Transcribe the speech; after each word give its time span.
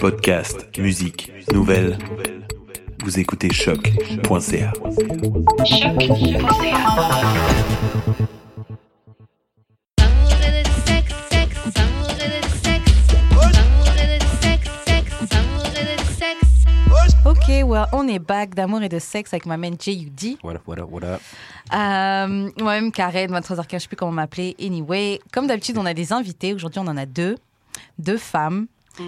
Podcast, 0.00 0.68
musique, 0.78 1.32
nouvelles. 1.52 1.98
Vous 3.04 3.18
écoutez 3.18 3.50
choc.ca. 3.52 4.72
Ok, 17.24 17.48
well, 17.48 17.86
on 17.92 18.06
est 18.06 18.20
back 18.20 18.54
d'amour 18.54 18.82
et 18.82 18.88
de 18.88 19.00
sexe 19.00 19.32
avec 19.34 19.46
ma 19.46 19.56
main 19.56 19.72
J.U.D. 19.78 20.38
What 20.44 20.54
up, 20.54 20.62
what 20.66 20.78
up, 20.78 20.88
what 20.90 21.02
up? 21.04 21.20
Euh, 21.74 22.50
Moi-même, 22.60 22.92
Karen, 22.92 23.32
23h15, 23.32 23.72
je 23.72 23.78
sais 23.78 23.88
plus 23.88 23.96
comment 23.96 24.12
m'appeler. 24.12 24.54
Anyway, 24.60 25.18
comme 25.32 25.48
d'habitude, 25.48 25.76
on 25.76 25.86
a 25.86 25.94
des 25.94 26.12
invités. 26.12 26.54
Aujourd'hui, 26.54 26.78
on 26.80 26.86
en 26.86 26.96
a 26.96 27.04
deux. 27.06 27.34
Deux 27.98 28.16
femmes. 28.16 28.66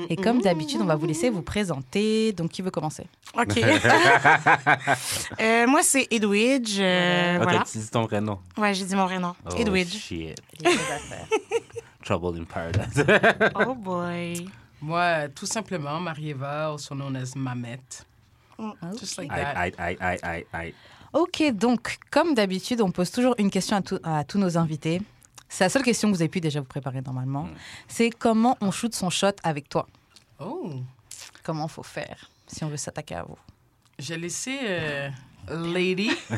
Et 0.09 0.16
comme 0.16 0.41
d'habitude, 0.41 0.80
on 0.80 0.84
va 0.86 0.96
vous 0.96 1.07
laisser 1.07 1.30
vous 1.30 1.43
présenter. 1.43 2.32
Donc, 2.32 2.51
qui 2.51 2.62
veut 2.62 2.70
commencer? 2.70 3.06
OK. 3.37 3.59
Euh, 5.41 5.66
moi, 5.66 5.83
c'est 5.83 6.06
Edwidge. 6.11 6.77
euh, 6.80 7.37
Ah, 7.41 7.42
voilà. 7.42 7.59
t'as 7.61 7.78
dit 7.78 7.88
ton 7.91 8.02
vrai 8.05 8.20
nom. 8.20 8.38
Ouais, 8.56 8.74
j'ai 8.74 8.84
dit 8.84 8.95
mon 8.95 9.05
vrai 9.06 9.19
nom. 9.19 9.34
Oh, 9.47 9.55
Edwidge. 9.56 9.92
shit. 9.97 10.41
Trouble 12.05 12.38
in 12.41 12.45
paradise. 12.45 13.05
Oh 13.66 13.74
boy. 13.74 14.48
Moi, 14.80 15.28
tout 15.34 15.47
simplement, 15.47 15.98
Marie-Eva, 16.00 16.69
also 16.70 16.95
known 16.95 17.16
as 17.16 17.34
Mamette. 17.36 18.05
Just 18.98 19.19
like 19.19 19.30
Aïe, 19.30 19.42
that. 19.45 19.61
aïe, 19.61 19.73
aïe, 19.78 19.97
aïe, 20.00 20.19
aïe, 20.23 20.47
aïe. 20.52 20.75
Ok, 21.12 21.42
donc, 21.52 21.98
comme 22.11 22.34
d'habitude, 22.34 22.80
on 22.80 22.91
pose 22.91 23.11
toujours 23.11 23.34
une 23.39 23.50
question 23.50 23.77
à, 23.77 23.83
tout- 23.83 24.00
à 24.05 24.25
tous 24.25 24.39
nos 24.39 24.56
invités. 24.59 25.00
C'est 25.48 25.65
la 25.65 25.70
seule 25.70 25.83
question 25.83 26.11
que 26.11 26.15
vous 26.16 26.23
avez 26.23 26.29
pu 26.29 26.41
déjà 26.41 26.61
vous 26.61 26.66
préparer 26.66 27.01
normalement. 27.01 27.48
C'est 27.89 28.11
comment 28.11 28.56
on 28.61 28.70
shoot 28.70 28.95
son 28.95 29.11
shot 29.11 29.33
avec 29.43 29.69
toi? 29.69 29.87
Oh, 30.41 30.73
Comment 31.43 31.69
faut 31.69 31.83
faire 31.83 32.30
si 32.47 32.62
on 32.65 32.69
veut 32.69 32.77
s'attaquer 32.77 33.15
à 33.16 33.23
vous? 33.23 33.39
J'ai 33.98 34.16
laissé 34.19 34.59
euh, 34.62 35.09
Lady. 35.50 36.11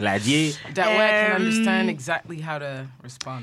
Ladier. 0.00 0.54
That 0.74 0.86
way 0.96 1.08
I 1.08 1.30
can 1.30 1.36
Um, 1.36 1.42
understand 1.46 1.88
exactly 1.88 2.40
how 2.42 2.58
to 2.58 2.86
respond. 3.02 3.42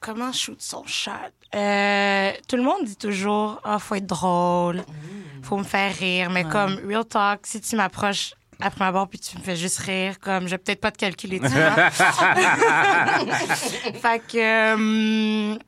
Comment 0.00 0.32
shoot 0.32 0.60
son 0.60 0.84
shot? 0.86 1.12
Euh, 1.54 2.32
tout 2.46 2.56
le 2.56 2.62
monde 2.62 2.84
dit 2.84 2.96
toujours, 2.96 3.60
ah, 3.64 3.78
faut 3.78 3.94
être 3.96 4.06
drôle, 4.06 4.84
faut 5.42 5.56
me 5.56 5.64
faire 5.64 5.94
rire. 5.96 6.30
Mais 6.30 6.44
comme, 6.44 6.74
real 6.86 7.04
talk, 7.04 7.40
si 7.46 7.60
tu 7.60 7.74
m'approches 7.76 8.34
après 8.60 8.84
ma 8.84 8.92
barre 8.92 9.08
puis 9.08 9.18
tu 9.18 9.38
me 9.38 9.42
fais 9.42 9.56
juste 9.56 9.78
rire, 9.78 10.18
comme, 10.20 10.44
je 10.46 10.50
vais 10.50 10.58
peut-être 10.58 10.80
pas 10.80 10.90
te 10.90 10.98
calculer, 10.98 11.40
tu 11.40 11.48
vois. 11.48 11.90
fait 14.00 14.22
que, 14.26 14.74
um, 14.74 15.58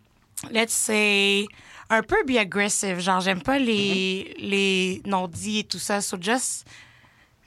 let's 0.51 0.73
say, 0.73 1.47
un 1.89 2.03
peu 2.03 2.17
be 2.25 2.37
aggressive. 2.37 3.01
Genre, 3.01 3.21
j'aime 3.21 3.43
pas 3.43 3.59
les, 3.59 4.35
les 4.39 5.03
non-dits 5.07 5.61
et 5.61 5.65
tout 5.65 5.79
ça. 5.79 6.01
So 6.01 6.17
just, 6.21 6.65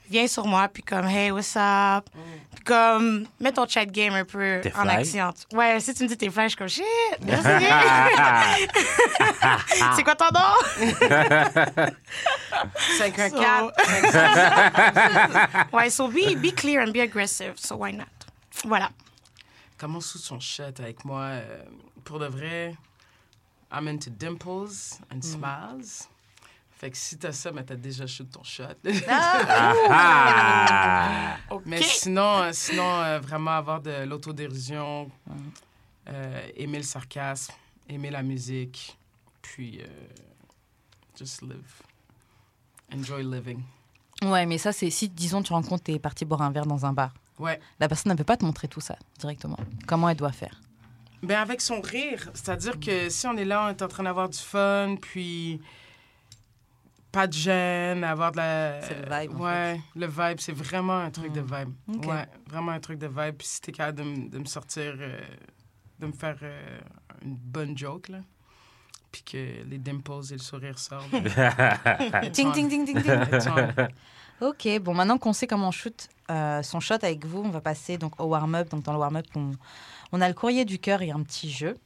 viens 0.08 0.26
sur 0.26 0.46
moi, 0.46 0.68
puis 0.68 0.82
comme, 0.82 1.06
hey, 1.06 1.30
what's 1.30 1.54
up? 1.56 2.08
Puis 2.54 2.64
comme, 2.64 3.26
mets 3.40 3.52
ton 3.52 3.66
chat 3.66 3.86
game 3.86 4.14
un 4.14 4.24
peu 4.24 4.60
T'es 4.62 4.74
en 4.76 4.88
action. 4.88 5.32
Ouais, 5.52 5.80
si 5.80 5.92
tu 5.94 6.02
me 6.04 6.08
dis 6.08 6.16
t'es 6.16 6.30
fly, 6.30 6.44
je 6.44 6.48
suis 6.48 6.56
comme, 6.56 6.68
shit. 6.68 6.84
C'est 9.96 10.02
quoi 10.02 10.14
ton 10.14 10.30
nom? 10.32 10.54
514. 12.98 13.72
Ouais, 15.72 15.90
so 15.90 16.08
be, 16.08 16.34
be 16.36 16.50
clear 16.54 16.80
and 16.82 16.92
be 16.92 17.00
aggressive. 17.00 17.58
So 17.58 17.76
why 17.76 17.92
not? 17.92 18.06
Voilà. 18.64 18.90
Comment 19.78 20.00
sous 20.00 20.18
son 20.18 20.40
shot 20.40 20.78
avec 20.78 21.04
moi? 21.04 21.20
euh, 21.20 21.64
pour 22.04 22.18
de 22.18 22.26
vrai, 22.26 22.76
I'm 23.72 23.88
into 23.88 24.10
dimples 24.10 24.98
and 25.10 25.22
smiles. 25.22 26.08
Fait 26.76 26.90
que 26.90 26.96
si 26.96 27.16
t'as 27.18 27.32
ça, 27.32 27.52
mais 27.52 27.64
t'as 27.64 27.76
déjà 27.76 28.06
shoot 28.06 28.28
ton 28.30 28.42
shot. 28.42 28.64
Ah! 29.08 29.72
Mais 31.66 31.78
OK. 31.78 31.84
sinon, 31.84 32.42
euh, 32.42 32.50
sinon 32.52 33.00
euh, 33.00 33.20
vraiment 33.20 33.52
avoir 33.52 33.80
de 33.80 34.04
l'autodérision, 34.04 35.10
euh, 36.08 36.48
aimer 36.56 36.78
le 36.78 36.84
sarcasme, 36.84 37.52
aimer 37.88 38.10
la 38.10 38.22
musique, 38.22 38.98
puis 39.40 39.80
euh, 39.80 39.86
just 41.18 41.42
live. 41.42 41.82
Enjoy 42.92 43.22
living. 43.22 43.62
Ouais, 44.22 44.46
mais 44.46 44.58
ça, 44.58 44.72
c'est 44.72 44.90
si, 44.90 45.08
disons, 45.08 45.42
tu 45.42 45.52
rencontres, 45.52 45.84
t'es 45.84 45.98
parti 45.98 46.24
boire 46.24 46.42
un 46.42 46.50
verre 46.50 46.66
dans 46.66 46.86
un 46.86 46.92
bar. 46.92 47.12
Ouais. 47.38 47.60
La 47.80 47.88
personne 47.88 48.12
ne 48.12 48.16
peut 48.16 48.24
pas 48.24 48.36
te 48.36 48.44
montrer 48.44 48.68
tout 48.68 48.80
ça 48.80 48.96
directement. 49.18 49.58
Comment 49.86 50.08
elle 50.08 50.16
doit 50.16 50.32
faire? 50.32 50.60
Ben 51.22 51.40
avec 51.40 51.60
son 51.62 51.80
rire, 51.80 52.30
c'est-à-dire 52.34 52.78
que 52.78 53.08
si 53.08 53.26
on 53.26 53.36
est 53.36 53.46
là, 53.46 53.66
on 53.66 53.68
est 53.70 53.82
en 53.82 53.88
train 53.88 54.02
d'avoir 54.02 54.28
du 54.28 54.38
fun, 54.38 54.96
puis 55.00 55.60
pas 57.14 57.26
de 57.26 57.32
gêne, 57.32 58.04
avoir 58.04 58.32
de 58.32 58.36
la... 58.38 58.82
C'est 58.82 58.94
le 58.94 59.02
vibe, 59.28 59.36
en 59.40 59.44
Ouais, 59.44 59.80
le 59.96 60.06
vibe, 60.06 60.38
c'est 60.40 60.52
vraiment 60.52 60.98
un 60.98 61.10
truc 61.10 61.32
de 61.32 61.40
Mm. 61.40 61.44
vibe. 61.88 62.06
Ouais, 62.06 62.26
vraiment 62.48 62.72
un 62.72 62.80
truc 62.80 62.98
de 62.98 63.06
vibe. 63.06 63.36
Puis 63.38 63.46
si 63.46 63.60
t'es 63.60 63.72
capable 63.72 63.98
de, 63.98 64.28
de 64.30 64.38
me 64.38 64.44
sortir, 64.44 64.94
euh, 64.98 65.20
de 66.00 66.06
me 66.06 66.12
faire 66.12 66.36
euh, 66.42 66.80
une 67.22 67.36
bonne 67.36 67.78
joke, 67.78 68.08
là, 68.08 68.18
puis 69.12 69.22
que 69.22 69.64
les 69.70 69.78
dimples 69.78 70.10
et 70.30 70.32
le 70.34 70.38
sourire 70.38 70.78
sortent. 70.78 71.10
Ting, 72.32 72.52
ting, 72.52 72.68
ting, 72.68 72.84
ting, 72.84 73.02
ting. 73.02 73.86
Ok, 74.40 74.68
bon, 74.82 74.94
maintenant 74.94 75.16
qu'on 75.16 75.32
sait 75.32 75.46
comment 75.46 75.68
on 75.68 75.70
shoot 75.70 76.08
euh, 76.30 76.62
son 76.62 76.80
shot 76.80 76.94
avec 77.02 77.24
vous, 77.24 77.42
on 77.44 77.50
va 77.50 77.60
passer 77.60 77.98
donc 77.98 78.18
au 78.20 78.24
warm-up. 78.24 78.68
Donc, 78.70 78.82
dans 78.82 78.92
le 78.92 78.98
warm-up, 78.98 79.26
on, 79.36 79.52
on 80.10 80.20
a 80.20 80.26
le 80.26 80.34
courrier 80.34 80.64
du 80.64 80.78
cœur 80.80 81.02
et 81.02 81.10
un 81.12 81.22
petit 81.22 81.50
jeu. 81.50 81.76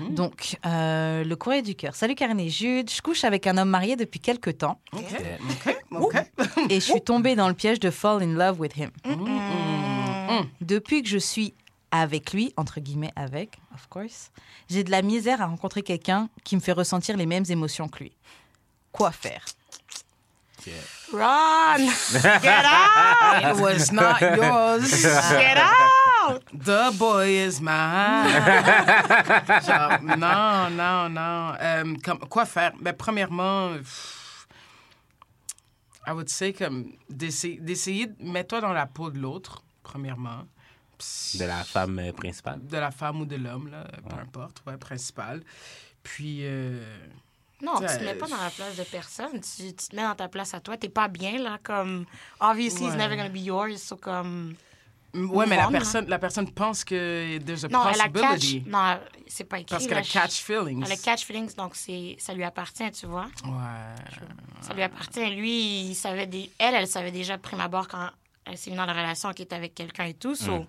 Donc, 0.00 0.58
euh, 0.66 1.24
le 1.24 1.36
courrier 1.36 1.62
du 1.62 1.74
cœur. 1.74 1.94
Salut 1.94 2.14
Karen 2.14 2.38
et 2.40 2.50
Jude. 2.50 2.90
Je 2.90 3.00
couche 3.00 3.24
avec 3.24 3.46
un 3.46 3.56
homme 3.58 3.70
marié 3.70 3.96
depuis 3.96 4.20
quelques 4.20 4.58
temps 4.58 4.80
OK, 4.92 5.02
OK, 5.92 6.16
OK. 6.38 6.70
et 6.70 6.74
je 6.74 6.84
suis 6.84 7.00
tombée 7.02 7.36
dans 7.36 7.48
le 7.48 7.54
piège 7.54 7.80
de 7.80 7.90
fall 7.90 8.22
in 8.22 8.34
love 8.34 8.58
with 8.60 8.76
him. 8.76 8.90
Mm. 9.04 10.46
Depuis 10.60 11.02
que 11.02 11.08
je 11.08 11.18
suis 11.18 11.54
avec 11.90 12.32
lui, 12.32 12.52
entre 12.56 12.80
guillemets 12.80 13.12
avec, 13.14 13.58
of 13.72 13.86
course, 13.88 14.30
j'ai 14.68 14.82
de 14.82 14.90
la 14.90 15.02
misère 15.02 15.40
à 15.40 15.46
rencontrer 15.46 15.82
quelqu'un 15.82 16.28
qui 16.42 16.56
me 16.56 16.60
fait 16.60 16.72
ressentir 16.72 17.16
les 17.16 17.26
mêmes 17.26 17.44
émotions 17.48 17.88
que 17.88 18.00
lui. 18.04 18.12
Quoi 18.90 19.12
faire? 19.12 19.44
Run! 21.12 21.78
Get 22.42 22.64
out! 22.64 23.42
It 23.42 23.60
was 23.60 23.92
not 23.92 24.20
yours. 24.36 24.90
Get 25.02 25.58
out! 25.58 26.13
The 26.52 26.96
boy 26.96 27.28
is 27.28 27.60
mine. 27.60 28.26
Genre, 29.66 30.16
non, 30.16 30.70
non, 30.70 31.08
non. 31.08 31.54
Euh, 31.60 31.94
comme, 32.02 32.18
quoi 32.20 32.44
faire? 32.46 32.72
Ben, 32.80 32.92
premièrement, 32.92 33.74
pff, 33.76 34.46
I 36.06 36.12
would 36.12 36.28
say 36.28 36.52
comme 36.52 36.92
d'essayer, 37.08 38.06
de 38.06 38.14
mets-toi 38.24 38.60
dans 38.60 38.72
la 38.72 38.86
peau 38.86 39.10
de 39.10 39.18
l'autre, 39.18 39.62
premièrement. 39.82 40.44
De 41.34 41.44
la 41.44 41.64
femme 41.64 41.98
euh, 41.98 42.12
principale. 42.12 42.64
de 42.64 42.76
la 42.76 42.90
femme 42.90 43.22
ou 43.22 43.26
de 43.26 43.36
l'homme, 43.36 43.68
là, 43.70 43.84
peu 44.08 44.16
importe, 44.16 44.62
ouais, 44.66 44.76
principal. 44.76 45.42
Puis, 46.02 46.40
euh, 46.42 46.84
Non, 47.60 47.80
tu 47.80 47.86
te 47.86 48.04
mets 48.04 48.14
pas 48.14 48.28
dans 48.28 48.36
la 48.36 48.50
place 48.50 48.76
de 48.76 48.84
personne. 48.84 49.40
Tu, 49.40 49.74
tu 49.74 49.88
te 49.88 49.96
mets 49.96 50.02
dans 50.02 50.14
ta 50.14 50.28
place 50.28 50.54
à 50.54 50.60
toi. 50.60 50.76
T'es 50.76 50.88
pas 50.88 51.08
bien, 51.08 51.38
là, 51.38 51.58
comme... 51.62 52.04
Obviously, 52.40 52.86
it's 52.86 52.96
never 52.96 53.16
gonna 53.16 53.28
be 53.28 53.38
yours. 53.38 53.82
So, 53.82 53.96
comme... 53.96 54.54
ouais, 55.14 55.46
mais 55.46 55.56
la 55.56 55.68
personne, 55.68 56.06
la 56.08 56.18
personne 56.18 56.50
pense 56.50 56.84
que 56.84 57.38
there's 57.38 57.64
a 57.64 57.68
Non, 57.68 57.84
elle 57.88 58.00
a 58.00 58.08
catch... 58.08 58.12
possibility. 58.12 58.64
Non, 58.68 58.98
c'est 59.26 59.44
pas 59.44 59.58
écrit. 59.58 59.66
Parce 59.70 59.86
qu'elle 59.86 59.98
a 59.98 60.02
catch 60.02 60.40
feelings. 60.42 60.82
Elle 60.84 60.92
a 60.92 60.96
catch 60.96 61.24
feelings, 61.24 61.54
donc 61.54 61.72
c'est, 61.76 62.16
ça 62.18 62.34
lui 62.34 62.44
appartient, 62.44 62.90
tu 62.92 63.06
vois. 63.06 63.26
Ouais. 63.44 64.02
Ça 64.60 64.74
lui 64.74 64.82
appartient. 64.82 65.30
Lui, 65.34 65.80
il 65.90 65.94
savait 65.94 66.26
des... 66.26 66.50
elle, 66.58 66.74
elle 66.74 66.86
savait 66.88 67.10
déjà 67.12 67.36
de 67.36 67.42
prime 67.42 67.60
abord 67.60 67.88
quand 67.88 68.08
elle 68.46 68.58
s'est 68.58 68.70
mise 68.70 68.78
dans 68.78 68.86
la 68.86 68.92
relation 68.92 69.32
qu'elle 69.32 69.44
était 69.46 69.56
avec 69.56 69.74
quelqu'un 69.74 70.04
et 70.04 70.14
tout. 70.14 70.34
So... 70.34 70.66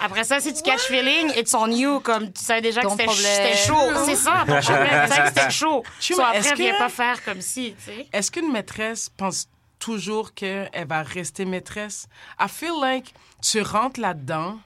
Après 0.00 0.24
ça, 0.24 0.40
si 0.40 0.52
tu 0.52 0.62
catch 0.62 0.82
feeling, 0.82 1.32
it's 1.36 1.54
on 1.54 1.70
you. 1.70 2.00
Comme 2.00 2.30
tu 2.32 2.44
savais 2.44 2.60
déjà 2.60 2.82
Ton 2.82 2.96
que 2.96 3.02
c'était, 3.12 3.56
chaud. 3.56 3.74
C'est 4.04 4.16
ça, 4.16 4.44
ton 4.46 4.60
problème. 4.60 4.60
Tu 4.60 5.14
savais 5.14 5.22
que 5.22 5.28
c'était 5.28 5.50
chaud. 5.50 5.82
Tu 6.00 6.12
So, 6.14 6.20
vois, 6.20 6.28
après, 6.30 6.50
que- 6.50 6.56
viens 6.56 6.76
pas 6.76 6.88
faire 6.88 7.24
comme 7.24 7.40
si, 7.40 7.74
tu 7.78 7.84
sais. 7.92 8.06
Est-ce 8.12 8.30
qu'une 8.30 8.52
maîtresse 8.52 9.08
pense 9.16 9.48
toujours 9.78 10.34
qu'elle 10.34 10.68
va 10.86 11.02
rester 11.02 11.44
maîtresse? 11.46 12.08
I 12.38 12.46
feel 12.48 12.72
like 12.80 13.14
tu 13.50 13.60
rentres 13.62 14.00
là-dedans 14.00 14.58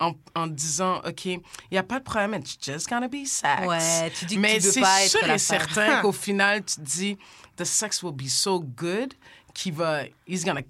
en, 0.00 0.12
en 0.34 0.46
disant, 0.46 1.00
OK, 1.06 1.24
il 1.26 1.40
n'y 1.72 1.78
a 1.78 1.82
pas 1.82 1.98
de 2.00 2.04
problème, 2.04 2.34
it's 2.34 2.58
just 2.60 2.88
gonna 2.88 3.08
be 3.08 3.24
sex. 3.24 3.66
Ouais, 3.66 4.10
tu 4.18 4.24
dis 4.26 4.34
que 4.36 4.40
Mais 4.40 4.60
c'est 4.60 4.82
sûr 5.08 5.30
et 5.30 5.38
certain 5.38 6.00
qu'au 6.02 6.12
final, 6.12 6.64
tu 6.64 6.76
te 6.76 6.80
dis, 6.80 7.18
the 7.56 7.64
sex 7.64 8.02
will 8.02 8.12
be 8.14 8.28
so 8.28 8.60
good 8.60 9.14
qu'il 9.54 9.72
va, 9.72 10.02
he's 10.26 10.44
gonna, 10.44 10.62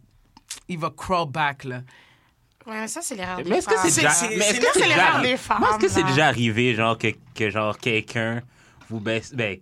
il 0.69 0.79
va 0.79 0.91
crawl 0.95 1.29
back, 1.31 1.65
là. 1.65 1.81
Ouais, 2.67 2.81
mais 2.81 2.89
ça, 2.89 3.01
c'est 3.03 3.15
l'erreur 3.15 3.39
des 3.39 3.51
Mais 3.51 3.59
est-ce 3.59 3.67
que 3.69 3.75
c'est 3.91 4.03
femmes. 4.03 4.29
mais 4.31 4.37
est-ce 4.45 4.55
c'est 4.55 4.61
que 4.61 4.67
c'est 4.73 4.81
c'est 4.81 4.89
déjà, 4.89 5.21
des 5.21 5.37
femmes, 5.37 5.59
Moi, 5.61 5.71
est-ce 5.71 5.79
que 5.79 5.89
c'est 5.89 6.03
déjà 6.05 6.27
arrivé, 6.29 6.75
genre, 6.75 6.97
que, 6.97 7.09
que 7.35 7.51
genre, 7.51 7.77
quelqu'un 7.77 8.41
vous 8.89 9.01
baisse, 9.01 9.35
ben, 9.35 9.59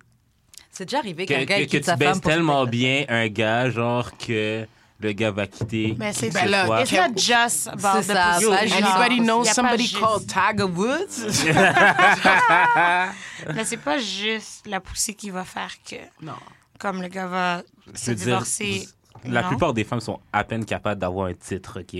C'est 0.71 0.85
déjà 0.85 0.99
arrivé 0.99 1.27
que, 1.27 1.35
qu'un 1.35 1.45
gars 1.45 1.59
que- 1.65 1.71
que 1.71 1.77
tu 1.79 1.83
sa 1.85 1.97
baisses 1.97 2.09
femme 2.11 2.21
pour 2.21 2.31
tellement 2.31 2.65
bien 2.67 3.05
un 3.09 3.29
gars, 3.29 3.71
genre, 3.71 4.17
que 4.19 4.67
le 5.03 5.13
gars 5.13 5.31
va 5.31 5.47
quitter. 5.47 5.95
Mais 5.99 6.13
c'est 6.13 6.31
Ben 6.33 6.47
là. 6.49 6.81
It's 6.83 6.93
not 6.93 7.17
just 7.17 7.69
about 7.69 8.03
C'est 8.03 8.13
the 8.13 8.17
ça, 8.17 8.39
juste- 8.39 8.73
Anybody 8.75 9.17
y 9.17 9.21
know 9.21 9.41
a 9.43 9.45
pas 9.45 9.55
somebody 9.55 9.87
juste- 9.87 10.01
called 10.01 10.27
Tiger 10.27 10.65
Woods? 10.65 11.45
Mais 13.55 13.65
c'est 13.65 13.77
pas 13.79 13.99
juste 13.99 14.67
la 14.67 14.81
poussée 14.81 15.15
qui 15.15 15.31
va 15.31 15.45
faire 15.45 15.71
que, 15.89 15.97
non. 16.25 16.35
comme 16.79 17.01
le 17.03 17.09
gars 17.09 17.27
va 17.27 17.63
se 17.95 18.11
veux 18.11 18.17
dire, 18.17 18.27
divorcer. 18.27 18.89
La 19.25 19.43
non. 19.43 19.49
plupart 19.49 19.73
des 19.73 19.85
femmes 19.85 20.01
sont 20.01 20.21
à 20.33 20.43
peine 20.45 20.65
capables 20.65 21.01
d'avoir 21.01 21.27
un 21.29 21.35
titre, 21.35 21.81
OK? 21.81 21.97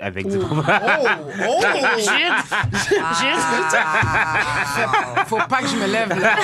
Avec 0.00 0.26
du 0.28 0.38
Oh, 0.38 0.46
oh! 0.50 0.62
Jude, 1.98 2.34
Jude, 3.20 3.42
Faut 5.26 5.36
pas 5.48 5.60
que 5.60 5.68
je 5.68 5.76
me 5.76 5.86
lève 5.86 6.08
là. 6.18 6.34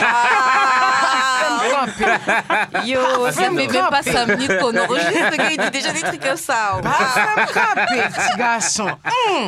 Yo, 2.87 3.01
ça 3.27 3.33
fait 3.33 3.51
même 3.51 3.71
pas 3.91 4.03
5 4.03 4.27
minutes 4.29 4.59
qu'on 4.59 4.77
enregistre. 4.77 5.31
Le 5.31 5.37
gars, 5.37 5.51
il 5.51 5.59
dit 5.61 5.71
déjà 5.71 5.93
des 5.93 6.01
trucs 6.01 6.21
comme 6.23 6.37
ça. 6.37 6.79
oh. 6.79 6.81
Petit 6.83 8.39
garçon. 8.39 8.89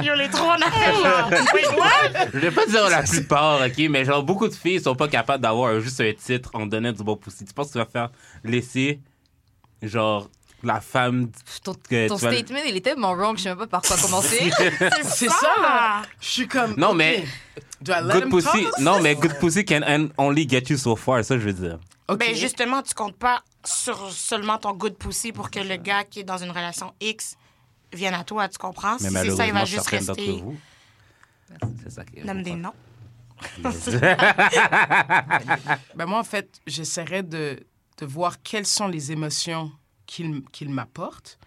yo, 0.03 0.15
les 0.15 0.29
trois 0.29 0.57
what? 1.79 2.27
Je 2.33 2.39
vais 2.39 2.51
pas 2.51 2.67
dire 2.67 2.89
la 2.89 3.03
plupart, 3.03 3.61
OK? 3.61 3.79
Mais 3.91 4.05
genre, 4.05 4.23
beaucoup 4.23 4.49
de 4.49 4.55
filles 4.55 4.81
sont 4.81 4.95
pas 4.95 5.09
capables 5.09 5.43
d'avoir 5.43 5.79
juste 5.81 6.01
un 6.01 6.13
titre 6.13 6.51
en 6.55 6.67
donnant 6.67 6.93
du 6.93 7.03
bon 7.03 7.17
poussi. 7.17 7.45
Tu 7.45 7.53
penses 7.55 7.69
que 7.69 7.73
tu 7.73 7.79
vas 7.79 7.87
faire 7.87 8.11
laisser, 8.45 9.01
genre, 9.83 10.29
la 10.65 10.81
femme 10.81 11.29
Ton, 11.65 11.75
que 11.75 12.07
ton 12.09 12.17
tu 12.17 12.25
vas- 12.25 12.33
statement, 12.33 12.61
il 12.69 12.77
est 12.77 12.81
tellement 12.85 13.15
wrong, 13.15 13.37
je 13.37 13.43
sais 13.43 13.49
même 13.49 13.59
pas 13.59 13.67
par 13.67 13.83
quoi 13.83 13.97
commencer. 13.97 14.51
C'est 15.03 15.29
ça, 15.29 15.51
là. 15.61 16.03
Je 16.21 16.29
suis 16.29 16.47
comme. 16.49 16.75
Non, 16.77 16.91
ok. 16.91 16.97
mais 16.97 17.25
Do 17.81 17.93
I 17.93 17.97
let 18.01 18.13
good 18.15 18.23
him 18.25 18.31
pussy... 18.31 18.67
Non, 18.79 19.01
mais 19.01 19.15
good 19.17 19.39
pussy 19.41 19.65
can 19.65 19.81
on- 19.89 20.11
only 20.17 20.49
get 20.49 20.63
you 20.71 20.77
so 20.77 20.95
far, 20.95 21.25
ça, 21.25 21.37
je 21.37 21.43
veux 21.45 21.53
dire. 21.53 21.79
Ben 22.17 22.35
justement, 22.35 22.83
tu 22.83 22.95
comptes 22.95 23.17
pas 23.17 23.43
sur 23.65 24.11
seulement 24.13 24.59
ton 24.59 24.73
good 24.73 24.97
pussy 24.97 25.33
pour 25.33 25.51
que 25.51 25.61
le 25.61 25.77
gars 25.77 26.05
qui 26.05 26.21
est 26.21 26.25
dans 26.25 26.39
une 26.39 26.51
relation 26.51 26.95
X 27.01 27.37
vienne 27.93 28.15
à 28.15 28.25
toi, 28.25 28.49
tu 28.49 28.59
comprends? 28.59 28.97
Mais 29.01 29.09
Si 29.09 29.15
c'est 29.15 29.37
ça, 29.37 29.47
il 29.47 29.53
va 29.53 29.65
juste 29.65 29.87
rester. 29.87 30.41
vous... 30.41 30.59
C'est 31.83 31.91
ça 31.91 32.05
qui 32.05 32.19
est... 32.21 32.25
Nomme 32.25 32.43
des 32.43 32.55
noms. 32.55 32.75
Ben 35.95 36.07
moi, 36.07 36.21
en 36.21 36.25
fait, 36.25 36.61
j'essaierais 36.67 37.23
de, 37.23 37.59
de 37.99 38.07
voir 38.07 38.41
quelles 38.43 38.67
sont 38.67 38.87
les 38.87 39.13
émotions 39.13 39.73
qu'il 40.07 40.43
qu'il 40.53 40.69
m'apporte. 40.71 41.39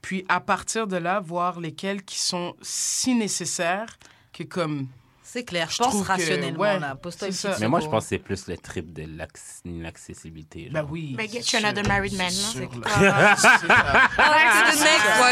Puis, 0.00 0.24
à 0.28 0.40
partir 0.40 0.86
de 0.86 0.96
là, 0.96 1.18
voir 1.20 1.60
lesquelles 1.60 2.04
qui 2.04 2.18
sont 2.18 2.54
si 2.62 3.14
nécessaires 3.14 3.98
que 4.32 4.42
comme... 4.42 4.88
C'est 5.34 5.42
clair, 5.42 5.66
je 5.68 5.74
Je 5.74 5.78
pense 5.82 6.00
rationnellement. 6.06 6.60
ouais, 6.60 6.78
là. 6.78 6.94
Pose-toi. 6.94 7.26
Mais 7.58 7.66
moi, 7.66 7.80
je 7.80 7.88
pense 7.88 8.04
que 8.04 8.08
c'est 8.10 8.18
plus 8.18 8.46
le 8.46 8.56
trip 8.56 8.92
de 8.92 9.04
l'ac- 9.18 9.32
l'accessibilité. 9.64 10.68
Ben 10.72 10.82
genre. 10.82 10.90
oui. 10.92 11.14
Ben, 11.18 11.28
get 11.28 11.40
you 11.52 11.58
another 11.58 11.84
married 11.88 12.16
man, 12.16 12.30
c'est 12.30 12.60
là. 12.60 13.34
C'est. 13.40 13.48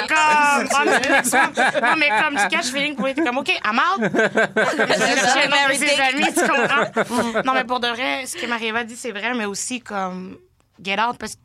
Comme, 0.09 0.89
non, 1.83 1.95
mais 1.97 2.09
comme 2.09 2.37
tu 2.37 2.49
caches 2.49 2.73
feeling 2.73 2.97
pour 2.97 3.07
être 3.07 3.23
comme, 3.23 3.39
OK, 3.39 3.51
I'm 3.65 3.79
out. 3.79 4.01
J'ai 4.03 4.09
un 5.53 5.69
de 5.69 5.75
ses 5.75 6.01
amis, 6.01 6.33
tu 6.35 6.49
comprends? 6.49 6.91
Non, 7.45 7.53
mais 7.55 7.63
pour 7.65 7.79
de 7.79 7.87
vrai, 7.87 8.27
ce 8.27 8.37
que 8.37 8.47
Marie-Eva 8.47 8.83
dit, 8.83 8.97
c'est 8.97 9.13
vrai, 9.13 9.35
mais 9.35 9.45
aussi 9.45 9.81
comme, 9.81 10.37
get 10.83 10.99
out, 11.01 11.17
parce 11.17 11.37
que 11.37 11.41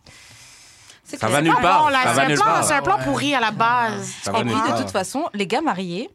C'est 1.03 1.17
Ça 1.19 1.27
clair. 1.27 1.37
va 1.37 1.41
nulle 1.43 1.53
pas 1.53 1.61
part. 1.61 1.83
bon, 1.83 1.89
là, 1.89 2.03
Ça 2.03 2.09
c'est 2.09 2.15
va 2.15 2.21
un 2.23 2.35
plan, 2.35 2.63
c'est 2.63 2.73
un 2.73 2.81
plan 2.81 2.97
pourri 3.03 3.35
à 3.35 3.39
la 3.39 3.51
base. 3.51 4.13
Et 4.27 4.31
puis, 4.43 4.71
de 4.71 4.77
toute 4.81 4.89
façon, 4.91 5.29
les 5.33 5.45
gars 5.47 5.61
mariés, 5.61 6.09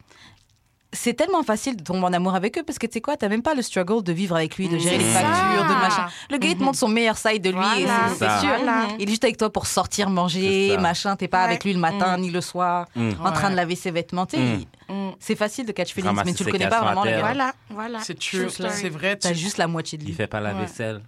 c'est 0.93 1.15
tellement 1.15 1.43
facile 1.43 1.77
de 1.77 1.83
tomber 1.83 2.05
en 2.05 2.13
amour 2.13 2.35
avec 2.35 2.59
eux 2.59 2.63
parce 2.63 2.79
que 2.79 2.87
tu 2.87 2.95
sais 2.95 3.01
quoi, 3.01 3.17
t'as 3.17 3.29
même 3.29 3.43
pas 3.43 3.55
le 3.55 3.63
struggle 3.63 4.03
de 4.03 4.13
vivre 4.13 4.37
avec 4.37 4.57
lui, 4.57 4.69
de 4.69 4.77
gérer 4.79 4.99
les 4.99 5.05
factures, 5.05 5.65
de 5.65 5.81
machin. 5.81 6.07
Le 6.31 6.39
gars, 6.39 6.49
il 6.49 6.57
te 6.59 6.63
montre 6.63 6.79
son 6.79 6.89
meilleur 6.89 7.17
side 7.17 7.43
de 7.43 7.51
lui 7.51 7.57
et 7.59 7.85
Voilà. 7.85 8.09
c'est- 8.11 8.41
sûr. 8.41 8.49
Voilà. 8.57 8.89
Il 8.99 9.05
est 9.07 9.11
juste 9.11 9.25
avec 9.25 9.37
toi 9.39 9.51
pour 9.51 9.67
sortir, 9.67 10.11
manger, 10.11 10.77
machin. 10.79 11.17
T'es 11.17 11.29
pas 11.29 11.39
Ouais. 11.39 11.45
avec 11.45 11.65
lui 11.65 11.73
le 11.73 11.79
matin 11.79 12.19
ni 12.19 12.31
le 12.31 12.41
soir, 12.41 12.87
Mm. 12.95 13.11
en 13.25 13.33
train 13.33 13.51
de 13.51 13.57
laver 13.57 13.75
ses 13.77 13.91
vêtements. 13.91 14.27
Tu 14.27 14.37
sais, 14.37 14.43
il- 14.43 15.13
c'est 15.19 15.37
facile 15.37 15.65
de 15.67 15.73
catch 15.73 15.93
feelings, 15.95 16.13
mais 16.25 16.35
tu 16.35 16.45
le 16.45 16.53
connais 16.53 16.69
pas 16.69 16.81
vraiment, 16.83 17.05
le 17.05 17.11
gars. 17.11 17.21
Voilà, 17.21 17.53
voilà. 17.71 17.99
C'est 18.03 18.19
True. 18.19 18.49
C'est 18.51 18.89
vrai. 18.91 19.17
T'as 19.17 19.33
juste 19.33 19.57
la 19.59 19.67
moitié 19.67 19.97
de 19.99 20.03
Il 20.05 20.09
lui. 20.09 20.15
fait 20.15 20.27
pas 20.27 20.41
la 20.41 20.53
Ouais. 20.55 20.61
vaisselle. 20.63 21.01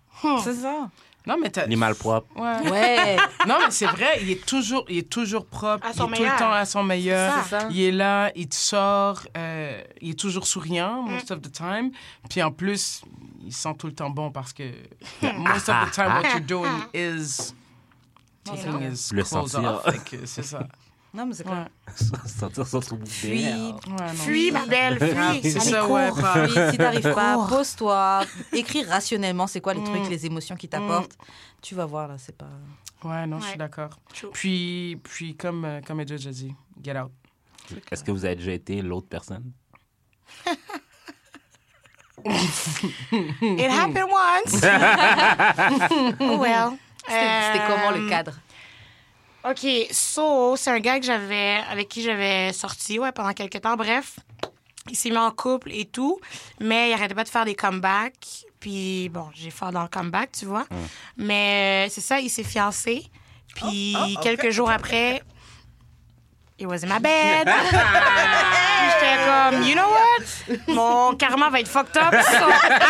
C'est 0.43 0.55
ça. 0.55 0.89
Non, 1.27 1.37
mais 1.41 1.49
t'as... 1.51 1.65
Il 1.67 1.73
est 1.73 1.77
mal 1.77 1.95
propre. 1.95 2.27
Ouais. 2.37 2.71
Ouais. 2.71 3.17
Non, 3.47 3.57
mais 3.61 3.71
c'est 3.71 3.87
vrai, 3.87 4.19
il 4.23 4.31
est 4.31 4.45
toujours, 4.47 4.85
il 4.89 4.99
est 4.99 5.09
toujours 5.11 5.47
propre. 5.47 5.87
À 5.87 5.93
son 5.93 6.09
il 6.09 6.13
est 6.13 6.17
tout 6.17 6.23
meilleur. 6.23 6.35
le 6.35 6.39
temps 6.39 6.53
à 6.53 6.65
son 6.65 6.83
meilleur. 6.83 7.33
C'est 7.45 7.51
ça. 7.61 7.69
Il 7.71 7.81
est 7.81 7.93
là, 7.93 8.31
il 8.35 8.49
te 8.49 8.55
sort, 8.55 9.21
euh, 9.37 9.83
il 10.01 10.11
est 10.11 10.19
toujours 10.19 10.47
souriant, 10.47 11.03
most 11.03 11.31
of 11.31 11.41
the 11.43 11.53
time. 11.53 11.91
Puis 12.31 12.43
en 12.43 12.51
plus, 12.53 13.03
il 13.45 13.53
sent 13.53 13.75
tout 13.79 13.87
le 13.87 13.95
temps 13.95 14.11
bon 14.11 14.31
parce 14.31 14.53
que 14.53 14.63
most 15.23 15.69
of 15.69 15.77
the 15.87 15.91
time, 15.93 16.07
what 16.09 16.23
you're 16.31 16.41
doing 16.41 16.73
is 16.95 17.53
taking 18.45 18.81
his 18.83 19.11
Le 19.13 19.23
clothes 19.25 19.49
sentir. 19.49 19.83
off. 19.87 19.95
C'est 20.25 20.43
ça. 20.45 20.61
Non, 21.15 21.27
mais 21.27 21.35
c'est 21.35 21.47
Ouais. 21.47 21.53
clair. 21.53 21.69
Sentir 22.27 22.67
son 22.67 22.81
trou 22.81 22.99
Fuis. 23.07 23.47
Fuis, 24.17 24.51
ma 24.51 24.67
belle, 24.67 24.99
fuis. 24.99 25.51
C'est 25.51 25.61
Allez, 25.61 25.71
ça, 25.71 25.87
ouais. 25.89 26.09
cours. 26.11 26.21
pas- 26.21 26.43
Puis, 26.49 26.53
si 26.73 26.77
t'arrives 26.79 27.15
pas, 27.15 27.47
pose-toi, 27.49 28.25
écris 28.53 28.83
rationnellement 28.85 29.47
c'est 29.47 29.61
quoi 29.61 29.75
les 29.75 29.81
Mm. 29.81 29.85
trucs, 29.85 30.09
les 30.11 30.27
émotions 30.27 30.57
qui 30.57 30.69
t'apportent. 30.69 31.17
Tu 31.63 31.75
vas 31.77 31.87
voir 31.87 32.09
là, 32.09 32.15
c'est 32.19 32.37
pas. 32.37 32.49
Ouais, 33.05 33.27
non, 33.27 33.39
je 33.41 33.47
suis 33.47 33.57
d'accord. 33.59 33.91
Puis, 34.33 34.99
puis 35.05 35.37
comme, 35.37 35.65
euh, 35.65 35.81
comme 35.87 36.01
Edge 36.01 36.13
a 36.27 36.31
dit, 36.31 36.53
get 36.83 36.99
out. 36.99 37.13
Est-ce 37.93 38.03
que 38.03 38.11
vous 38.11 38.25
avez 38.25 38.35
déjà 38.37 38.53
été 38.53 38.83
l'autre 38.83 39.07
personne? 39.09 39.53
It 42.25 43.71
happened 43.71 44.09
once. 44.11 44.61
well. 46.21 46.79
C'était 47.07 47.43
c'était 47.53 47.67
comment 47.69 47.91
le 47.91 48.07
Euh, 48.07 48.09
cadre? 48.09 48.33
OK, 49.49 49.67
so, 49.91 50.57
c'est 50.57 50.71
un 50.71 50.81
gars 50.81 50.99
que 50.99 51.05
j'avais, 51.05 51.59
avec 51.71 51.89
qui 51.89 52.03
j'avais 52.03 52.53
sorti 52.55 52.99
ouais, 52.99 53.13
pendant 53.13 53.33
quelques 53.35 53.61
temps. 53.61 53.77
Bref, 53.77 54.19
il 54.89 54.97
s'est 54.97 55.11
mis 55.11 55.19
en 55.19 55.31
couple 55.31 55.71
et 55.73 55.85
tout, 55.85 56.19
mais 56.61 56.91
il 56.91 56.95
arrêtait 56.95 57.15
pas 57.15 57.25
de 57.25 57.29
faire 57.29 57.45
des 57.45 57.55
comebacks. 57.55 58.47
Puis, 58.59 59.11
bon, 59.11 59.29
j'ai 59.35 59.51
fort 59.51 59.71
dans 59.71 59.83
le 59.83 59.89
comeback, 59.89 60.33
tu 60.33 60.47
vois. 60.47 60.65
Mais 61.19 61.87
euh, 61.87 61.91
c'est 61.93 62.01
ça, 62.01 62.21
il 62.21 62.31
s'est 62.31 62.43
fiancé. 62.45 63.05
Puis, 63.55 63.95
Oh, 63.99 64.07
oh, 64.17 64.21
quelques 64.23 64.49
jours 64.51 64.71
après, 64.71 65.23
it 66.59 66.67
was 66.67 66.83
in 66.83 66.89
my 66.89 66.99
bed. 67.01 67.47
Puis 67.47 68.91
j'étais 68.93 69.17
comme, 69.27 69.63
you 69.63 69.75
know 69.75 69.89
what? 69.89 70.73
Mon 70.75 71.15
karma 71.17 71.51
va 71.51 71.61
être 71.61 71.69
fucked 71.69 71.99
up. 71.99 72.15
So, 72.15 72.49
I'm 72.49 72.81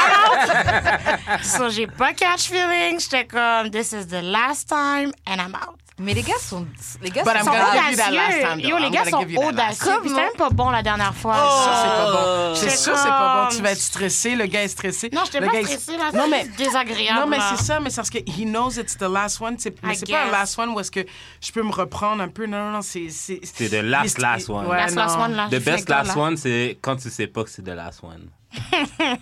out. 1.34 1.42
so, 1.44 1.68
j'ai 1.68 1.88
pas 1.88 2.12
catch 2.14 2.48
feeling. 2.48 3.00
J'étais 3.00 3.26
comme, 3.26 3.70
this 3.70 3.92
is 3.92 4.06
the 4.06 4.22
last 4.22 4.68
time 4.68 5.12
and 5.26 5.40
I'm 5.40 5.56
out. 5.56 5.80
Mais 6.00 6.12
les 6.12 6.22
gars 6.22 6.34
sont. 6.40 6.66
Les 7.02 7.10
gars 7.10 7.22
But 7.22 7.30
sont 7.30 7.36
I'm 7.36 7.40
Ils 7.40 7.44
sont 7.44 7.50
gonna 7.52 7.64
graves. 7.64 7.84
give 7.84 7.90
you 7.92 7.96
that 7.98 8.10
last 8.10 8.30
time, 8.40 8.42
audacieux. 8.42 8.62
though. 8.62 8.68
Yo, 8.68 8.78
les 8.78 8.84
I'm 8.86 8.90
gars 8.92 8.98
gonna 9.04 9.10
sont 9.12 9.20
give 9.20 9.30
you 9.32 9.40
that 9.40 9.52
last 9.52 9.82
audacieux. 9.82 10.00
Puis 10.00 10.08
c'était 10.10 10.20
même 10.22 10.32
pas 10.36 10.50
bon 10.50 10.70
la 10.70 10.82
dernière 10.82 11.14
fois. 11.14 11.34
Ça, 11.36 11.82
c'est 11.82 11.88
pas 11.88 12.12
bon. 12.12 12.54
C'est 12.56 12.70
sûr, 12.76 12.96
c'est 12.98 13.08
pas 13.08 13.44
bon. 13.48 13.56
Tu 13.56 13.62
vas 13.62 13.70
être 13.70 13.80
stressé, 13.80 14.34
le 14.34 14.46
gars 14.46 14.64
est 14.64 14.68
stressé. 14.68 15.08
Non, 15.12 15.20
j'étais 15.24 15.38
Le 15.40 15.46
pas 15.46 15.52
gars 15.52 15.60
est- 15.60 15.64
stressée, 15.78 15.96
là. 15.96 16.10
Non, 16.12 16.26
mais- 16.28 16.42
C'est 16.46 16.56
désagréable. 16.64 17.20
Non, 17.20 17.26
mais 17.28 17.36
là. 17.38 17.52
c'est 17.56 17.62
ça, 17.64 17.78
mais 17.78 17.90
c'est 17.90 17.96
parce 17.96 18.10
que 18.10 18.18
he 18.18 18.44
knows 18.44 18.70
it's 18.72 18.96
the 18.98 19.02
last 19.02 19.40
one. 19.40 19.54
C'est, 19.56 19.80
mais 19.84 19.92
I 19.94 19.96
c'est 19.96 20.10
pas 20.10 20.22
un 20.22 20.24
guess. 20.24 20.32
last 20.32 20.58
one 20.58 20.70
où 20.70 20.80
est-ce 20.80 20.90
que 20.90 21.06
je 21.40 21.52
peux 21.52 21.62
me 21.62 21.70
reprendre 21.72 22.22
un 22.24 22.28
peu. 22.28 22.46
Non, 22.46 22.58
non, 22.58 22.70
non, 22.72 22.82
c'est. 22.82 23.08
C'est, 23.10 23.38
C'est 23.44 23.68
the 23.68 23.82
last 23.84 24.18
last 24.18 24.48
one. 24.50 24.66
Ouais, 24.66 24.76
Last, 24.76 24.96
non. 24.96 25.02
last 25.02 25.16
one, 25.16 25.36
là. 25.36 25.46
The 25.48 25.62
best 25.62 25.88
last 25.88 26.16
one, 26.16 26.36
c'est 26.36 26.76
quand 26.82 26.96
tu 26.96 27.08
sais 27.08 27.28
pas 27.28 27.44
que 27.44 27.50
c'est 27.50 27.62
the 27.62 27.68
last 27.68 28.02
one. 28.02 28.30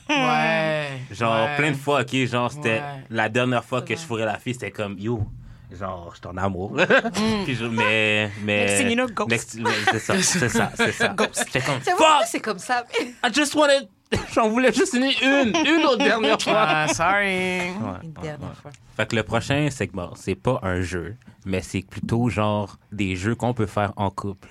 Ouais. 0.09 0.88
Genre, 1.11 1.45
ouais. 1.47 1.57
plein 1.57 1.71
de 1.73 1.76
fois, 1.76 2.00
OK, 2.00 2.14
genre, 2.26 2.50
c'était 2.50 2.81
Ouais. 2.81 3.05
la 3.11 3.29
dernière 3.29 3.64
fois 3.64 3.83
que 3.83 3.95
je 3.95 4.00
fourrais 4.00 4.25
la 4.25 4.38
fille, 4.38 4.55
c'était 4.55 4.71
comme, 4.71 4.99
yo, 4.99 5.23
genre, 5.76 6.11
je 6.14 6.19
suis 6.19 6.26
en 6.26 6.37
amour. 6.43 6.75
Puis 7.45 7.55
je- 7.55 7.64
mais, 7.64 8.31
mais... 8.45 8.67
Next 8.67 8.79
thing 8.79 8.88
you 8.91 8.95
know, 8.95 9.07
ghost. 9.09 9.31
Next- 9.31 9.59
c'est 9.93 9.99
ça, 9.99 10.14
c'est 10.23 10.49
ça, 10.49 10.71
c'est 10.76 10.93
ça. 10.93 11.09
Comme, 11.11 11.29
C'est 11.33 11.59
vrai, 11.61 11.97
fuck, 11.97 12.26
c'est 12.26 12.41
comme 12.41 12.59
ça. 12.59 12.85
I 13.25 13.33
just 13.33 13.55
wanted... 13.55 13.88
J'en 14.35 14.50
voulais 14.50 14.73
juste 14.73 14.93
une, 14.93 15.05
une, 15.05 15.57
une 15.67 15.85
autre 15.87 15.97
dernière 16.05 16.41
fois. 16.41 16.52
Ah, 16.69 16.88
sorry. 16.88 17.71
Ouais, 17.71 17.99
Une 18.02 18.12
dernière 18.12 18.41
ouais. 18.41 18.47
fois. 18.61 18.71
Fait 18.95 19.07
que 19.09 19.17
le 19.17 19.23
prochain 19.23 19.69
segment, 19.71 20.11
c'est 20.17 20.35
pas 20.35 20.61
un 20.62 20.83
jeu, 20.83 21.17
mais 21.47 21.62
c'est 21.62 21.81
plutôt 21.81 22.29
genre 22.29 22.76
des 22.93 23.17
jeux 23.17 23.35
qu'on 23.35 23.55
peut 23.55 23.64
faire 23.64 23.93
en 23.97 24.11
couple. 24.11 24.49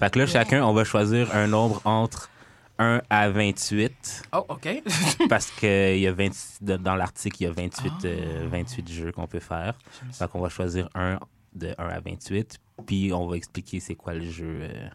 Fait 0.00 0.10
que 0.10 0.18
là, 0.18 0.26
chacun, 0.26 0.64
on 0.64 0.72
va 0.72 0.84
choisir 0.84 1.28
un 1.34 1.46
nombre 1.46 1.80
entre 1.84 2.30
1 2.78 3.02
à 3.10 3.28
28. 3.30 4.22
Oh, 4.32 4.44
OK. 4.48 4.68
Parce 5.28 5.50
que 5.50 5.94
il 5.94 6.00
y 6.00 6.06
a 6.06 6.12
20, 6.12 6.30
de- 6.62 6.76
dans 6.76 6.94
l'article, 6.96 7.36
il 7.40 7.44
y 7.44 7.46
a 7.48 7.52
28, 7.52 7.92
euh, 8.04 8.48
28 8.50 8.90
jeux 8.92 9.12
qu'on 9.12 9.26
peut 9.26 9.40
faire. 9.40 9.74
Fait 10.12 10.28
qu'on 10.28 10.40
va 10.40 10.48
choisir 10.48 10.88
un 10.94 11.18
de 11.54 11.74
1 11.78 11.86
à 11.88 12.00
28. 12.00 12.58
Puis 12.86 13.12
on 13.12 13.26
va 13.26 13.36
expliquer 13.36 13.78
c'est 13.80 13.94
quoi 13.94 14.14
le 14.14 14.28
jeu. 14.30 14.60
euh, 14.62 14.88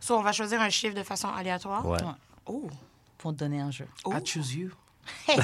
So, 0.00 0.16
on 0.18 0.22
va 0.22 0.32
choisir 0.32 0.60
un 0.60 0.70
chiffre 0.70 0.94
de 0.94 1.02
façon 1.02 1.28
aléatoire? 1.28 1.84
ouais. 1.86 2.02
Ouais. 2.02 2.10
Oh. 2.46 2.68
Pour 3.18 3.32
te 3.32 3.38
donner 3.38 3.60
un 3.60 3.70
jeu. 3.70 3.86
I 4.06 4.24
choose 4.24 4.54
you. 4.54 4.70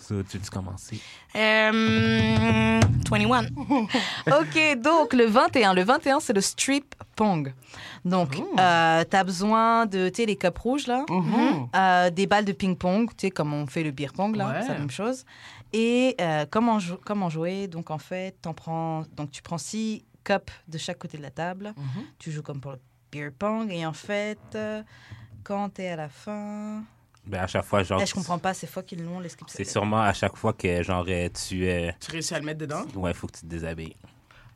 So, 0.00 0.22
tu 0.24 0.38
veux 0.38 0.50
commencer? 0.50 1.00
Euh, 1.36 2.80
21. 3.08 3.42
Ok, 4.26 4.78
donc 4.82 5.12
le 5.12 5.26
21. 5.26 5.72
Le 5.74 5.84
21, 5.84 6.18
c'est 6.20 6.32
le 6.32 6.40
strip 6.40 6.94
pong. 7.20 7.52
Donc, 8.04 8.30
euh, 8.58 9.04
tu 9.10 9.16
as 9.16 9.24
besoin 9.24 9.84
de, 9.84 10.08
tu 10.08 10.22
sais, 10.22 10.26
les 10.26 10.36
cups 10.36 10.58
rouges, 10.58 10.86
là, 10.86 11.04
Mhm. 11.10 11.68
euh, 11.76 12.10
des 12.10 12.26
balles 12.26 12.46
de 12.46 12.52
ping-pong, 12.52 13.10
tu 13.10 13.26
sais, 13.26 13.30
comme 13.30 13.52
on 13.52 13.66
fait 13.66 13.82
le 13.82 13.90
beer 13.90 14.12
pong, 14.14 14.36
là, 14.36 14.48
Ouais. 14.48 14.62
c'est 14.62 14.72
la 14.72 14.78
même 14.78 14.90
chose. 14.90 15.24
Et 15.74 16.16
euh, 16.20 16.46
comment, 16.50 16.78
jou- 16.78 16.98
comment 17.04 17.28
jouer? 17.28 17.68
Donc, 17.68 17.90
en 17.90 17.98
fait, 17.98 18.32
t'en 18.40 18.54
prends, 18.54 19.04
donc, 19.16 19.30
tu 19.30 19.42
prends 19.42 19.58
six 19.58 20.02
cups 20.24 20.52
de 20.66 20.78
chaque 20.78 20.98
côté 20.98 21.18
de 21.18 21.22
la 21.22 21.30
table. 21.30 21.74
Mhm. 21.76 22.02
Tu 22.18 22.30
joues 22.32 22.42
comme 22.42 22.60
pour 22.60 22.72
le 22.72 22.80
beer 23.12 23.30
pong. 23.38 23.70
Et 23.70 23.84
en 23.84 23.92
fait, 23.92 24.38
quand 25.44 25.68
tu 25.74 25.82
es 25.82 25.88
à 25.90 25.96
la 25.96 26.08
fin... 26.08 26.82
Ben, 27.26 27.40
à 27.42 27.46
chaque 27.46 27.64
fois, 27.66 27.82
genre. 27.82 28.00
Eh, 28.02 28.06
je 28.06 28.14
comprends 28.14 28.38
pas, 28.38 28.54
c'est 28.54 28.66
fucking 28.66 29.04
long, 29.04 29.20
les 29.20 29.28
skips. 29.28 29.50
C'est 29.50 29.64
sûrement 29.64 30.00
à 30.00 30.12
chaque 30.14 30.36
fois 30.36 30.54
que, 30.54 30.82
genre, 30.82 31.04
euh, 31.06 31.28
tu 31.28 31.66
es. 31.68 31.94
Tu 32.00 32.10
réussis 32.12 32.34
à 32.34 32.38
le 32.38 32.46
mettre 32.46 32.60
dedans? 32.60 32.82
Ouais, 32.96 33.12
faut 33.12 33.26
que 33.26 33.34
tu 33.34 33.40
te 33.42 33.46
déshabilles. 33.46 33.94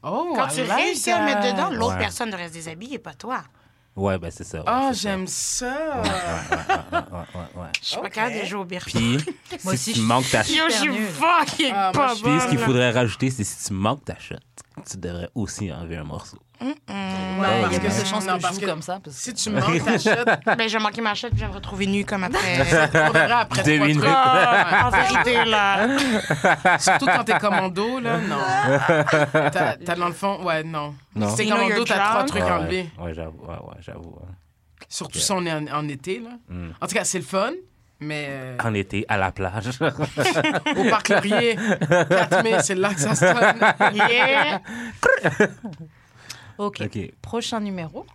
Oh, 0.05 0.35
Quand 0.37 0.49
I 0.49 0.55
tu 0.55 0.65
like 0.65 0.77
réussis 0.85 1.11
à 1.11 1.19
le 1.21 1.25
mettre 1.25 1.53
dedans, 1.53 1.71
l'autre 1.71 1.95
Ouais. 1.95 1.99
personne 2.01 2.31
devrait 2.31 2.49
se 2.49 2.53
déshabiller, 2.55 2.99
pas 2.99 3.15
toi. 3.15 3.43
Ouais, 3.97 4.19
ben, 4.19 4.31
c'est 4.31 4.43
ça. 4.45 4.59
ouais, 4.59 4.65
Ah, 4.67 4.89
c'est 4.93 4.95
ça. 4.95 5.01
j'aime 5.09 5.27
ça. 5.29 6.03
Ouais, 6.93 6.99
ouais, 7.01 7.63
ouais. 7.63 7.67
Je 7.81 7.87
suis 7.87 7.97
pas 7.97 8.03
Ok. 8.07 8.11
capable 8.13 8.41
de 8.41 8.45
jouer 8.45 8.61
au 8.61 8.65
pong. 8.65 8.81
Puis, 8.81 9.25
Moi 9.51 9.59
si 9.61 9.69
aussi, 9.69 9.93
tu 9.93 10.01
je- 10.01 10.05
manques 10.05 10.31
ta 10.31 10.43
Yo, 10.43 10.65
je 10.69 10.75
suis 10.75 10.91
fucking 11.07 11.73
Ah, 11.75 11.93
moi, 11.95 12.07
pas 12.09 12.15
je- 12.15 12.23
Puis, 12.23 12.41
ce 12.41 12.47
qu'il 12.49 12.59
faudrait 12.59 12.91
rajouter, 12.91 13.31
c'est 13.31 13.45
si 13.45 13.67
tu 13.69 13.73
manques 13.73 14.05
ta 14.05 14.19
shot, 14.19 14.35
tu 14.91 14.97
devrais 14.99 15.31
aussi 15.35 15.73
enlever 15.73 15.97
un 15.97 16.05
morceau. 16.05 16.39
Ouais, 16.65 16.75
Non, 16.89 17.45
il 17.57 17.59
y 17.59 17.63
parce 17.63 17.75
a 17.75 17.79
que- 17.79 17.85
plus 17.87 18.01
de 18.01 18.05
chances 18.07 18.27
non, 18.27 18.37
que 18.39 18.43
je 18.49 18.53
joue 18.55 18.61
que 18.61 18.67
comme 18.67 18.83
ça. 18.83 19.01
Parce 19.05 19.17
que... 19.17 19.23
Si 19.23 19.35
tu 19.35 19.51
manques 19.51 19.85
ta 19.85 19.99
shot, 19.99 20.25
Ben, 20.57 20.69
je 20.69 20.77
vais 20.79 20.83
manquer 20.83 21.01
ma 21.01 21.15
shot 21.15 21.29
puis 21.31 21.39
je 21.39 21.45
vais 21.45 21.51
me 21.51 21.55
retrouver 21.57 21.87
nue 21.87 22.05
comme 22.05 22.25
après. 22.25 22.63
verra 23.13 23.41
après 23.41 23.63
Deux 23.63 23.77
trois 23.77 23.87
minutes. 23.89 24.03
trucs. 24.03 24.15
Ah, 24.17 24.87
en 24.87 24.91
vérité, 24.91 25.45
là. 25.45 26.79
Surtout 26.79 27.07
quand 27.07 27.25
t'es 27.25 27.39
commando, 27.39 27.99
là, 28.01 28.19
non. 28.19 28.39
T'as 29.85 29.95
dans 29.97 30.07
le 30.09 30.13
fond, 30.15 30.43
ouais, 30.45 30.63
non. 30.63 30.95
Non. 31.15 31.29
Si 31.31 31.37
t'es 31.37 31.45
You 31.47 31.55
know 31.55 31.63
commando, 31.65 31.85
t'as 31.85 32.09
trois 32.11 32.25
trucs 32.25 32.43
ouais, 32.45 32.51
enlevés. 32.51 32.91
Ouais, 32.99 33.05
ouais, 33.07 33.15
j'avoue. 33.15 33.39
Ouais, 33.47 33.55
ouais, 33.55 33.77
j'avoue. 33.81 34.11
ouais. 34.11 34.33
Surtout 34.89 35.19
si 35.19 35.33
on 35.33 35.45
est 35.47 35.53
en, 35.53 35.67
en 35.79 35.89
été, 35.89 36.21
là. 36.21 36.31
Mm. 36.49 36.69
En 36.81 36.87
tout 36.87 36.95
cas, 36.95 37.05
c'est 37.05 37.19
le 37.19 37.25
fun, 37.25 37.51
mais 38.01 38.27
euh, 38.29 38.57
En 38.63 38.75
été, 38.75 39.05
à 39.09 39.17
la 39.17 39.33
plage. 39.33 39.71
au 39.81 40.85
Parc 40.91 41.09
Laurier, 41.09 41.57
4 41.89 42.43
mai, 42.43 42.57
c'est 42.63 42.75
là 42.75 42.93
que 42.95 43.01
ça 43.01 43.15
se 43.15 43.25
donne. 43.25 43.95
Yeah. 43.95 44.61
Ok. 46.59 46.81
OK. 46.83 47.13
Prochain 47.23 47.61
numéro. 47.61 48.07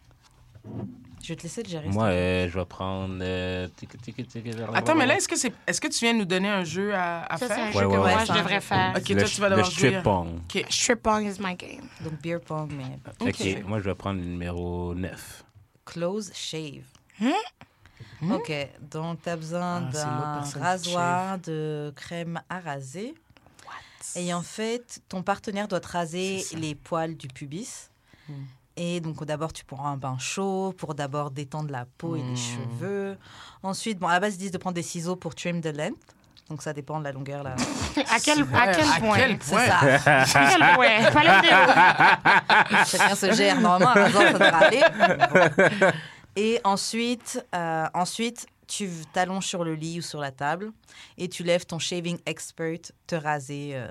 Je 1.21 1.29
vais 1.29 1.35
te 1.35 1.43
laisser 1.43 1.63
le 1.63 1.69
gérer. 1.69 1.89
Moi, 1.89 2.05
euh, 2.05 2.49
je 2.49 2.57
vais 2.57 2.65
prendre. 2.65 3.17
euh, 3.21 3.67
tic, 3.75 4.01
tic, 4.01 4.15
tic, 4.27 4.45
Attends, 4.73 4.95
mais 4.95 5.05
là, 5.05 5.15
est-ce 5.15 5.27
que, 5.27 5.35
c'est, 5.35 5.51
est-ce 5.67 5.81
que 5.81 5.87
tu 5.87 5.99
viens 5.99 6.13
de 6.13 6.19
nous 6.19 6.25
donner 6.25 6.47
un 6.47 6.63
jeu 6.63 6.93
à, 6.95 7.23
à 7.25 7.37
Ça, 7.37 7.47
c'est 7.47 7.53
un 7.53 7.71
faire? 7.71 7.71
jeu 7.73 7.79
Ouais, 7.87 7.95
que 7.95 7.99
ouais, 8.01 8.13
moi, 8.15 8.25
je 8.25 8.33
devrais 8.33 8.61
faire. 8.61 8.93
Ok, 8.95 9.09
le, 9.09 9.15
toi, 9.19 9.27
tu 9.29 9.41
vas 9.41 9.49
le 9.49 9.55
devoir 9.57 9.71
jouer. 9.71 9.89
strip 9.89 10.03
pong. 10.03 10.27
OK. 10.37 10.65
Strip 10.69 11.03
pong 11.03 11.25
is 11.25 11.35
my 11.39 11.55
game. 11.55 11.87
Donc 12.01 12.21
beer 12.21 12.39
pong, 12.39 12.71
mais 12.71 12.99
OK, 13.19 13.63
moi, 13.67 13.79
je 13.79 13.83
vais 13.85 13.95
prendre 13.95 14.19
le 14.21 14.25
numéro 14.25 14.95
9. 14.95 15.43
close 15.85 16.31
shave. 16.33 16.85
Hmm? 17.19 18.31
Ok, 18.33 18.51
donc 18.91 19.21
tu 19.21 19.29
as 19.29 19.35
besoin 19.35 19.87
Ah, 19.87 19.91
d'un 19.91 20.59
rasoir, 20.61 21.37
de 21.39 21.91
crème 21.95 22.41
à 22.49 22.59
raser. 22.59 23.13
Et 24.15 24.33
en 24.33 24.41
fait, 24.41 25.01
ton 25.09 25.21
partenaire 25.21 25.67
doit 25.67 25.79
te 25.81 25.87
raser 25.89 26.43
les 26.55 26.75
poils 26.75 27.15
du 27.15 27.27
pubis. 27.27 27.88
Hmm. 28.29 28.33
Et 28.77 29.01
donc, 29.01 29.25
d'abord, 29.25 29.51
tu 29.51 29.65
prends 29.65 29.87
un 29.87 29.97
bain 29.97 30.17
chaud 30.19 30.73
pour 30.77 30.95
d'abord 30.95 31.31
détendre 31.31 31.69
la 31.71 31.85
peau 31.97 32.15
et 32.15 32.21
les 32.21 32.31
Hmm. 32.31 32.35
cheveux. 32.37 33.17
Ensuite, 33.61 33.99
bon, 33.99 34.07
à 34.07 34.13
la 34.13 34.19
base, 34.21 34.35
ils 34.35 34.39
disent 34.39 34.51
de 34.51 34.57
prendre 34.57 34.75
des 34.75 34.83
ciseaux 34.83 35.15
pour 35.17 35.35
trim 35.35 35.59
the 35.61 35.75
length. 35.75 35.97
Donc, 36.49 36.61
ça 36.63 36.71
dépend 36.73 36.97
de 36.99 37.03
la 37.03 37.11
longueur. 37.11 37.43
Là. 37.43 37.55
À 38.09 38.19
quel, 38.19 38.41
à 38.55 38.73
quel 38.73 38.87
à 38.89 38.99
point? 38.99 39.17
quel 39.17 39.37
C'est 39.41 39.51
point? 39.51 39.65
ça. 39.67 39.79
À 40.39 40.49
quel 40.49 40.75
point? 40.75 41.11
Pas. 41.11 42.85
Chacun 42.85 43.15
se 43.15 43.31
gère 43.33 43.59
normalement, 43.59 43.89
un 43.89 44.03
rasoir, 44.05 44.23
ça 44.23 44.33
devrait 44.33 44.65
aller. 44.65 44.83
Bon. 45.79 45.87
Et 46.35 46.61
ensuite, 46.63 47.43
euh, 47.53 47.85
ensuite, 47.93 48.47
tu 48.67 48.89
t'allonges 49.13 49.45
sur 49.45 49.63
le 49.63 49.75
lit 49.75 49.99
ou 49.99 50.01
sur 50.01 50.19
la 50.19 50.31
table 50.31 50.71
et 51.17 51.27
tu 51.27 51.43
lèves 51.43 51.65
ton 51.65 51.79
shaving 51.79 52.17
expert 52.25 52.77
te 53.07 53.15
raser 53.15 53.71
euh, 53.73 53.87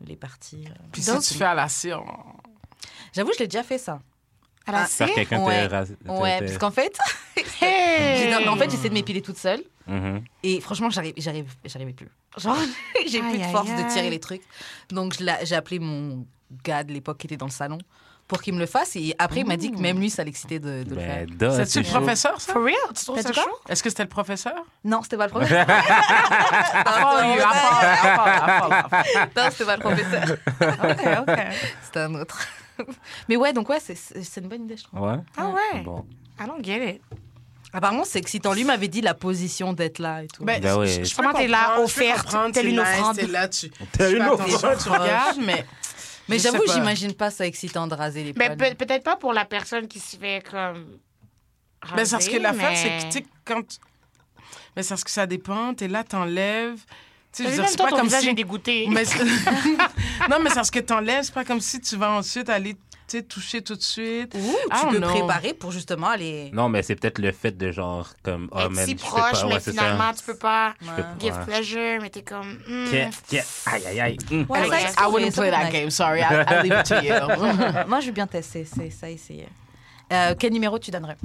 les 0.00 0.16
parties. 0.16 0.64
euh. 0.68 0.74
Puis 0.92 1.02
si 1.02 1.18
tu 1.20 1.34
fais 1.34 1.44
à 1.44 1.54
la 1.54 1.68
cire, 1.68 2.02
J'avoue, 3.16 3.32
je 3.34 3.40
l'ai 3.40 3.46
déjà 3.48 3.62
fait 3.62 3.78
ça. 3.78 3.98
À 4.66 4.72
la 4.72 4.82
Ah, 4.82 4.86
Faire 4.86 5.12
quelqu'un 5.14 5.42
Ouais. 5.42 5.68
Ouais, 6.06 6.38
parce 6.40 6.58
qu'en 6.58 6.70
fait, 6.70 6.96
j'ai- 7.60 7.66
Hey! 7.66 8.48
en 8.48 8.56
fait, 8.56 8.70
j'essaie 8.70 8.88
de 8.88 8.94
m'épiler 8.94 9.22
toute 9.22 9.38
seule 9.38 9.62
Mhm. 9.86 10.22
et 10.42 10.60
franchement, 10.60 10.90
j'arrive, 10.90 11.14
j'arrive, 11.16 11.46
j'arrivais 11.64 11.92
plus. 11.92 12.08
Genre, 12.36 12.56
j'ai 13.06 13.20
plus 13.20 13.38
de 13.38 13.44
aïe, 13.44 13.52
force 13.52 13.70
de 13.70 13.88
tirer 13.92 14.10
les 14.10 14.18
trucs. 14.20 14.42
Donc, 14.90 15.14
j'ai 15.44 15.54
appelé 15.54 15.78
mon 15.78 16.26
gars 16.64 16.82
de 16.84 16.92
l'époque 16.92 17.18
qui 17.18 17.26
était 17.28 17.36
dans 17.36 17.46
le 17.46 17.52
salon 17.52 17.78
pour 18.26 18.42
qu'il 18.42 18.54
me 18.54 18.58
le 18.58 18.66
fasse 18.66 18.96
et 18.96 19.14
après, 19.20 19.40
il 19.40 19.46
m'a 19.46 19.56
dit 19.56 19.70
que 19.70 19.78
même 19.78 20.00
lui, 20.00 20.10
ça 20.10 20.24
l'excitait 20.24 20.58
de, 20.58 20.82
de 20.82 20.94
le 20.96 21.00
faire. 21.00 21.26
Ben, 21.28 21.36
duh, 21.50 21.64
c'est-tu 21.64 21.78
le 21.78 21.84
professeur, 21.98 22.40
ça? 22.40 22.52
For 22.52 22.62
real? 22.64 22.74
Tu 22.98 23.04
trouves 23.04 23.20
ça 23.20 23.32
chaud? 23.32 23.40
Est-ce 23.68 23.84
que 23.84 23.88
c'était 23.88 24.02
le 24.02 24.08
professeur? 24.08 24.54
Non, 24.82 25.00
c'était 25.04 25.16
pas 25.16 25.26
le 25.26 25.30
professeur. 25.36 25.64
Oh. 25.68 27.20
Non, 29.36 29.42
c'était 29.50 29.64
pas 29.64 29.76
le 29.76 29.80
professeur. 29.80 30.36
OK, 30.60 31.28
OK. 31.28 31.38
C'était 31.84 32.00
un 32.00 32.14
autre. 32.16 32.44
Mais 33.28 33.36
ouais, 33.36 33.52
donc 33.52 33.68
ouais, 33.68 33.80
c'est- 33.80 34.36
une 34.40 34.48
bonne 34.48 34.64
idée, 34.64 34.76
je 34.76 34.84
trouve. 34.84 35.00
Ouais? 35.00 35.16
Ah 35.36 35.48
ouais? 35.48 35.80
Bon. 35.82 36.04
I 36.40 36.46
don't 36.46 36.62
get 36.64 36.94
it. 36.96 37.02
Apparemment, 37.72 38.04
c'est 38.04 38.18
excitant. 38.18 38.54
Lui 38.54 38.64
m'avait 38.64 38.88
dit 38.88 39.00
la 39.00 39.14
position 39.14 39.72
d'être 39.72 39.98
là 39.98 40.22
et 40.22 40.28
tout. 40.28 40.44
Ben, 40.44 40.60
Ben 40.62 40.78
oui. 40.78 41.04
je- 41.04 41.14
Comment 41.14 41.32
t'es 41.32 41.48
là, 41.48 41.80
offerte, 41.80 42.34
telle 42.52 42.68
une 42.68 42.78
offrande. 42.80 43.16
T'es 43.16 43.26
là, 43.26 43.48
tu, 43.48 43.70
Telle 43.92 44.12
tu 44.12 44.16
une 44.16 44.22
offrande. 44.22 44.78
tu 44.82 44.88
regardes, 44.88 45.38
mais... 45.44 45.66
Mais 46.28 46.38
j'avoue, 46.40 46.62
j'imagine 46.72 47.12
pas 47.12 47.30
ça 47.30 47.46
excitant 47.46 47.86
de 47.86 47.94
raser 47.94 48.24
les 48.24 48.32
Ben, 48.32 48.56
poils. 48.56 48.74
pe- 48.76 48.84
peut-être 48.84 49.04
pas 49.04 49.16
pour 49.16 49.32
la 49.32 49.44
personne 49.44 49.86
qui 49.86 50.00
se 50.00 50.16
fait 50.16 50.42
comme. 50.50 50.98
Ben, 51.94 52.04
c'est 52.04 52.10
parce 52.12 52.26
que 52.26 52.30
raser, 52.32 52.38
l'affaire, 52.40 52.70
mais- 52.70 52.76
c'est 52.76 52.88
que, 53.08 53.12
tu 53.12 53.18
sais, 53.18 53.26
quand... 53.44 53.62
Mais 54.74 54.82
c'est 54.82 54.88
parce 54.90 55.04
que 55.04 55.10
ça 55.10 55.26
dépend. 55.26 55.72
T'es 55.74 55.86
là, 55.88 56.02
t'enlèves. 56.02 56.80
Tu 57.36 57.44
sais, 57.44 57.66
c'est 57.66 57.76
pas 57.76 57.88
ton 57.90 57.96
comme 57.98 58.08
si... 58.10 58.34
dégoûté. 58.34 58.86
Mais 58.90 59.04
non, 60.30 60.38
mais 60.42 60.48
c'est 60.48 60.54
parce 60.56 60.70
que 60.70 60.78
t'enlèves, 60.80 61.24
c'est 61.24 61.34
pas 61.34 61.44
comme 61.44 61.60
si 61.60 61.80
tu 61.80 61.96
vas 61.96 62.10
ensuite 62.12 62.48
aller, 62.48 62.74
tu 62.74 62.78
sais, 63.08 63.22
toucher 63.22 63.60
tout 63.62 63.76
de 63.76 63.82
suite. 63.82 64.34
Ou 64.34 64.38
I 64.72 64.80
tu 64.80 64.86
peux 64.88 64.98
know. 64.98 65.08
préparer 65.08 65.52
pour 65.54 65.70
justement 65.70 66.08
aller. 66.08 66.50
Non, 66.54 66.68
mais 66.68 66.82
c'est 66.82 66.96
peut-être 66.96 67.18
le 67.18 67.32
fait 67.32 67.56
de 67.56 67.70
genre, 67.72 68.08
comme, 68.22 68.48
oh 68.52 68.60
Être 68.60 68.70
man, 68.70 68.86
si 68.86 68.94
proche, 68.94 69.32
pas, 69.32 69.46
mais 69.46 69.54
ouais, 69.54 69.60
finalement, 69.60 70.12
tu 70.16 70.24
peux 70.24 70.36
pas 70.38 70.74
Ouais. 70.82 71.04
give 71.20 71.34
Ouais. 71.34 71.44
pleasure, 71.44 71.98
mais 72.00 72.10
t'es 72.10 72.22
comme. 72.22 72.58
ça. 72.66 72.90
Tiens, 72.90 73.10
tiens, 73.28 73.42
aïe, 73.66 73.86
aïe, 73.86 74.00
aïe. 74.00 74.18
Ça, 74.18 74.80
I 74.80 74.86
c'est- 74.96 75.04
wouldn't 75.04 75.34
play 75.34 75.50
that 75.50 75.70
game, 75.70 75.90
sorry. 75.90 76.20
I, 76.20 76.24
I'll 76.48 76.62
leave 76.62 76.80
it 76.80 76.86
to 76.86 76.94
you. 77.02 77.12
Moi, 77.88 78.00
je 78.00 78.06
veux 78.06 78.12
bien 78.12 78.26
tester. 78.26 78.64
C'est 78.64 78.90
ça, 78.90 79.10
essayer. 79.10 79.48
Euh, 80.12 80.34
quel 80.38 80.52
numéro 80.52 80.78
tu 80.78 80.90
donnerais 80.90 81.16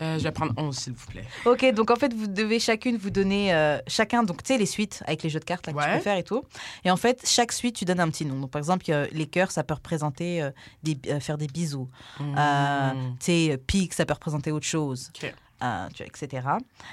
Euh, 0.00 0.18
je 0.18 0.24
vais 0.24 0.32
prendre 0.32 0.52
11, 0.56 0.76
s'il 0.76 0.92
vous 0.94 1.06
plaît. 1.06 1.24
Ok, 1.44 1.64
donc 1.74 1.90
en 1.90 1.96
fait, 1.96 2.12
vous 2.14 2.26
devez 2.26 2.58
chacune 2.58 2.96
vous 2.96 3.10
donner, 3.10 3.52
euh, 3.54 3.78
chacun, 3.86 4.22
donc 4.22 4.42
tu 4.42 4.52
sais, 4.52 4.58
les 4.58 4.66
suites 4.66 5.02
avec 5.06 5.22
les 5.22 5.30
jeux 5.30 5.40
de 5.40 5.44
cartes 5.44 5.66
là, 5.66 5.72
que 5.72 5.78
tu 5.78 5.96
peux 5.96 6.00
faire 6.02 6.16
et 6.16 6.24
tout. 6.24 6.42
Et 6.84 6.90
en 6.90 6.96
fait, 6.96 7.22
chaque 7.26 7.52
suite, 7.52 7.76
tu 7.76 7.84
donnes 7.84 8.00
un 8.00 8.08
petit 8.08 8.24
nom. 8.24 8.40
Donc 8.40 8.50
par 8.50 8.58
exemple, 8.58 8.86
les 9.12 9.26
cœurs, 9.26 9.50
ça 9.50 9.64
peut 9.64 9.74
représenter 9.74 10.48
des, 10.82 10.98
faire 11.20 11.38
des 11.38 11.46
bisous. 11.46 11.88
Euh, 12.20 12.90
tu 13.20 13.26
sais, 13.26 13.60
pique, 13.66 13.92
ça 13.94 14.06
peut 14.06 14.14
représenter 14.14 14.50
autre 14.50 14.66
chose. 14.66 15.10
OK. 15.22 15.32
Euh, 15.62 15.88
tu 15.94 16.02
vois, 16.02 16.06
etc. 16.06 16.48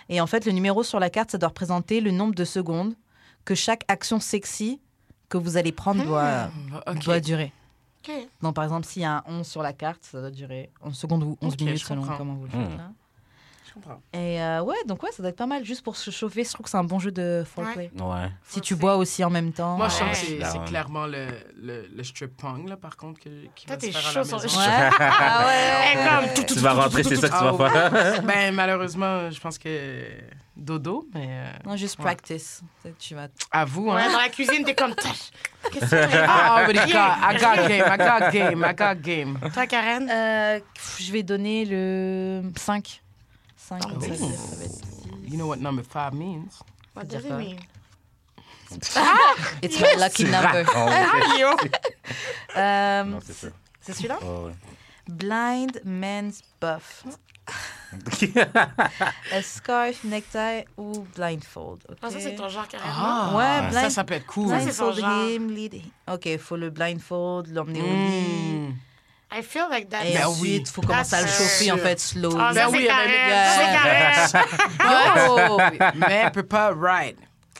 Et 0.10 0.22
en 0.22 0.28
fait, 0.28 0.46
le 0.46 0.52
numéro 0.52 0.84
sur 0.84 1.00
la 1.00 1.10
carte, 1.10 1.32
ça 1.32 1.38
doit 1.38 1.50
représenter 1.50 2.02
le 2.02 2.12
nombre 2.12 2.36
de 2.36 2.46
secondes 2.46 2.94
que 3.44 3.56
chaque 3.56 3.84
action 3.88 4.20
sexy 4.20 4.80
que 5.28 5.38
vous 5.38 5.58
allez 5.58 5.72
prendre 5.72 6.04
doit, 6.04 6.50
OK. 6.86 7.00
doit 7.00 7.20
durer. 7.20 7.52
OK. 8.08 8.12
Donc 8.42 8.56
par 8.56 8.64
exemple, 8.64 8.86
s'il 8.88 9.02
y 9.02 9.06
a 9.06 9.18
un 9.18 9.24
11 9.26 9.46
sur 9.48 9.62
la 9.62 9.74
carte, 9.74 10.04
ça 10.04 10.20
doit 10.22 10.32
durer 10.32 10.72
11 10.82 10.96
secondes 10.98 11.24
ou 11.24 11.38
11 11.42 11.54
Ok, 11.54 11.60
minutes 11.62 11.84
selon 11.86 12.04
comment 12.18 12.34
vous 12.36 12.46
le 12.46 12.50
faites. 12.52 12.78
là. 12.78 12.92
Comprends. 13.82 14.02
Et 14.14 14.42
euh, 14.42 14.62
ouais, 14.62 14.76
donc 14.88 15.02
ouais, 15.04 15.12
ça 15.12 15.24
doit 15.24 15.30
être 15.30 15.38
pas 15.38 15.46
mal 15.46 15.64
juste 15.64 15.84
pour 15.84 15.96
se 15.96 16.12
chauffer. 16.12 16.44
Je 16.44 16.52
trouve 16.52 16.66
que 16.66 16.70
c'est 16.70 16.78
un 16.78 16.84
bon 16.84 17.00
jeu 17.00 17.12
de 17.12 17.44
foreplay. 17.46 17.90
Ouais. 18.00 18.30
Si 18.48 18.60
tu 18.62 18.76
bois 18.76 18.98
aussi 18.98 19.24
en 19.24 19.30
même 19.30 19.54
temps. 19.54 19.78
Moi, 19.78 19.88
je 19.88 19.96
euh, 19.96 19.98
sens 20.00 20.10
que 20.10 20.16
c'est- 20.26 20.38
Ouais. 20.40 20.46
c'est 20.52 20.64
clairement 20.66 21.06
le, 21.06 21.28
le, 21.62 21.88
le 21.88 22.04
strip 22.04 22.36
pong, 22.36 22.68
là, 22.68 22.76
par 22.76 22.98
contre, 22.98 23.20
que, 23.22 23.30
qui 23.56 23.66
Toi, 23.66 23.76
va 23.76 23.82
se 23.82 23.86
t'es 23.88 23.96
à 23.96 24.00
chaud 24.02 24.24
sur-. 24.24 24.38
Ouais. 24.44 24.50
ah 25.00 25.46
ouais. 25.46 25.94
Elle 25.94 26.10
comme 26.26 26.34
tout, 26.36 26.44
tout, 26.44 26.54
Tu 26.56 26.60
vas 26.60 26.74
rentrer, 26.74 27.04
c'est 27.04 27.16
ça 27.16 27.30
que 27.30 27.38
tu 27.38 27.58
vas 27.58 27.70
faire. 27.70 28.24
Ben, 28.24 28.54
malheureusement, 28.54 29.30
je 29.32 29.40
pense 29.40 29.58
que 29.58 30.04
dodo, 30.58 31.08
mais 31.14 31.28
euh, 31.30 31.52
Non, 31.66 31.78
juste 31.78 31.98
Ouais. 32.00 32.04
practice. 32.06 32.62
Tu 33.00 33.16
vas. 33.16 33.28
à 33.52 33.64
vous, 33.66 33.90
Ouais, 33.92 34.02
hein. 34.02 34.12
dans 34.12 34.20
la 34.20 34.30
cuisine, 34.30 34.64
t'es 34.66 34.76
comme. 34.76 34.94
Tâche. 34.96 35.32
Qu'est-ce 35.72 35.92
que 35.92 36.12
tu? 36.12 36.18
Ah, 36.28 36.64
but 36.68 36.76
I 36.76 36.92
got, 36.92 37.18
I 37.22 37.38
got 37.40 37.68
game, 37.68 37.86
I 37.88 37.98
got 37.98 38.32
game, 38.32 38.66
I 38.70 38.74
got 38.76 39.02
game. 39.02 39.40
Toi, 39.54 39.68
Karen? 39.68 40.10
Euh, 40.10 40.60
je 41.00 41.12
vais 41.12 41.24
donner 41.24 41.66
le 41.66 42.42
5. 42.58 43.02
5. 43.70 43.82
Oh. 43.86 45.20
You 45.24 45.38
know 45.38 45.48
what 45.48 45.60
number 45.60 45.84
five 45.84 46.14
means? 46.14 46.60
What 46.96 47.08
does 47.08 47.24
it 47.26 47.32
mean? 47.34 47.60
It's 49.62 49.80
my 49.80 49.94
lucky 49.98 50.24
number. 50.26 50.66
Ah, 50.74 51.36
yo! 51.38 51.54
Euh, 52.56 53.04
Non, 53.04 53.20
c'est 53.24 53.34
ça. 53.34 53.48
c'est 53.82 53.94
celui-là? 53.94 54.18
Oh, 54.24 54.48
ouais. 54.48 54.54
Blind 55.08 55.82
Man's 55.86 56.42
Buff. 56.60 57.04
A 59.32 59.42
scarf, 59.42 60.04
necktie 60.04 60.66
ou 60.78 61.06
blindfold. 61.16 61.84
ok? 61.90 61.98
Ah, 62.02 62.10
ça, 62.12 62.20
c'est 62.20 62.36
ton 62.36 62.48
genre, 62.50 62.68
carrément. 62.68 62.92
Ah, 62.96 63.32
Ouais, 63.36 63.72
ça, 63.74 63.80
blind- 63.80 63.92
ça 63.92 64.04
peut 64.04 64.14
être 64.16 64.28
cool. 64.28 64.50
Ça, 64.50 64.60
c'est 64.60 64.72
son 64.72 64.92
Blindfold 64.92 65.00
genre. 65.16 65.30
him, 65.30 65.50
lead. 65.52 65.82
Ok, 66.12 66.38
faut 66.38 66.56
le 66.58 66.70
blindfold, 66.70 67.48
l'emmener 67.54 67.82
au 67.82 67.86
lit. 67.86 68.74
I 69.32 69.42
feel 69.44 69.68
like 69.70 69.90
that. 69.90 70.06
Et 70.06 70.14
Ben 70.14 70.26
ensuite, 70.26 70.42
oui. 70.42 70.64
il 70.66 70.68
faut 70.72 70.82
commencer 70.82 71.16
à 71.16 71.20
le 71.22 71.26
That's 71.28 71.38
chauffer, 71.38 71.72
en 71.72 71.76
sûr. 71.76 71.84
fait, 71.84 72.00
slow. 72.00 72.36
Ah, 72.40 72.52
ça, 72.52 72.54
Ben 72.66 72.68
c'est 72.72 72.78
oui, 72.78 72.88
carré. 72.88 73.20
avec- 73.20 73.46
Ça, 73.46 74.32
c'est 74.32 74.38
carré. 74.40 74.48
Oh, 75.40 75.58
Mais 75.96 76.22
elle 76.26 76.32
peut 76.32 76.44
pas 76.44 76.70
ride. 76.76 77.18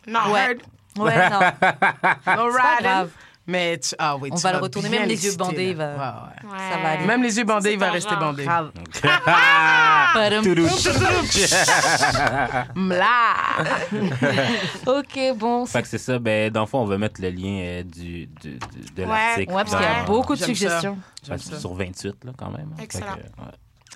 Non. 0.08 0.32
Ouais. 0.32 0.58
ouais, 0.98 1.30
non. 1.30 1.40
No 2.36 2.50
riding. 2.50 3.10
Grave. 3.50 3.52
Mais 3.52 3.78
tu- 3.80 3.96
ah 4.00 4.16
oui, 4.18 4.30
On 4.32 4.36
tu 4.36 4.42
va 4.44 4.54
le 4.54 4.58
retourner, 4.60 4.90
même 4.90 5.08
les 5.08 5.26
yeux 5.26 5.36
bandés, 5.36 5.74
va- 5.74 5.88
Ouais, 5.88 5.98
ouais. 5.98 6.52
Ouais. 6.52 6.58
Ça 6.72 6.78
va 6.82 6.90
aller. 6.92 7.06
Même 7.06 7.24
les 7.24 7.38
yeux 7.38 7.44
bandés, 7.44 7.74
il 7.74 7.80
va 7.80 7.92
rester 7.92 8.12
genre. 8.12 8.20
bandé. 8.20 8.46
Grave. 8.46 8.72
Ok, 14.88 15.20
bon. 15.38 15.66
Fait 15.66 15.82
que 15.82 15.88
c'est 15.88 15.98
ça, 15.98 16.20
ben, 16.20 16.52
dans 16.52 16.62
le 16.62 16.68
fond, 16.68 16.80
on 16.80 16.86
va 16.86 16.98
mettre 16.98 17.22
le 17.22 17.30
lien 17.30 17.60
euh, 17.62 17.84
du, 17.84 18.28
du- 18.28 18.58
du- 18.58 18.60
de 18.96 19.04
l'article. 19.04 19.52
Ouais, 19.54 19.64
parce 19.64 19.76
qu'il 19.76 19.86
y 19.86 19.88
a 19.88 20.04
beaucoup 20.04 20.34
de 20.36 20.40
ça. 20.40 20.46
suggestions. 20.46 20.98
Ça. 21.24 21.38
Sur 21.38 21.74
28, 21.74 22.24
là, 22.26 22.32
quand 22.38 22.52
même. 22.52 22.70
hein. 22.74 22.82
Excellent. 22.82 23.18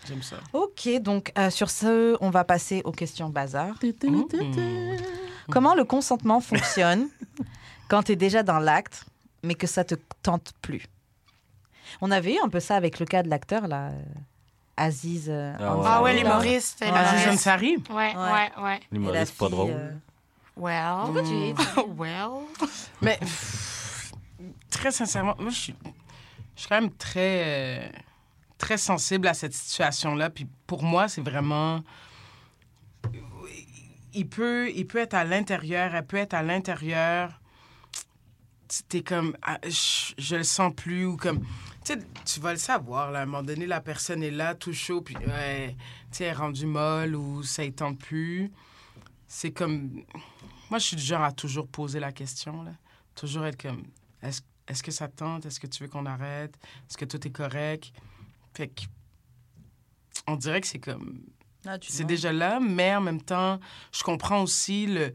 J'aime 0.07 0.21
ça. 0.21 0.35
Ok, 0.51 0.89
donc 1.01 1.31
euh, 1.37 1.49
sur 1.49 1.69
ce, 1.69 2.17
on 2.19 2.29
va 2.29 2.43
passer 2.43 2.81
aux 2.83 2.91
questions 2.91 3.29
bazar. 3.29 3.69
Comment 5.49 5.75
le 5.75 5.85
consentement 5.85 6.41
fonctionne 6.41 7.07
quand 7.87 8.03
tu 8.03 8.13
es 8.13 8.15
déjà 8.15 8.43
dans 8.43 8.59
l'acte, 8.59 9.05
mais 9.43 9.55
que 9.55 9.67
ça 9.67 9.83
te 9.83 9.95
tente 10.21 10.53
plus 10.61 10.85
On 12.01 12.09
avait 12.11 12.35
eu 12.35 12.39
un 12.43 12.49
peu 12.49 12.59
ça 12.59 12.75
avec 12.75 12.99
le 12.99 13.05
cas 13.05 13.23
de 13.23 13.29
l'acteur, 13.29 13.67
là, 13.67 13.89
euh, 13.89 14.01
Aziz. 14.77 15.27
euh, 15.29 15.53
Ah 15.59 15.75
ouais. 15.77 15.83
Ah 15.87 16.01
ouais, 16.01 16.15
l'humoriste. 16.17 16.81
Ouais. 16.81 16.89
Aziz. 16.89 17.27
Ansari. 17.27 17.77
Ouais, 17.89 17.95
Ouais. 17.95 18.15
ouais, 18.15 18.51
ouais. 18.63 18.79
L'humoriste 18.91 19.37
pas 19.37 19.49
drôle. 19.49 19.71
euh, 19.71 19.91
Well. 20.55 21.05
Pourquoi 21.05 21.23
tu 21.23 21.33
es 21.33 21.53
well. 21.97 22.45
Mais 23.01 23.17
pff, 23.19 24.11
très 24.69 24.91
sincèrement, 24.91 25.35
moi, 25.39 25.49
je 25.49 25.55
suis, 25.59 25.75
je 26.55 26.59
suis 26.61 26.69
quand 26.69 26.79
même 26.81 26.91
très, 26.93 27.43
euh, 27.45 27.89
très 28.57 28.77
sensible 28.77 29.27
à 29.27 29.33
cette 29.33 29.53
situation-là. 29.53 30.29
Puis 30.29 30.47
pour 30.67 30.83
moi, 30.83 31.07
c'est 31.07 31.21
vraiment. 31.21 31.81
Il 34.15 34.27
peut, 34.29 34.69
il 34.75 34.85
peut 34.85 34.99
être 34.99 35.15
à 35.15 35.23
l'intérieur, 35.23 35.95
elle 35.95 36.05
peut 36.05 36.17
être 36.17 36.35
à 36.35 36.43
l'intérieur. 36.43 37.39
T'es 38.89 39.03
comme. 39.03 39.35
ah, 39.41 39.59
je, 39.63 40.13
je 40.17 40.35
le 40.37 40.43
sens 40.43 40.73
plus 40.75 41.05
ou 41.05 41.17
comme. 41.17 41.39
Tu 41.83 41.93
sais, 41.93 41.99
tu 42.25 42.39
vas 42.39 42.53
le 42.53 42.59
savoir, 42.59 43.11
là. 43.11 43.19
À 43.19 43.21
un 43.23 43.25
moment 43.25 43.43
donné, 43.43 43.65
la 43.67 43.81
personne 43.81 44.23
est 44.23 44.31
là, 44.31 44.55
tout 44.55 44.73
chaud, 44.73 45.01
puis 45.01 45.15
ouais, 45.17 45.75
tu 46.11 46.17
sais, 46.17 46.23
elle 46.25 46.29
est 46.31 46.33
rendue 46.33 46.65
molle 46.65 47.15
ou 47.15 47.43
ça 47.43 47.65
ne 47.65 47.71
tente 47.71 47.99
plus. 47.99 48.51
C'est 49.27 49.51
comme. 49.51 50.03
Moi, 50.69 50.79
je 50.79 50.85
suis 50.85 50.95
du 50.95 51.03
genre 51.03 51.23
à 51.23 51.31
toujours 51.31 51.67
poser 51.67 51.99
la 51.99 52.11
question, 52.11 52.63
là. 52.63 52.71
Toujours 53.15 53.45
être 53.45 53.61
comme, 53.61 53.83
est-ce 54.23 54.41
est 54.67 54.81
que 54.81 54.91
ça 54.91 55.07
te 55.07 55.17
tente? 55.17 55.45
Est-ce 55.45 55.59
que 55.59 55.67
tu 55.67 55.83
veux 55.83 55.89
qu'on 55.89 56.05
arrête? 56.05 56.57
Est-ce 56.89 56.97
que 56.97 57.05
tout 57.05 57.27
est 57.27 57.31
correct? 57.31 57.91
Fait 58.55 58.69
que, 58.69 58.83
on 60.27 60.35
dirait 60.35 60.61
que 60.61 60.67
c'est 60.67 60.79
comme, 60.79 61.21
Ah, 61.65 61.77
c'est 61.81 62.05
déjà 62.05 62.31
là, 62.31 62.59
mais 62.59 62.95
en 62.95 63.01
même 63.01 63.21
temps, 63.21 63.59
je 63.91 64.03
comprends 64.03 64.41
aussi 64.41 64.87
le 64.87 65.13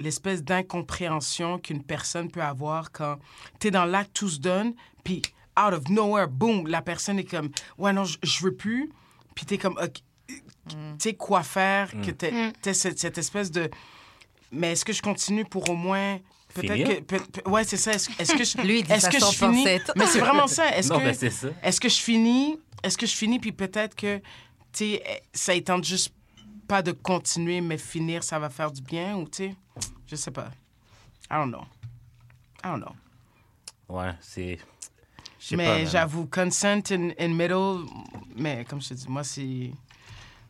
l'espèce 0.00 0.42
d'incompréhension 0.42 1.58
qu'une 1.58 1.82
personne 1.82 2.30
peut 2.30 2.42
avoir 2.42 2.90
quand 2.90 3.16
tu 3.60 3.68
es 3.68 3.70
dans 3.70 3.84
l'acte, 3.84 4.12
tout 4.14 4.28
se 4.28 4.38
donne, 4.40 4.74
puis 5.04 5.22
out 5.58 5.72
of 5.74 5.88
nowhere, 5.88 6.26
boom, 6.28 6.66
la 6.66 6.82
personne 6.82 7.18
est 7.18 7.24
comme, 7.24 7.50
ouais, 7.78 7.92
non, 7.92 8.04
je, 8.04 8.42
veux 8.42 8.54
plus, 8.54 8.90
puis 9.34 9.46
tu 9.46 9.54
es 9.54 9.58
comme, 9.58 9.78
OK, 9.82 10.00
tu 10.26 10.76
sais 10.98 11.14
quoi 11.14 11.42
faire, 11.42 11.90
que 12.02 12.10
tu 12.10 12.26
Mm. 12.32 12.52
cette, 12.72 12.98
cette 12.98 13.18
espèce 13.18 13.50
de, 13.50 13.70
mais 14.52 14.72
est-ce 14.72 14.84
que 14.84 14.92
je 14.92 15.02
continue 15.02 15.44
pour 15.44 15.68
au 15.70 15.74
moins... 15.76 16.18
Peut-être 16.54 16.72
Finir? 16.72 16.88
que... 16.88 17.00
peut- 17.02 17.20
peut- 17.32 17.48
ouais, 17.50 17.62
c'est 17.62 17.76
ça. 17.76 17.92
Est-ce 17.92 18.34
que 18.34 18.42
je... 18.42 18.66
Lui, 18.66 18.80
il 18.80 18.84
dit 18.84 18.92
est-ce 18.92 19.08
que 19.08 19.20
je 19.20 19.24
finis... 19.26 19.64
Mais 19.94 20.06
c'est 20.06 20.18
vraiment 20.18 20.48
ça. 20.48 20.76
Est-ce 20.76 20.88
Non, 20.92 20.98
que... 20.98 21.04
ben, 21.04 21.14
c'est 21.14 21.30
ça. 21.30 21.46
Est-ce 21.62 21.80
que 21.80 21.88
je 21.88 22.00
finis, 22.00 22.58
est-ce 22.82 22.98
que 22.98 23.06
je 23.06 23.14
finis, 23.14 23.38
puis 23.38 23.52
peut-être 23.52 23.94
que, 23.94 24.18
tu 24.18 24.22
sais, 24.72 25.22
ça 25.32 25.60
tente 25.60 25.84
juste 25.84 26.12
pas 26.66 26.82
de 26.82 26.90
continuer, 26.90 27.60
mais 27.60 27.78
finir, 27.78 28.24
ça 28.24 28.38
va 28.40 28.48
faire 28.50 28.72
du 28.72 28.82
bien, 28.82 29.16
ou 29.16 29.28
tu 29.28 29.48
sais, 29.48 29.54
je 30.10 30.16
sais 30.16 30.30
pas. 30.30 30.50
I 31.30 31.34
don't 31.34 31.50
know. 31.50 31.64
I 32.64 32.68
don't 32.68 32.80
know. 32.80 32.94
Ouais, 33.88 34.12
c'est. 34.20 34.58
Mais 35.52 35.86
j'avoue, 35.86 36.26
consent 36.26 36.82
in, 36.90 37.10
in 37.18 37.28
middle, 37.28 37.86
mais 38.36 38.64
comme 38.66 38.80
je 38.80 38.90
te 38.90 38.94
dis, 38.94 39.08
moi, 39.08 39.24
c'est. 39.24 39.70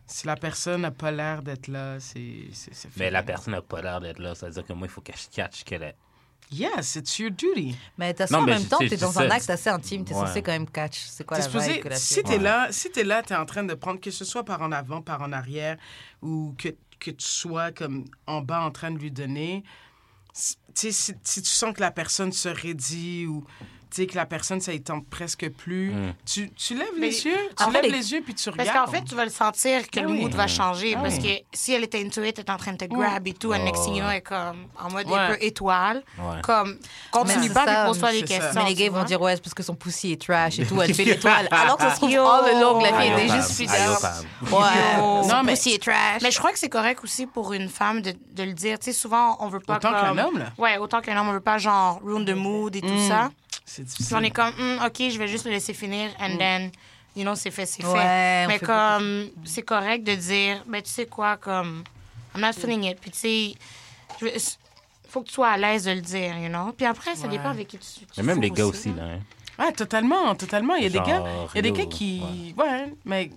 Si 0.06 0.26
la 0.26 0.34
personne 0.34 0.80
n'a 0.80 0.90
pas 0.90 1.12
l'air 1.12 1.40
d'être 1.42 1.68
là, 1.68 2.00
c'est. 2.00 2.48
c'est- 2.52 2.74
c'est 2.74 2.88
Mais 2.96 3.10
la 3.10 3.22
personne 3.22 3.52
n'a 3.54 3.62
pas 3.62 3.80
l'air 3.80 4.00
d'être 4.00 4.18
là. 4.18 4.34
Ça 4.34 4.46
veut 4.46 4.52
dire 4.52 4.64
que 4.66 4.72
moi, 4.72 4.88
il 4.88 4.90
faut 4.90 5.00
que 5.00 5.12
je 5.12 5.28
catch 5.34 5.62
qu'elle 5.62 5.84
est. 5.84 5.94
Yes, 6.50 6.96
it's 6.96 7.16
your 7.20 7.30
duty. 7.30 7.76
Mais 7.96 8.12
de 8.12 8.18
toute 8.18 8.26
façon, 8.26 8.38
Non, 8.38 8.42
en 8.42 8.46
même 8.46 8.64
temps, 8.66 8.78
sais, 8.78 8.88
tu 8.88 8.94
es 8.94 8.96
je 8.96 9.02
dans 9.02 9.16
un 9.20 9.30
acte 9.30 9.48
assez 9.50 9.70
intime. 9.70 10.04
Tu 10.04 10.12
es 10.12 10.16
Ouais. 10.16 10.26
censé 10.26 10.42
quand 10.42 10.50
même 10.50 10.68
catch. 10.68 10.98
C'est 11.06 11.22
quoi 11.24 11.36
T'es 11.36 11.44
la 11.44 11.48
supposé- 11.48 11.72
vibe 11.74 11.82
que 11.84 11.88
la 11.90 11.96
si 11.96 12.22
t'es 12.24 12.28
Ouais. 12.30 12.38
là, 12.38 12.68
si 12.72 12.90
t'es 12.90 13.04
là, 13.04 13.22
t'es 13.22 13.36
en 13.36 13.46
train 13.46 13.62
de 13.62 13.72
prendre 13.74 14.00
que 14.00 14.10
ce 14.10 14.24
soit 14.24 14.42
par 14.44 14.60
en 14.62 14.72
avant, 14.72 15.00
par 15.00 15.22
en 15.22 15.30
arrière, 15.30 15.76
ou 16.22 16.52
que, 16.58 16.70
que 17.00 17.10
tu 17.10 17.26
sois 17.26 17.72
comme 17.72 18.04
en 18.26 18.40
bas 18.42 18.60
en 18.60 18.70
train 18.70 18.90
de 18.92 18.98
lui 18.98 19.10
donner. 19.10 19.64
si- 20.32 20.92
si 21.24 21.42
tu 21.42 21.48
sens 21.50 21.74
que 21.74 21.80
la 21.80 21.90
personne 21.90 22.30
se 22.32 22.48
raidit 22.48 23.26
ou 23.26 23.44
tu 23.90 24.02
sais 24.02 24.06
que 24.06 24.14
la 24.16 24.26
personne 24.26 24.60
ça 24.60 24.72
y 24.72 24.80
tente 24.80 25.06
presque 25.08 25.48
plus, 25.50 25.90
Mm. 25.92 26.14
tu, 26.24 26.50
tu 26.52 26.74
lèves 26.76 26.86
Mais- 26.98 27.08
les 27.08 27.24
yeux, 27.24 27.36
tu 27.58 27.64
fait, 27.72 27.82
lèves 27.82 27.92
les- 27.92 28.12
yeux 28.12 28.22
puis 28.24 28.34
tu 28.34 28.50
Parce 28.50 28.68
regardes. 28.68 28.86
qu'en 28.86 28.92
fait, 28.92 29.02
tu 29.04 29.14
vas 29.14 29.24
le 29.24 29.30
sentir 29.30 29.82
que 29.90 29.98
Ah 29.98 30.02
le 30.02 30.08
oui. 30.08 30.20
mood 30.20 30.32
va 30.34 30.46
changer. 30.46 30.94
Ah 30.96 31.00
parce 31.02 31.16
oui. 31.16 31.42
que 31.50 31.56
si 31.56 31.72
elle 31.72 31.82
est 31.82 31.94
into 31.96 32.22
it, 32.22 32.38
elle 32.38 32.44
est 32.44 32.50
en 32.50 32.56
train 32.56 32.72
de 32.72 32.76
te 32.78 32.84
grab 32.84 33.26
et 33.26 33.32
tout, 33.32 33.52
and 33.52 33.58
Oh, 33.60 33.64
next 33.64 33.84
thing 33.84 34.02
est 34.02 34.20
comme 34.20 34.66
en 34.80 34.90
mode 34.90 35.06
Ouais. 35.08 35.18
un 35.18 35.28
peu 35.30 35.36
étoile. 35.40 36.02
Ouais. 36.18 36.40
Comme, 36.42 36.78
continue 37.10 37.50
pas, 37.50 37.64
puis 37.66 37.74
pose-toi 37.86 38.12
des 38.12 38.20
ça. 38.20 38.26
questions. 38.26 38.62
Mais 38.62 38.68
les 38.70 38.74
gars, 38.74 38.84
ils 38.86 38.90
vont 38.90 39.04
dire, 39.04 39.20
ouais, 39.20 39.34
c'est 39.34 39.42
parce 39.42 39.54
que 39.54 39.62
son 39.62 39.74
pussy 39.74 40.12
est 40.12 40.20
trash 40.20 40.58
et 40.58 40.66
tout, 40.66 40.80
elle 40.80 40.94
fait 40.94 41.04
l'étoile. 41.04 41.48
Alors 41.50 41.76
que 41.76 41.82
ça 41.82 41.90
se 41.90 41.96
trouve, 41.96 42.10
Yo. 42.10 42.24
all 42.24 42.54
along, 42.56 42.80
la 42.82 42.92
fille 43.00 43.10
était 43.12 43.28
juste 43.28 43.52
fidèle. 43.52 43.88
Ouais, 44.42 44.48
Yo. 44.50 45.22
son 45.22 45.28
Non, 45.28 45.42
mais- 45.44 45.52
pussy 45.52 45.72
est 45.74 45.82
trash. 45.82 46.22
Mais 46.22 46.30
je 46.30 46.38
crois 46.38 46.52
que 46.52 46.58
c'est 46.58 46.68
correct 46.68 47.02
aussi 47.02 47.26
pour 47.26 47.52
une 47.52 47.68
femme 47.68 48.02
de, 48.02 48.12
de 48.32 48.42
le 48.42 48.52
dire. 48.52 48.78
Tu 48.78 48.86
sais, 48.86 48.92
souvent, 48.92 49.36
on 49.40 49.48
veut 49.48 49.60
pas 49.60 49.76
Autant 49.76 49.92
qu'un 49.92 50.16
homme, 50.18 50.38
là. 50.38 50.46
Ouais, 50.58 50.78
autant 50.78 51.00
qu'un 51.00 51.18
homme, 51.20 51.28
on 51.28 51.32
veut 51.32 51.40
pas 51.40 51.58
genre 51.58 52.00
ruin 52.04 52.24
the 52.24 52.30
mood 52.34 52.74
et 52.76 52.80
tout 52.80 52.88
Mm. 52.88 53.08
ça. 53.08 53.30
C'est 53.72 53.82
Puis 53.84 53.90
difficile. 53.92 54.16
on 54.16 54.22
est 54.22 54.30
comme, 54.30 54.50
Hmm, 54.58 54.84
OK, 54.84 54.96
je 55.10 55.16
vais 55.18 55.28
juste 55.28 55.44
le 55.44 55.52
laisser 55.52 55.72
finir, 55.74 56.10
and 56.20 56.36
then, 56.38 56.70
you 57.14 57.22
know, 57.22 57.36
c'est 57.36 57.52
fait, 57.52 57.66
c'est 57.66 57.84
Ouais, 57.84 57.92
fait. 57.92 58.46
Mais 58.48 58.58
fait 58.58 58.66
comme, 58.66 59.28
c'est 59.44 59.62
correct 59.62 60.02
de 60.04 60.14
dire, 60.16 60.64
ben, 60.66 60.82
tu 60.82 60.90
sais 60.90 61.06
quoi, 61.06 61.36
comme, 61.36 61.84
I'm 62.34 62.40
not 62.40 62.52
feeling 62.54 62.82
it. 62.84 62.98
Puis, 63.00 63.10
tu 63.12 63.18
sais, 63.18 63.54
je 64.18 64.24
veux- 64.24 64.32
faut 65.08 65.22
que 65.22 65.28
tu 65.28 65.34
sois 65.34 65.50
à 65.50 65.56
l'aise 65.56 65.84
de 65.84 65.92
le 65.92 66.00
dire, 66.00 66.36
you 66.38 66.48
know. 66.48 66.72
Puis 66.72 66.84
après, 66.86 67.14
ça 67.14 67.28
Ouais. 67.28 67.28
dépend 67.36 67.50
avec 67.50 67.68
qui 67.68 67.78
tu, 67.78 68.00
tu 68.00 68.06
Mais 68.16 68.22
même 68.24 68.40
les 68.40 68.50
gars 68.50 68.66
aussi, 68.66 68.92
là. 68.92 69.02
hein. 69.04 69.20
Ouais, 69.64 69.72
totalement, 69.72 70.34
totalement. 70.34 70.74
Il 70.74 70.84
y 70.84 70.86
a 70.86 70.90
des 70.90 70.98
gars, 70.98 71.22
il 71.54 71.56
y 71.56 71.58
a 71.58 71.62
des 71.62 71.72
gars 71.72 71.86
qui, 71.86 72.54
ouais, 72.56 72.92
mais, 73.04 73.30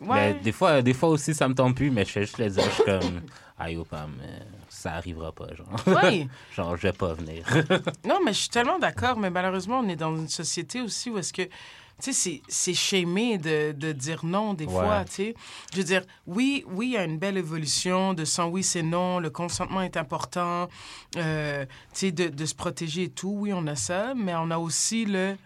ouais. 0.00 0.06
Mais 0.34 0.34
des 0.34 0.52
fois, 0.52 0.80
des 0.82 0.94
fois 0.94 1.08
aussi, 1.08 1.34
ça 1.34 1.48
me 1.48 1.54
tombe 1.54 1.74
plus, 1.74 1.90
mais 1.90 2.04
je 2.04 2.10
fais 2.12 2.20
juste 2.22 2.38
le 2.38 2.50
dire. 2.50 2.62
Je 2.62 2.70
suis 2.70 2.84
comme, 2.84 3.22
aïe, 3.58 3.78
Pam, 3.90 4.12
euh, 4.22 4.38
ça 4.86 4.94
arrivera 4.94 5.32
pas, 5.32 5.48
genre. 5.54 5.68
Oui. 6.04 6.28
genre, 6.56 6.76
je 6.76 6.82
vais 6.82 6.92
pas 6.92 7.12
venir. 7.14 7.44
Non, 8.06 8.20
mais 8.24 8.32
je 8.32 8.40
suis 8.40 8.48
tellement 8.48 8.78
d'accord, 8.78 9.16
mais 9.18 9.30
malheureusement, 9.30 9.80
on 9.80 9.88
est 9.88 9.96
dans 9.96 10.16
une 10.16 10.28
société 10.28 10.80
aussi 10.80 11.10
où 11.10 11.18
est-ce 11.18 11.32
que, 11.32 11.42
tu 11.42 12.12
sais, 12.12 12.40
c'est- 12.48 12.74
shamé 12.74 13.38
de, 13.38 13.72
de 13.72 13.90
dire 13.92 14.24
non 14.24 14.54
des 14.54 14.66
Ouais. 14.66 14.72
fois, 14.72 15.04
tu 15.04 15.12
sais. 15.12 15.34
Je 15.72 15.78
veux 15.78 15.84
dire, 15.84 16.02
oui, 16.26 16.64
oui, 16.68 16.88
il 16.88 16.92
y 16.92 16.96
a 16.96 17.04
une 17.04 17.18
belle 17.18 17.36
évolution 17.36 18.14
de 18.14 18.24
sans 18.24 18.48
oui, 18.48 18.62
c'est 18.62 18.82
non, 18.82 19.18
le 19.18 19.30
consentement 19.30 19.82
est 19.82 19.96
important, 19.96 20.68
euh, 21.16 21.64
tu 21.92 21.98
sais, 22.00 22.12
de, 22.12 22.28
de 22.28 22.46
se 22.46 22.54
protéger 22.54 23.04
et 23.04 23.10
tout, 23.10 23.34
oui, 23.36 23.52
on 23.52 23.66
a 23.66 23.74
ça, 23.76 24.14
mais 24.14 24.34
on 24.36 24.50
a 24.50 24.58
aussi 24.58 25.04
le, 25.04 25.36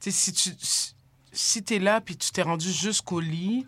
tu 0.00 0.10
sais, 0.10 0.32
si 0.32 0.32
tu, 0.32 0.50
si, 0.58 0.94
si 1.32 1.62
t'es 1.62 1.78
là 1.78 2.00
puis 2.00 2.16
tu 2.16 2.30
t'es 2.32 2.42
rendu 2.42 2.70
jusqu'au 2.72 3.20
lit, 3.20 3.64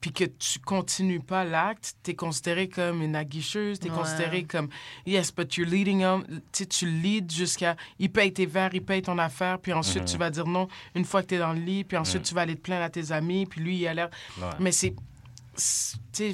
puis 0.00 0.12
que 0.12 0.24
tu 0.24 0.58
continues 0.60 1.20
pas 1.20 1.44
l'acte, 1.44 1.94
t'es 2.02 2.14
considéré 2.14 2.68
comme 2.68 3.02
une 3.02 3.16
aguicheuse, 3.16 3.78
t'es 3.80 3.90
Ouais. 3.90 3.96
considéré 3.96 4.44
comme 4.44 4.68
yes, 5.06 5.34
but 5.34 5.56
you're 5.56 5.68
leading 5.68 6.00
him. 6.02 6.24
Tu 6.52 6.66
tu 6.66 6.86
leads 6.86 7.34
jusqu'à 7.34 7.76
il 7.98 8.10
paye 8.12 8.32
tes 8.32 8.46
verres, 8.46 8.74
il 8.74 8.82
paye 8.84 9.02
ton 9.02 9.18
affaire, 9.18 9.58
puis 9.58 9.72
ensuite 9.72 10.04
tu 10.04 10.16
vas 10.16 10.30
dire 10.30 10.46
non 10.46 10.68
une 10.94 11.04
fois 11.04 11.22
que 11.22 11.28
t'es 11.28 11.38
dans 11.38 11.52
le 11.52 11.60
lit, 11.60 11.84
puis 11.84 11.96
ensuite 11.96 12.22
tu 12.24 12.34
vas 12.34 12.42
aller 12.42 12.56
te 12.56 12.60
plaindre 12.60 12.84
à 12.84 12.90
tes 12.90 13.10
amis, 13.12 13.46
puis 13.46 13.60
lui 13.60 13.78
il 13.78 13.86
a 13.88 13.94
l'air. 13.94 14.10
Ouais. 14.38 14.44
Mais 14.60 14.70
c'est, 14.72 14.94
tu 15.54 15.62
sais, 16.12 16.32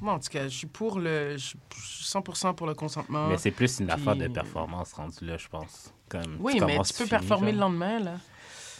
moi 0.00 0.14
en 0.14 0.18
tout 0.18 0.28
cas, 0.28 0.44
je 0.48 0.56
suis 0.56 0.66
pour 0.66 0.98
le, 0.98 1.36
je 1.36 1.44
suis 1.46 1.58
100% 2.04 2.54
pour 2.54 2.66
le 2.66 2.74
consentement. 2.74 3.28
Mais 3.28 3.38
c'est 3.38 3.50
plus 3.52 3.78
une 3.80 3.90
affaire 3.90 4.16
de 4.16 4.28
performance 4.28 4.92
rendue 4.92 5.24
là, 5.24 5.36
je 5.36 5.48
pense. 5.48 5.92
Comme, 6.08 6.36
Oui, 6.40 6.54
mais 6.54 6.60
commences, 6.74 6.92
tu 6.92 7.02
peux 7.02 7.08
performer 7.08 7.52
le 7.52 7.58
lendemain 7.58 7.98
là. 8.00 8.16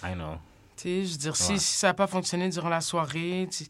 I 0.02 0.12
know. 0.14 0.34
Tu 0.76 0.82
sais, 0.82 1.04
je 1.06 1.12
veux 1.12 1.18
dire, 1.18 1.36
si, 1.36 1.52
Ouais. 1.52 1.58
si 1.58 1.72
ça 1.76 1.88
n'a 1.88 1.94
pas 1.94 2.06
fonctionné 2.06 2.48
durant 2.48 2.68
la 2.68 2.80
soirée, 2.80 3.48
tu- 3.50 3.64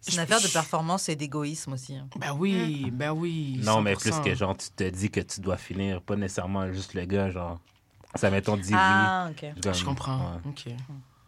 C'est 0.00 0.12
une 0.12 0.18
affaire 0.20 0.40
de 0.40 0.48
performance 0.48 1.08
et 1.08 1.16
d'égoïsme 1.16 1.72
aussi. 1.72 1.96
hein. 1.96 2.06
Ben 2.16 2.32
oui, 2.32 2.90
ben 2.92 3.10
oui. 3.12 3.58
Non, 3.62 3.80
mais 3.80 3.94
plus 3.96 4.10
100%. 4.10 4.22
que 4.22 4.34
genre, 4.34 4.56
tu 4.56 4.68
te 4.70 4.84
dis 4.90 5.10
que 5.10 5.20
tu 5.20 5.40
dois 5.40 5.56
finir, 5.56 6.02
pas 6.02 6.14
nécessairement 6.16 6.70
juste 6.72 6.94
le 6.94 7.04
gars, 7.06 7.30
genre. 7.30 7.58
Ça 8.14 8.30
mettons 8.30 8.56
dit 8.56 8.70
Ah, 8.74 9.30
ok. 9.30 9.46
Je 9.74 9.84
comprends. 9.84 10.18
ouais. 10.44 10.50
OK. 10.50 10.66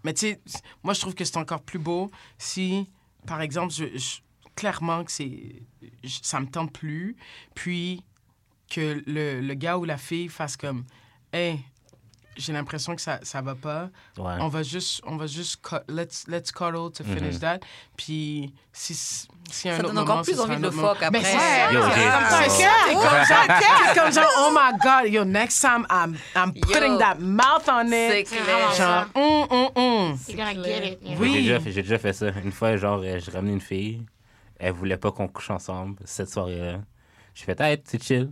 Mais 0.05 0.13
tu 0.15 0.21
sais, 0.21 0.41
moi, 0.85 0.95
je 0.95 1.01
trouve 1.01 1.15
que 1.15 1.25
c'est 1.25 1.37
encore 1.39 1.63
plus 1.63 1.79
beau 1.81 2.11
si, 2.39 2.89
par 3.27 3.41
exemple, 3.41 3.73
je, 3.73 3.87
je- 3.99 4.19
clairement 4.55 5.03
que 5.05 5.11
c'est, 5.11 5.63
je- 6.05 6.19
ça 6.23 6.39
me 6.39 6.47
tente 6.47 6.73
plus, 6.73 7.17
puis 7.55 8.05
que 8.71 9.03
le, 9.07 9.41
le 9.41 9.55
gars 9.55 9.79
ou 9.79 9.85
la 9.85 9.97
fille 9.97 10.29
fasse 10.29 10.57
comme, 10.57 10.85
hey, 11.33 11.61
j'ai 12.37 12.53
l'impression 12.53 12.95
que 12.95 13.01
ça, 13.01 13.19
ça 13.23 13.41
va 13.43 13.55
pas, 13.55 13.89
Ouais. 14.19 14.35
on 14.41 14.49
va 14.49 14.63
juste, 14.63 15.01
on 15.07 15.17
va 15.17 15.27
juste, 15.27 15.61
let's, 15.89 16.27
let's 16.29 16.53
cuddle 16.53 16.91
to 16.93 17.03
finish 17.05 17.35
Mhm. 17.35 17.41
that. 17.41 17.59
Puis, 17.97 18.53
si, 18.73 18.95
si 18.95 19.69
un 19.69 19.73
Ça 19.73 19.79
autre 19.79 19.89
donne 19.89 19.99
encore 19.99 20.09
moment, 20.17 20.23
plus 20.25 20.41
envie 20.41 20.57
de 20.57 20.63
le 20.63 20.71
fuck 20.71 20.99
Mais 21.01 21.07
après. 21.07 21.23
c'est 21.23 21.33
ça, 21.39 21.73
Yo, 21.73 21.83
c'est 21.83 21.95
j'ai- 21.95 22.05
comme 22.05 22.29
ça, 22.29 22.41
Oh. 22.41 22.51
c'est 22.51 22.95
comme 22.95 23.25
ça, 23.25 23.47
c'est 23.95 24.01
comme 24.01 24.13
genre, 24.13 24.31
oh 24.39 24.51
my 24.53 24.79
God, 24.79 25.13
yo, 25.13 25.25
next 25.25 25.61
time, 25.61 25.87
I'm, 25.91 26.17
I'm 26.35 26.53
putting 26.53 26.93
Yo. 26.93 26.99
that 26.99 27.17
mouth 27.19 27.69
on 27.69 27.89
C'est 27.89 28.21
it. 28.23 28.29
clair. 28.29 28.73
Genre, 28.77 29.07
hum, 29.15 29.47
hum, 29.51 29.69
hum. 29.77 30.19
You're 30.29 30.37
gonna 30.37 30.63
get 30.65 30.93
it. 30.93 30.99
Oui. 31.19 31.33
J'ai 31.33 31.43
déjà, 31.43 31.61
fait- 31.61 31.73
j'ai 31.73 31.83
déjà 31.83 31.99
fait 31.99 32.13
ça. 32.13 32.27
Une 32.45 32.53
fois, 32.53 32.77
genre, 32.77 33.01
euh, 33.03 33.19
j'ai 33.19 33.31
ramené 33.33 33.53
une 33.53 33.61
fille. 33.61 34.05
Elle 34.59 34.73
voulait 34.73 34.97
pas 34.97 35.11
qu'on 35.13 35.29
couche 35.29 35.51
ensemble 35.51 35.97
cette 36.05 36.31
soirée-là. 36.31 36.81
J'ai 37.35 37.45
fait, 37.45 37.61
hey, 37.61 37.83
c'est 37.85 38.03
chill. 38.03 38.31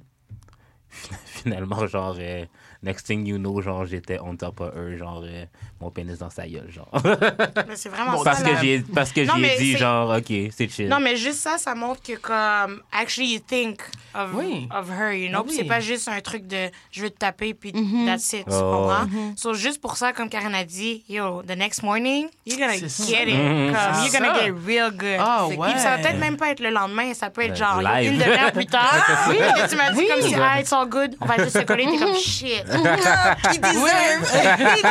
Finalement, 1.26 1.86
genre, 1.86 2.16
euh, 2.18 2.44
next 2.84 3.06
thing 3.06 3.26
you 3.26 3.38
know, 3.38 3.60
genre, 3.60 3.84
j'étais 3.86 4.18
on 4.20 4.36
top 4.36 4.60
of 4.60 4.72
her, 4.76 4.96
genre, 4.98 5.22
euh, 5.24 5.44
mon 5.80 5.90
pénis 5.90 6.18
dans 6.18 6.30
sa 6.30 6.46
gueule, 6.46 6.70
genre. 6.70 6.88
Mais 7.68 7.76
c'est 7.76 7.88
vraiment 7.88 8.22
parce 8.22 8.38
ça. 8.38 8.44
que 8.44 8.50
la- 8.54 8.60
j'ai, 8.62 8.80
parce 8.94 9.12
que 9.12 9.22
Non, 9.22 9.34
j'ai 9.38 9.56
dit, 9.58 9.76
genre, 9.76 10.10
ok, 10.16 10.32
c'est 10.56 10.68
chill. 10.68 10.88
Non, 10.88 11.00
mais 11.00 11.16
juste 11.16 11.38
ça, 11.40 11.58
ça 11.58 11.74
montre 11.74 12.02
que 12.02 12.12
comme 12.18 12.80
actually 12.92 13.34
you 13.34 13.40
think 13.40 13.80
of, 14.14 14.30
Oui. 14.34 14.68
of 14.70 14.88
her, 14.90 15.12
you 15.12 15.28
know? 15.28 15.38
Ah 15.40 15.42
Puis 15.44 15.52
oui. 15.52 15.56
C'est 15.62 15.68
pas 15.68 15.80
juste 15.80 16.08
un 16.08 16.20
truc 16.20 16.46
de 16.46 16.70
je 16.90 17.02
veux 17.02 17.10
te 17.10 17.18
taper 17.18 17.54
puis 17.54 17.72
Mhm. 17.74 18.06
that's 18.06 18.32
it, 18.32 18.44
tu 18.46 18.52
Oh. 18.54 18.60
comprends? 18.60 19.06
So 19.36 19.54
juste 19.54 19.80
pour 19.80 19.96
ça, 19.96 20.12
comme 20.12 20.28
Karen 20.28 20.54
a 20.54 20.64
dit, 20.64 21.04
yo, 21.08 21.42
the 21.42 21.56
next 21.56 21.82
morning, 21.82 22.28
you're 22.46 22.58
gonna 22.58 22.74
C'est 22.78 22.88
ça. 22.88 23.04
get 23.04 23.28
it. 23.28 23.34
Mhm. 23.34 23.72
Comme, 23.72 23.94
C'est 23.94 24.02
you're 24.02 24.12
gonna 24.20 24.34
ça. 24.34 24.44
get 24.44 24.52
real 24.66 24.90
good. 24.90 25.50
Puis 25.50 25.58
ouais. 25.58 25.78
ça 25.78 25.90
va 25.96 25.98
peut-être 25.98 26.18
même 26.18 26.36
pas 26.36 26.50
être 26.50 26.60
le 26.60 26.70
lendemain, 26.70 27.12
ça 27.14 27.30
peut 27.30 27.42
être 27.42 27.50
Ouais, 27.50 27.56
genre 27.56 27.80
live. 27.82 28.12
une 28.12 28.18
demi-heure 28.18 28.52
plus 28.52 28.66
tard. 28.66 28.94
oui, 29.30 29.36
tu 29.68 29.76
m'as 29.76 29.90
dit 29.92 29.98
Oui. 29.98 30.08
comme 30.08 30.22
si, 30.22 30.34
ah, 30.36 30.60
it's 30.60 30.72
all 30.72 30.88
good, 30.88 31.16
on 31.20 31.26
va 31.26 31.36
juste 31.42 31.58
se 31.58 31.64
coller, 31.64 31.86
t'es 31.86 31.98
comme 31.98 32.14
shit. 32.16 32.64
Deserve. 32.78 34.20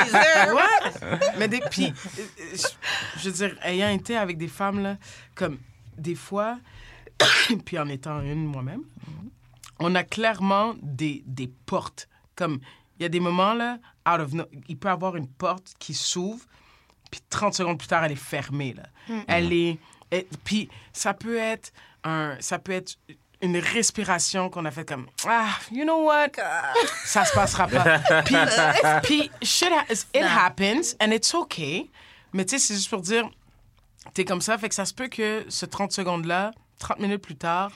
Deserve. 0.05 0.59
Mais 1.37 1.47
des, 1.47 1.61
puis, 1.69 1.93
euh, 2.19 2.55
je- 3.17 3.29
veux 3.29 3.31
dire, 3.35 3.57
ayant 3.63 3.89
été 3.89 4.17
avec 4.17 4.37
des 4.37 4.47
femmes, 4.47 4.81
là, 4.81 4.97
comme 5.35 5.57
des 5.97 6.15
fois, 6.15 6.57
puis 7.65 7.77
en 7.79 7.87
étant 7.89 8.21
une 8.21 8.45
moi-même, 8.45 8.83
on 9.79 9.93
a 9.95 10.03
clairement 10.03 10.75
des, 10.81 11.23
des 11.25 11.49
portes. 11.65 12.07
Comme, 12.35 12.59
il 12.99 13.03
y 13.03 13.05
a 13.05 13.09
des 13.09 13.19
moments, 13.19 13.53
là, 13.53 13.77
out 14.07 14.19
of 14.21 14.33
no- 14.33 14.45
il 14.67 14.77
peut 14.77 14.87
y 14.89 14.91
avoir 14.91 15.15
une 15.15 15.27
porte 15.27 15.73
qui 15.79 15.93
s'ouvre, 15.93 16.43
puis 17.11 17.21
30 17.29 17.53
secondes 17.53 17.77
plus 17.77 17.87
tard, 17.87 18.03
elle 18.03 18.11
est 18.13 18.15
fermée, 18.15 18.73
là. 18.73 18.83
Elle 19.27 19.53
est... 19.53 19.77
et- 20.11 20.27
puis 20.43 20.69
ça 20.93 21.13
peut 21.13 21.37
être 21.37 21.71
un... 22.03 22.35
Ça 22.39 22.57
peut 22.59 22.71
être 22.71 22.97
une 23.43 23.57
respiration 23.57 24.49
qu'on 24.49 24.63
a 24.65 24.71
fait 24.71 24.85
comme 24.87 25.05
ah 25.27 25.49
you 25.71 25.83
know 25.83 26.03
what? 26.05 26.29
Ça 27.05 27.25
se 27.25 27.33
passera 27.33 27.67
pas. 27.67 27.99
Puis 28.23 28.35
puis 29.03 29.31
shit 29.41 29.69
ha- 29.71 29.85
it 29.91 30.23
happens 30.23 30.95
and 31.01 31.11
it's 31.11 31.33
okay. 31.35 31.91
Mais 32.31 32.45
tu 32.45 32.51
sais 32.57 32.59
c'est 32.59 32.73
juste 32.75 32.89
pour 32.89 33.01
dire 33.01 33.29
t'es 34.13 34.23
comme 34.25 34.41
ça 34.41 34.57
fait 34.57 34.69
que 34.69 34.75
ça 34.75 34.85
se 34.85 34.93
peut 34.93 35.07
que 35.09 35.45
ce 35.49 35.65
30 35.65 35.91
secondes 35.91 36.25
là 36.25 36.51
30 36.79 36.99
minutes 36.99 37.21
plus 37.21 37.35
tard 37.35 37.71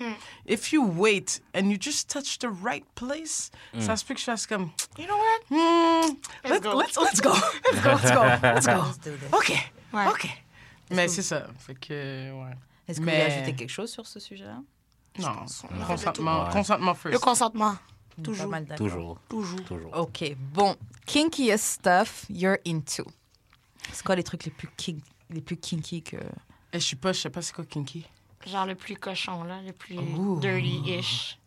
if 0.48 0.72
you 0.74 0.84
wait 0.98 1.42
and 1.56 1.70
you 1.70 1.78
just 1.80 2.10
touch 2.10 2.40
the 2.40 2.48
right 2.64 2.84
place 2.96 3.52
ça 3.80 3.96
se 3.96 4.04
peut 4.04 4.14
que 4.14 4.20
je 4.20 4.26
fasse 4.26 4.48
comme 4.48 4.72
You 4.98 5.06
know 5.06 5.16
what? 5.18 5.42
Hmm, 5.50 6.16
let's, 6.44 6.52
Let's 6.54 6.62
go. 6.62 6.80
let's, 6.80 6.98
let's 6.98 7.22
go. 7.22 7.34
Let's 7.72 7.82
go. 7.84 7.90
Let's 7.92 8.12
go. 8.12 8.22
Let's 8.42 8.66
go. 8.68 8.74
Let's 8.74 8.98
do 9.00 9.12
this. 9.12 9.32
ok. 9.34 9.70
Ouais. 9.94 10.08
ok. 10.08 10.28
Mais 10.92 11.08
c'est 11.10 11.22
ça. 11.22 11.48
Fait 11.60 11.76
que 11.76 12.32
ouais. 12.32 12.52
Est-ce 12.88 13.00
que 13.00 13.06
Mais- 13.06 13.18
vous 13.18 13.22
voulez 13.24 13.34
ajouter 13.36 13.56
quelque 13.56 13.70
chose 13.70 13.92
sur 13.92 14.06
ce 14.08 14.20
sujet-là? 14.20 14.58
Non 15.20 15.86
consentement 15.86 16.44
Ouais. 16.46 16.52
consentement 16.52 16.94
first 16.96 17.14
Le 17.14 17.20
consentement. 17.20 17.72
Pas 17.74 18.24
Toujours. 18.24 18.50
Toujours. 18.78 19.20
Toujours. 19.30 19.64
Toujours. 19.66 19.98
Ok, 19.98 20.36
bon. 20.54 20.76
Kinkiest 21.06 21.64
stuff 21.64 22.26
you're 22.30 22.58
into. 22.66 23.04
C'est 23.94 24.04
quoi 24.04 24.16
les 24.16 24.24
trucs 24.24 24.44
les 24.46 24.52
plus, 24.52 24.68
kink, 24.76 25.04
les 25.30 25.40
plus 25.42 25.56
kinky 25.58 26.02
que. 26.02 26.18
Eh, 26.74 26.80
je 26.80 26.84
suis 26.86 26.96
pas 26.96 27.14
je 27.14 27.20
sais 27.22 27.30
pas 27.30 27.42
c'est 27.42 27.54
quoi 27.54 27.64
kinky 27.66 28.06
Genre 28.46 28.66
le 28.66 28.76
plus 28.76 28.96
cochon, 28.98 29.44
là, 29.44 29.62
le 29.66 29.72
plus 29.74 29.98
dirty-ish. 30.42 31.38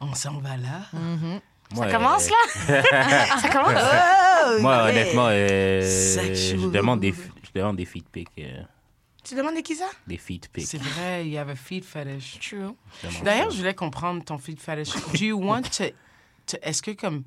on 0.00 0.14
s'en 0.14 0.38
va 0.40 0.56
là 0.56 0.80
Moi, 0.92 1.40
Ça 1.74 1.84
euh, 1.84 1.92
commence, 1.92 2.28
là? 2.30 2.36
ça 3.40 3.48
commence? 3.50 3.74
Oh, 3.82 4.60
Moi, 4.60 4.82
honnêtement, 4.88 5.26
euh, 5.28 5.80
je 5.82 6.68
demande 6.68 7.00
des, 7.00 7.12
je 7.12 7.50
demande 7.54 7.76
des 7.76 7.84
feed 7.84 8.04
pics. 8.04 8.28
euh, 8.38 8.62
Tu 9.28 9.34
demandes 9.34 9.56
de 9.56 9.60
qui 9.60 9.74
ça? 9.76 9.88
des 10.06 10.16
feed 10.16 10.48
pics. 10.48 10.66
c'est 10.66 10.80
vrai 10.80 11.26
il 11.26 11.32
y 11.32 11.38
avait 11.38 11.54
feed 11.56 11.84
fetish 11.84 12.38
True. 12.40 12.74
D'ailleurs, 13.24 13.50
je 13.50 13.58
voulais 13.58 13.74
comprendre 13.74 14.24
ton 14.24 14.38
feed 14.38 14.58
fetish. 14.60 14.94
Do 14.94 15.24
you 15.24 15.38
want 15.38 15.62
to... 15.62 15.84
to- 16.46 16.56
Est-ce 16.62 16.80
que, 16.82 16.92
comme, 16.92 17.24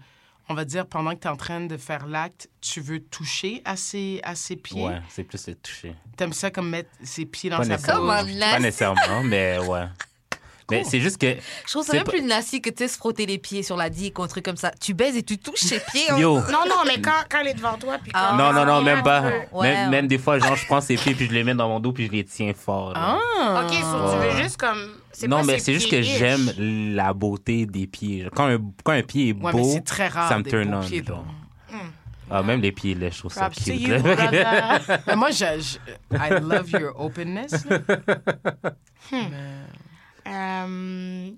on 0.50 0.54
va 0.56 0.66
dire, 0.66 0.88
pendant 0.88 1.12
que 1.14 1.20
tu 1.20 1.28
es 1.28 1.30
en 1.30 1.36
train 1.38 1.62
de 1.62 1.78
faire 1.78 2.08
l'acte, 2.08 2.50
tu 2.60 2.82
veux 2.82 3.00
toucher 3.02 3.62
à 3.66 3.76
ses, 3.76 4.20
à 4.24 4.34
ses 4.36 4.56
pieds? 4.56 4.84
Ouais, 4.88 5.00
c'est 5.10 5.24
plus 5.24 5.48
le 5.48 5.56
toucher. 5.56 5.94
T'aimes 6.18 6.34
ça 6.34 6.50
comme 6.50 6.70
mettre 6.70 6.90
ses 7.04 7.26
pieds 7.26 7.50
dans 7.52 7.58
Pas 7.58 7.64
sa 7.66 7.70
nécessairement. 7.70 8.24
bouche? 8.24 8.40
Pas 8.40 8.60
nécessairement, 8.60 9.24
mais 9.24 9.60
ouais. 9.60 9.86
Mais 10.72 10.84
c'est 10.84 11.00
juste 11.00 11.18
que. 11.20 11.28
Je 11.66 11.72
trouve 11.72 11.84
ça 11.86 11.92
C'est 11.92 11.98
même 11.98 12.06
pas- 12.06 12.12
plus 12.12 12.22
nasty 12.24 12.62
que 12.62 12.70
tu 12.70 12.88
se 12.88 12.98
frotter 12.98 13.26
les 13.26 13.38
pieds 13.38 13.62
sur 13.64 13.78
la 13.78 13.90
dick 13.90 14.18
ou 14.18 14.24
un 14.24 14.28
truc 14.28 14.44
comme 14.46 14.58
ça. 14.58 14.72
Tu 14.82 14.94
baises 14.94 15.16
et 15.16 15.24
tu 15.24 15.38
touches 15.38 15.60
ses 15.60 15.80
pieds. 15.80 16.10
hein. 16.10 16.18
Yo! 16.18 16.36
Non, 16.36 16.66
non, 16.68 16.84
mais 16.88 17.00
quand, 17.02 17.12
quand 17.30 17.40
elle 17.42 17.48
est 17.50 17.54
devant 17.54 17.78
toi, 17.78 17.98
puis 18.02 18.12
Ah. 18.16 18.36
Non, 18.38 18.52
non, 18.54 18.66
non, 18.66 18.82
même 18.82 19.04
pas. 19.04 19.22
Ouais, 19.22 19.32
même, 19.32 19.86
ouais. 19.86 19.90
même 19.90 20.08
des 20.08 20.18
fois, 20.18 20.40
genre, 20.40 20.56
je 20.56 20.66
prends 20.66 20.82
ses 20.82 20.96
pieds 20.96 21.14
puis 21.14 21.28
je 21.28 21.34
les 21.34 21.44
mets 21.44 21.54
dans 21.54 21.68
mon 21.70 21.80
dos 21.80 21.92
puis 21.92 22.08
je 22.08 22.12
les 22.12 22.24
tiens 22.24 22.54
fort. 22.56 22.94
là. 22.94 23.18
Ah! 23.40 23.64
Ok, 23.66 23.74
so 23.74 24.12
tu 24.14 24.18
veux 24.38 24.42
juste 24.44 24.58
comme. 24.58 24.80
Non, 25.28 25.38
pas 25.40 25.44
mais 25.44 25.60
c'est 25.60 25.74
juste 25.74 25.92
que 25.92 26.02
j'aime 26.02 26.52
la 26.96 27.14
beauté 27.14 27.66
des 27.66 27.86
pieds. 27.86 28.28
Quand 28.36 28.48
un, 28.48 28.58
quand 28.84 28.94
un 28.94 29.04
pied 29.04 29.30
est 29.30 29.34
Ouais, 29.34 29.52
beau, 29.52 29.78
très 29.86 30.08
rare, 30.08 30.30
ça 30.30 30.38
me 30.40 30.44
turn 30.44 30.74
on. 30.74 30.80
pieds, 30.82 31.02
donc. 31.02 31.26
Ah, 32.34 32.42
même 32.44 32.62
les 32.62 32.72
pieds, 32.72 32.94
là, 32.96 33.10
je 33.10 33.20
trouve 33.20 33.34
ça 33.34 33.50
Props 33.50 33.66
cute. 33.66 33.82
you, 33.82 33.90
moi, 35.18 35.32
je, 35.32 35.46
je- 35.60 35.78
I 36.16 36.30
love 36.42 36.70
your 36.72 36.94
openness. 36.98 37.66
Mais- 39.12 39.20
Euh, 40.32 41.30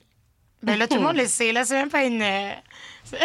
Ben 0.62 0.78
là, 0.80 0.88
tout 0.88 0.96
le 0.96 1.02
monde 1.06 1.18
le 1.18 1.26
sait. 1.28 1.52
Là, 1.52 1.64
c'est 1.66 1.76
même 1.76 1.90
pas 1.90 2.04
une. 2.04 2.22
euh, 2.22 2.54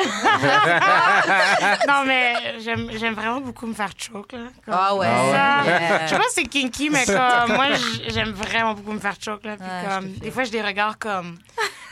non, 1.89 2.05
mais 2.05 2.59
j'aime 2.61 2.91
j'aime 2.99 3.15
vraiment 3.15 3.41
beaucoup 3.41 3.67
me 3.67 3.75
faire 3.75 3.91
choke. 3.97 4.33
Là, 4.33 4.39
Comme 4.65 4.75
Ah 4.77 4.95
ouais. 4.95 5.07
ça. 5.07 5.63
yeah. 5.65 6.07
Je 6.07 6.11
sais 6.11 6.17
pas 6.17 6.25
si 6.31 6.35
c'est 6.43 6.47
kinky, 6.49 6.91
mais 6.91 7.05
comme 7.07 7.53
moi, 7.55 7.67
j'aime 8.09 8.33
vraiment 8.33 8.75
beaucoup 8.75 8.93
me 8.93 8.99
faire 9.01 9.15
choke. 9.21 9.45
Là, 9.45 9.57
puis 9.57 9.65
Ouais, 9.67 9.83
je 9.85 9.95
comme, 9.95 10.13
des 10.15 10.31
fois, 10.31 10.45
j'ai 10.45 10.51
des 10.51 10.63
regards 10.63 10.99
comme. 10.99 11.39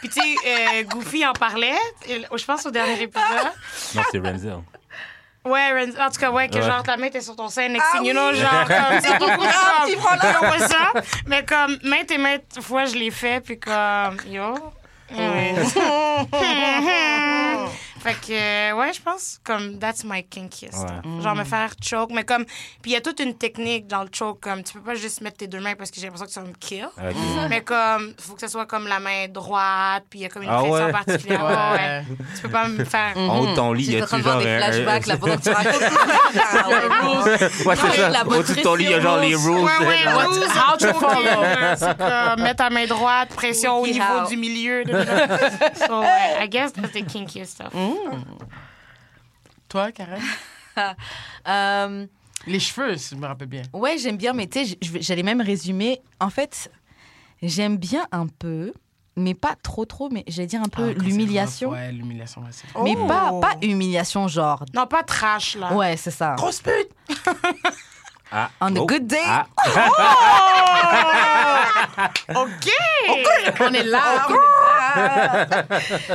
Puis 0.01 0.09
tu 0.11 0.21
sais, 0.21 0.35
euh, 0.47 0.83
Goofy 0.85 1.27
en 1.27 1.33
parlait, 1.33 1.79
je 2.07 2.45
pense 2.45 2.67
au 2.67 2.71
dernier 2.71 3.01
épisode. 3.03 3.53
Non, 3.95 4.03
c'est 4.11 4.19
Renzel. 4.19 4.59
Ouais, 5.47 5.89
en 6.01 6.11
tout 6.11 6.19
cas, 6.21 6.31
ouais, 6.31 6.49
que 6.49 6.57
Ouais. 6.57 6.63
genre 6.63 6.83
ta 6.83 6.97
main 6.97 7.07
était 7.07 7.21
sur 7.21 7.37
ton 7.37 7.49
sein, 7.49 7.69
next 7.69 7.87
Ah 7.93 7.97
thing 7.99 8.07
you 8.07 8.13
know, 8.13 8.31
oui. 8.33 8.39
genre 8.41 8.65
comme. 8.67 9.01
C'est 9.03 9.19
beaucoup 9.19 9.45
Ah, 9.47 9.85
comme. 10.51 10.59
ça. 10.69 10.93
Mais 11.27 11.45
comme, 11.45 11.79
maintes 11.85 12.11
et 12.11 12.19
maintes 12.19 12.61
fois, 12.61 12.85
je 12.87 12.95
l'ai 12.97 13.11
fait, 13.11 13.41
puis 13.45 13.59
comme, 13.59 14.17
yo. 14.29 14.55
Ouais. 15.17 15.55
fait 18.01 18.15
que, 18.15 18.33
euh, 18.33 18.77
ouais, 18.77 18.93
je 18.93 19.01
pense, 19.03 19.41
comme, 19.45 19.79
that's 19.79 20.05
my 20.05 20.23
kinkiest. 20.25 20.79
Ouais. 20.85 21.23
Genre, 21.23 21.35
me 21.35 21.45
faire 21.45 21.71
choke, 21.83 22.11
mais 22.13 22.25
comme, 22.25 22.45
puis 22.83 22.91
il 22.91 22.93
y 22.93 22.97
a 22.97 23.01
toute 23.01 23.21
une 23.21 23.35
technique 23.37 23.87
dans 23.87 24.03
le 24.03 24.09
choke, 24.13 24.41
comme, 24.41 24.63
tu 24.63 24.75
peux 24.75 24.81
pas 24.81 24.95
juste 24.95 25.21
mettre 25.23 25.39
tes 25.39 25.47
deux 25.47 25.61
mains 25.61 25.75
parce 25.75 25.91
que 25.91 25.97
j'ai 26.01 26.07
l'impression 26.07 26.27
que 26.27 26.33
ça 26.33 26.41
va 26.43 26.47
me 26.49 26.53
kill. 26.55 26.87
Ok. 26.97 27.15
Mais 27.51 27.63
comme, 27.63 28.15
faut 28.19 28.35
que 28.35 28.41
ce 28.41 28.49
soit 28.49 28.67
comme 28.67 28.87
la 28.87 29.01
main 29.01 29.29
droite, 29.29 30.05
puis 30.11 30.21
il 30.21 30.23
y 30.23 30.27
a 30.27 30.29
comme 30.29 30.43
une 30.43 30.49
Ah 30.51 30.59
pression 30.59 30.87
ouais? 30.87 30.93
particulière. 30.93 31.45
Ouais. 31.45 31.77
Ouais. 31.77 32.05
Tu 32.37 32.43
peux 32.43 32.49
pas 32.51 32.69
me 32.69 32.85
faire. 32.85 33.13
En 33.17 33.39
haut 33.41 33.47
de 33.47 33.55
ton 33.55 33.73
lit, 33.73 33.87
Tu 33.87 33.93
y 33.93 33.99
voir 34.01 34.21
genre 34.23 34.39
des 34.43 34.49
un- 34.49 34.59
flashbacks 34.59 35.07
là 35.07 35.17
pendant 35.17 35.37
que 35.37 35.43
tu 35.43 35.51
racontes. 35.51 35.83
Ouais, 37.67 37.77
c'est 37.77 38.09
la 38.09 38.13
ça. 38.21 38.27
Au-dessus 38.27 38.55
de 38.57 38.63
ton 38.63 38.75
lit, 38.75 38.85
il 38.85 38.91
y 38.91 38.95
a 38.95 39.01
genre 39.01 39.19
les 39.19 39.35
rules. 39.35 39.57
Ouais, 39.65 39.87
ouais, 39.87 40.05
rules, 40.05 40.45
how 40.45 40.77
to 40.77 40.93
follow. 40.95 41.77
C'est 41.77 41.97
comme 41.99 42.43
mettre 42.43 42.57
ta 42.57 42.71
main 42.71 42.87
droite, 42.87 43.29
pression 43.31 43.79
au 43.81 43.87
niveau 43.87 44.27
du 44.29 44.37
milieu. 44.37 44.85
so, 45.87 46.01
ouais, 46.01 46.45
I 46.45 46.49
guess 46.49 46.73
that's 46.73 46.93
the 46.93 47.05
kinkiest 47.07 47.53
stuff. 47.53 47.73
Toi, 49.69 49.93
Karen? 49.93 50.23
Euh, 51.49 52.07
Les 52.47 52.61
cheveux, 52.61 52.99
si 52.99 53.15
je 53.15 53.21
me 53.21 53.27
rappelle 53.27 53.49
bien. 53.49 53.63
Ouais, 53.73 53.97
j'aime 53.97 54.19
bien, 54.19 54.35
mais 54.35 54.47
tu 54.47 54.63
sais, 54.67 54.79
j'allais 55.01 55.23
même 55.23 55.41
résumer. 55.41 56.03
En 56.21 56.29
fait, 56.29 56.71
j'aime 57.41 57.79
bien 57.79 58.07
un 58.13 58.27
peu, 58.27 58.75
mais 59.17 59.33
pas 59.33 59.55
trop 59.63 59.87
trop, 59.87 60.11
mais 60.11 60.23
j'allais 60.29 60.47
dire 60.49 60.61
un 60.61 60.69
peu 60.69 60.91
Ah, 60.95 61.03
l'humiliation. 61.03 61.71
Ouais, 61.71 61.93
l'humiliation, 61.93 62.43
ouais, 62.43 62.49
c'est 62.51 62.67
Mais 62.83 62.95
Oh. 62.99 63.07
pas, 63.07 63.33
pas 63.41 63.55
humiliation 63.63 64.29
genre. 64.29 64.65
Non, 64.75 64.87
pas 64.87 65.03
trash, 65.03 65.57
là. 65.57 65.73
Ouais, 65.75 65.97
c'est 65.97 66.11
ça. 66.11 66.35
Grosse 66.37 66.61
pute! 66.61 66.91
Ah. 68.39 68.51
On 68.61 68.77
a 68.77 68.81
Oh. 68.81 68.87
good 68.87 69.07
day. 69.07 69.17
Ah. 69.25 69.47
OK! 72.35 72.69
On 73.61 73.73
est 73.73 73.83
là. 73.85 74.27
on 74.29 74.35
est 74.35 75.05
là. 75.57 75.67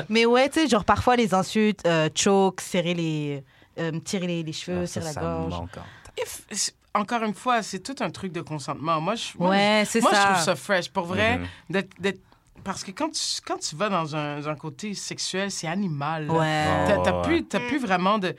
mais 0.10 0.25
ouais, 0.25 0.49
tu 0.49 0.60
sais, 0.62 0.67
genre 0.67 0.84
parfois 0.86 1.15
les 1.15 1.34
insultes, 1.34 1.86
euh, 1.88 2.10
choke, 2.15 2.62
serrer 2.62 2.93
les. 2.93 3.43
euh, 3.79 3.91
tirer 4.03 4.27
les, 4.27 4.43
les 4.43 4.53
cheveux, 4.53 4.81
Ah, 4.84 4.88
ça, 4.88 4.93
serrer 5.01 5.05
la 5.05 5.13
ça 5.13 5.21
me 5.21 5.25
gorge. 5.49 5.53
manque. 5.53 5.69
If- 6.17 6.41
c'est- 6.51 6.75
encore 6.93 7.23
une 7.23 7.34
fois, 7.34 7.63
c'est 7.63 7.79
tout 7.79 7.95
un 8.01 8.10
truc 8.10 8.31
de 8.34 8.41
consentement. 8.41 8.99
Moi, 9.01 9.15
je, 9.15 9.29
moi, 9.39 9.49
Ouais, 9.51 9.84
je- 9.86 9.89
c'est 9.91 10.01
moi, 10.01 10.12
ça. 10.13 10.21
je 10.21 10.25
trouve 10.34 10.43
ça 10.43 10.55
fresh. 10.55 10.89
Pour 10.89 11.05
vrai, 11.05 11.38
Mhm. 11.38 11.47
d'être- 11.69 12.01
d'être- 12.01 12.21
parce 12.63 12.84
que 12.84 12.91
quand 12.91 13.10
tu, 13.10 13.41
quand 13.45 13.57
tu 13.57 13.75
vas 13.75 13.89
dans 13.89 14.15
un, 14.15 14.45
un 14.45 14.55
côté 14.55 14.93
sexuel, 14.93 15.49
c'est 15.49 15.67
animal. 15.67 16.29
Ouais. 16.29 16.65
T'as 16.88 16.97
t'as 16.99 17.19
Oh, 17.19 17.21
plus, 17.23 17.38
ouais. 17.38 17.45
t'as 17.49 17.60
plus 17.62 17.79
vraiment 17.79 18.19
de. 18.19 18.36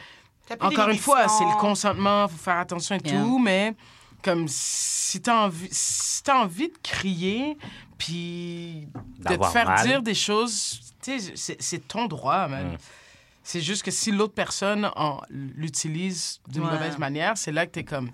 Encore 0.60 0.88
une 0.88 0.98
fois, 0.98 1.28
c'est 1.28 1.44
le 1.44 1.58
consentement, 1.58 2.28
faut 2.28 2.36
faire 2.36 2.58
attention 2.58 2.94
et 2.96 3.00
Yeah. 3.08 3.20
tout, 3.22 3.38
mais 3.38 3.74
comme 4.22 4.46
si 4.48 5.20
t'as 5.20 5.44
envie, 5.46 5.68
si 5.70 6.22
t'as 6.22 6.38
envie 6.42 6.68
de 6.68 6.78
crier, 6.82 7.56
puis 7.98 8.86
de 9.18 9.36
te 9.36 9.46
faire 9.46 9.66
mal. 9.68 9.86
dire 9.86 10.02
des 10.02 10.14
choses, 10.14 10.80
tu 11.02 11.18
sais, 11.20 11.56
c'est- 11.58 11.88
ton 11.88 12.06
droit, 12.06 12.46
man. 12.48 12.72
Mm. 12.74 12.78
C'est 13.44 13.60
juste 13.60 13.82
que 13.82 13.90
si 13.90 14.12
l'autre 14.12 14.34
personne 14.34 14.88
en- 14.94 15.20
l'utilise 15.30 16.40
d'une 16.48 16.64
Ouais. 16.64 16.70
mauvaise 16.72 16.98
manière, 16.98 17.36
c'est 17.36 17.50
là 17.52 17.66
que 17.66 17.72
t'es 17.72 17.84
comme, 17.84 18.10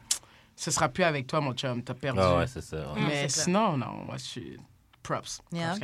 ce 0.57 0.71
sera 0.71 0.89
plus 0.89 1.05
avec 1.05 1.27
toi, 1.27 1.41
mon 1.41 1.53
chum, 1.53 1.83
t'as 1.83 1.95
perdu. 1.95 2.21
Ah 2.23 2.37
ouais, 2.39 2.47
c'est 2.47 2.63
ça. 2.63 2.77
ouais. 2.93 3.01
Mm, 3.01 3.07
mais 3.07 3.29
sinon, 3.29 3.77
non, 3.77 3.93
moi, 4.07 4.17
je 4.17 4.25
suis 4.25 4.57
props. 5.03 5.41
Yeah. 5.53 5.75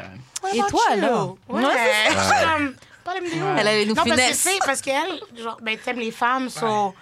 Et 0.54 0.58
toi, 0.68 0.80
alors? 0.92 1.36
Ouais, 1.48 1.62
Ouais, 1.64 1.72
parlez-moi 3.04 3.30
de 3.30 3.34
vous. 3.36 3.46
Elle 3.58 3.68
allait 3.68 3.84
nous 3.86 3.94
Non, 3.94 4.02
parce 4.04 4.08
que 4.10 4.22
finesse. 4.22 4.38
c'est 4.40 4.58
parce 4.64 4.80
qu'elle, 4.80 5.20
genre, 5.36 5.58
ben, 5.62 5.76
t'aimes 5.78 5.98
les 6.00 6.10
femmes, 6.12 6.48
so... 6.48 6.94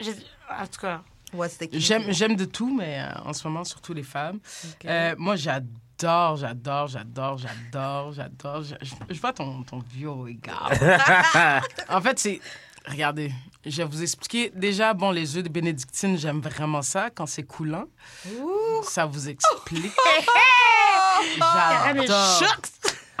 j'ai- 0.00 0.14
En 0.50 0.66
tout 0.66 0.80
cas, 0.80 1.02
What's 1.32 1.56
the 1.56 1.70
key? 1.70 1.80
J'aime, 1.80 2.12
j'aime 2.12 2.36
de 2.36 2.44
tout, 2.44 2.74
mais 2.76 3.00
euh, 3.00 3.20
en 3.24 3.32
ce 3.32 3.46
moment, 3.48 3.64
surtout 3.64 3.94
les 3.94 4.02
femmes. 4.02 4.38
Euh, 4.84 5.14
moi, 5.16 5.34
j'adore, 5.36 6.36
j'adore, 6.36 6.88
j'adore, 6.88 7.38
j'adore, 7.38 8.12
j'adore. 8.12 8.62
Je, 8.62 8.74
je- 8.82 9.14
je 9.14 9.18
vois 9.20 9.32
ton, 9.32 9.62
ton 9.62 9.78
vieux 9.78 10.10
regard. 10.10 10.70
en 11.88 12.00
fait, 12.02 12.18
c'est... 12.18 12.40
Regardez, 12.86 13.32
je 13.64 13.76
vais 13.76 13.84
vous 13.84 14.02
expliquer. 14.02 14.50
Déjà, 14.56 14.92
bon, 14.92 15.10
les 15.12 15.36
œufs 15.36 15.42
de 15.44 15.48
bénédictine, 15.48 16.18
j'aime 16.18 16.40
vraiment 16.40 16.82
ça 16.82 17.10
quand 17.14 17.26
c'est 17.26 17.44
coulant. 17.44 17.84
Ça 18.82 19.06
vous 19.06 19.28
explique. 19.28 19.92
Karen 21.38 21.96
est 21.98 22.06
J'adore. 22.08 22.56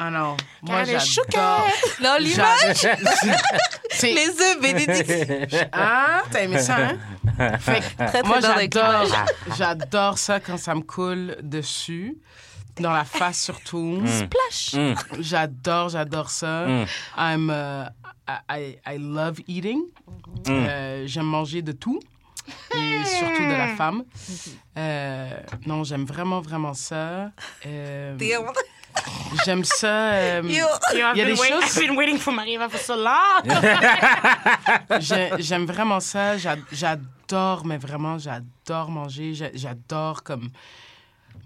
Ah 0.04 0.10
non, 0.10 0.36
moi, 0.62 0.82
j'adore. 0.82 1.68
Non, 2.02 2.16
l'image, 2.18 2.88
les 4.02 4.28
œufs 4.28 4.60
bénédicts. 4.60 5.68
Ah, 5.72 6.22
t'as 6.28 6.42
aimé 6.42 6.58
ça, 6.58 6.76
hein? 6.76 6.98
Fait 7.60 7.78
que 7.80 7.96
Très, 7.96 8.06
très 8.06 8.22
moi, 8.24 8.40
dans 8.40 8.58
j'adore, 8.58 9.26
j'adore 9.56 10.18
ça 10.18 10.40
quand 10.40 10.56
ça 10.56 10.74
me 10.74 10.80
coule 10.80 11.36
dessus, 11.40 12.18
dans 12.80 12.90
la 12.90 13.04
face 13.04 13.42
surtout. 13.42 14.02
Splash. 14.04 14.74
Mm. 14.74 15.20
J'adore, 15.20 15.90
j'adore 15.90 16.30
ça. 16.30 16.66
Mm. 16.66 16.86
I'm, 17.16 17.50
uh, 17.50 18.32
I, 18.50 18.78
I 18.84 18.98
love 18.98 19.38
eating. 19.46 19.82
Mm. 20.48 20.50
Euh, 20.50 21.06
j'aime 21.06 21.26
manger 21.26 21.62
de 21.62 21.70
tout. 21.70 22.00
Et 22.74 23.04
surtout 23.04 23.44
de 23.44 23.56
la 23.56 23.68
femme. 23.76 24.02
Euh, 24.76 25.30
non, 25.64 25.84
j'aime 25.84 26.04
vraiment, 26.04 26.40
vraiment 26.40 26.74
ça. 26.74 27.30
Euh, 27.66 28.16
j'aime 29.44 29.64
ça. 29.64 29.86
euh, 30.12 30.42
Il 30.44 30.54
y 30.54 30.60
a 31.02 31.12
been 31.14 31.24
des 31.26 31.40
wait- 31.40 31.48
choses- 31.48 31.76
I've 31.76 31.78
been 31.88 31.96
waiting 31.96 32.18
for 32.18 32.32
Mariva 32.32 32.68
for 32.68 32.80
so 32.80 32.94
long. 32.96 33.42
J'ai- 35.00 35.30
J'aime 35.38 35.66
vraiment 35.66 36.00
ça. 36.00 36.36
J'a- 36.38 36.56
J'adore, 36.70 37.64
mais 37.64 37.78
vraiment, 37.78 38.18
j'adore 38.18 38.90
manger. 38.90 39.34
J'a- 39.34 39.50
J'adore 39.54 40.22
comme 40.22 40.48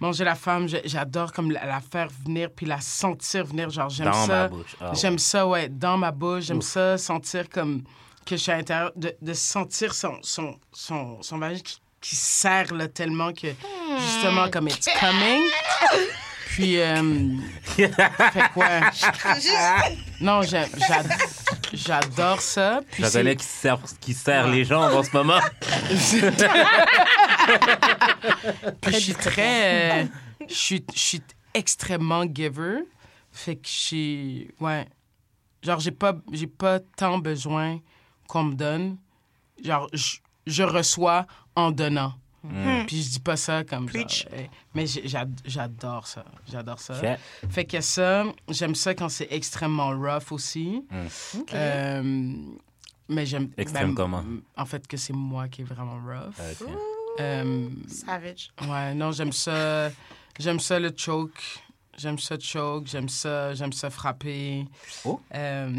manger 0.01 0.25
la 0.25 0.35
femme. 0.35 0.69
J'a- 0.69 0.81
J'adore 0.85 1.33
comme 1.33 1.51
la, 1.51 1.65
la 1.67 1.81
faire 1.81 2.09
venir 2.25 2.49
puis 2.55 2.67
la 2.67 2.81
sentir 2.81 3.45
venir. 3.45 3.71
Genre, 3.71 3.89
j'aime 3.91 4.07
Dans 4.11 4.27
ça. 4.27 4.33
ma 4.43 4.49
bouche. 4.49 4.77
Ah 4.81 4.91
ouais. 4.91 4.97
J'aime 4.97 5.19
ça, 5.19 5.47
ouais, 5.47 5.69
dans 5.69 5.97
ma 5.97 6.11
bouche. 6.13 6.45
J'aime 6.45 6.63
ça, 6.63 6.99
sentir 6.99 7.49
comme 7.49 7.83
que 8.25 8.37
je 8.37 8.43
suis 8.43 8.51
à 8.53 8.57
l'intérieur, 8.57 8.91
de, 8.97 9.15
de 9.23 9.33
sentir 9.35 9.95
son, 9.95 10.19
son, 10.23 10.57
son, 10.73 11.23
son 11.23 11.39
vagin 11.39 11.61
qui, 11.61 11.79
qui 12.01 12.17
serre 12.17 12.75
là, 12.75 12.89
tellement 12.89 13.33
que, 13.33 13.47
justement, 14.01 14.51
comme 14.51 14.67
it's 14.69 14.89
coming. 14.99 15.43
Puis, 16.57 16.81
euh, 16.81 17.37
fait 17.77 17.91
quoi? 18.55 18.67
Non, 20.23 20.41
j'adore 21.75 22.41
ça. 22.41 22.81
Puis 22.93 23.03
c'est- 23.11 23.37
qui 23.37 23.45
serre, 23.45 23.79
qui 24.01 24.15
serre 24.15 24.49
les 24.49 24.65
jambes 24.65 24.95
en 24.95 25.03
ce 25.03 25.11
moment. 25.15 25.39
Puis 28.81 28.93
je 28.95 28.99
suis 28.99 29.15
très. 29.15 30.03
euh, 30.03 30.07
je 30.49 30.55
suis 30.55 30.85
je 30.95 30.99
suis 30.99 31.23
extrêmement 31.55 32.25
giver. 32.33 32.85
Fait 33.33 33.57
que 33.57 33.67
je 33.69 33.73
suis. 33.73 34.51
Ouais. 34.61 34.87
Genre, 35.63 35.81
j'ai 35.81 35.91
pas, 35.91 36.15
j'ai 36.33 36.47
pas 36.47 36.81
tant 36.81 37.19
besoin 37.19 37.81
qu'on 38.29 38.45
me 38.45 38.55
donne. 38.55 38.97
Genre, 39.63 39.89
je, 39.93 40.17
je 40.47 40.63
reçois 40.63 41.27
en 41.55 41.71
donnant. 41.71 42.15
Puis 42.87 43.03
je 43.03 43.11
dis 43.11 43.21
pas 43.21 43.37
ça 43.37 43.65
comme. 43.65 43.89
genre, 43.89 44.03
Preach. 44.05 44.27
hey, 44.33 44.49
mais 44.75 44.87
j'ai- 44.87 45.07
j'ad- 45.09 45.41
j'adore 45.45 46.07
ça. 46.07 46.25
J'adore 46.51 46.79
ça. 46.79 46.95
Ok. 46.99 47.51
Fait 47.51 47.65
que 47.65 47.81
ça, 47.81 48.25
j'aime 48.49 48.75
ça 48.75 48.95
quand 48.95 49.09
c'est 49.09 49.29
extrêmement 49.31 49.91
rough 49.91 50.31
aussi. 50.33 50.83
Euh, 51.55 52.33
mais 53.09 53.27
j'aime. 53.27 53.51
Extrême 53.57 53.95
comment? 53.95 54.25
En 54.57 54.65
fait, 54.67 54.87
que 54.87 54.97
c'est 54.97 55.13
moi 55.13 55.49
qui 55.49 55.63
est 55.63 55.65
vraiment 55.65 55.99
rough. 56.05 56.35
Euh, 57.21 57.69
Savage. 57.89 58.51
Ouais, 58.69 58.95
non, 58.95 59.11
j'aime 59.13 59.33
ça. 59.33 59.91
J'aime 60.39 60.61
ça 60.61 60.79
le 60.79 60.93
choke. 60.95 61.43
J'aime 61.99 62.19
ça 62.19 62.37
choke. 62.39 62.87
J'aime 62.87 63.09
ça, 63.09 63.55
j'aime 63.55 63.73
ça 63.73 63.91
frapper. 63.91 64.67
Oh. 65.05 65.21
Euh, 65.35 65.71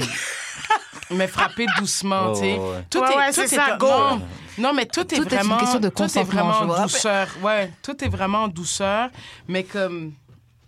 mais 1.11 1.27
frapper 1.27 1.65
doucement, 1.77 2.29
Oh, 2.31 2.33
tu 2.33 2.39
sais. 2.41 2.57
ouais. 2.57 2.83
Tout 2.89 2.99
Ouais, 2.99 3.13
est, 3.13 3.17
ouais, 3.17 3.27
tout 3.27 3.33
c'est 3.35 3.43
est 3.43 3.47
ça, 3.55 3.77
go. 3.77 3.87
Non, 3.87 4.21
non, 4.57 4.73
mais 4.73 4.85
tout, 4.85 5.01
est 5.01 5.05
Tout 5.05 5.13
est 5.13 5.17
une 5.17 5.23
vraiment. 5.25 5.57
question 5.57 5.79
de 5.79 5.89
tout 5.89 6.03
est 6.03 6.23
vraiment 6.23 6.59
en 6.59 6.81
douceur. 6.83 7.27
Ouais, 7.41 7.71
tout 7.81 8.03
est 8.03 8.09
vraiment 8.09 8.43
en 8.43 8.47
douceur, 8.47 9.09
mais 9.47 9.63
comme 9.63 10.13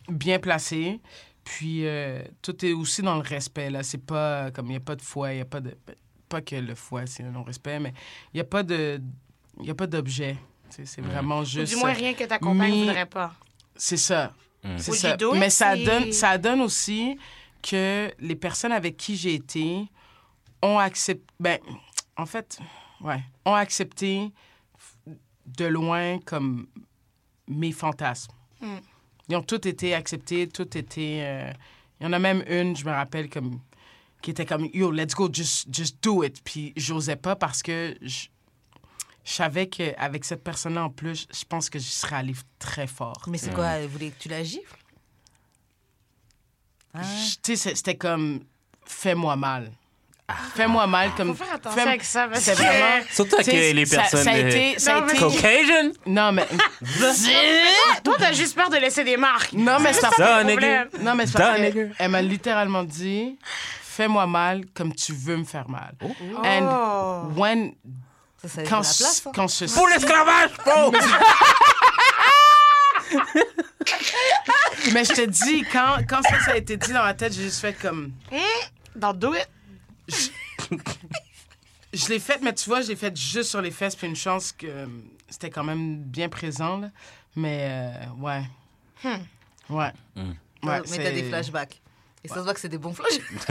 bien 0.08 0.40
placé. 0.40 1.00
Puis 1.44 1.88
euh, 1.88 2.22
tout 2.44 2.64
est 2.64 2.74
aussi 2.74 3.02
dans 3.02 3.16
le 3.16 3.22
respect 3.22 3.72
là. 3.72 3.82
C'est 3.82 3.98
pas 4.06 4.52
comme 4.52 4.68
il 4.68 4.74
y 4.74 4.78
a 4.78 4.80
pas 4.82 4.96
de 4.96 5.02
foi, 5.02 5.34
il 5.34 5.38
y 5.40 5.42
a 5.42 5.46
pas 5.46 5.62
de 5.62 5.76
pas 6.28 6.42
que 6.42 6.56
le 6.56 6.76
foi 6.76 7.08
c'est 7.08 7.24
un 7.24 7.32
non 7.32 7.42
respect, 7.42 7.80
mais 7.80 7.92
il 8.36 8.38
y 8.38 8.42
a 8.42 8.44
pas 8.44 8.62
de 8.62 9.02
il 9.60 9.66
y 9.66 9.72
a 9.72 9.76
pas 9.76 9.88
d'objet. 9.88 10.38
Tu 10.70 10.76
sais, 10.76 10.86
C'est 10.86 11.02
vraiment 11.02 11.40
Ou 11.40 11.46
juste. 11.46 11.74
du 11.74 11.80
moins 11.80 11.92
rien 11.94 12.14
que 12.14 12.24
ta 12.26 12.38
compagne 12.38 12.72
mis- 12.72 12.86
voudrait 12.86 13.08
pas. 13.08 13.34
C'est 13.76 13.98
ça. 13.98 14.32
Mm. 14.64 14.78
C'est 14.78 14.94
ça. 14.94 15.18
Mais 15.36 15.50
ça 15.50 15.76
donne, 15.76 16.12
ça 16.12 16.38
donne 16.38 16.62
aussi 16.62 17.18
que 17.62 18.12
les 18.20 18.36
personnes 18.36 18.72
avec 18.72 18.98
qui 18.98 19.16
j'ai 19.16 19.36
été 19.36 19.86
ont 20.62 20.78
accepté. 20.80 21.24
Ben, 21.40 21.60
en 22.18 22.26
fait, 22.26 22.60
ouais, 23.02 23.22
ont 23.46 23.56
accepté 23.56 24.32
de 25.46 25.66
loin 25.66 26.20
comme 26.20 26.68
mes 27.48 27.72
fantasmes. 27.72 28.32
Mm. 28.62 28.76
Ils 29.30 29.36
ont 29.36 29.44
tous 29.44 29.68
été 29.68 29.94
acceptés, 29.94 30.48
tout 30.48 30.78
été. 30.78 31.20
euh, 31.24 31.52
Il 32.00 32.06
y 32.06 32.08
en 32.08 32.14
a 32.14 32.20
même 32.20 32.44
une, 32.48 32.76
je 32.76 32.84
me 32.86 32.92
rappelle, 32.92 33.30
comme 33.30 33.60
qui 34.22 34.32
était 34.32 34.46
comme 34.46 34.68
Yo, 34.74 34.92
let's 34.92 35.14
go, 35.16 35.30
just, 35.32 35.68
just 35.74 36.04
do 36.04 36.24
it. 36.24 36.42
Puis 36.44 36.74
j'osais 36.76 37.16
pas 37.16 37.36
parce 37.38 37.62
que 37.64 37.96
je, 38.02 38.28
je 39.26 39.34
savais 39.34 39.68
qu'avec 39.68 40.26
cette 40.26 40.44
personne-là 40.44 40.84
en 40.86 40.90
plus, 40.90 41.28
je 41.32 41.46
pense 41.46 41.70
que 41.70 41.78
je 41.80 41.86
serais 41.88 42.18
allée 42.18 42.36
très 42.58 42.88
fort. 42.88 43.22
Mais 43.28 43.38
c'est 43.38 43.54
quoi 43.54 43.68
Elle 43.68 43.88
voulait 43.90 44.10
que 44.10 44.20
tu 44.20 44.30
la 44.30 44.44
gifles? 44.44 44.76
Ah. 46.94 47.02
Tu 47.44 47.56
sais, 47.56 47.76
c'était 47.76 47.96
comme 47.96 48.42
fais-moi 48.86 49.36
mal. 49.36 49.72
Fais-moi 50.56 50.86
mal 50.86 51.12
comme. 51.16 51.36
Faut 51.36 51.44
faire 51.44 51.56
attention 51.56 51.82
fais- 51.82 51.88
avec 51.88 52.04
ça 52.04 52.28
parce 52.28 52.42
C'est 52.44 52.52
que... 52.52 52.58
vraiment. 52.58 53.04
Surtout 53.10 53.36
avec 53.36 53.48
les 53.48 53.86
ça- 53.86 53.98
personnes 53.98 54.24
Ça, 54.24 54.32
a 54.32 54.38
été. 54.38 54.78
Ça 54.80 54.98
a 54.98 55.00
Non, 55.02 55.06
mais- 55.08 55.12
été- 55.14 55.20
Caucasian. 55.22 55.92
Non, 56.06 56.32
mais. 56.32 56.48
Toi, 58.04 58.16
t'as 58.20 58.32
juste 58.34 58.56
peur 58.56 58.70
de 58.70 58.78
laisser 58.78 59.04
des 59.04 59.18
marques. 59.18 59.54
Non, 59.54 59.80
mais 59.80 59.92
C'est 59.94 60.02
ça. 60.02 60.10
ça 60.12 60.16
Ça. 60.18 60.44
Non, 60.44 60.46
mais 60.46 60.56
nigga. 60.56 60.86
qu'elle 61.64 61.96
elle 61.98 62.12
m'a 62.12 62.22
littéralement 62.22 62.84
dit 62.84 63.38
fais-moi 63.82 64.28
mal 64.28 64.66
comme 64.74 64.94
tu 64.94 65.14
veux 65.14 65.38
me 65.38 65.44
faire 65.46 65.68
mal. 65.68 65.96
Oh. 66.04 66.08
And 66.46 67.34
when. 67.36 67.74
Ça, 68.42 68.48
ça 68.48 68.64
Quand, 68.64 68.78
la 68.78 68.84
place, 68.84 69.24
hein. 69.26 69.32
quand 69.36 69.48
ce. 69.48 69.66
Pour 69.66 69.88
l'esclavage, 69.88 70.52
bro! 70.66 70.92
Mais 74.94 75.04
je 75.04 75.14
te 75.14 75.26
dis, 75.26 75.64
quand, 75.72 75.98
quand 76.08 76.22
ça, 76.24 76.40
ça 76.40 76.52
a 76.52 76.58
été 76.58 76.78
dit 76.78 76.94
dans 76.94 77.04
ma 77.04 77.14
tête, 77.14 77.34
j'ai 77.34 77.44
juste 77.44 77.60
fait 77.60 77.74
comme. 77.74 78.14
Dans 78.96 79.14
Do 79.14 79.34
It. 79.34 79.50
Je 81.92 82.08
l'ai 82.08 82.20
faite, 82.20 82.42
mais 82.44 82.54
tu 82.54 82.70
vois, 82.70 82.82
je 82.82 82.88
l'ai 82.90 82.96
faite 82.96 83.18
juste 83.18 83.50
sur 83.50 83.62
les 83.62 83.72
fesses, 83.72 83.96
puis 83.96 84.06
une 84.08 84.16
chance 84.16 84.52
que 84.52 84.68
euh, 84.68 84.86
c'était 85.28 85.50
quand 85.50 85.64
même 85.64 86.04
bien 86.04 86.30
présent, 86.30 86.78
là. 86.78 86.92
Mais, 87.36 87.68
euh, 87.70 87.92
ouais. 88.20 88.44
Ouais. 89.70 89.92
Hmm. 90.16 90.34
Ouais, 90.64 90.82
mais 90.90 90.98
t'as 90.98 91.12
des 91.12 91.24
flashbacks. 91.24 91.82
Et 92.24 92.28
ça 92.28 92.36
se 92.36 92.40
voit 92.42 92.54
que 92.54 92.60
c'est 92.60 92.70
des 92.70 92.78
bons 92.78 92.94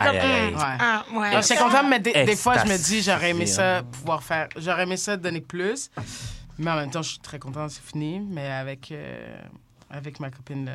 aïe, 0.00 0.18
aïe. 0.18 0.54
Ouais. 0.54 0.60
Ah, 0.60 1.04
ouais. 1.12 1.28
Alors, 1.28 1.42
j'étais 1.42 1.56
contente, 1.56 1.86
mais 1.88 1.98
des, 1.98 2.12
des 2.12 2.36
fois, 2.36 2.56
je 2.58 2.70
me 2.70 2.76
dis, 2.78 3.02
j'aurais 3.02 3.30
aimé 3.30 3.46
ça 3.46 3.78
hein. 3.78 3.82
pouvoir 3.82 4.22
faire. 4.22 4.48
J'aurais 4.56 4.84
aimé 4.84 4.96
ça 4.96 5.16
donner 5.16 5.40
plus. 5.40 5.90
Mais 6.58 6.70
en 6.70 6.76
même 6.76 6.90
temps, 6.90 7.02
je 7.02 7.10
suis 7.10 7.18
très 7.18 7.38
contente, 7.38 7.70
c'est 7.70 7.82
fini. 7.84 8.20
Mais 8.20 8.46
avec, 8.46 8.92
euh, 8.92 9.40
avec 9.90 10.20
ma 10.20 10.30
copine, 10.30 10.70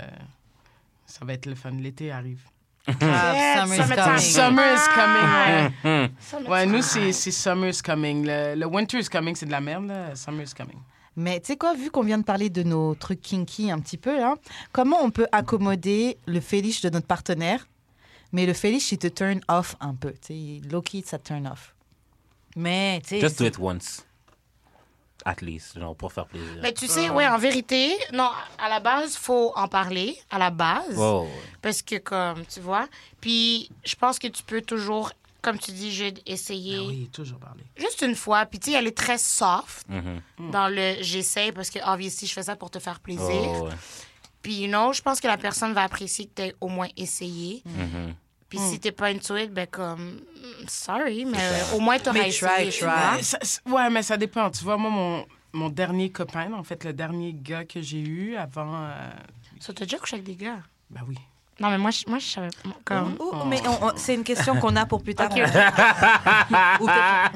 ça 1.05 1.23
va 1.25 1.33
être 1.33 1.45
le 1.45 1.55
fun. 1.55 1.71
L'été 1.71 2.11
arrive. 2.11 2.41
Ah, 3.01 3.63
summer 3.65 3.75
is 3.75 3.79
Summertime. 3.79 4.03
coming. 4.03 4.19
Summer 4.19 4.73
is 4.73 4.87
coming, 4.93 5.29
ouais. 5.33 5.67
Hmm. 5.83 6.07
Summertime. 6.19 6.51
Ouais, 6.51 6.65
nous, 6.65 6.81
c'est 6.81 7.11
c'est 7.13 7.31
Summer 7.31 7.69
is 7.69 7.81
coming. 7.81 8.25
Le, 8.27 8.55
le 8.55 8.65
Winter 8.65 8.99
is 8.99 9.07
coming, 9.07 9.35
c'est 9.35 9.45
de 9.45 9.51
la 9.51 9.61
merde, 9.61 9.87
là. 9.87 10.15
Summer 10.15 10.43
is 10.43 10.53
coming. 10.53 10.79
Mais 11.15 11.39
tu 11.39 11.47
sais 11.47 11.57
quoi, 11.57 11.73
vu 11.75 11.91
qu'on 11.91 12.03
vient 12.03 12.17
de 12.17 12.23
parler 12.23 12.49
de 12.49 12.63
nos 12.63 12.95
trucs 12.95 13.21
kinky 13.21 13.69
un 13.71 13.79
petit 13.79 13.97
peu, 13.97 14.17
là, 14.17 14.35
comment 14.71 14.97
on 15.01 15.11
peut 15.11 15.27
accommoder 15.31 16.17
le 16.25 16.39
fétiche 16.39 16.81
de 16.81 16.89
notre 16.89 17.05
partenaire, 17.07 17.67
mais 18.31 18.45
le 18.45 18.53
fétiche, 18.53 18.91
il 18.91 18.97
te 18.97 19.07
turn 19.07 19.41
off 19.47 19.75
un 19.79 19.93
peu. 19.93 20.11
Tu 20.13 20.61
sais, 20.61 20.69
low-key, 20.69 21.03
ça 21.05 21.19
turn 21.19 21.47
off. 21.47 21.75
Mais, 22.55 23.01
tu 23.03 23.09
sais. 23.09 23.19
Just 23.19 23.39
do 23.39 23.45
it 23.45 23.59
once. 23.59 24.05
At 25.25 25.35
least, 25.41 25.79
genre 25.79 25.95
pour 25.95 26.11
faire 26.11 26.25
plaisir. 26.25 26.59
Mais 26.61 26.73
tu 26.73 26.87
sais, 26.87 27.09
ouais, 27.09 27.27
en 27.27 27.37
vérité, 27.37 27.95
non, 28.11 28.29
à 28.57 28.67
la 28.67 28.79
base, 28.79 29.15
faut 29.15 29.53
en 29.55 29.67
parler, 29.67 30.17
à 30.29 30.37
la 30.37 30.49
base. 30.49 30.97
Oh, 30.97 31.27
Parce 31.61 31.81
que, 31.81 31.95
comme, 31.97 32.45
tu 32.45 32.59
vois. 32.59 32.87
Puis, 33.21 33.69
je 33.85 33.95
pense 33.95 34.19
que 34.19 34.27
tu 34.27 34.43
peux 34.43 34.61
toujours, 34.61 35.11
comme 35.43 35.59
tu 35.59 35.71
dis, 35.71 35.91
Jude, 35.91 36.19
essayer 36.25 36.77
Ah 36.79 36.87
oui, 36.87 37.09
toujours 37.13 37.37
parler. 37.37 37.63
juste 37.77 38.01
une 38.01 38.15
fois. 38.15 38.45
Puis, 38.47 38.59
tu 38.59 38.71
sais, 38.71 38.77
elle 38.77 38.87
est 38.87 38.97
très 38.97 39.17
soft 39.19 39.85
mhm. 39.89 40.21
dans 40.51 40.69
le 40.69 40.95
j'essaie 41.01 41.51
parce 41.51 41.69
que, 41.69 41.79
obviously, 41.85 42.25
je 42.27 42.33
fais 42.33 42.43
ça 42.43 42.55
pour 42.55 42.71
te 42.71 42.79
faire 42.79 42.99
plaisir. 42.99 43.21
Oh, 43.61 43.65
ouais. 43.65 43.71
Puis, 44.41 44.61
you 44.61 44.67
know, 44.67 44.91
je 44.93 45.01
pense 45.01 45.19
que 45.21 45.27
la 45.27 45.37
personne 45.37 45.73
va 45.73 45.83
apprécier 45.83 46.25
que 46.27 46.49
tu 46.49 46.55
au 46.61 46.67
moins 46.69 46.87
essayé. 46.97 47.61
Mhm. 47.65 48.15
Puis, 48.49 48.59
si 48.59 48.79
t'es 48.79 48.91
pas 48.91 49.07
into 49.07 49.35
it, 49.35 49.51
ben, 49.51 49.67
comme, 49.67 50.21
mm, 50.35 50.67
sorry, 50.67 51.25
mais 51.25 51.39
au 51.75 51.79
moins, 51.79 51.97
t'auras 51.99 52.19
Mais 52.19 52.29
essayé. 52.29 52.69
try, 52.69 52.69
tu 52.69 52.85
try. 52.85 53.23
Ça- 53.23 53.39
ouais, 53.65 53.89
mais 53.89 54.03
ça 54.03 54.15
dépend. 54.15 54.49
Tu 54.51 54.63
vois, 54.63 54.77
moi, 54.77 54.91
mon, 54.91 55.25
mon 55.53 55.69
dernier 55.69 56.11
copain, 56.11 56.53
en 56.53 56.63
fait, 56.63 56.83
le 56.83 56.93
dernier 56.93 57.33
gars 57.33 57.65
que 57.65 57.81
j'ai 57.81 57.99
eu 58.01 58.35
avant. 58.35 58.75
euh, 58.85 59.11
Ça, 59.59 59.73
t'as 59.73 59.85
déjà 59.85 59.97
couché 59.97 60.15
avec 60.17 60.25
des 60.25 60.35
gars? 60.35 60.59
ben 60.89 61.01
oui. 61.07 61.17
Non, 61.59 61.69
mais 61.69 61.77
moi, 61.77 61.91
je, 61.91 62.03
moi, 62.07 62.17
je 62.19 62.25
savais. 62.25 62.49
Comme... 62.83 63.15
Ouh, 63.19 63.45
mais 63.47 63.61
on- 63.67 63.85
on- 63.87 63.91
c'est 63.95 64.15
une 64.15 64.23
question 64.23 64.55
qu'on 64.59 64.75
a 64.75 64.85
pour 64.87 65.03
plus 65.03 65.13
tard. 65.13 65.29
Ok. 65.31 65.37
Ou 66.81 66.87
peut-être- 66.87 67.31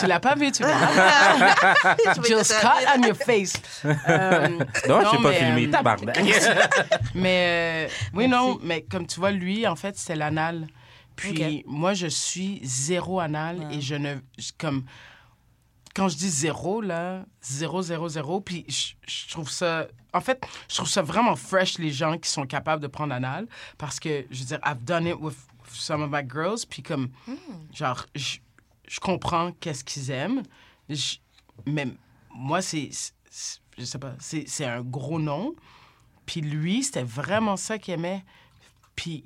tu 0.00 0.06
l'as 0.06 0.20
pas 0.20 0.34
vu, 0.34 0.52
tu 0.52 0.62
l'as 0.62 0.78
Just 2.26 2.54
cut 2.60 2.86
on 2.96 3.02
your 3.02 3.16
face. 3.16 3.54
Euh, 3.84 4.48
Non, 4.88 5.00
je 5.04 5.10
sais 5.10 5.22
pas 5.22 5.30
mais, 5.30 5.38
filmer. 5.38 5.66
euh, 5.66 5.70
Tabarnak. 5.70 6.18
Mais 7.14 7.88
euh, 7.88 7.92
oui, 8.14 8.28
non, 8.28 8.58
mais 8.62 8.82
comme 8.82 9.06
tu 9.06 9.20
vois, 9.20 9.30
lui, 9.30 9.66
en 9.66 9.76
fait, 9.76 9.96
c'est 9.98 10.16
l'anal. 10.16 10.66
Puis 11.16 11.64
moi, 11.66 11.94
je 11.94 12.06
suis 12.06 12.60
zéro 12.62 13.20
anal 13.20 13.68
et 13.72 13.80
je 13.80 13.94
ne. 13.94 14.16
je- 14.38 14.50
Comme. 14.58 14.84
Quand 15.96 16.08
je 16.08 16.16
dis 16.16 16.28
zéro, 16.28 16.80
là, 16.80 17.24
zéro, 17.42 17.82
zéro, 17.82 18.08
zéro, 18.08 18.40
puis 18.40 18.64
je, 18.68 18.92
je 19.10 19.28
trouve 19.30 19.50
ça. 19.50 19.86
En 20.12 20.20
fait, 20.20 20.42
je 20.68 20.74
trouve 20.76 20.88
ça 20.88 21.02
vraiment 21.02 21.36
fresh, 21.36 21.78
les 21.78 21.90
gens 21.90 22.16
qui 22.18 22.30
sont 22.30 22.46
capables 22.46 22.82
de 22.82 22.86
prendre 22.88 23.12
anal. 23.14 23.46
Parce 23.76 24.00
que, 24.00 24.24
je 24.30 24.38
veux 24.40 24.44
dire, 24.46 24.60
I've 24.64 24.82
done 24.84 25.06
it 25.06 25.16
with 25.20 25.36
some 25.70 26.02
of 26.02 26.10
my 26.10 26.26
girls, 26.28 26.64
puis 26.68 26.82
comme. 26.82 27.10
Genre, 27.74 28.06
je, 28.14 28.38
je 28.86 29.00
comprends 29.00 29.52
qu'est-ce 29.60 29.84
qu'ils 29.84 30.10
aiment. 30.10 30.42
Je- 30.88 31.16
mais 31.66 31.86
moi, 32.34 32.62
c'est. 32.62 32.90
Je 33.76 33.84
sais 33.84 33.98
pas, 33.98 34.14
c'est 34.18 34.64
un 34.64 34.80
gros 34.82 35.18
nom. 35.20 35.54
Puis 36.26 36.40
lui, 36.40 36.82
c'était 36.82 37.02
vraiment 37.04 37.56
ça 37.56 37.78
qu'il 37.78 37.94
aimait. 37.94 38.24
Puis 38.96 39.22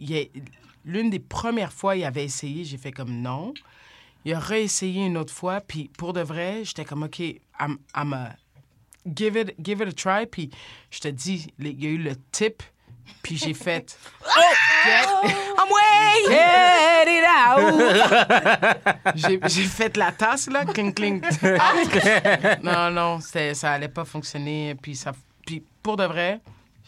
l'une 0.85 1.11
des 1.11 1.19
premières 1.21 1.73
fois, 1.73 1.97
il 1.97 2.05
avait 2.05 2.25
essayé, 2.25 2.65
j'ai 2.65 2.77
fait 2.77 2.93
comme 2.93 3.13
non. 3.23 3.55
Il 4.25 4.35
a 4.35 4.39
réessayé 4.39 5.07
une 5.07 5.17
autre 5.17 5.33
fois, 5.33 5.61
puis 5.61 5.91
pour 5.97 6.13
de 6.13 6.21
vrai, 6.21 6.65
j'étais 6.65 6.85
comme, 6.85 7.03
OK, 7.05 7.19
I'm, 7.21 7.79
I'm 7.97 8.13
a- 8.13 8.37
give, 9.07 9.37
it, 9.37 9.55
give 9.63 9.81
it 9.81 9.89
a 9.89 9.93
try. 9.93 10.27
Puis 10.27 10.51
je 10.91 11.01
te 11.01 11.09
dis, 11.09 11.53
il 11.59 11.83
y 11.83 11.87
a 11.87 11.91
eu 11.91 11.99
le 11.99 12.15
tip, 12.31 12.63
puis 13.23 13.37
j'ai 13.37 13.55
fait, 13.55 13.97
I'm 14.37 15.69
way! 15.71 16.25
get 16.29 17.07
it 17.09 17.25
out! 17.27 19.13
j'ai 19.17 19.41
j'ai 19.47 19.65
fait 19.65 19.97
la 19.97 20.13
tasse, 20.13 20.49
là, 20.49 20.65
cling, 20.65 20.93
cling. 20.95 21.23
non, 22.63 22.91
non, 22.91 23.21
c'était- 23.21 23.55
ça 23.55 23.73
allait 23.73 23.89
pas 23.89 24.05
fonctionner. 24.05 24.75
Puis, 24.81 24.95
ça, 24.97 25.13
puis 25.47 25.63
pour 25.83 25.97
de 25.97 26.05
vrai, 26.05 26.41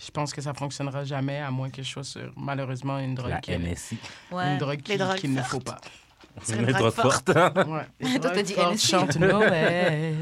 je 0.05 0.11
pense 0.11 0.33
que 0.33 0.41
ça 0.41 0.53
fonctionnera 0.55 1.05
jamais, 1.05 1.39
à 1.41 1.51
moins 1.51 1.71
que 1.71 1.83
je 1.83 1.89
sois 1.89 2.05
sur, 2.05 2.33
malheureusement, 2.37 2.99
une 2.99 3.15
drogue, 3.15 3.31
La 3.31 3.41
qui- 3.41 3.53
NSI. 3.57 3.99
Ouais. 4.31 4.53
une 4.53 4.59
drogue 4.59 4.83
qu'il 4.83 5.33
ne 5.33 5.43
faut 5.43 5.61
pas. 5.61 5.79
Une 6.49 6.67
drogue 6.67 6.91
forte. 6.93 7.29
Ouais. 7.29 7.87
Les 8.01 8.19
Toi, 8.19 8.31
t'as 8.31 8.43
dit 8.43 8.55
NSI. 8.57 8.89
chantent 8.91 9.17
Noël. 9.17 10.17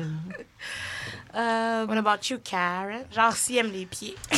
Euh, 1.35 1.87
What 1.87 1.97
about 1.97 2.27
you, 2.31 2.39
Karen? 2.45 3.05
Genre, 3.15 3.33
s'il 3.33 3.57
aime 3.57 3.73
les 3.73 3.87
pieds. 3.87 4.15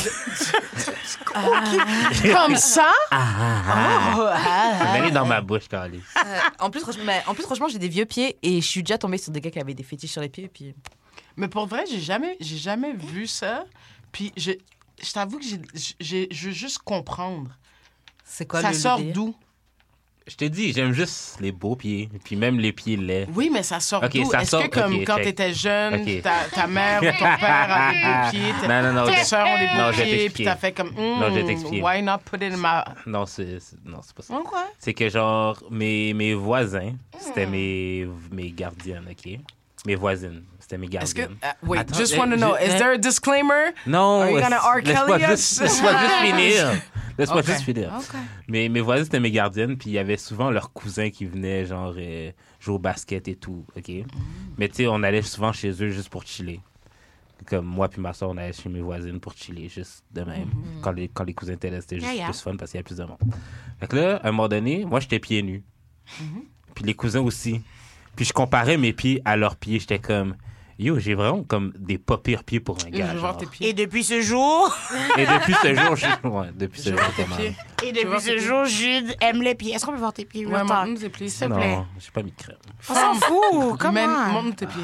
Comme 2.33 2.57
ça? 2.57 2.91
Mets-les 4.93 5.11
dans 5.11 5.27
ma 5.27 5.41
bouche, 5.41 5.69
Carly. 5.69 6.01
euh, 6.17 6.39
en, 6.61 6.71
plus, 6.71 6.81
franchement, 6.81 7.03
mais 7.05 7.23
en 7.27 7.35
plus, 7.35 7.43
franchement, 7.45 7.69
j'ai 7.69 7.79
des 7.79 7.89
vieux 7.89 8.05
pieds 8.07 8.37
et 8.43 8.61
je 8.61 8.67
suis 8.67 8.83
déjà 8.83 8.99
tombée 8.99 9.19
sur 9.19 9.33
des 9.33 9.41
gars 9.41 9.51
qui 9.51 9.59
avaient 9.61 9.75
des 9.75 9.83
fétiches 9.83 10.13
sur 10.13 10.21
les 10.21 10.29
pieds. 10.29 10.49
Puis... 10.49 10.75
Mais 11.37 11.49
pour 11.49 11.67
vrai, 11.67 11.85
j'ai 11.91 12.01
jamais, 12.01 12.37
j'ai 12.41 12.59
jamais 12.59 12.93
vu 12.93 13.27
ça. 13.27 13.65
Puis 14.13 14.33
je, 14.37 14.53
je 15.03 15.13
t'avoue 15.13 15.39
que 15.39 15.45
j'ai, 15.45 15.61
j'ai- 16.01 16.29
je 16.31 16.47
veux 16.49 16.55
juste 16.55 16.79
comprendre. 16.79 17.51
C'est 18.25 18.47
quoi 18.47 18.63
ça 18.63 18.71
le 18.71 18.75
sort 18.79 19.01
d'où? 19.03 19.35
Je 20.27 20.37
t'ai 20.37 20.49
dit, 20.49 20.73
j'aime 20.73 20.93
juste 20.93 21.37
les 21.41 21.53
beaux 21.53 21.77
pieds. 21.77 22.09
Puis 22.25 22.35
même 22.35 22.59
les 22.59 22.73
pieds 22.73 22.97
laids. 22.97 23.27
Oui, 23.35 23.51
mais 23.53 23.63
ça 23.63 23.79
sort 23.79 24.03
Ok, 24.03 24.13
d'où? 24.15 24.33
Est-ce 24.33 24.51
sort- 24.51 24.63
que 24.71 24.81
comme 24.81 25.05
quand 25.05 25.17
check. 25.17 25.25
t'étais 25.25 25.53
jeune, 25.53 26.23
ta, 26.23 26.33
ta 26.51 26.67
mère 26.67 27.03
ou 27.03 27.05
ton 27.05 27.19
père 27.39 27.67
a 27.69 27.93
des 27.93 28.01
beaux 28.01 28.31
pieds, 28.31 28.55
ta- 28.67 28.83
Non, 28.83 28.93
non, 28.95 29.07
non. 29.07 29.13
soeurs 29.25 29.47
ont 29.47 29.59
des 29.59 29.67
beaux 29.67 30.03
pieds, 30.03 30.31
puis 30.31 30.45
t'as 30.45 30.57
fait 30.57 30.73
comme, 30.73 30.89
hmm, 30.93 31.21
Non, 31.21 31.29
je 31.29 31.35
vais 31.35 31.45
t'expliquer. 31.45 31.83
why 31.83 32.03
not 32.03 32.19
put 32.25 32.37
it 32.37 32.55
in 32.55 32.57
my... 32.57 32.83
Non, 33.07 33.27
c'est 33.27 33.61
c'est- 33.61 33.77
non, 33.85 34.01
c'est 34.03 34.15
pas 34.17 34.23
ça. 34.23 34.35
C'est 34.79 34.95
que 34.95 35.11
genre, 35.11 35.63
mes, 35.71 36.15
mes 36.15 36.33
voisins, 36.33 36.93
c'était 37.19 37.47
mes, 37.47 38.07
mes 38.33 38.51
gardiennes, 38.51 39.05
OK? 39.11 39.39
Mes 39.87 39.97
voisines, 39.97 40.45
c'était 40.59 40.79
mes 40.79 40.87
Est-ce 40.87 41.15
que... 41.15 41.21
gardiennes. 41.21 41.39
uh, 41.43 41.67
wait, 41.67 41.79
Attends, 41.81 41.99
just 41.99 42.17
want 42.17 42.31
to 42.31 42.37
know, 42.37 42.55
je- 42.59 42.65
is 42.65 42.79
there 42.79 42.93
a 42.93 42.99
disclaimer? 42.99 43.73
Non, 43.87 44.23
Are 44.23 44.31
you 44.31 44.41
gonna 44.41 44.57
R. 44.59 44.81
Kelly 44.83 45.23
us? 45.25 45.61
laisse-moi 45.61 45.93
juste 45.93 46.15
finir. 46.23 46.83
Laisse-moi 47.19 47.41
Ok. 47.41 47.47
juste 47.47 47.61
finir. 47.63 47.93
Mais 48.49 48.69
mes 48.71 48.81
voisins, 48.81 49.05
c'était 49.05 49.21
mes 49.21 49.31
gardiennes, 49.31 49.77
puis 49.77 49.91
il 49.91 49.93
y 49.93 49.99
avait 49.99 50.17
souvent 50.17 50.51
leurs 50.51 50.73
cousins 50.73 51.11
qui 51.11 51.27
venaient, 51.27 51.67
genre, 51.67 51.95
euh, 51.99 52.33
jouer 52.61 52.75
au 52.75 52.79
basket 52.79 53.29
et 53.29 53.37
tout, 53.37 53.67
OK? 53.77 53.89
Mm. 53.89 54.05
Mais 54.57 54.69
tu 54.69 54.77
sais, 54.77 54.87
on 54.87 55.03
allait 55.03 55.21
souvent 55.23 55.53
chez 55.53 55.71
eux 55.71 55.91
juste 55.91 56.09
pour 56.09 56.23
chiller. 56.25 56.61
Comme 57.47 57.67
moi 57.67 57.89
puis 57.89 58.01
ma 58.01 58.15
soeur, 58.15 58.31
on 58.31 58.37
allait 58.39 58.55
chez 58.55 58.71
mes 58.71 58.81
voisines 58.81 59.21
pour 59.21 59.35
chiller, 59.35 59.69
juste 59.69 60.03
de 60.13 60.23
même. 60.23 60.49
Mm-hmm. 60.49 60.81
Quand, 60.81 60.93
les, 60.93 61.09
quand 61.09 61.25
les 61.25 61.35
cousins 61.35 61.53
étaient 61.53 61.69
là, 61.69 61.83
c'était 61.83 61.97
juste 61.97 62.07
Yeah, 62.09 62.17
yeah. 62.17 62.25
plus 62.31 62.41
fun 62.41 62.57
parce 62.57 62.71
qu'il 62.71 62.79
y 62.79 62.81
avait 62.81 62.85
plus 62.85 62.97
de 62.97 63.05
monde. 63.05 63.19
Fait 63.81 63.87
que 63.87 63.97
là, 63.97 64.17
à 64.17 64.29
un 64.29 64.33
moment 64.33 64.49
donné, 64.49 64.87
moi, 64.87 64.99
j'étais 65.01 65.19
pieds 65.19 65.43
nus. 65.43 65.63
Mm-hmm. 66.09 66.43
Puis 66.75 66.85
les 66.85 66.95
cousins 66.95 67.21
aussi. 67.21 67.61
Puis 68.17 68.25
je 68.25 68.33
comparais 68.33 68.77
mes 68.77 68.93
pieds 68.93 69.21
à 69.25 69.37
leurs 69.37 69.57
pieds. 69.57 69.79
J'étais 69.81 69.99
comme, 69.99 70.37
yo, 70.79 70.99
j'ai 70.99 71.15
vraiment 71.15 71.43
comme 71.43 71.73
des 71.79 71.99
pas 71.99 72.19
pires 72.19 72.45
pieds 72.45 72.61
pour 72.61 72.79
un 72.87 72.91
gars. 72.91 73.07
veux 73.13 73.19
voir 73.19 73.33
genre. 73.33 73.41
tes 73.41 73.47
pieds. 73.47 73.69
Et 73.69 73.73
depuis 73.73 74.05
ce 74.05 74.21
jour, 74.21 74.75
Et 75.19 75.27
depuis 75.27 75.55
ce 75.63 75.75
jour, 75.75 75.97
je... 75.97 76.07
ouais, 76.29 76.47
depuis 76.55 76.81
ce 76.81 76.91
Je 76.91 76.97
jour, 76.97 77.07
tes 77.17 77.25
pieds. 77.25 77.57
et 77.83 77.93
depuis 77.93 78.21
ce 78.21 78.39
jour, 78.39 78.65
Jude 78.65 79.15
aime 79.21 79.43
les 79.43 79.55
pieds. 79.55 79.73
Est-ce 79.75 79.85
qu'on 79.87 79.93
peut 79.93 79.99
voir 79.99 80.13
tes 80.13 80.25
pieds? 80.25 80.47
Ouais, 80.47 80.63
montre-nous 80.63 80.97
tes 80.99 81.09
pieds. 81.09 81.29
S'il 81.29 81.49
te 81.49 81.55
plaît. 81.55 81.77
Non, 81.77 81.87
j'ai 81.99 82.11
pas 82.11 82.23
mis 82.23 82.31
de 82.31 82.37
crème. 82.37 82.57
On 82.89 82.95
s'en 82.95 83.15
fout. 83.15 83.79
Comment? 83.79 84.07
Montre-nous 84.33 84.53
tes 84.53 84.67
pieds. 84.67 84.83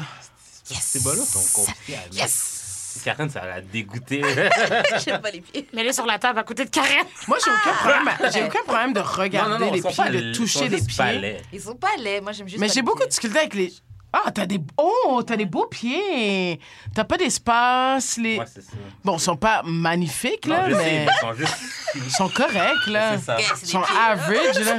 Ces 0.63 0.99
bas-là 1.01 1.23
sont 1.23 1.61
compliqués 1.61 1.95
à 1.95 1.99
mettre. 2.03 2.15
Yes! 2.15 2.57
Karen, 2.99 3.29
ça 3.29 3.45
l'a 3.45 3.61
dégoûté. 3.61 4.21
J'aime 5.05 5.21
pas 5.21 5.31
les 5.31 5.41
pieds. 5.41 5.67
Mets-les 5.73 5.93
sur 5.93 6.05
la 6.05 6.19
table 6.19 6.39
à 6.39 6.43
côté 6.43 6.65
de 6.65 6.69
Karen. 6.69 7.05
Moi, 7.27 7.37
j'ai 7.43 7.51
aucun 7.51 7.73
problème, 7.77 8.31
j'ai 8.33 8.43
aucun 8.43 8.63
problème 8.63 8.93
de 8.93 8.99
regarder 8.99 9.69
les 9.71 9.77
ils 9.77 9.81
sont 9.83 9.89
pieds, 9.89 9.97
pas 10.03 10.09
de 10.09 10.17
laids, 10.17 10.31
toucher 10.33 10.59
ils 10.59 10.65
sont 10.65 10.69
les 10.71 10.77
juste 10.77 10.97
pas 10.97 11.09
pieds. 11.09 11.19
laids. 11.19 11.41
Ils 11.53 11.61
sont 11.61 11.75
pas 11.75 11.95
laids. 11.97 12.21
Moi, 12.21 12.31
j'aime 12.33 12.47
juste. 12.47 12.59
Mais 12.59 12.67
pas 12.67 12.73
j'ai 12.73 12.79
les 12.79 12.85
beaucoup 12.85 12.99
de 12.99 13.03
pieds. 13.05 13.09
difficulté 13.09 13.39
avec 13.39 13.53
les. 13.53 13.73
Ah, 14.13 14.29
t'as 14.29 14.45
des. 14.45 14.59
Oh, 14.77 15.23
t'as 15.25 15.37
des 15.37 15.45
beaux 15.45 15.67
pieds. 15.67 16.59
T'as 16.93 17.05
pas 17.05 17.15
d'espace. 17.17 18.17
Les... 18.17 18.37
Ouais, 18.39 18.45
c'est 18.53 18.61
ça. 18.61 18.71
Bon, 19.05 19.15
ils 19.15 19.21
sont 19.21 19.37
pas 19.37 19.61
magnifiques, 19.63 20.47
Non, 20.47 20.55
là, 20.67 20.69
sais, 20.69 20.75
mais 20.75 21.05
ils 21.05 21.19
sont 21.21 21.33
juste. 21.33 21.57
ils 21.95 22.11
sont 22.11 22.27
corrects, 22.29 22.87
là. 22.87 23.17
C'est 23.17 23.23
ça. 23.25 23.35
Ok, 23.37 23.53
Ils 23.63 23.67
sont 23.69 23.83
average, 23.83 24.59
là. 24.59 24.73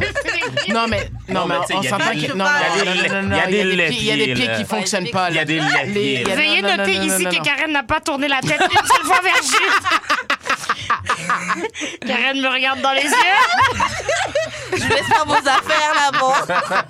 Non, 0.68 0.86
mais, 0.88 1.10
non, 1.28 1.46
mais 1.46 1.56
on 1.56 1.64
il 1.80 1.84
y 1.84 1.86
a 1.86 1.90
s'entend 1.90 2.10
des- 2.12 2.26
que. 2.26 2.32
Non, 2.34 2.44
il 2.44 2.84
y 2.84 3.06
a 3.08 3.22
non, 3.22 3.36
il 3.48 3.54
y 3.54 3.60
a 3.60 3.64
des 3.64 3.86
pieds- 3.88 3.98
il 4.00 4.04
y 4.04 4.10
a 4.12 4.16
des 4.16 4.34
pieds 4.34 4.46
là. 4.48 4.56
qui 4.58 4.64
fonctionnent 4.64 5.08
pas, 5.10 5.30
Il 5.30 5.36
y 5.36 5.38
a 5.38 5.40
là. 5.40 5.44
des 5.46 5.60
pieds, 5.92 6.24
là. 6.24 6.34
Veuillez 6.34 6.60
noter 6.62 6.94
ici 6.96 7.24
que. 7.24 7.42
Karen 7.42 7.72
n'a 7.72 7.82
pas 7.84 8.00
tourné 8.00 8.28
la 8.28 8.40
tête 8.40 8.60
une 8.60 8.86
seule 8.86 9.04
fois 9.06 9.20
vers 9.22 9.42
Jude. 9.42 9.82
Karen 12.06 12.38
me 12.40 12.48
regarde 12.48 12.80
dans 12.82 12.92
les 12.92 13.02
yeux. 13.02 13.10
Je 14.72 14.88
laisse 14.88 15.06
faire 15.06 15.24
vos 15.26 15.34
affaires 15.34 15.94
là-bas. 16.12 16.84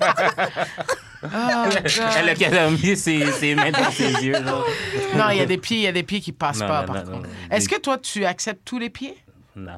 Oh, 1.23 1.69
God. 1.69 1.91
Elle 2.17 2.29
a 2.29 2.35
qu'à 2.35 2.69
mis 2.69 2.95
ses, 2.97 3.31
ses 3.31 3.55
mains 3.55 3.71
dans 3.71 3.91
ses 3.91 4.11
yeux. 4.25 4.33
Genre. 4.33 4.65
Non, 5.15 5.29
il 5.31 5.37
y 5.37 5.41
a 5.41 5.45
des 5.45 5.57
pieds, 5.57 5.77
il 5.77 5.83
y 5.83 5.87
a 5.87 5.91
des 5.91 6.03
pieds 6.03 6.21
qui 6.21 6.31
passent 6.31 6.59
Non, 6.59 6.67
pas, 6.67 6.81
non, 6.85 6.93
par 6.93 7.05
non, 7.05 7.11
contre. 7.13 7.29
Est-ce 7.51 7.67
Des- 7.69 7.75
que 7.75 7.81
toi, 7.81 7.97
tu 7.97 8.25
acceptes 8.25 8.61
tous 8.65 8.79
les 8.79 8.89
pieds? 8.89 9.15
Non. 9.55 9.77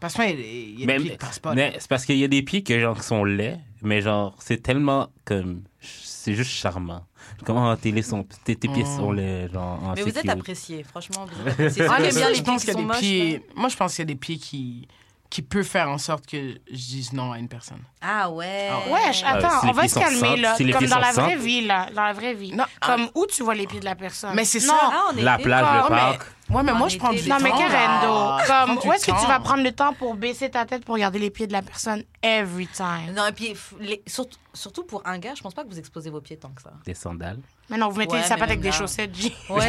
Parce 0.00 0.14
que 0.14 0.22
moi, 0.22 0.30
il 0.30 0.80
y 0.80 0.82
a- 0.82 0.84
a 0.84 0.86
Mais, 0.86 0.98
des 0.98 1.02
pieds 1.04 1.10
qui 1.12 1.16
passent 1.18 1.38
pas. 1.38 1.54
mais 1.54 1.74
c'est 1.78 1.88
parce 1.88 2.04
qu'il 2.04 2.16
y 2.16 2.24
a 2.24 2.28
des 2.28 2.42
pieds 2.42 2.62
que 2.62 2.78
genre 2.80 2.96
qui 2.96 3.04
sont 3.04 3.24
laids, 3.24 3.58
mais 3.82 4.00
genre 4.00 4.36
c'est 4.40 4.60
tellement 4.62 5.08
comme 5.24 5.62
c'est 5.80 6.34
juste 6.34 6.50
charmant. 6.50 7.06
Comment 7.44 7.76
tes, 7.76 8.02
sont, 8.02 8.24
tes, 8.44 8.54
tes 8.56 8.68
pieds 8.68 8.84
sont 8.84 9.10
laids, 9.12 9.48
genre 9.52 9.82
en 9.82 9.94
Mais 9.94 10.02
vous 10.02 10.16
êtes 10.18 10.28
appréciés, 10.28 10.82
franchement. 10.84 11.26
Vous 11.26 11.40
êtes 11.42 11.48
appréciés. 11.52 11.86
Ah, 11.88 11.98
bien 12.00 12.28
les 12.28 12.34
je 12.36 12.42
pense 12.42 12.64
qu'il 12.64 12.74
y 12.74 12.76
a 12.76 12.82
des 12.82 12.98
pieds. 13.00 13.46
Moi, 13.56 13.68
je 13.68 13.76
pense 13.76 13.94
qu'il 13.94 14.02
y 14.02 14.06
a 14.06 14.06
des 14.06 14.14
pieds 14.16 14.38
qui 14.38 14.86
qui 15.32 15.40
peut 15.40 15.62
faire 15.62 15.88
en 15.88 15.96
sorte 15.96 16.26
que 16.26 16.36
je 16.70 16.76
dise 16.76 17.14
non 17.14 17.32
à 17.32 17.38
une 17.38 17.48
personne. 17.48 17.80
Ah 18.02 18.28
ouais. 18.30 18.68
Wesh, 18.90 19.22
Ah, 19.24 19.36
attends, 19.36 19.60
si 19.62 19.66
on 19.66 19.72
va 19.72 19.88
se 19.88 19.98
calmer, 19.98 20.36
là. 20.36 20.54
si 20.56 20.70
Comme 20.70 20.84
dans 20.84 20.98
la 20.98 21.10
vraie 21.12 21.30
simples. 21.30 21.38
vie, 21.42 21.66
là. 21.66 21.86
Dans 21.94 22.02
la 22.02 22.12
vraie 22.12 22.34
vie. 22.34 22.52
Non, 22.52 22.64
Comme 22.82 23.08
où 23.14 23.24
tu 23.26 23.42
vois 23.42 23.54
les 23.54 23.66
pieds 23.66 23.80
de 23.80 23.86
la 23.86 23.94
personne. 23.94 24.34
Mais 24.34 24.44
c'est 24.44 24.60
Non. 24.60 24.74
ça. 24.74 24.90
Ah, 24.92 25.02
on 25.10 25.16
est 25.16 25.22
La 25.22 25.38
plage, 25.38 25.64
Ah, 25.66 25.76
le 25.88 25.94
mais- 25.94 26.00
parc. 26.02 26.22
Ouais, 26.50 26.62
mais 26.62 26.74
moi, 26.74 26.88
je 26.88 26.98
prends 26.98 27.14
du 27.14 27.26
Non, 27.26 27.38
temps. 27.38 27.42
mais 27.44 27.48
là. 27.48 27.56
Karendo, 27.56 28.46
comme, 28.46 28.78
où 28.86 28.92
est-ce 28.92 29.06
que 29.06 29.18
tu 29.18 29.26
vas 29.26 29.40
prendre 29.40 29.62
le 29.62 29.72
temps 29.72 29.94
pour 29.94 30.16
baisser 30.16 30.50
ta 30.50 30.66
tête 30.66 30.84
pour 30.84 30.96
regarder 30.96 31.18
les 31.18 31.30
pieds 31.30 31.46
de 31.46 31.52
la 31.54 31.62
personne 31.62 32.02
every 32.22 32.66
time? 32.66 33.14
Non, 33.16 33.26
et 33.28 33.32
puis, 33.32 33.54
les- 33.80 34.02
surtout, 34.06 34.36
surtout 34.52 34.84
pour 34.84 35.00
un 35.06 35.16
gars, 35.18 35.32
je 35.34 35.40
pense 35.40 35.54
pas 35.54 35.64
que 35.64 35.68
vous 35.70 35.78
exposez 35.78 36.10
vos 36.10 36.20
pieds 36.20 36.36
tant 36.36 36.50
que 36.50 36.60
ça. 36.60 36.72
Des 36.84 36.92
sandales. 36.92 37.38
Mais 37.70 37.78
non, 37.78 37.88
vous 37.88 37.96
mettez 37.96 38.12
Ouais, 38.12 38.18
des 38.18 38.22
mais 38.24 38.28
sapates 38.28 38.50
avec 38.50 38.60
des 38.60 38.70
chaussettes. 38.72 39.16
Ouais. 39.48 39.66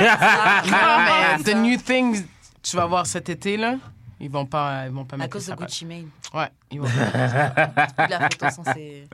Non, 0.65 0.97
mais 1.37 1.43
the 1.43 1.55
new 1.55 1.77
thing, 1.77 2.25
tu 2.61 2.75
vas 2.75 2.85
voir 2.85 3.05
cet 3.05 3.29
été, 3.29 3.55
là, 3.55 3.75
ils 4.19 4.29
vont 4.29 4.45
pas, 4.45 4.85
ils 4.85 4.91
vont 4.91 5.05
pas 5.05 5.15
À 5.15 5.19
mettre 5.19 5.31
cause 5.31 5.47
de. 5.47 5.55
Gucci 5.55 5.85
Mane. 5.85 6.09
Ouais, 6.33 6.49
ils 6.71 6.79
vont 6.79 6.87
La 7.97 8.29
photo 8.29 8.49
censée. 8.49 9.07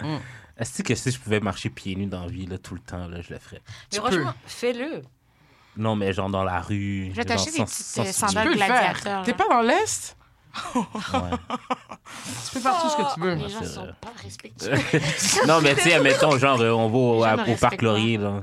Est-ce 0.58 0.84
que 0.84 0.94
si 0.96 1.12
je 1.12 1.20
pouvais 1.20 1.40
marcher 1.40 1.70
pieds 1.70 1.96
nus 1.96 2.08
dans 2.08 2.22
la 2.22 2.28
vie 2.28 2.46
là, 2.46 2.58
tout 2.58 2.74
le 2.74 2.82
temps, 2.82 3.08
là, 3.08 3.22
je 3.22 3.34
le 3.34 3.40
ferais? 3.40 3.62
Mais 3.66 3.72
Tu 3.92 3.98
franchement, 3.98 4.34
fais-le. 4.46 5.04
Non, 5.78 5.96
mais 5.96 6.12
genre 6.12 6.30
dans 6.30 6.44
la 6.44 6.60
rue. 6.60 7.10
Je 7.12 7.16
vais 7.16 7.26
t'acheter 7.26 7.52
des 7.52 7.64
petites, 7.64 8.00
euh, 8.00 8.12
sandales 8.12 8.54
gladiateurs. 8.54 9.24
T'es 9.24 9.34
pas 9.34 9.48
dans 9.48 9.62
l'Est? 9.62 10.18
Ouais. 10.76 10.84
Tu 12.46 12.54
peux 12.54 12.60
faire 12.60 12.82
tout 12.82 12.90
ce 12.90 12.98
que 12.98 13.14
tu 13.14 13.20
veux. 13.22 13.36
Les 13.36 13.50
gens 13.50 13.60
c'est 13.62 13.68
sont 13.68 13.88
pas 14.02 14.12
respectueux. 14.22 14.72
non, 15.48 15.62
mais 15.62 15.76
tu 15.76 15.82
sais, 15.82 16.00
mettons, 16.00 16.38
genre, 16.38 16.60
euh, 16.60 16.72
on 16.72 16.90
va 16.90 17.36
au, 17.48 17.56
parc 17.56 17.78
pas. 17.78 17.86
Laurier, 17.86 18.18
là. 18.18 18.42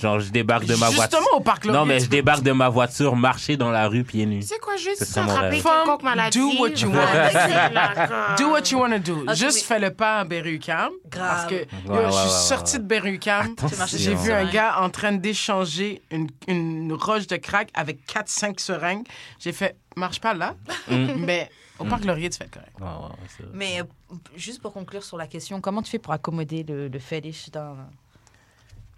Genre, 0.00 0.20
je 0.20 0.30
débarque 0.30 0.64
de 0.64 0.74
ma 0.76 0.90
voiture. 0.90 1.02
Justement, 1.18 1.36
au 1.36 1.40
parc 1.40 1.64
Laurier, 1.64 1.78
Non, 1.80 1.84
mais 1.86 1.98
je 2.00 2.06
débarque 2.06 2.42
de 2.42 2.52
ma 2.52 2.68
voiture, 2.68 3.16
marcher 3.16 3.56
dans 3.56 3.70
la 3.70 3.88
rue 3.88 4.04
pieds 4.04 4.26
nus. 4.26 4.42
Sais 4.42 4.58
quoi, 4.58 4.76
juste 4.76 4.98
C'est 4.98 5.04
ça, 5.06 5.24
rêve. 5.24 5.62
quelconque 5.62 6.02
maladie. 6.02 6.38
Do 6.38 6.46
what 6.60 6.68
you 6.70 6.88
want. 6.90 8.36
Do 8.38 8.50
what 8.52 8.62
you 8.70 8.78
want 8.78 8.90
to 8.90 8.98
do. 8.98 9.24
Ah, 9.26 9.34
Juste 9.34 9.56
mais- 9.58 9.62
fais 9.76 9.78
le 9.80 9.92
pas 9.92 10.20
à 10.20 10.24
Berry-UQAM. 10.24 10.90
Parce 11.10 11.46
que 11.46 11.54
yo, 11.54 11.60
Ouais, 11.86 11.96
ouais, 11.98 12.04
je 12.06 12.10
suis 12.12 12.20
ouais, 12.22 12.28
sortie 12.28 12.76
ouais. 12.76 12.82
de 12.82 12.86
Berry-UQAM. 12.86 13.54
J'ai 13.88 14.14
vu 14.14 14.32
un 14.32 14.44
gars 14.44 14.80
en 14.80 14.90
train 14.90 15.12
d'échanger 15.12 16.02
une, 16.10 16.28
une 16.46 16.92
roche 16.92 17.26
de 17.26 17.36
crack 17.36 17.70
avec 17.74 18.06
4-5 18.06 18.60
seringues. 18.60 19.06
J'ai 19.40 19.52
fait, 19.52 19.76
marche 19.96 20.20
pas 20.20 20.34
là. 20.34 20.54
Mais 20.88 21.50
au 21.78 21.84
parc 21.84 22.04
Laurier, 22.04 22.30
tu 22.30 22.38
fais 22.38 22.48
correct. 22.48 22.72
Ouais, 22.80 22.86
ouais, 22.86 23.14
c'est. 23.36 23.44
Mais 23.52 23.80
euh, 23.80 24.14
juste 24.36 24.60
pour 24.62 24.72
conclure 24.72 25.02
sur 25.02 25.16
la 25.16 25.26
question, 25.26 25.60
comment 25.60 25.82
tu 25.82 25.90
fais 25.90 25.98
pour 25.98 26.12
accommoder 26.12 26.64
le, 26.68 26.88
le 26.88 26.98
fétiche 26.98 27.50
d'un. 27.50 27.74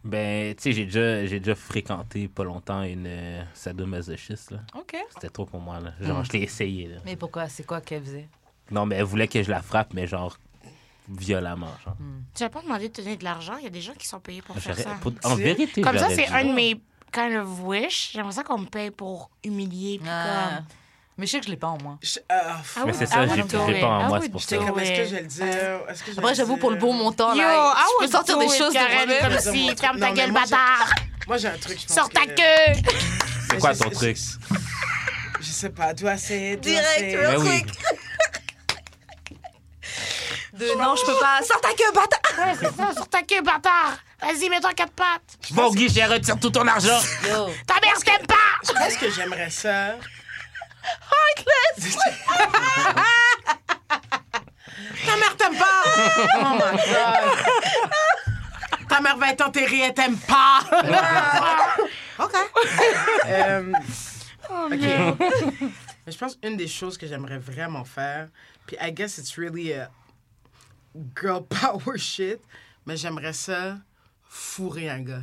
Ben, 0.03 0.55
tu 0.55 0.62
sais, 0.62 0.72
j'ai 0.72 0.84
déjà, 0.86 1.26
j'ai 1.26 1.40
déjà 1.40 1.55
fréquenté 1.55 2.26
pas 2.28 2.44
longtemps 2.44 2.82
une 2.82 3.07
euh, 3.07 3.42
sadomasochiste, 3.55 4.51
là. 4.53 4.61
Ok. 4.74 4.96
C'était 5.11 5.28
trop 5.28 5.44
pour 5.44 5.61
moi, 5.61 5.78
là. 5.80 5.92
Genre, 6.01 6.20
Mm. 6.20 6.24
je 6.24 6.32
l'ai 6.32 6.42
essayé, 6.42 6.88
là. 6.88 6.96
Mais 7.05 7.16
pourquoi? 7.16 7.48
C'est 7.48 7.64
quoi 7.66 7.80
qu'elle 7.80 8.03
faisait? 8.03 8.28
Non, 8.70 8.86
mais 8.86 8.96
elle 8.96 9.05
voulait 9.05 9.28
que 9.28 9.42
je 9.42 9.51
la 9.51 9.61
frappe, 9.62 9.92
mais 9.92 10.07
genre, 10.07 10.38
violemment, 11.09 11.74
genre. 11.84 11.96
Tu 12.34 12.42
n'as 12.42 12.48
pas 12.48 12.62
demandé 12.62 12.88
de 12.88 12.92
te 12.94 13.01
donner 13.03 13.16
de 13.16 13.24
l'argent? 13.24 13.57
Il 13.59 13.64
y 13.64 13.66
a 13.66 13.70
des 13.70 13.80
gens 13.80 13.94
qui 13.94 14.07
sont 14.07 14.20
payés 14.20 14.42
pour 14.42 14.57
faire 14.59 14.72
J'aurais- 14.74 14.82
ça. 14.84 14.98
pour- 15.01 15.12
en 15.24 15.34
vérité, 15.34 15.82
Comme 15.82 15.98
ça, 15.98 16.09
c'est 16.11 16.28
un 16.28 16.44
de 16.44 16.53
mes 16.53 16.80
kind 17.12 17.36
of 17.36 17.61
wish. 17.64 18.12
J'aimerais 18.14 18.32
ça 18.32 18.44
qu'on 18.44 18.59
me 18.59 18.66
paye 18.66 18.90
pour 18.90 19.30
humilier. 19.44 19.98
Puis 19.98 20.09
Ah. 20.11 20.51
comme... 20.57 20.66
Mais 21.21 21.27
je 21.27 21.33
sais 21.33 21.41
que 21.41 21.45
je 21.45 21.51
l'ai 21.51 21.59
pas 21.59 21.66
en 21.66 21.77
moi. 21.83 21.99
Je- 22.03 22.18
euh, 22.18 22.23
Ah 22.33 22.83
Mais 22.87 22.95
c'est 22.95 23.05
ah 23.05 23.07
ça, 23.09 23.21
oui, 23.25 23.29
j'ai 23.35 23.41
it. 23.41 23.81
pas 23.83 23.87
en 23.89 24.01
Ah 24.01 24.09
moi, 24.09 24.21
c'est 24.23 24.31
pour 24.31 24.41
ça. 24.43 24.57
it. 24.57 24.66
comme, 24.66 24.79
est-ce 24.81 24.91
que 24.91 25.05
je 25.05 25.14
vais 25.16 25.21
le 25.21 25.27
dire? 25.27 25.47
Est-ce 25.47 26.03
que 26.03 26.07
je 26.07 26.12
vais 26.12 26.18
Après, 26.18 26.31
le 26.31 26.35
j'avoue, 26.35 26.57
pour 26.57 26.71
le 26.71 26.77
bon 26.77 26.95
montant, 26.95 27.35
Yo, 27.35 27.43
là, 27.43 27.75
ah 27.77 27.85
je 28.01 28.07
peux 28.07 28.11
sortir 28.11 28.39
des 28.39 28.49
choses 28.49 28.73
de 28.73 29.21
comme 29.21 29.39
si, 29.53 29.77
ferme 29.77 30.01
ta 30.01 30.12
gueule, 30.12 30.33
bâtard. 30.33 30.91
Moi, 31.29 31.37
j'ai 31.37 31.49
un 31.49 31.59
truc, 31.59 31.79
je 31.79 31.87
pense 31.87 31.95
Sors 31.95 32.09
ta 32.09 32.25
que- 32.25 32.31
queue. 32.35 32.81
C'est 33.51 33.59
quoi 33.59 33.75
ton 33.75 33.91
truc? 33.91 34.16
Je 35.43 35.51
sais 35.51 35.68
pas, 35.68 35.93
doit 35.93 36.16
c'est... 36.16 36.57
Direct, 36.57 37.18
real 37.18 37.39
quick. 37.39 37.66
De 40.55 40.66
non, 40.79 40.97
je 40.97 41.05
peux 41.05 41.18
pas. 41.18 41.41
Sors 41.47 41.61
ta 41.61 41.68
queue, 41.75 41.93
bâtard 41.95 42.47
Ouais, 42.47 42.55
c'est 42.59 42.77
ça, 42.77 42.95
sors 42.97 43.09
ta 43.09 43.23
queue, 43.23 43.43
bâtard. 43.43 43.99
Vas-y, 44.23 44.49
mets-toi 44.49 44.73
quatre 44.73 44.93
pattes. 44.93 45.39
Va 45.51 45.66
au 45.66 45.73
guichet, 45.73 46.07
retire 46.07 46.41
tout 46.41 46.51
ton 46.51 46.66
argent! 46.66 46.99
Yo. 47.29 47.51
Ta 47.66 47.75
mère, 47.75 47.95
je 47.99 48.05
t'aime 48.07 48.27
pas. 48.27 48.35
Je 48.66 48.73
pense 48.73 48.97
que 48.97 49.11
j'aimerais 49.11 49.51
ça. 49.51 49.97
Ta 55.07 55.16
mère 55.16 55.37
t'aime 55.37 55.57
pas! 55.57 55.83
Oh 56.37 56.55
my 56.55 56.76
God! 56.76 57.41
Ta 58.89 59.01
mère 59.01 59.16
va 59.16 59.31
être 59.31 59.47
enterrée, 59.47 59.81
elle 59.81 59.95
t'aime 59.95 60.18
pas! 60.18 60.61
OK. 62.18 62.35
Euh, 63.26 63.72
OK. 64.51 64.70
Mais 66.07 66.12
je 66.12 66.18
pense 66.18 66.39
une 66.43 66.57
des 66.57 66.68
choses 66.68 66.99
que 66.99 67.07
j'aimerais 67.07 67.39
vraiment 67.39 67.85
faire, 67.85 68.28
puis 68.66 68.76
I 68.81 68.93
guess 68.93 69.18
it's 69.18 69.37
really 69.37 69.72
a 69.72 69.91
girl 71.14 71.43
power 71.49 71.97
shit, 71.97 72.41
mais 72.87 72.97
j'aimerais 72.97 73.33
ça 73.33 73.76
fourrer 74.28 74.89
un 74.89 75.01
gars. 75.01 75.22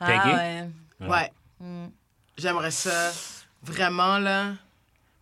Ah, 0.00 0.26
ouais. 0.26 0.68
Ouais. 1.00 1.32
Mm. 1.60 1.86
J'aimerais 2.36 2.70
ça 2.70 3.12
vraiment, 3.66 4.18
là. 4.18 4.54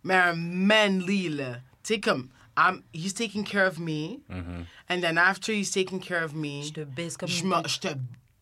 Mais 0.03 0.15
un 0.15 0.33
manly, 0.35 1.29
là. 1.29 1.55
Tu 1.83 1.95
sais, 1.95 1.99
comme, 1.99 2.29
I'm, 2.57 2.81
he's 2.93 3.13
taking 3.13 3.43
care 3.43 3.67
of 3.67 3.77
me. 3.79 4.19
Mhm. 4.29 4.65
And 4.89 5.01
then 5.01 5.17
after 5.17 5.51
he's 5.51 5.71
taking 5.71 5.99
care 5.99 6.23
of 6.23 6.33
me, 6.33 6.63
Je 6.63 6.71
te 6.73 6.83
baise 6.83 7.17
comme 7.17 7.29
je, 7.29 7.43
je 7.67 7.79
te 7.79 7.87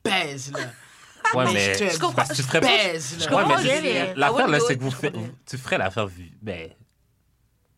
baise, 0.04 0.52
là. 0.52 0.60
Ouais, 1.34 1.46
Mais 1.46 1.54
mais. 1.54 1.74
je 1.74 1.80
te 1.86 1.90
Je 1.94 2.00
comprends. 2.00 2.14
Parce 2.16 2.30
que 2.30 2.36
tu 2.36 2.44
ferais 2.44 2.60
pas. 2.60 2.68
baise, 2.68 3.18
là. 3.18 3.24
Je 3.24 3.30
comprends 3.30 3.64
mais 3.64 4.14
l'affaire, 4.16 4.48
là, 4.50 4.60
c'est 4.68 4.78
que 4.78 4.82
vous 4.84 4.90
it. 4.90 4.96
faites, 4.98 5.16
tu 5.50 5.58
ferais 5.58 5.78
l'affaire, 5.78 6.08
ben, 6.42 6.70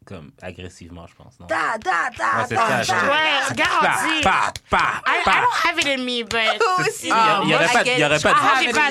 comme 0.05 0.31
agressivement, 0.41 1.05
je 1.07 1.15
pense, 1.15 1.39
non? 1.39 1.47
Da, 1.47 1.77
da, 1.79 2.09
da, 2.15 2.39
Ouais, 2.41 2.45
c'est 2.47 2.55
da, 2.55 2.61
ça, 2.61 2.77
da. 2.77 2.83
je- 2.83 2.91
Ouais, 2.93 3.55
garanti. 3.55 4.21
Pa, 4.21 4.53
pa, 4.69 5.01
I, 5.07 5.23
don't 5.25 5.65
have 5.65 5.79
it 5.79 5.87
in 5.87 6.03
me, 6.03 6.23
but... 6.23 6.61
Il 7.03 7.09
y 7.09 7.11
a- 7.11 7.39
il 7.43 7.49
y 7.49 7.55
aurait 7.55 7.65
I 7.65 7.73
pas, 7.73 7.81
il 7.83 7.99
y 7.99 8.05
aurait 8.05 8.17
it. 8.17 8.23
pas, 8.23 8.33
Ah, 8.35 8.59
il 8.61 8.65
y 8.67 8.71
aurait 8.71 8.73
pas, 8.73 8.89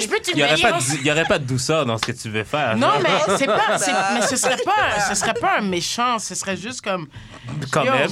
de- 0.73 0.95
il 1.01 1.07
y 1.07 1.11
aurait 1.12 1.25
pas 1.25 1.39
de 1.39 1.45
douceur 1.45 1.87
dans 1.87 1.97
ce 1.99 2.05
que 2.07 2.12
tu 2.12 2.29
veux 2.31 2.45
faire. 2.45 2.77
Non, 2.77 2.93
mais 3.03 3.11
c'est 3.39 3.47
pas, 3.47 3.79
mais 4.12 4.23
ce 4.23 4.37
serait 4.37 4.57
pas, 4.65 5.01
ce 5.09 5.15
serait 5.15 5.35
pas 5.35 5.59
un 5.59 5.62
méchant, 5.62 6.19
ce 6.19 6.35
serait 6.35 6.57
juste 6.57 6.81
comme, 6.83 7.07
quand 7.70 7.84
Yo, 7.84 7.92
même. 7.92 8.09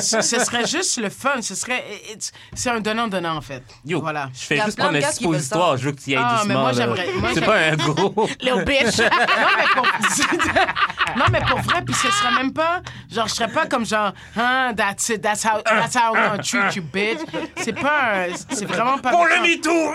ce 0.00 0.20
serait 0.22 0.66
juste 0.66 0.96
le 0.98 1.10
fun, 1.10 1.40
ce 1.42 1.54
serait, 1.54 1.84
it's- 2.12 2.32
c'est 2.54 2.70
un 2.70 2.80
donnant-donnant 2.80 3.36
en 3.36 3.40
fait. 3.40 3.62
Yo, 3.84 4.00
Voilà. 4.00 4.30
je 4.34 4.40
fais 4.46 4.56
juste 4.64 4.78
prendre 4.78 4.92
un 4.96 5.00
expositoire, 5.00 5.76
je 5.76 5.84
veux 5.86 5.92
que 5.92 6.00
tu 6.00 6.10
y 6.10 6.14
ailles 6.16 6.22
Ah, 6.24 6.42
mais 6.46 6.54
doucement. 6.54 6.60
moi, 6.60 6.72
là. 6.72 6.78
j'aimerais- 6.78 7.12
moi, 7.20 7.30
C'est 7.34 7.44
pas 7.44 7.56
un 7.58 7.76
gros. 7.76 8.28
Little 8.40 8.64
bitch. 8.64 9.00
Non, 9.06 9.54
mais 9.58 9.66
pour, 9.74 11.16
non, 11.16 11.24
mais 11.30 11.40
pour 11.48 11.58
vrai, 11.60 11.82
puis 11.84 11.94
ce 11.94 12.10
serait 12.10 12.32
même 12.32 12.52
pas, 12.52 12.82
genre, 13.12 13.28
je 13.28 13.34
serais 13.34 13.48
pas 13.50 13.66
comme 13.66 13.86
genre, 13.86 14.12
hein, 14.36 14.72
that's 14.76 15.08
it, 15.08 15.22
that's 15.22 15.44
how, 15.44 15.62
that's 15.62 15.94
how 15.96 16.14
I'm 16.14 16.30
gonna 16.30 16.42
treat 16.42 16.76
you, 16.76 16.82
bitch. 16.92 17.18
C'est 17.58 17.72
pas, 17.78 18.26
un- 18.28 18.34
c'est 18.50 18.66
vraiment 18.66 18.98
pas. 18.98 19.10
Pour 19.10 19.24
le. 19.26 19.40
MeToo! 19.42 19.94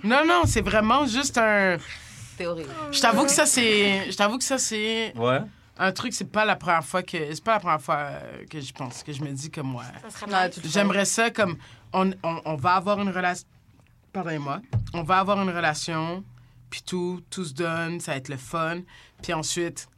Non, 0.04 0.24
non, 0.26 0.42
c'est 0.46 0.60
vraiment 0.62 1.06
juste 1.06 1.38
un. 1.38 1.76
Horrible. 2.42 2.68
Je 2.90 3.00
t'avoue 3.00 3.24
que 3.24 3.30
ça, 3.30 3.44
c'est, 3.46 4.10
je 4.10 4.16
t'avoue 4.16 4.38
que 4.38 4.44
ça, 4.44 4.56
c'est 4.58 5.12
Ouais. 5.16 5.40
Un 5.78 5.92
truc, 5.92 6.12
c'est 6.12 6.30
pas 6.30 6.44
la 6.44 6.56
première 6.56 6.84
fois 6.84 7.02
que, 7.02 7.16
c'est 7.34 7.42
pas 7.44 7.54
la 7.54 7.60
première 7.60 7.80
fois 7.80 7.96
euh, 7.96 8.44
que 8.50 8.60
je 8.60 8.72
pense, 8.72 9.02
que 9.02 9.12
je 9.12 9.22
me 9.22 9.30
dis 9.32 9.50
comme 9.50 9.68
moi. 9.68 9.84
Ça 10.08 10.10
serait 10.26 10.30
Ouais. 10.32 10.50
J'aimerais 10.64 11.04
ça 11.06 11.30
comme 11.30 11.56
on, 11.92 12.10
on, 12.22 12.40
on 12.44 12.54
va 12.56 12.74
avoir 12.74 13.00
une 13.00 13.10
relation. 13.10 13.46
Pardonnez-moi. 14.12 14.60
On 14.92 15.02
va 15.02 15.18
avoir 15.18 15.40
une 15.40 15.50
relation, 15.50 16.24
puis 16.68 16.82
tout, 16.82 17.22
tout 17.30 17.44
se 17.44 17.54
donne, 17.54 18.00
ça 18.00 18.12
va 18.12 18.16
être 18.18 18.28
le 18.28 18.36
fun. 18.36 18.80
Puis 19.22 19.32
ensuite, 19.32 19.88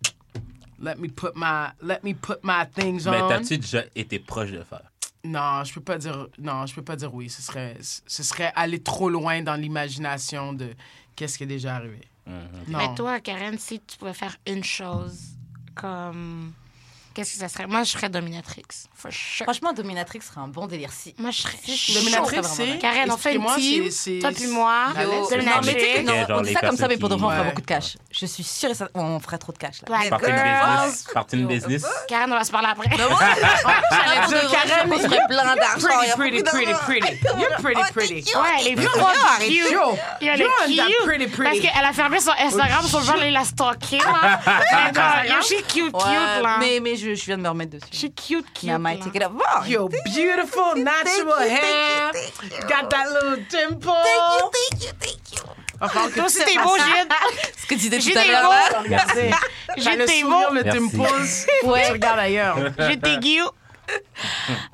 let 0.78 0.96
me 0.96 1.08
put 1.08 1.28
my, 1.34 1.68
let 1.82 2.00
me 2.04 2.12
put 2.14 2.38
my 2.44 2.64
things 2.74 3.06
Mais 3.10 3.20
on. 3.22 3.28
t'as-tu 3.28 3.58
déjà 3.58 3.82
été 3.94 4.18
proche 4.18 4.50
de 4.50 4.62
faire? 4.62 4.82
Non, 5.24 5.62
je 5.64 5.72
peux 5.74 5.80
pas 5.80 5.98
dire, 5.98 6.26
non, 6.38 6.66
je 6.66 6.74
peux 6.74 6.82
pas 6.82 6.96
dire 6.96 7.14
oui. 7.14 7.30
Ce 7.30 7.40
serait, 7.42 7.76
ce 7.80 8.22
serait 8.22 8.52
aller 8.56 8.82
trop 8.82 9.08
loin 9.08 9.40
dans 9.42 9.54
l'imagination 9.54 10.52
de 10.52 10.70
qu'est-ce 11.16 11.38
qui 11.38 11.44
est 11.44 11.46
déjà 11.46 11.76
arrivé. 11.76 12.00
Mhm. 12.26 12.34
Non. 12.68 12.78
Mais 12.78 12.94
toi, 12.94 13.20
Karen, 13.20 13.56
si 13.58 13.80
tu 13.80 13.96
pouvais 13.98 14.14
faire 14.14 14.36
une 14.46 14.64
chose, 14.64 15.31
comme... 15.74 16.54
Qu'est-ce 17.14 17.32
que 17.34 17.38
ça 17.38 17.48
serait? 17.48 17.66
Moi, 17.66 17.82
je 17.84 17.90
serais 17.90 18.08
dominatrix. 18.08 18.62
For 18.94 19.10
sure. 19.12 19.44
Franchement, 19.44 19.72
Dominatrix 19.72 20.20
serait 20.22 20.40
un 20.40 20.48
bon 20.48 20.66
délire. 20.66 20.90
Si. 20.92 21.14
Moi, 21.18 21.30
je 21.30 21.42
serais. 21.42 21.58
Dominatrix, 21.94 22.38
c'est. 22.44 22.78
Karen, 22.78 23.10
on 23.10 23.16
fait 23.16 23.34
une 23.34 23.44
team. 23.56 23.88
Toi 24.20 24.30
puis 24.34 24.46
moi. 24.46 24.86
Non, 24.96 25.26
c'est- 25.28 25.36
mais 25.36 25.74
tu 25.74 25.80
sais 25.80 26.02
non, 26.02 26.12
on 26.36 26.40
dit 26.42 26.52
ça 26.52 26.60
comme 26.60 26.76
ça, 26.76 26.88
mais 26.88 26.96
pour 26.96 27.08
de 27.08 27.14
vrai, 27.14 27.24
on 27.26 27.28
personnes 27.28 27.30
fera 27.30 27.42
qui- 27.42 27.48
beaucoup 27.50 27.60
de 27.60 27.66
cash. 27.66 27.96
Je 28.10 28.26
suis 28.26 28.44
sûre 28.44 28.70
et 28.70 28.74
ça, 28.74 28.88
on 28.94 29.18
ferait 29.20 29.38
trop 29.38 29.52
de 29.52 29.58
cash. 29.58 29.82
Là. 29.82 29.98
Partir 30.10 30.28
une 30.28 30.36
business. 30.36 31.04
Partir 31.12 31.38
une 31.40 31.46
business. 31.48 31.84
Karen, 32.08 32.32
on 32.32 32.36
va 32.36 32.44
se 32.44 32.50
parler 32.52 32.68
après. 32.70 32.88
Mais 32.90 33.08
moi, 33.08 33.18
j'allais 33.90 34.26
dire, 34.28 34.50
Karen, 34.50 34.92
on 34.92 34.98
serait 34.98 35.20
plein 35.28 35.56
d'argent. 35.56 35.88
Pretty, 36.16 36.42
pretty, 36.42 36.42
pretty, 36.42 36.72
pretty. 36.86 37.18
You're 37.38 37.56
pretty, 37.60 37.80
Oh, 37.82 37.92
pretty. 37.92 38.14
Ouais, 38.14 38.40
elle 38.60 38.66
est 38.68 38.74
cute. 38.76 38.88
elle 40.70 40.74
you're 40.74 40.86
est 40.86 40.86
cute. 40.86 41.04
pretty, 41.04 41.26
Parce 41.26 41.36
pretty. 41.50 41.60
qu'elle 41.60 41.84
a 41.84 41.92
fermé 41.92 42.20
son 42.20 42.32
Instagram, 42.38 42.84
son 42.86 43.00
genre, 43.02 43.16
il 43.24 43.32
l'a 43.32 43.44
comme, 43.44 43.98
Yo, 45.28 45.42
she 45.42 45.62
cute, 45.66 45.92
cute, 45.92 46.42
là. 46.42 46.56
mais, 46.60 46.80
mais 46.80 46.96
je, 47.02 47.14
je 47.14 47.24
viens 47.24 47.36
de 47.38 47.42
me 47.42 47.48
remettre 47.48 47.72
dessus. 47.78 47.92
She 47.92 48.08
cute, 48.14 48.46
cute, 48.54 48.62
Yeah, 48.64 48.76
I 48.76 48.78
might 48.78 49.00
take 49.02 49.16
it 49.16 49.22
up. 49.22 49.32
Wow. 49.32 49.64
Yo, 49.66 49.88
beautiful 50.04 50.74
natural 50.76 51.32
thank 51.38 51.50
you, 51.50 51.56
hair. 51.56 52.12
thank 52.12 52.42
you, 52.42 52.48
thank 52.48 52.62
you. 52.62 52.68
Got 52.68 52.90
that 52.90 53.06
little 53.12 53.44
dimple. 53.50 53.92
Thank 53.92 54.84
you, 54.84 54.90
thank 54.98 55.32
you. 55.32 55.42
Va 55.80 55.88
falloir 55.88 56.10
que 56.10 56.14
Toi 56.14 56.22
tu 56.22 56.26
aussi, 56.26 56.44
t'es 56.44 56.62
beau, 56.62 56.76
Gide. 56.76 57.12
Ce 57.58 57.66
que 57.66 57.74
tu 57.74 57.88
disais 57.88 58.00
J'ai 58.00 58.12
tout 58.12 58.18
à 58.18 58.24
l'heure. 58.24 58.84
Merci. 58.88 59.34
J'ai 59.76 59.82
sourire, 60.06 60.28
mots. 60.28 60.54
le 60.54 60.62
Merci. 60.62 60.78
dimples. 60.78 61.10
Ouais. 61.64 61.86
Tu 61.86 61.92
regardes 61.92 62.18
ailleurs. 62.20 62.56
J'ai 62.78 62.98
tes 63.00 63.16
guillots. 63.18 63.50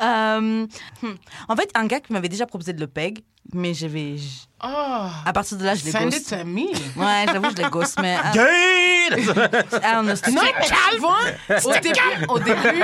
Euh, 0.03 0.67
hmm. 1.03 1.15
En 1.49 1.57
fait, 1.57 1.71
un 1.75 1.87
gars 1.87 2.01
qui 2.01 2.13
m'avait 2.13 2.29
déjà 2.29 2.47
proposé 2.47 2.73
de 2.75 2.81
le 2.81 2.87
peg, 2.87 3.21
mais 3.55 3.73
j'avais. 3.75 4.17
Oh, 4.63 5.07
À 5.25 5.33
partir 5.33 5.57
de 5.57 5.65
là, 5.65 5.75
je 5.77 5.85
l'ai 5.85 5.93
send 5.93 6.07
it 6.09 6.15
ghost. 6.15 6.31
to 6.31 6.45
me. 6.45 6.67
Ouais, 6.97 7.27
j'avoue, 7.27 7.51
je 7.51 7.63
l'ai 7.63 7.71
ghost, 7.71 7.99
mais. 8.03 8.17
ah! 8.21 8.33
I 9.11 10.17
c'était- 10.17 10.31
Non, 10.33 10.43
mais 10.43 10.67
tu 10.91 10.99
vois, 10.99 11.19
au 11.65 11.73
début, 11.81 12.27
au 12.29 12.39
début, 12.41 12.83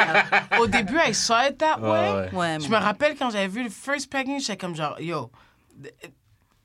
au 0.61 0.67
début, 0.69 0.99
I 1.05 1.13
saw 1.15 1.35
it 1.51 1.59
that 1.59 1.81
way. 1.81 1.91
Ouais, 1.91 2.13
ouais. 2.13 2.31
Ouais, 2.33 2.59
Je 2.61 2.69
me 2.69 2.77
rappelle 2.77 3.17
quand 3.17 3.31
j'avais 3.31 3.49
vu 3.49 3.65
le 3.65 3.71
first 3.71 4.11
pegging, 4.11 4.39
j'étais 4.41 4.57
comme 4.57 4.75
genre, 4.77 4.99
yo, 5.01 5.31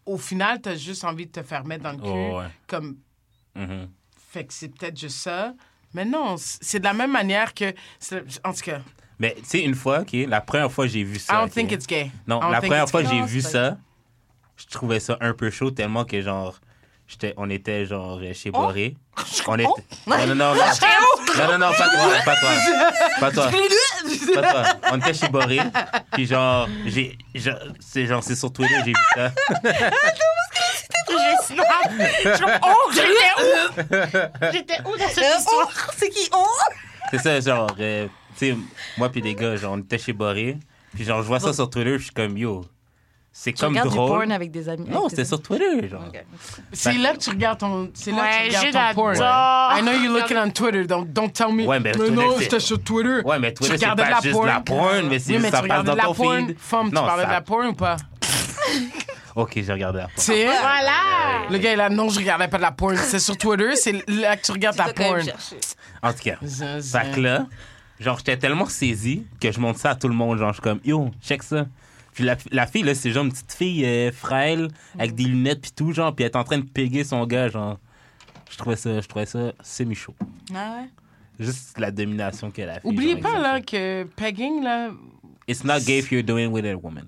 au 0.05 0.17
final, 0.17 0.61
t'as 0.61 0.75
juste 0.75 1.03
envie 1.03 1.25
de 1.25 1.31
te 1.31 1.41
faire 1.43 1.65
mettre 1.65 1.83
dans 1.83 1.91
le 1.91 1.97
cul. 1.97 2.03
Oh, 2.05 2.39
ouais. 2.39 2.45
Comme, 2.67 2.97
Mhm. 3.55 3.89
fait 4.31 4.45
que 4.45 4.53
c'est 4.53 4.69
peut-être 4.69 4.97
juste 4.97 5.17
ça. 5.17 5.53
Mais 5.93 6.05
non, 6.05 6.35
c'est 6.37 6.79
de 6.79 6.83
la 6.85 6.93
même 6.93 7.11
manière 7.11 7.53
que. 7.53 7.73
En 8.43 8.53
tout 8.53 8.61
cas, 8.63 8.79
Mais 9.17 9.33
tu 9.39 9.45
sais, 9.45 9.61
une 9.61 9.73
fois, 9.75 10.01
OK, 10.01 10.13
la 10.27 10.39
première 10.39 10.71
fois 10.71 10.85
que 10.85 10.91
j'ai 10.91 11.03
vu 11.03 11.17
I 11.17 11.19
ça. 11.19 11.33
don't 11.33 11.45
ok? 11.47 11.51
think 11.53 11.71
it's 11.71 11.87
gay. 11.87 12.11
Non, 12.27 12.39
I 12.47 12.51
la 12.51 12.61
première 12.61 12.87
fois 12.89 13.01
que 13.03 13.09
j'ai 13.09 13.21
vu 13.23 13.41
ça, 13.41 13.77
je 14.59 14.65
trouvais 14.67 14.99
ça 14.99 15.17
un 15.21 15.33
peu 15.33 15.49
chaud 15.49 15.71
tellement 15.71 16.05
que 16.05 16.21
genre. 16.21 16.59
j'étais- 17.07 17.33
on 17.37 17.49
était 17.49 17.85
genre 17.85 18.19
chez 18.33 18.49
Oh? 18.53 18.59
Boré. 18.61 18.95
On 19.47 19.55
était... 19.55 19.67
Non, 20.07 20.17
non, 20.27 20.35
non, 20.35 20.35
non. 20.35 20.55
Non, 20.55 21.47
non, 21.51 21.57
non, 21.57 21.71
pas 21.73 21.89
toi, 21.89 22.11
pas 22.25 22.35
toi. 22.35 22.49
Pas 23.19 23.31
toi. 23.31 23.49
Pas 24.33 24.41
toi. 24.51 24.63
On 24.91 24.97
était 24.99 25.13
chez 25.13 25.27
Boré. 25.29 25.59
Puis 26.13 26.25
genre, 26.25 26.67
j'ai. 26.85 27.17
C'est 27.79 28.05
genre, 28.07 28.23
c'est 28.23 28.35
sur 28.35 28.51
Twitter, 28.53 28.75
j'ai 28.85 28.91
vu 28.91 28.95
ça. 29.15 29.31
Snap. 31.43 31.65
Je 31.89 32.29
suis 32.35 32.39
comme, 32.45 32.59
oh, 32.63 32.91
j'étais 32.91 33.33
où? 33.37 34.51
J'étais 34.51 34.81
où 34.85 34.97
dans 34.97 35.07
cette 35.09 35.23
Euh, 35.23 35.37
histoire? 35.39 35.69
oh, 35.87 35.91
c'est 35.97 36.09
qui? 36.09 36.29
Oh 36.33 36.45
C'est 37.11 37.19
ça, 37.19 37.39
genre, 37.39 37.75
euh, 37.79 38.07
tu 38.37 38.51
sais, 38.51 38.57
moi 38.97 39.09
puis 39.09 39.21
des 39.21 39.35
gars, 39.35 39.55
genre, 39.55 39.73
on 39.73 39.79
était 39.79 39.97
chez 39.97 40.13
Boré. 40.13 40.57
Puis 40.95 41.03
genre, 41.05 41.21
je 41.21 41.27
vois 41.27 41.39
ça 41.39 41.53
sur 41.53 41.69
Twitter, 41.69 41.97
je 41.97 42.03
suis 42.03 42.11
comme, 42.13 42.37
yo, 42.37 42.65
c'est 43.31 43.53
Tu 43.53 43.59
comme 43.61 43.69
regardes 43.73 43.89
du 43.89 43.95
porn 43.95 44.07
drôle. 44.09 44.31
avec 44.31 44.51
des 44.51 44.67
amis. 44.69 44.87
Non, 44.89 45.07
c'était 45.09 45.23
sur 45.25 45.41
Twitter, 45.41 45.87
genre. 45.87 46.03
C'est 46.73 46.93
là 46.97 47.13
que 47.13 47.19
tu 47.19 47.29
regardes 47.29 47.59
ton. 47.59 47.89
C'est 47.93 48.11
là 48.11 48.21
Ouais, 48.23 48.47
que 48.49 48.53
tu 48.59 48.67
regardes 48.67 48.95
ton 48.95 49.01
porn. 49.01 49.15
I 49.15 49.81
know 49.81 49.91
you're 49.93 50.13
looking 50.19 50.37
on 50.37 50.49
Twitter, 50.49 50.85
donc 50.85 51.11
don't 51.13 51.29
tell 51.31 51.53
me. 51.53 51.65
Ouais, 51.65 51.79
mais 51.79 51.91
Twitter, 51.93 52.11
non, 52.11 52.37
j'étais 52.39 52.59
sur 52.59 52.81
Twitter. 52.83 53.21
Ouais, 53.23 53.39
mais 53.39 53.53
Twitter, 53.53 53.73
Tu 53.73 53.79
c'est 53.79 53.85
regardais 53.85 54.03
pas 54.03 54.09
de 54.09 54.13
la 54.15 54.21
juste 54.21 54.33
porn. 54.35 54.47
la 54.47 54.59
porn, 54.61 55.07
mais 55.07 55.19
c'est 55.19 55.33
Oui, 55.33 55.39
mais 55.41 55.51
ça 55.51 55.61
tu 55.61 55.67
passe 55.67 55.83
dans 55.83 55.95
ton 55.95 56.13
porn. 56.13 56.47
feed. 56.47 56.57
Femme, 56.59 56.89
tu 56.89 56.95
Non, 56.95 57.01
parlais 57.05 57.23
ça- 57.23 57.27
de 57.29 57.33
la 57.33 57.41
porn 57.41 57.67
ou 57.67 57.73
pas? 57.73 57.97
Ok, 59.35 59.53
j'ai 59.55 59.71
regardé 59.71 59.99
la 59.99 60.03
porn. 60.05 60.13
C'est 60.17 60.45
Voilà. 60.45 61.47
Le 61.49 61.57
gars, 61.59 61.73
il 61.73 61.79
a 61.79 61.89
non, 61.89 62.09
je 62.09 62.19
regardais 62.19 62.47
pas 62.47 62.57
de 62.57 62.61
la 62.63 62.71
porn. 62.71 62.97
C'est 62.97 63.19
sur 63.19 63.37
Twitter, 63.37 63.75
c'est 63.75 63.93
là 64.07 64.35
que 64.35 64.41
tu 64.43 64.51
regardes 64.51 64.75
Tu 64.75 64.83
même 64.83 64.93
porn. 64.93 65.23
chercher. 65.23 65.55
En 66.01 66.11
tout 66.11 66.19
cas, 66.23 66.35
fait 66.81 67.11
que 67.15 67.19
là, 67.21 67.45
genre, 67.99 68.17
j'étais 68.17 68.37
tellement 68.37 68.65
saisi 68.65 69.25
que 69.39 69.51
je 69.51 69.59
montre 69.59 69.79
ça 69.79 69.91
à 69.91 69.95
tout 69.95 70.07
le 70.07 70.13
monde. 70.15 70.39
Genre, 70.39 70.49
je 70.49 70.53
suis 70.53 70.61
comme, 70.61 70.79
yo, 70.83 71.11
check 71.23 71.43
ça. 71.43 71.65
Puis 72.13 72.23
la, 72.23 72.35
la 72.51 72.67
fille, 72.67 72.83
là, 72.83 72.95
c'est 72.95 73.11
genre 73.11 73.23
une 73.25 73.31
petite 73.31 73.53
fille 73.53 73.85
euh, 73.85 74.11
frêle, 74.11 74.69
avec 74.97 75.15
des 75.15 75.23
lunettes, 75.25 75.61
puis 75.61 75.71
tout, 75.71 75.91
genre, 75.93 76.13
puis 76.15 76.25
elle 76.25 76.31
est 76.31 76.35
en 76.35 76.43
train 76.43 76.57
de 76.57 76.65
péguer 76.69 77.03
son 77.03 77.25
gars, 77.25 77.49
genre. 77.49 77.77
Je 78.49 78.57
trouvais 78.57 78.75
ça, 78.75 78.99
je 78.99 79.07
trouvais 79.07 79.25
ça 79.27 79.53
semi-chaud. 79.61 80.15
Ah 80.53 80.77
ouais? 80.81 80.89
Juste 81.45 81.77
la 81.79 81.91
domination 81.91 82.51
qu'elle 82.51 82.69
a 82.69 82.79
fait. 82.79 82.87
Oubliez 82.87 83.13
genre, 83.13 83.21
pas, 83.21 83.39
là, 83.39 83.61
que 83.61 84.03
pegging, 84.15 84.63
là. 84.63 84.91
It's 85.47 85.63
not 85.63 85.79
gay 85.85 85.99
if 85.99 86.11
you're 86.11 86.23
doing 86.23 86.47
with 86.47 86.65
a 86.65 86.75
woman. 86.75 87.07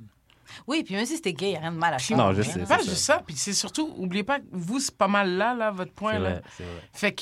Oui, 0.67 0.83
puis 0.83 0.95
même 0.95 1.05
si 1.05 1.15
c'était 1.15 1.33
gay, 1.33 1.47
il 1.47 1.51
n'y 1.51 1.57
a 1.57 1.59
rien 1.61 1.71
de 1.71 1.77
mal 1.77 1.93
à 1.95 1.99
ça. 1.99 2.15
Non, 2.15 2.33
je 2.33 2.41
sais. 2.43 2.59
Pas 2.59 2.77
juste 2.79 2.95
ça. 2.97 3.23
Puis 3.25 3.35
c'est 3.35 3.53
surtout, 3.53 3.93
oubliez 3.97 4.23
pas, 4.23 4.39
vous, 4.51 4.79
c'est 4.79 4.95
pas 4.95 5.07
mal 5.07 5.31
là, 5.35 5.53
là, 5.55 5.71
votre 5.71 5.91
point, 5.93 6.13
C'est 6.13 6.19
là. 6.19 6.29
vrai, 6.29 6.41
c'est 6.57 6.63
vrai. 6.63 6.81
Fait 6.93 7.11
que. 7.13 7.21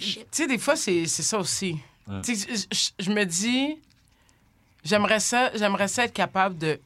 Tu 0.00 0.20
sais, 0.30 0.46
des 0.46 0.58
fois, 0.58 0.74
c'est 0.76 1.06
c'est 1.06 1.22
ça 1.22 1.38
aussi. 1.38 1.76
Ouais. 2.08 2.20
Tu 2.22 2.34
sais, 2.36 2.66
je- 2.98 3.10
me 3.10 3.24
dis, 3.24 3.76
j'aimerais 4.84 5.20
ça, 5.20 5.50
j'aimerais 5.54 5.88
ça 5.88 6.04
être 6.04 6.12
capable 6.12 6.56
de. 6.58 6.80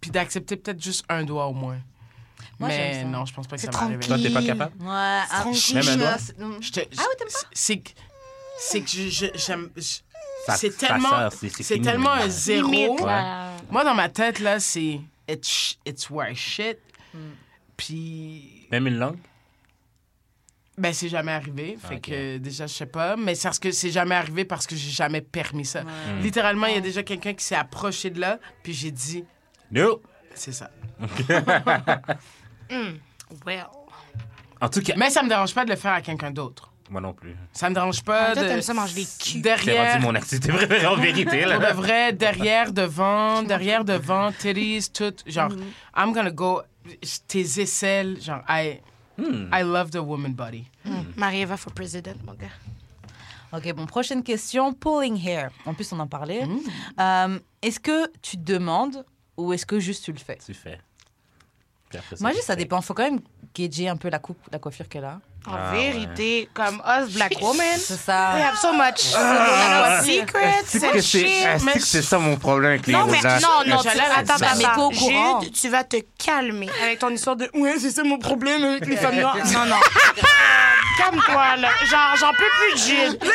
Puis 0.00 0.10
d'accepter 0.10 0.56
peut-être 0.56 0.82
juste 0.82 1.04
un 1.08 1.24
doigt 1.24 1.46
au 1.46 1.52
moins. 1.52 1.78
Moi, 2.58 2.68
Mais 2.68 3.04
non, 3.04 3.24
je 3.26 3.34
pense 3.34 3.46
pas 3.46 3.56
que 3.56 3.62
ça 3.62 3.70
va 3.70 3.78
arriver. 3.82 4.06
Toi, 4.06 4.18
t'es 4.18 4.30
pas 4.30 4.42
capable? 4.42 4.72
Ouais, 4.80 4.86
ah. 4.88 5.44
Même 5.74 5.88
un 5.88 5.96
doigt? 5.96 6.18
c'est- 6.18 6.36
Je 6.60 6.72
te- 6.72 6.80
Ah 6.80 7.02
oui, 7.08 7.14
t'aimes 7.18 7.28
pas? 7.28 7.48
C'est 7.52 7.78
que. 7.78 7.90
C'est 8.58 8.80
que 8.80 8.88
j'aime. 9.36 9.70
C'est 9.76 10.70
ça 10.72 10.88
tellement. 10.88 11.08
sort, 11.08 11.32
c'est- 11.32 11.80
tellement 11.82 12.10
un 12.12 12.28
zéro. 12.28 12.70
Limite. 12.70 13.00
Moi, 13.70 13.84
dans 13.84 13.94
ma 13.94 14.08
tête, 14.08 14.40
là, 14.40 14.58
c'est. 14.60 15.00
It's, 15.28 15.78
it's 15.86 16.10
where 16.10 16.30
I 16.30 16.34
shit. 16.34 16.78
Hmm. 17.14 17.18
Puis. 17.76 18.66
Même 18.70 18.86
une 18.86 18.98
langue? 18.98 19.18
Ben, 20.78 20.94
c'est 20.94 21.08
jamais 21.10 21.32
arrivé. 21.32 21.76
Fait 21.82 22.00
que 22.00 22.38
déjà, 22.38 22.66
je 22.66 22.72
sais 22.72 22.86
pas. 22.86 23.16
Mais 23.16 23.34
c'est 23.34 23.48
parce 23.48 23.58
que 23.58 23.70
c'est 23.70 23.90
jamais 23.90 24.14
arrivé 24.14 24.44
parce 24.46 24.66
que 24.66 24.74
j'ai 24.76 24.90
jamais 24.90 25.20
permis 25.20 25.66
ça. 25.66 25.82
Littéralement, 26.22 26.66
il 26.68 26.74
y 26.74 26.78
a 26.78 26.80
déjà 26.80 27.02
quelqu'un 27.02 27.34
qui 27.34 27.44
s'est 27.44 27.54
approché 27.54 28.08
de 28.10 28.18
là, 28.20 28.38
puis 28.62 28.72
j'ai 28.72 28.90
dit, 28.90 29.24
No! 29.70 30.00
c'est 30.34 30.52
ça. 30.52 30.70
Well. 33.46 33.66
En 34.60 34.68
tout 34.68 34.80
cas, 34.82 34.94
Mais 34.96 35.10
ça 35.10 35.22
me 35.22 35.28
dérange 35.28 35.54
pas 35.54 35.64
de 35.64 35.70
le 35.70 35.76
faire 35.76 35.92
à 35.92 36.00
quelqu'un 36.02 36.30
d'autre. 36.30 36.70
moi 36.90 37.00
non 37.00 37.12
plus. 37.12 37.34
Ça 37.52 37.68
me 37.70 37.74
dérange 37.74 38.02
pas 38.02 38.28
Ah, 38.30 38.32
toi, 38.34 38.42
de. 38.42 38.48
t'aimes 38.48 38.62
ça 38.62 38.74
manger 38.74 38.94
des 38.94 39.02
culs. 39.04 39.08
C'est 39.32 39.38
Derrière. 39.40 39.92
rendu 39.94 40.06
mon 40.06 40.14
activité 40.14 40.48
préférée 40.52 40.86
en 40.86 40.96
vérité, 40.96 41.42
Pour 41.42 41.52
de 41.54 41.58
là. 41.62 41.72
vrai, 41.72 42.12
derrière, 42.12 42.72
devant, 42.82 43.42
derrière, 43.42 43.84
devant, 43.84 44.32
titties, 44.32 44.90
tout. 44.92 45.14
Genre, 45.26 45.50
I'm 45.96 46.12
gonna 46.12 46.30
go. 46.30 46.62
Tes 47.28 47.60
aisselles, 47.60 48.20
genre, 48.20 48.42
I. 48.48 48.80
Hmm. 49.18 49.48
I 49.52 49.62
love 49.62 49.90
the 49.90 49.96
woman 50.00 50.32
body. 50.32 50.64
Marie-Eva 51.16 51.56
for 51.56 51.72
president, 51.72 52.16
mon 52.24 52.34
gars. 52.34 52.48
Ok, 53.52 53.72
bon, 53.74 53.86
prochaine 53.86 54.22
question. 54.22 54.72
Pulling 54.72 55.16
hair. 55.16 55.50
En 55.66 55.74
plus, 55.74 55.92
on 55.92 55.98
en 56.00 56.06
parlait. 56.06 56.42
Euh, 56.98 57.38
est-ce 57.62 57.80
que 57.80 58.10
tu 58.22 58.36
demandes 58.36 59.04
ou 59.40 59.52
est-ce 59.52 59.66
que 59.66 59.80
juste 59.80 60.04
tu 60.04 60.12
le 60.12 60.18
fais 60.18 60.38
Tu 60.44 60.54
fais. 60.54 60.78
Après 61.92 62.16
Moi, 62.20 62.30
juste, 62.32 62.44
ça 62.44 62.54
dépend. 62.54 62.80
Faut 62.80 62.94
quand 62.94 63.02
même 63.02 63.18
gager 63.52 63.88
un 63.88 63.96
peu 63.96 64.08
la 64.10 64.20
coupe, 64.20 64.38
la 64.52 64.60
coiffure 64.60 64.88
qu'elle 64.88 65.04
a. 65.04 65.18
En 65.46 65.52
Ah, 65.54 65.72
vérité, 65.72 66.48
comme 66.54 66.80
us, 66.86 67.12
black 67.14 67.32
women, 67.42 67.78
C'est 67.78 67.94
we 67.94 68.00
ça. 68.00 68.30
have 68.32 68.56
so 68.60 68.72
much 68.72 68.98
secrets 70.04 70.62
C'est 70.66 70.86
and 70.86 70.92
que 70.92 71.00
shit. 71.00 71.26
c'est 71.26 71.58
c'est 71.58 71.72
que 71.78 71.84
c'est 71.84 72.02
ça 72.02 72.18
mon 72.18 72.36
problème 72.36 72.72
avec 72.72 72.86
les 72.86 72.92
Non, 72.92 73.06
mais 73.06 73.20
non, 73.22 73.64
non, 73.76 73.82
tu, 73.82 73.88
attends, 73.88 74.34
attends. 74.34 74.90
Jude, 74.92 75.52
tu 75.52 75.68
vas 75.68 75.82
te 75.82 75.96
calmer 76.18 76.68
avec 76.82 76.98
ton 77.00 77.08
histoire 77.10 77.34
de 77.36 77.50
ouais, 77.54 77.78
c'est 77.80 77.90
ça 77.90 78.04
mon 78.04 78.18
problème 78.18 78.62
avec 78.62 78.86
les 78.86 78.96
femmes 78.96 79.18
noires. 79.18 79.36
Non, 79.52 79.64
non. 79.66 79.76
Calme-toi, 80.98 81.56
là. 81.56 81.68
Genre, 81.90 82.16
j'en 82.18 82.30
peux 82.30 82.44
plus 82.58 82.72
de 82.74 82.78
Jude. 83.10 83.18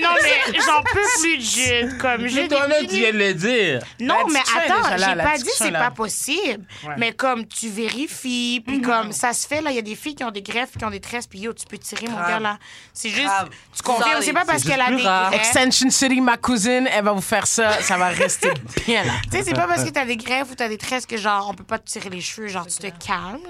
Non, 0.00 0.10
mais 0.22 0.58
j'en 0.60 0.82
peux 0.82 1.00
plus 1.20 1.36
de 1.36 1.42
Jude. 1.42 1.98
Comme, 1.98 2.26
j'ai 2.26 2.48
Toi-même, 2.48 2.86
tu 2.86 2.96
viens 2.96 3.12
de 3.12 3.18
le 3.18 3.34
dire. 3.34 3.80
non, 4.00 4.26
mais 4.30 4.40
attends, 4.40 4.96
j'ai 4.96 5.14
pas 5.22 5.38
dit 5.38 5.50
c'est 5.56 5.72
pas 5.72 5.90
possible. 5.90 6.64
Ouais. 6.86 6.94
Mais 6.98 7.12
comme 7.12 7.46
tu 7.46 7.68
vérifies, 7.68 8.62
puis 8.66 8.80
comme 8.80 9.12
ça 9.12 9.32
se 9.32 9.46
fait, 9.46 9.60
là, 9.60 9.70
il 9.70 9.76
y 9.76 9.78
a 9.78 9.82
des 9.82 9.94
filles 9.96 10.14
qui 10.14 10.24
ont 10.24 10.30
des 10.30 10.42
greffes, 10.42 10.76
qui 10.78 10.84
ont 10.84 10.90
des 10.90 11.00
tresses, 11.00 11.26
puis 11.26 11.40
yo, 11.40 11.52
tu 11.52 11.64
peux 11.66 11.78
tirer, 11.78 12.06
mon 12.08 12.16
gars, 12.18 12.40
là. 12.40 12.58
C'est 12.92 13.08
juste, 13.08 13.24
Grave. 13.26 13.48
tu 13.74 13.82
confirmes, 13.82 14.22
c'est 14.22 14.32
pas 14.32 14.44
parce 14.44 14.64
qu'elle 14.64 14.80
a 14.80 14.90
des 14.90 15.02
greffes. 15.02 15.34
Extension 15.34 15.90
City, 15.90 16.20
ma 16.20 16.36
cousine, 16.36 16.88
elle 16.92 17.04
va 17.04 17.12
vous 17.12 17.20
faire 17.20 17.46
ça. 17.46 17.80
Ça 17.82 17.96
va 17.96 18.08
rester 18.08 18.50
bien 18.86 19.04
là. 19.04 19.12
Tu 19.30 19.38
sais, 19.38 19.44
c'est 19.44 19.54
pas 19.54 19.66
parce 19.66 19.84
que 19.84 19.90
t'as 19.90 20.04
des 20.04 20.16
greffes 20.16 20.50
ou 20.50 20.54
t'as 20.54 20.68
des 20.68 20.78
tresses 20.78 21.06
que, 21.06 21.16
genre, 21.16 21.48
on 21.50 21.54
peut 21.54 21.64
pas 21.64 21.78
te 21.78 21.88
tirer 21.88 22.10
les 22.10 22.20
cheveux, 22.20 22.48
genre, 22.48 22.66
tu 22.66 22.76
te 22.76 23.04
calmes. 23.04 23.40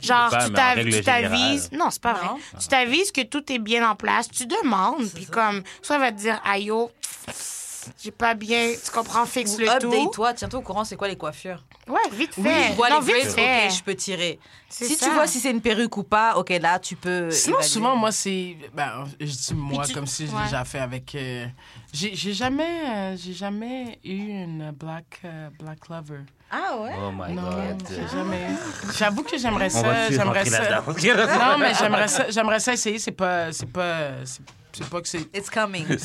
Genre, 0.00 0.30
tu 0.84 1.02
t'avises. 1.02 1.70
Non, 1.72 1.90
c'est 1.90 2.02
pas 2.02 2.12
vrai. 2.14 2.28
Tu 2.60 2.68
t'avises 2.84 3.12
que 3.12 3.22
tout 3.22 3.50
est 3.52 3.58
bien 3.58 3.88
en 3.88 3.94
place? 3.94 4.28
Tu 4.28 4.46
demandes, 4.46 5.08
puis 5.14 5.26
comme, 5.26 5.62
soit 5.82 5.96
elle 5.96 6.02
va 6.02 6.12
te 6.12 6.18
dire, 6.18 6.40
aïe, 6.44 6.70
j'ai 8.02 8.12
pas 8.12 8.34
bien, 8.34 8.72
tu 8.84 8.90
comprends, 8.92 9.26
fixe 9.26 9.58
le 9.58 9.66
tout. 9.80 9.88
Update-toi, 9.88 10.34
tiens-toi 10.34 10.60
au 10.60 10.62
courant, 10.62 10.84
c'est 10.84 10.96
quoi 10.96 11.08
les 11.08 11.16
coiffures? 11.16 11.64
Ouais, 11.88 11.98
vite 12.12 12.30
Oui, 12.36 12.44
fait. 12.44 12.68
je 12.68 12.72
vois 12.74 12.90
non, 12.90 13.00
les 13.00 13.06
vite 13.06 13.34
braids, 13.34 13.34
fait. 13.34 13.66
ok, 13.66 13.74
je 13.76 13.82
peux 13.82 13.94
tirer. 13.96 14.38
Si 14.68 14.94
ça. 14.94 15.06
tu 15.06 15.12
vois 15.12 15.26
si 15.26 15.40
c'est 15.40 15.50
une 15.50 15.60
perruque 15.60 15.96
ou 15.96 16.04
pas, 16.04 16.36
ok, 16.36 16.50
là, 16.60 16.78
tu 16.78 16.94
peux. 16.94 17.30
Sinon, 17.30 17.56
évaluer. 17.56 17.68
souvent, 17.68 17.96
moi, 17.96 18.12
c'est. 18.12 18.56
Ben, 18.72 19.04
je 19.18 19.26
dis 19.26 19.54
moi, 19.54 19.84
tu- 19.84 19.94
comme 19.94 20.06
si 20.06 20.26
je 20.28 20.32
ouais. 20.32 20.38
l'ai 20.38 20.44
déjà 20.44 20.64
fait 20.64 20.78
avec. 20.78 21.12
euh, 21.16 21.46
J'ai 21.92 22.14
j'ai 22.14 22.32
jamais, 22.32 22.88
euh, 22.88 23.16
j'ai 23.16 23.32
jamais 23.32 23.98
eu 24.04 24.12
une 24.42 24.70
black, 24.70 25.20
euh, 25.24 25.50
black 25.58 25.88
lover. 25.88 26.20
Ah 26.54 26.76
ouais? 26.80 26.92
Oh 26.98 27.10
my 27.10 27.32
Non, 27.34 27.42
god. 27.42 27.82
jamais. 28.12 28.48
J'avoue 28.98 29.22
que 29.22 29.38
j'aimerais 29.38 29.70
ça. 29.70 30.10
J'aimerais 30.10 30.44
ça. 30.44 30.80
Non, 30.82 31.58
mais 31.58 31.72
j'aimerais 31.74 32.08
ça, 32.08 32.26
j'aimerais 32.28 32.60
ça 32.60 32.74
essayer. 32.74 32.98
C'est 32.98 33.12
pas. 33.12 33.50
C'est 33.52 33.72
pas. 33.72 34.24
c'est- 34.24 34.42
pas 34.90 35.00
que 35.00 35.08
c'est. 35.08 35.20
It's 35.34 35.48
coming. 35.50 35.86
Ouais. 35.88 35.96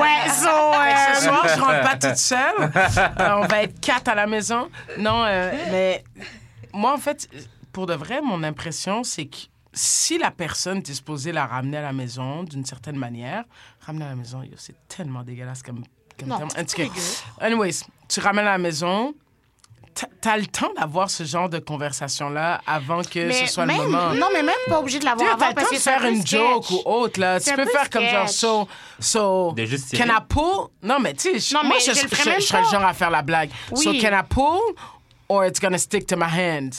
Ouais, 0.00 0.28
so, 0.28 0.48
euh, 0.48 1.14
Ce 1.14 1.22
soir, 1.24 1.46
je 1.48 1.60
rentre 1.60 1.80
pas 1.82 1.96
toute 1.96 2.16
seule. 2.16 2.72
Euh, 3.20 3.36
on 3.42 3.46
va 3.46 3.62
être 3.62 3.80
quatre 3.80 4.08
à 4.08 4.14
la 4.14 4.26
maison. 4.26 4.68
Non, 4.98 5.24
euh, 5.26 5.52
mais 5.70 6.04
moi, 6.72 6.92
en 6.94 6.98
fait, 6.98 7.28
pour 7.72 7.86
de 7.86 7.94
vrai, 7.94 8.20
mon 8.20 8.42
impression, 8.42 9.04
c'est 9.04 9.26
que 9.26 9.38
si 9.74 10.18
la 10.18 10.30
personne 10.30 10.78
est 10.78 10.92
supposée 10.94 11.32
la 11.32 11.46
ramener 11.46 11.78
à 11.78 11.82
la 11.82 11.92
maison 11.92 12.42
d'une 12.44 12.64
certaine 12.64 12.96
manière, 12.96 13.44
ramener 13.80 14.04
à 14.04 14.08
la 14.10 14.16
maison, 14.16 14.42
yo, 14.42 14.52
c'est 14.56 14.76
tellement 14.88 15.22
dégueulasse 15.22 15.62
comme, 15.62 15.82
terme. 16.28 16.48
En 16.58 16.64
tout 16.64 16.76
cas, 16.76 16.84
anyways, 17.40 17.80
tu 18.08 18.20
ramènes 18.20 18.46
à 18.46 18.52
la 18.52 18.58
maison, 18.58 19.14
T'as- 20.22 20.38
le 20.38 20.46
temps 20.46 20.72
d'avoir 20.74 21.10
ce 21.10 21.22
genre 21.22 21.50
de 21.50 21.58
conversation-là 21.58 22.62
avant 22.66 23.02
que 23.02 23.26
Mais 23.28 23.46
ce 23.46 23.52
soit 23.52 23.66
même, 23.66 23.76
le 23.76 23.88
moment. 23.90 24.14
Non, 24.14 24.28
mais 24.32 24.42
même 24.42 24.54
pas 24.66 24.80
obligé 24.80 24.98
de 24.98 25.04
l'avoir 25.04 25.34
avant 25.34 25.48
le 25.48 25.54
parce 25.54 25.66
temps 25.66 25.70
que 25.72 25.76
de 25.76 25.80
c'est 25.82 25.90
un 25.92 25.98
faire 25.98 26.08
une 26.10 26.26
joke 26.26 26.64
sketch. 26.64 26.78
ou 26.86 26.88
autre, 26.90 27.20
là. 27.20 27.38
Tu 27.38 27.50
peux 27.54 27.64
peu 27.64 27.70
faire 27.70 27.90
comme 27.90 28.04
genre, 28.06 28.26
sketch. 28.26 28.40
so, 28.40 28.68
so, 28.98 29.52
De 29.52 29.66
juste 29.66 29.88
tirer. 29.90 30.02
can 30.08 30.14
I 30.16 30.20
pull? 30.26 30.68
Non, 30.82 30.98
mais 30.98 31.12
tu 31.12 31.38
sais, 31.38 31.56
moi, 31.62 31.76
je, 31.78 31.90
je 31.92 31.94
je- 31.94 32.08
je 32.08 32.40
serais 32.40 32.62
le 32.62 32.68
genre 32.70 32.84
à 32.86 32.94
faire 32.94 33.10
la 33.10 33.20
blague. 33.20 33.50
So, 33.74 33.90
Oui. 33.90 34.00
can 34.00 34.18
I 34.18 34.22
pull 34.26 34.60
or 35.28 35.44
it's 35.44 35.60
gonna 35.60 35.76
stick 35.76 36.06
to 36.06 36.16
my 36.16 36.24
hand? 36.24 36.72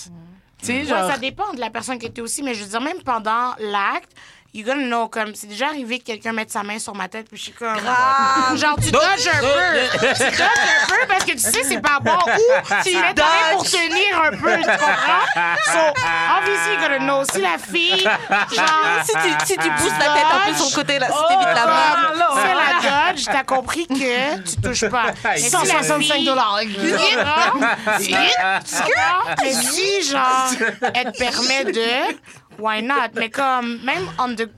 Tu 0.57 0.65
sais, 0.65 0.73
Ouais, 0.79 0.85
genre... 0.85 1.11
ça 1.11 1.17
dépend 1.19 1.53
de 1.53 1.59
la 1.59 1.69
personne 1.69 1.99
qui 1.99 2.07
était 2.07 2.21
aussi, 2.21 2.41
mais 2.41 2.55
je 2.55 2.63
veux 2.63 2.69
dire, 2.69 2.81
même 2.81 3.03
pendant 3.03 3.53
l'acte, 3.59 4.11
you 4.53 4.63
gonna 4.63 4.85
know, 4.85 5.07
comme, 5.07 5.33
c'est 5.35 5.47
déjà 5.47 5.67
arrivé 5.67 5.99
que 5.99 6.05
quelqu'un 6.05 6.31
mette 6.33 6.51
sa 6.51 6.63
main 6.63 6.77
sur 6.79 6.93
ma 6.95 7.07
tête, 7.07 7.27
puis 7.27 7.37
je 7.37 7.43
suis 7.43 7.51
comme. 7.53 7.75
Genre, 8.55 8.75
tu 8.83 8.91
dodges 8.91 9.27
un 9.33 9.39
peu. 9.39 9.97
tu 9.99 10.23
dodges 10.23 10.41
un 10.41 10.85
peu 10.87 11.07
parce 11.07 11.23
que 11.25 11.31
tu 11.31 11.39
sais, 11.39 11.63
c'est 11.63 11.81
pas 11.81 11.99
bon. 12.01 12.11
Ou 12.13 12.83
tu 12.83 12.95
mets 12.97 13.13
ta 13.13 13.23
main 13.23 13.51
pour 13.53 13.63
tenir 13.65 14.21
un 14.23 14.31
peu, 14.31 14.55
tu 14.57 14.69
comprends? 14.69 15.25
So, 15.65 15.79
obviously, 16.37 16.73
you 16.73 16.79
gotta 16.81 16.99
know. 16.99 17.23
Si 17.31 17.41
la 17.41 17.57
fille, 17.57 18.03
genre. 18.03 19.03
Si 19.03 19.11
tu, 19.13 19.45
si 19.45 19.57
tu 19.57 19.69
pousses 19.71 19.97
ta 19.99 20.13
tête 20.13 20.25
un 20.31 20.49
peu 20.49 20.55
sur 20.55 20.65
le 20.69 20.75
côté, 20.75 20.99
là, 20.99 21.07
si 21.07 21.27
t'évites 21.29 21.55
la 21.55 21.65
main. 21.65 21.81
C'est 22.35 22.53
la 22.53 23.11
dodge, 23.13 23.25
t'as 23.25 23.43
compris 23.43 23.87
que 23.87 24.37
tu 24.41 24.55
touches 24.61 24.87
pas. 24.89 25.13
Mais 25.25 25.37
si 25.37 25.51
la 25.51 25.59
165 25.59 26.13
fille- 26.15 26.25
dollars. 26.25 26.59
mais 29.43 29.53
si, 29.53 30.03
genre, 30.09 30.49
elle 30.93 31.11
te 31.11 31.17
permet 31.17 31.65
de, 31.65 32.15
why 32.57 32.81
not? 32.81 33.13
Mais 33.15 33.29
comme, 33.29 33.79
um, 33.79 33.79
même 33.83 34.07
on 34.19 34.35
the- 34.35 34.49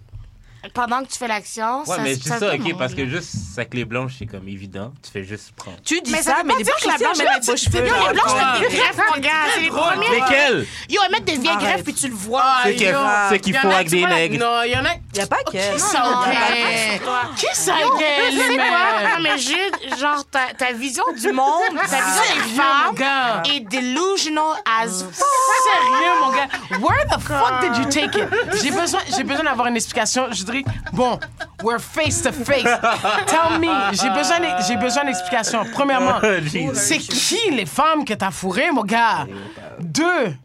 pendant 0.73 1.03
que 1.03 1.09
tu 1.11 1.17
fais 1.17 1.27
l'action, 1.27 1.79
Ouais, 1.81 1.95
ça 1.95 2.01
mais 2.01 2.15
c'est 2.15 2.29
ça 2.29 2.39
ça, 2.39 2.53
ok, 2.55 2.77
parce 2.77 2.93
que 2.93 3.05
juste 3.07 3.33
avec 3.57 3.73
les 3.73 3.85
blanches, 3.85 4.13
c'est 4.19 4.25
comme 4.25 4.47
évident. 4.47 4.91
Tu 5.03 5.11
fais 5.11 5.23
juste 5.23 5.51
prendre. 5.55 5.77
Tu 5.83 5.99
dis 6.01 6.11
Mais 6.11 6.21
ça, 6.21 6.37
ça 6.37 6.43
mais 6.43 6.53
les 6.57 6.63
blanches 6.63 6.81
que 6.81 6.87
la 6.87 6.97
blanche, 6.97 7.17
elle 7.19 7.39
des 7.41 7.57
cheveux. 7.57 7.87
Yo, 7.87 7.93
les 8.07 8.13
blanches 8.13 8.33
mettent 8.33 8.69
des 8.69 8.77
greffes, 8.77 8.99
mon 9.13 9.21
gars. 9.21 9.31
C'est 9.53 9.61
les 9.61 9.69
premières. 9.69 10.11
Lesquelles? 10.11 10.67
Yo, 10.89 11.01
elles 11.05 11.11
mettent 11.11 11.25
des 11.25 11.37
vieilles 11.37 11.57
greffes, 11.57 11.83
puis 11.83 11.93
tu 11.93 12.07
le 12.07 12.15
vois. 12.15 12.43
C'est 12.63 12.75
qu'il 12.75 12.97
c'est 13.29 13.39
qu'il 13.39 13.57
faut 13.57 13.67
avec 13.67 13.89
des 13.89 14.05
nègres. 14.05 14.39
Non, 14.39 14.63
il 14.65 14.71
y 14.71 14.77
en 14.77 14.85
a... 14.85 14.89
Il 15.13 15.19
n'y 15.19 15.23
a 15.23 15.27
pas 15.27 15.43
qu'elle. 15.49 15.73
Qui 15.75 15.79
ça, 15.79 15.99
non, 16.03 16.19
ok? 16.21 17.35
Qui 17.37 17.45
ça, 17.53 17.79
Yo, 17.79 17.87
ok, 17.87 18.03
tu 18.29 18.37
sais 18.37 18.49
mais- 18.49 18.57
quoi? 18.57 19.15
Non, 19.15 19.23
mais 19.23 19.37
Jude, 19.37 19.99
genre, 19.99 20.23
ta, 20.29 20.71
vision 20.73 21.03
du 21.17 21.31
monde, 21.31 21.61
ta 21.89 21.97
vision 22.01 22.23
des 22.33 22.51
mon 22.57 22.93
gars? 22.93 23.43
femmes 23.43 23.53
est 23.55 23.59
delusional 23.61 24.43
as 24.65 24.89
Sérieux, 24.89 26.13
mon 26.21 26.31
gars? 26.31 26.47
Where 26.79 27.05
the 27.07 27.19
fuck 27.21 27.61
did 27.61 27.77
you 27.77 27.85
take 27.89 28.17
it? 28.17 28.27
J'ai 28.61 28.71
besoin, 28.71 28.99
j'ai 29.15 29.23
besoin 29.23 29.45
d'avoir 29.45 29.67
une 29.67 29.75
explication. 29.77 30.27
Je 30.31 30.43
dirais, 30.61 30.75
bon, 30.93 31.19
we're 31.63 31.79
face 31.79 32.21
to 32.21 32.31
face. 32.31 32.63
Tell 33.27 33.59
me, 33.59 33.93
j'ai 33.93 34.09
besoin, 34.09 34.39
j'ai 34.67 34.77
besoin 34.77 35.05
d'explication. 35.05 35.63
Premièrement, 35.73 36.19
Jesus. 36.41 36.75
c'est 36.75 36.97
qui 36.97 37.51
les 37.51 37.65
femmes 37.65 38.05
que 38.05 38.13
t'as 38.13 38.31
fourrées, 38.31 38.71
mon 38.71 38.83
gars? 38.83 39.27
Deux, 39.79 40.35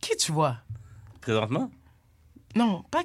qui 0.00 0.16
tu 0.16 0.32
vois? 0.32 0.56
Présentement? 1.20 1.70
Non, 2.54 2.82
pas, 2.90 3.02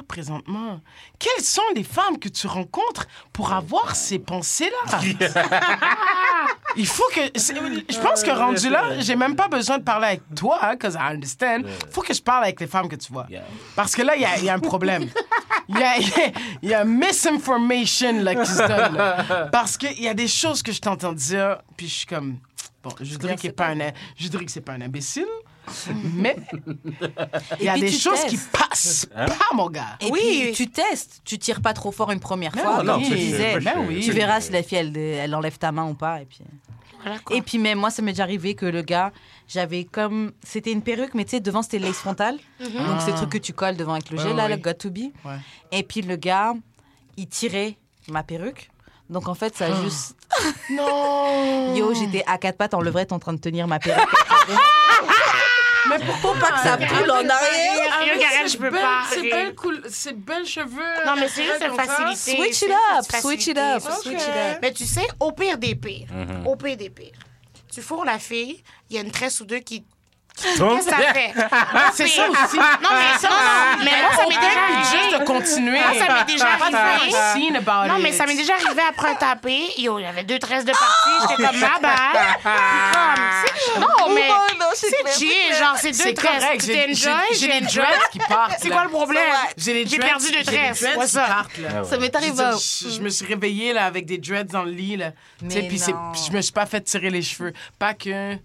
pas 0.00 0.06
présentement? 0.06 0.80
Quelles 1.18 1.44
sont 1.44 1.62
les 1.74 1.84
femmes 1.84 2.18
que 2.18 2.28
tu 2.28 2.46
rencontres 2.46 3.06
pour 3.32 3.52
avoir 3.52 3.94
ces 3.94 4.18
pensées-là? 4.18 4.98
Il 6.76 6.86
faut 6.86 7.04
que. 7.14 7.20
Je 7.34 8.00
pense 8.00 8.22
que 8.22 8.30
rendu 8.30 8.68
là, 8.70 9.00
j'ai 9.00 9.16
même 9.16 9.36
pas 9.36 9.48
besoin 9.48 9.78
de 9.78 9.82
parler 9.82 10.06
avec 10.06 10.22
toi, 10.36 10.58
hein, 10.62 10.76
cause 10.76 10.94
I 10.94 11.12
understand. 11.14 11.62
faut 11.90 12.02
que 12.02 12.14
je 12.14 12.22
parle 12.22 12.44
avec 12.44 12.60
les 12.60 12.66
femmes 12.66 12.88
que 12.88 12.96
tu 12.96 13.12
vois. 13.12 13.26
Parce 13.76 13.94
que 13.94 14.02
là, 14.02 14.14
il 14.16 14.22
y 14.22 14.24
a, 14.24 14.38
il 14.38 14.44
y 14.44 14.48
a 14.48 14.54
un 14.54 14.58
problème. 14.60 15.08
Il 15.68 15.78
y 15.78 15.82
a, 15.82 15.98
y 15.98 16.04
a- 16.04 16.32
il 16.62 16.68
y 16.70 16.74
a 16.74 16.84
misinformation 16.84 18.22
là, 18.22 18.34
qui 18.34 18.50
se 18.50 18.58
donne. 18.58 18.96
là. 18.96 19.48
Parce 19.52 19.76
qu'il 19.76 20.00
y 20.00 20.08
a 20.08 20.14
des 20.14 20.28
choses 20.28 20.62
que 20.62 20.72
je 20.72 20.80
t'entends 20.80 21.12
dire, 21.12 21.58
puis 21.76 21.88
je 21.88 21.94
suis 21.94 22.06
comme. 22.06 22.38
Bon, 22.82 22.90
je 23.00 23.16
dirais 23.16 23.36
qu'il 23.36 23.52
pas 23.52 23.68
un, 23.68 23.78
je 24.16 24.28
dirais 24.28 24.44
que 24.46 24.50
c'est 24.50 24.62
pas 24.62 24.72
un 24.72 24.80
imbécile, 24.80 25.26
mais 26.14 26.36
il 27.60 27.64
y 27.66 27.68
a 27.68 27.78
des 27.78 27.90
choses 27.92 28.24
qui 28.24 28.36
passent 28.36 29.06
Hein? 29.14 29.26
pas, 29.26 29.54
mon 29.54 29.68
gars. 29.68 29.96
Et 30.00 30.10
Oui. 30.10 30.20
puis, 30.46 30.52
tu 30.52 30.70
testes. 30.70 31.20
Tu 31.24 31.38
tires 31.38 31.60
pas 31.60 31.72
trop 31.72 31.92
fort 31.92 32.10
une 32.10 32.20
première 32.20 32.54
Non, 32.56 32.62
fois. 32.62 32.82
non, 32.82 32.94
comme 32.94 33.02
tu 33.04 33.14
disais. 33.16 33.60
Ben 33.60 33.74
oui. 33.88 34.00
Tu 34.04 34.12
verras 34.12 34.40
si 34.40 34.52
la 34.52 34.62
fille, 34.62 34.78
elle, 34.78 34.96
elle 34.96 35.34
enlève 35.34 35.58
ta 35.58 35.72
main 35.72 35.84
ou 35.88 35.94
pas. 35.94 36.20
Et 36.22 36.24
puis, 36.26 36.38
Voilà, 37.02 37.18
quoi. 37.20 37.36
et 37.36 37.42
puis 37.42 37.58
même 37.58 37.78
moi, 37.78 37.90
ça 37.90 38.02
m'est 38.02 38.12
déjà 38.12 38.22
arrivé 38.24 38.54
que 38.54 38.66
le 38.66 38.82
gars, 38.82 39.12
j'avais 39.48 39.84
comme... 39.84 40.32
C'était 40.44 40.72
une 40.72 40.82
perruque, 40.82 41.14
mais 41.14 41.24
tu 41.24 41.30
sais, 41.30 41.40
devant, 41.40 41.62
c'était 41.62 41.78
lace 41.78 41.96
frontale. 41.96 42.38
Donc, 42.60 43.00
c'est 43.00 43.10
le 43.12 43.16
truc 43.16 43.30
que 43.30 43.38
tu 43.38 43.52
colles 43.52 43.76
devant 43.76 43.92
avec 43.92 44.10
le 44.10 44.16
Ouais, 44.18 44.22
gel, 44.24 44.36
là, 44.36 44.48
le 44.48 44.56
got 44.56 44.74
to 44.74 44.90
be. 44.90 45.12
Ouais. 45.24 45.36
Et 45.72 45.82
puis, 45.82 46.02
le 46.02 46.16
gars, 46.16 46.54
il 47.16 47.26
tirait 47.28 47.76
ma 48.08 48.22
perruque. 48.22 48.70
Donc, 49.08 49.28
en 49.28 49.34
fait, 49.34 49.56
ça 49.56 49.66
a 49.66 49.82
juste... 49.82 50.14
Non! 50.70 51.74
Yo, 51.76 51.92
j'étais 51.94 52.22
à 52.26 52.38
quatre 52.38 52.56
pattes 52.56 52.74
en 52.74 52.80
levrette 52.80 53.12
en 53.12 53.18
train 53.18 53.32
de 53.32 53.40
tenir 53.40 53.66
ma 53.66 53.78
perruque. 53.78 54.06
Mais 55.88 55.98
Faut 56.20 56.34
pas 56.34 56.52
que 56.52 56.60
ça 56.60 56.76
brûle 56.76 57.10
en 57.10 57.28
arrière. 57.28 58.18
Karen, 58.20 58.48
je 58.48 58.56
peux 58.56 58.70
belle- 58.70 58.80
pas. 58.80 59.02
C'est 59.10 59.22
belle 59.22 59.54
cool, 59.54 59.82
cheveux. 60.46 61.06
Non, 61.06 61.14
mais 61.16 61.28
c'est 61.28 61.44
juste 61.44 61.62
une 61.66 61.76
ça. 61.76 61.84
facilité. 61.84 62.42
Switch 62.42 62.62
it 62.62 62.70
up, 62.70 63.04
switch 63.20 63.46
it 63.46 63.58
up, 63.58 63.82
switch 64.02 64.22
it 64.22 64.28
up. 64.28 64.58
Mais 64.62 64.72
tu 64.72 64.84
sais, 64.84 65.06
au 65.18 65.32
pire 65.32 65.58
des 65.58 65.74
pires, 65.74 66.06
Mhm. 66.12 66.46
au 66.46 66.56
pire 66.56 66.76
des 66.76 66.90
pires, 66.90 67.12
tu 67.72 67.80
fourres 67.82 68.04
la 68.04 68.18
fille, 68.18 68.62
il 68.88 68.96
y 68.96 68.98
a 68.98 69.02
une 69.02 69.10
tresse 69.10 69.40
ou 69.40 69.44
deux 69.44 69.58
qui. 69.60 69.84
Qu'est-ce 70.42 70.84
que 70.86 70.90
ça 70.90 70.96
fait? 71.12 71.32
C'est 71.94 72.06
ça 72.08 72.28
aussi. 72.30 72.56
Non, 72.56 72.88
mais 72.92 73.18
ça, 73.18 73.28
non. 73.28 73.84
Mais 73.84 73.90
moi, 74.02 74.10
ça 74.16 74.22
m'est 74.22 74.28
déjà 74.28 74.60
Puis 74.66 74.76
juste 74.84 74.94
arrivé. 74.94 75.18
de 75.18 75.24
continuer. 75.24 75.78
Moi, 75.80 76.06
ça 76.06 76.14
m'est 76.14 76.24
déjà 76.32 76.46
faire 76.46 76.74
arrivé. 76.74 77.88
Non, 77.88 77.98
mais 78.00 78.12
ça 78.12 78.26
m'est 78.26 78.34
déjà 78.36 78.54
arrivé 78.54 78.82
après 78.88 79.10
un 79.10 79.14
tapé. 79.14 79.62
Yo, 79.78 79.98
il 79.98 80.02
y 80.02 80.06
avait 80.06 80.24
deux 80.24 80.38
tresses 80.38 80.64
de 80.64 80.72
partie. 80.72 81.10
J'étais 81.28 81.42
comme, 81.42 81.58
ma 81.60 81.68
c'est- 83.44 83.80
Non, 83.80 84.14
mais. 84.14 84.28
C'est 84.74 85.18
chill, 85.18 85.54
genre, 85.58 85.76
c'est 85.76 85.90
deux 85.90 85.96
C'est 85.96 86.14
tresses. 86.14 86.44
Tu 86.60 86.66
J'ai 86.66 86.86
t'enjoy, 86.86 86.94
j'ai- 87.32 87.36
j'ai 87.38 87.46
les 87.48 87.60
j'enjoy. 87.60 87.82
dreads 87.82 88.08
qui 88.12 88.18
partent. 88.20 88.52
C'est 88.60 88.70
quoi 88.70 88.84
le 88.84 88.90
problème? 88.90 89.22
J'ai 89.56 89.84
perdu 89.98 90.26
de 90.30 90.32
j'ai 90.32 90.38
les 90.40 90.44
tresses. 90.44 90.84
ça. 91.06 91.44
Ça 91.88 91.98
m'est 91.98 92.14
arrivé. 92.14 92.44
je- 92.54 93.00
me 93.00 93.08
suis 93.08 93.26
réveillée 93.26 93.72
là, 93.72 93.84
avec 93.86 94.06
des 94.06 94.18
dreads 94.18 94.44
dans 94.52 94.62
le 94.62 94.70
lit. 94.70 94.96
Là. 94.96 95.10
Puis 95.48 95.80
je 96.26 96.32
me 96.32 96.40
suis 96.40 96.52
pas 96.52 96.66
fait 96.66 96.80
tirer 96.82 97.10
les 97.10 97.22
cheveux. 97.22 97.52
Pas 97.78 97.94
que. 97.94 98.36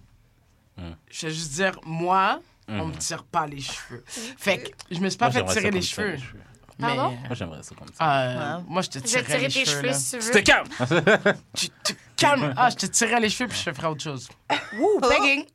Je 1.10 1.28
vais 1.28 1.34
juste 1.34 1.52
dire, 1.54 1.80
moi, 1.86 2.40
on 2.68 2.86
me 2.88 2.94
tire 2.96 3.24
pas 3.24 3.48
les 3.48 3.62
cheveux. 3.62 4.04
Fait 4.08 4.58
que 4.60 4.70
je 4.92 5.00
me 5.00 5.10
suis 5.10 5.18
pas 5.18 5.30
moi, 5.30 5.46
fait 5.46 5.54
tirer 5.54 5.72
les 5.72 5.82
ça, 5.82 5.88
cheveux. 5.96 6.12
les 6.12 6.18
cheveux. 6.18 6.40
Mais, 6.78 6.88
Pardon? 6.88 7.12
Moi, 7.26 7.36
j'aimerais 7.36 7.64
ça 7.64 7.76
comme 7.76 7.88
ça. 7.94 8.22
euh, 8.58 8.60
moi, 8.68 8.82
je 8.82 8.90
te 8.90 9.00
Je 9.00 9.04
tirerais 9.06 9.24
tirer 9.26 9.40
les 9.40 9.48
tes 9.48 9.66
cheveux. 9.66 9.78
cheveux 9.78 9.88
là. 9.88 9.94
si 9.94 10.18
tu 10.18 10.20
Tu 10.20 10.32
te 10.32 10.38
veux. 10.38 10.44
calmes! 10.44 11.36
Tu 11.56 11.70
te 11.70 11.94
calmes. 12.18 12.54
Ah, 12.58 12.70
je 12.70 12.76
te 12.76 12.86
tirerais 12.88 13.20
les 13.22 13.30
cheveux 13.30 13.48
puis 13.50 13.58
je 13.66 13.72
ferais 13.72 13.88
autre 13.88 14.04
chose. 14.04 14.28
Ouh, 14.80 15.00
begging. 15.00 15.46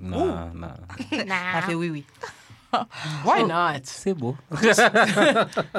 Non, 0.00 0.50
non. 0.54 0.68
Elle 1.10 1.26
Nah. 1.26 1.60
fait 1.62 1.74
oui, 1.74 1.90
oui. 1.90 2.04
Why 3.26 3.44
not? 3.44 3.80
C'est 3.84 4.14
beau. 4.14 4.34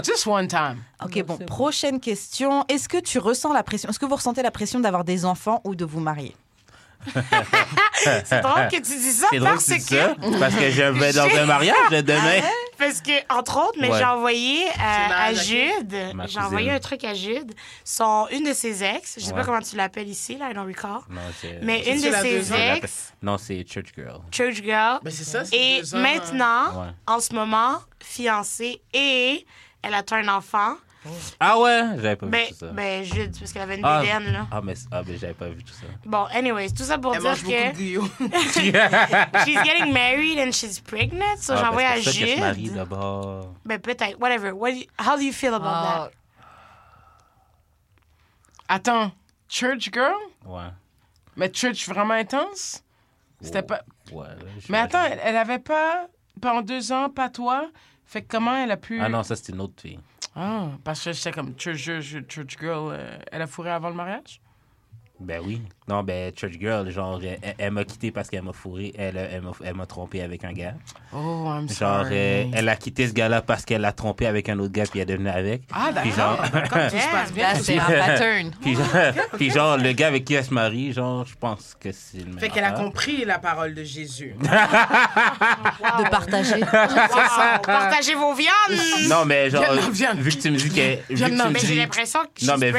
Just 0.03 0.27
one 0.27 0.47
time. 0.47 0.83
Ok, 1.03 1.23
bon, 1.23 1.37
prochaine 1.39 1.99
question. 1.99 2.63
Est-ce 2.67 2.87
que 2.87 2.97
tu 2.99 3.17
ressens 3.17 3.51
la 3.51 3.63
pression? 3.63 3.89
Est-ce 3.89 3.97
que 3.97 4.05
vous 4.05 4.15
ressentez 4.15 4.43
la 4.43 4.51
pression 4.51 4.79
d'avoir 4.79 5.03
des 5.03 5.25
enfants 5.25 5.59
ou 5.63 5.73
de 5.73 5.85
vous 5.85 5.99
marier? 6.01 6.35
C'est 8.25 8.41
drôle 8.41 8.67
que 8.69 8.75
tu 8.77 8.81
dis 8.97 9.11
ça 9.11 9.27
C'est 9.29 9.39
drôle 9.39 9.49
parce 9.53 9.65
que 9.65 9.79
ça, 9.79 10.15
parce 10.39 10.55
que 10.55 10.69
je 10.69 10.83
vais 10.83 11.13
dans 11.13 11.27
un 11.35 11.45
mariage 11.45 11.75
demain. 11.91 12.41
Parce 12.77 13.01
que, 13.01 13.11
entre 13.33 13.57
autres, 13.59 13.77
mais 13.79 13.89
Ouais. 13.89 13.97
j'ai 13.99 14.03
envoyé 14.05 14.65
à, 14.79 15.25
à? 15.25 15.33
Jude, 15.33 15.95
j'ai 16.27 16.39
envoyé 16.39 16.71
un 16.71 16.79
truc 16.79 17.03
à 17.03 17.13
Jude, 17.13 17.53
son, 17.85 18.27
une 18.31 18.43
de 18.43 18.53
ses 18.53 18.83
ex, 18.83 19.15
je 19.19 19.23
sais 19.25 19.33
pas 19.33 19.43
comment 19.45 19.61
tu 19.61 19.75
l'appelles 19.75 20.09
ici, 20.09 20.35
là, 20.37 20.49
I 20.49 20.53
don't 20.53 20.67
recall, 20.67 21.01
Non, 21.09 21.21
c'est. 21.39 21.59
mais 21.61 21.81
une 21.89 22.01
de 22.01 22.11
ses 22.11 22.51
ex, 22.53 23.13
Non, 23.21 23.37
c'est 23.37 23.63
Church 23.67 23.89
Girl. 23.95 24.19
church 24.31 24.55
girl, 24.63 24.99
Ben, 25.03 25.11
c'est 25.11 25.23
ça, 25.23 25.45
c'est 25.45 25.55
et 25.55 25.81
deux 25.81 25.95
ans, 25.95 25.99
maintenant, 25.99 26.93
en 27.07 27.19
ce 27.19 27.33
moment, 27.33 27.77
fiancée, 28.01 28.81
et 28.93 29.45
elle 29.81 29.93
a 29.93 30.01
un 30.11 30.27
enfant, 30.29 30.75
Ah 31.39 31.59
ouais? 31.59 31.81
J'avais 31.97 32.15
pas 32.15 32.25
vu 32.25 32.31
tout 32.49 32.55
ça. 32.55 32.67
ben 32.67 33.03
Jude, 33.03 33.37
parce 33.37 33.51
qu'elle 33.51 33.61
avait 33.63 33.77
une 33.77 33.85
ah, 33.85 34.01
bédaine, 34.01 34.31
là. 34.31 34.47
ah, 34.51 34.61
mais 34.63 34.73
ah, 34.91 35.03
ben, 35.03 35.17
j'avais 35.17 35.33
pas 35.33 35.49
vu 35.49 35.63
tout 35.63 35.73
ça. 35.73 35.85
Bon, 36.05 36.25
anyways, 36.33 36.71
tout 36.71 36.83
ça 36.83 36.97
pour 36.97 37.15
Elle 37.15 37.21
dire 37.21 37.43
que 37.43 37.43
she's 39.45 39.61
getting 39.63 39.93
married 39.93 40.39
and 40.39 40.51
she's 40.53 40.79
pregnant, 40.79 41.37
so 41.39 41.53
Ah, 41.55 41.69
envoyé 41.69 41.87
à 41.87 42.39
marie 42.39 42.65
Jude. 42.65 42.75
d'abord. 42.75 43.53
Ben, 43.65 43.79
peut-être, 43.79 44.19
whatever. 44.19 44.51
What 44.51 44.71
do 44.71 44.77
you- 44.77 44.87
how 44.97 45.17
do 45.17 45.23
you 45.23 45.33
feel 45.33 45.53
about 45.53 45.63
that? 45.63 46.11
Attends, 48.69 49.11
church 49.49 49.89
girl? 49.91 50.15
Ouais. 50.45 50.69
Mais 51.35 51.49
church 51.49 51.87
vraiment 51.87 52.13
intense? 52.13 52.83
C'était 53.41 53.61
pas. 53.61 53.81
Ouais. 54.11 54.25
Mais 54.69 54.77
attends, 54.77 55.03
elle, 55.03 55.19
elle 55.23 55.37
avait 55.37 55.59
pas. 55.59 56.07
Pendant 56.41 56.61
deux 56.61 56.91
ans, 56.91 57.09
pas 57.09 57.29
toi? 57.29 57.69
Fait 58.13 58.21
que 58.21 58.27
comment 58.27 58.55
elle 58.55 58.69
a 58.69 58.77
pu. 58.77 58.99
Ah 59.01 59.09
non, 59.09 59.23
ça, 59.23 59.35
c'était 59.35 59.53
une 59.53 59.61
autre 59.61 59.81
fille. 59.81 59.99
Ah, 60.35 60.67
parce 60.83 61.03
que 61.03 61.13
j'étais 61.13 61.31
comme 61.31 61.55
church, 61.57 61.79
church, 61.79 62.15
church 62.29 62.59
girl. 62.59 62.91
euh, 62.93 63.17
elle 63.31 63.41
a 63.41 63.47
fourré 63.47 63.71
avant 63.71 63.89
le 63.89 63.95
mariage? 63.95 64.39
Ben 65.23 65.41
oui. 65.45 65.61
Non, 65.87 66.01
ben, 66.03 66.31
Church 66.35 66.53
Girl, 66.59 66.89
genre, 66.91 67.19
elle, 67.23 67.55
elle 67.57 67.71
m'a 67.71 67.83
quitté 67.83 68.11
parce 68.11 68.29
qu'elle 68.29 68.41
m'a 68.43 68.53
fourré. 68.53 68.93
Elle, 68.97 69.17
elle 69.17 69.41
m'a- 69.41 69.51
elle 69.63 69.73
m'a 69.75 69.85
trompé 69.85 70.21
avec 70.21 70.43
un 70.45 70.53
gars. 70.53 70.73
Oh, 71.13 71.45
I'm 71.47 71.67
Genre, 71.69 71.77
sorry. 72.03 72.09
euh, 72.13 72.43
elle 72.53 72.69
a 72.69 72.75
quitté 72.77 73.07
ce 73.07 73.13
gars-là 73.13 73.41
parce 73.41 73.65
qu'elle 73.65 73.81
l'a 73.81 73.91
trompé 73.91 74.25
avec 74.27 74.47
un 74.49 74.57
autre 74.59 74.71
gars 74.71 74.83
puis 74.89 74.99
elle 74.99 75.09
est 75.09 75.13
devenue 75.13 75.29
avec. 75.29 75.63
Ah, 75.73 75.91
Puis 76.01 76.11
d'accord. 76.11 76.37
genre- 76.37 76.49
D'accord, 76.51 76.89
tout 76.89 76.97
se 76.97 77.09
passe 77.11 77.33
bien. 77.33 77.55
C'est 77.55 77.77
un 77.79 77.85
pattern. 77.85 78.51
Puis 78.61 78.75
genre, 78.75 78.85
puis 79.37 79.49
genre, 79.51 79.77
le 79.77 79.91
gars 79.93 80.07
avec 80.07 80.23
qui 80.25 80.33
elle 80.35 80.43
se 80.45 80.53
marie, 80.53 80.93
genre, 80.93 81.25
je 81.25 81.35
pense 81.35 81.75
que 81.79 81.91
c'est 81.91 82.19
le 82.19 82.25
même. 82.25 82.39
Fait 82.39 82.49
qu'elle 82.49 82.63
a 82.63 82.71
compris 82.71 83.25
la 83.25 83.39
parole 83.39 83.73
de 83.73 83.83
Jésus. 83.83 84.35
De 84.43 86.09
partager. 86.09 86.61
Wow. 86.61 87.61
Partagez 87.63 88.15
vos 88.15 88.33
viandes! 88.33 88.79
Non, 89.09 89.25
mais 89.25 89.49
genre, 89.49 89.63
vu 90.17 90.31
que 90.31 90.41
tu 90.41 90.51
me 90.51 90.57
dis 90.57 90.69
que. 90.69 91.29
non, 91.29 91.49
Mais 91.51 91.59
j'ai 91.59 91.75
l'impression 91.75 92.19
que 92.23 92.39
she's 92.39 92.47
Non, 92.47 92.55
mais. 92.57 92.71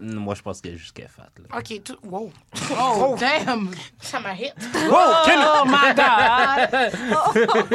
Moi, 0.00 0.34
je 0.34 0.42
pense 0.42 0.60
qu'elle 0.60 0.74
est 0.74 0.78
juste 0.78 0.92
qu'elle 0.94 1.04
est 1.04 1.08
fat, 1.08 1.28
là. 1.38 1.58
OK, 1.58 1.82
tout... 1.84 1.96
Wow. 2.02 2.32
Oh, 2.78 3.16
damn. 3.18 3.70
Ça 4.00 4.18
m'a 4.20 4.34
hit. 4.34 4.52
Oh, 4.90 5.64
my 5.66 5.94
God. 5.94 6.92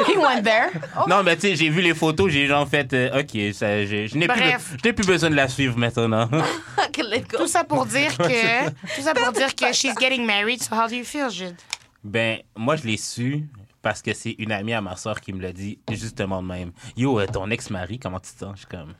He 0.07 0.17
went 0.17 0.43
there. 0.43 0.69
Non, 1.07 1.23
mais 1.23 1.35
tu 1.35 1.41
sais, 1.47 1.55
j'ai 1.55 1.69
vu 1.69 1.81
les 1.81 1.93
photos, 1.93 2.29
j'ai 2.31 2.47
genre 2.47 2.67
fait, 2.67 2.91
euh, 2.93 3.21
OK, 3.21 3.53
ça, 3.53 3.85
j'ai- 3.85 4.07
je 4.07 4.17
n'ai 4.17 4.27
plus, 4.27 4.39
Bref. 4.39 4.75
je 4.83 4.87
n'ai 4.87 4.93
plus 4.93 5.05
besoin 5.07 5.29
de 5.29 5.35
la 5.35 5.47
suivre 5.47 5.77
maintenant. 5.77 6.29
Tout 7.37 7.47
ça 7.47 7.63
pour 7.63 7.85
dire 7.85 8.17
que... 8.17 8.69
Tout 8.95 9.01
ça 9.01 9.13
pour 9.13 9.31
dire 9.31 9.55
que 9.55 9.71
she's 9.73 9.95
getting 9.99 10.25
married. 10.25 10.61
So 10.61 10.75
how 10.75 10.87
do 10.87 10.95
you 10.95 11.03
feel, 11.05 11.29
Jude? 11.29 11.55
ben, 12.03 12.39
moi, 12.55 12.75
je 12.75 12.83
l'ai 12.87 12.97
su 12.97 13.45
parce 13.81 14.01
que 14.01 14.13
c'est 14.13 14.35
une 14.39 14.51
amie 14.51 14.73
à 14.73 14.81
ma 14.81 14.95
soeur 14.95 15.19
qui 15.21 15.31
me 15.33 15.41
l'a 15.41 15.51
dit 15.53 15.79
justement 15.91 16.41
de 16.41 16.47
même. 16.47 16.71
Yo, 16.97 17.19
euh, 17.19 17.27
ton 17.27 17.49
ex-mari, 17.49 17.97
comment 17.99 18.19
tu 18.19 18.31
te 18.33 18.39
sens? 18.39 18.51
Je 18.55 18.59
suis 18.59 18.67
comme, 18.67 18.93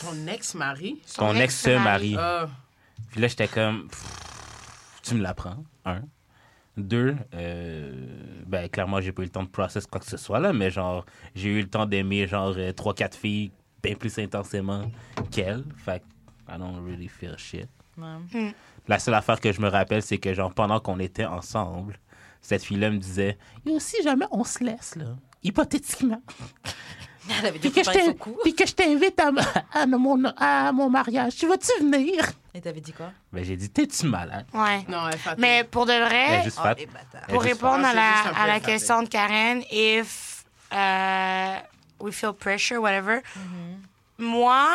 Ton 0.00 0.26
ex-mari? 0.26 1.00
Son 1.06 1.20
ton 1.20 1.34
ex-mari. 1.36 2.14
Euh, 2.18 2.46
Puis 3.10 3.20
là, 3.20 3.28
j'étais 3.28 3.48
comme, 3.48 3.88
pff, 3.88 5.00
tu 5.02 5.14
me 5.14 5.22
l'apprends, 5.22 5.62
un. 5.84 6.02
Deux, 6.76 7.16
euh, 7.34 7.92
ben, 8.46 8.68
clairement, 8.68 9.00
j'ai 9.00 9.12
pas 9.12 9.22
eu 9.22 9.26
le 9.26 9.30
temps 9.30 9.42
de 9.42 9.48
process 9.48 9.86
quoi 9.86 10.00
que 10.00 10.06
ce 10.06 10.16
soit, 10.16 10.38
là, 10.38 10.52
mais 10.52 10.70
genre, 10.70 11.04
j'ai 11.34 11.50
eu 11.50 11.60
le 11.60 11.68
temps 11.68 11.84
d'aimer, 11.84 12.26
genre, 12.26 12.54
euh, 12.56 12.72
trois, 12.72 12.94
quatre 12.94 13.16
filles 13.16 13.50
bien 13.82 13.94
plus 13.94 14.18
intensément 14.18 14.90
qu'elle. 15.30 15.64
Fait 15.76 16.00
que, 16.00 16.54
I 16.54 16.58
don't 16.58 16.82
really 16.84 17.08
feel 17.08 17.36
shit. 17.36 17.68
Ouais. 17.98 18.54
La 18.88 18.98
seule 18.98 19.14
affaire 19.14 19.40
que 19.40 19.52
je 19.52 19.60
me 19.60 19.68
rappelle, 19.68 20.02
c'est 20.02 20.18
que, 20.18 20.32
genre, 20.32 20.54
pendant 20.54 20.80
qu'on 20.80 20.98
était 21.00 21.26
ensemble, 21.26 21.98
cette 22.40 22.62
fille-là 22.64 22.90
me 22.90 22.98
disait, 22.98 23.36
Yo, 23.66 23.78
si 23.78 24.02
jamais 24.02 24.26
on 24.30 24.44
se 24.44 24.64
laisse, 24.64 24.96
là, 24.96 25.16
hypothétiquement, 25.42 26.22
Elle 27.38 27.46
avait 27.46 27.58
dit 27.58 27.70
puis 27.70 27.82
que, 27.82 27.92
je 27.92 28.12
puis 28.42 28.54
que 28.54 28.66
je 28.66 28.72
t'invite 28.72 29.20
à, 29.20 29.30
à 29.72 29.86
mon, 29.86 30.24
à 30.36 30.72
mon 30.72 30.90
mariage, 30.90 31.36
tu 31.36 31.46
vas-tu 31.46 31.70
venir? 31.80 32.24
Et 32.54 32.60
t'avais 32.60 32.80
dit 32.80 32.92
quoi? 32.92 33.12
Ben, 33.32 33.44
j'ai 33.44 33.56
dit, 33.56 33.70
t'es-tu 33.70 34.06
malade? 34.06 34.46
Ouais. 34.52 34.84
non, 34.88 35.06
elle 35.08 35.14
est 35.14 35.18
fatale. 35.18 35.40
Mais 35.40 35.64
pour 35.64 35.86
de 35.86 35.92
vrai, 35.92 36.42
juste 36.42 36.58
Oh, 36.62 36.68
pour 37.28 37.42
juste 37.42 37.54
répondre 37.54 37.84
à 37.86 37.94
la, 37.94 38.12
peu 38.24 38.36
à 38.40 38.46
la 38.46 38.60
question 38.60 39.02
de 39.02 39.08
Karen, 39.08 39.62
if 39.70 40.44
uh, 40.72 41.60
we 42.00 42.12
feel 42.12 42.32
pressure, 42.32 42.80
whatever, 42.80 43.20
moi, 44.18 44.68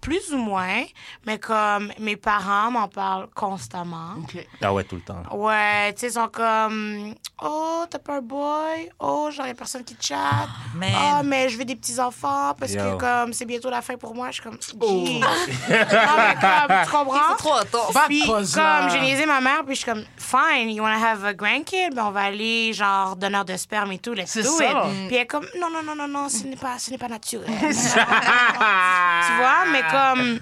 plus 0.00 0.32
ou 0.32 0.38
moins, 0.38 0.84
mais 1.26 1.38
comme 1.38 1.92
mes 1.98 2.16
parents 2.16 2.70
m'en 2.70 2.88
parlent 2.88 3.28
constamment. 3.34 4.14
Ah 4.62 4.72
ouais, 4.72 4.84
tout 4.84 4.96
le 4.96 5.02
temps. 5.02 5.22
Ouais, 5.36 5.92
tu 5.94 6.00
sais, 6.00 6.06
ils 6.08 6.12
sont 6.12 6.28
comme 6.28 7.14
Oh, 7.40 7.84
t'as 7.88 7.98
pas 8.00 8.16
un 8.16 8.20
boy? 8.20 8.90
Oh, 8.98 9.30
genre, 9.30 9.46
y 9.46 9.50
a 9.50 9.54
personne 9.54 9.84
qui 9.84 9.94
te 9.94 10.04
chatte? 10.04 10.48
Man. 10.74 10.90
Ah, 10.92 11.22
mais 11.22 11.48
je 11.48 11.56
veux 11.56 11.64
des 11.64 11.76
petits-enfants 11.76 12.54
parce 12.58 12.72
Yo. 12.72 12.80
que, 12.82 12.96
comme, 12.98 13.32
c'est 13.32 13.44
bientôt 13.44 13.70
la 13.70 13.80
fin 13.80 13.96
pour 13.96 14.12
moi. 14.12 14.28
Je 14.30 14.34
suis 14.34 14.42
comme 14.42 14.58
Gee. 14.60 15.20
non, 15.20 15.26
mais 15.68 16.34
comme, 16.40 16.76
tu 16.84 16.90
comprends? 16.90 17.18
C'est 17.30 17.36
trop 17.44 17.54
intense. 17.54 17.92
Va 17.92 18.06
Puis, 18.08 18.22
comme 18.26 18.90
j'ai 18.90 19.00
niaisé 19.00 19.24
ma 19.24 19.40
mère, 19.40 19.64
puis 19.64 19.76
je 19.76 19.82
suis 19.82 19.90
comme, 19.90 20.04
fine, 20.16 20.70
you 20.70 20.82
wanna 20.82 20.98
have 20.98 21.24
a 21.24 21.32
grandkid? 21.32 21.94
Ben, 21.94 22.06
on 22.06 22.10
va 22.10 22.22
aller, 22.22 22.72
genre, 22.72 23.14
donneur 23.14 23.44
de 23.44 23.56
sperme 23.56 23.92
et 23.92 23.98
tout, 23.98 24.14
let's 24.14 24.30
C'est 24.30 24.42
do 24.42 24.48
ça. 24.50 24.64
it. 24.64 25.06
Puis 25.06 25.16
elle 25.16 25.22
est 25.22 25.26
comme, 25.26 25.46
non, 25.60 25.68
non, 25.70 25.82
non, 25.84 25.94
non, 25.94 26.08
non, 26.08 26.28
ce 26.28 26.44
n'est 26.44 26.56
pas, 26.56 26.76
ce 26.78 26.90
n'est 26.90 26.98
pas 26.98 27.08
naturel. 27.08 27.48
tu 27.60 29.32
vois, 29.36 29.64
mais 29.70 29.82
comme, 29.90 30.40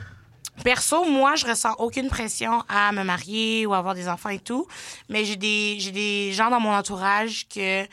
perso, 0.64 1.04
moi, 1.04 1.34
je 1.36 1.46
ressens 1.46 1.74
aucune 1.78 2.08
pression 2.08 2.62
à 2.68 2.92
me 2.92 3.02
marier 3.04 3.66
ou 3.66 3.74
avoir 3.74 3.94
des 3.94 4.08
enfants 4.08 4.30
et 4.30 4.38
tout. 4.38 4.66
Mais 5.08 5.24
j'ai 5.24 5.36
des, 5.36 5.76
j'ai 5.78 5.92
des 5.92 6.32
gens 6.32 6.50
dans 6.50 6.60
mon 6.60 6.72
entourage 6.74 7.46
que, 7.48 7.84
tu 7.84 7.88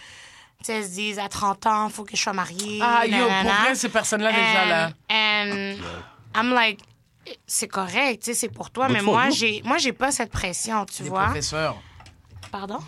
sais, 0.64 0.74
elles 0.74 0.86
se 0.86 0.90
disent, 0.92 1.20
à 1.20 1.28
30 1.30 1.66
ans, 1.68 1.90
faut 1.90 2.04
que 2.04 2.16
je 2.16 2.22
sois 2.22 2.34
mariée. 2.34 2.80
Ah, 2.82 3.06
yo, 3.06 3.18
pour 3.18 3.28
nanana. 3.28 3.54
vrai, 3.64 3.76
ces 3.76 3.90
personnes-là, 3.90 4.32
déjà, 4.32 4.66
là. 4.66 4.90
And, 5.10 5.76
and 5.76 5.76
I'm 6.36 6.54
like, 6.54 6.80
c'est 7.48 7.68
correct, 7.70 8.24
tu 8.24 8.28
sais, 8.28 8.34
c'est 8.34 8.50
pour 8.50 8.70
toi, 8.70 8.90
mais 8.90 9.00
for 9.00 9.14
moi, 9.14 9.28
you. 9.28 9.34
j'ai, 9.36 9.62
moi, 9.64 9.78
j'ai 9.78 9.94
pas 9.94 10.12
cette 10.12 10.32
pression, 10.32 10.86
tu 10.86 11.04
Des 11.04 11.10
vois. 11.10 11.26
professeurs. 11.26 11.78
Pardon? 12.52 12.80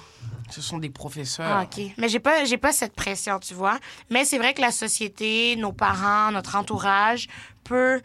Ce 0.51 0.61
sont 0.61 0.77
des 0.77 0.89
professeurs. 0.89 1.49
Ah, 1.49 1.63
OK. 1.63 1.83
Mais 1.97 2.07
j'ai 2.07 2.19
pas, 2.19 2.45
j'ai 2.45 2.57
pas 2.57 2.71
cette 2.71 2.93
pression, 2.93 3.39
tu 3.39 3.53
vois. 3.53 3.79
Mais 4.11 4.25
c'est 4.25 4.37
vrai 4.37 4.53
que 4.53 4.61
la 4.61 4.71
société, 4.71 5.55
nos 5.55 5.71
parents, 5.71 6.31
notre 6.31 6.55
entourage 6.55 7.27
peut 7.63 7.99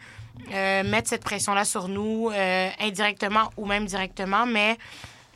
euh, 0.53 0.83
mettre 0.83 1.09
cette 1.09 1.23
pression-là 1.23 1.65
sur 1.65 1.87
nous, 1.87 2.29
euh, 2.31 2.69
indirectement 2.79 3.49
ou 3.57 3.65
même 3.65 3.85
directement. 3.85 4.45
Mais 4.45 4.77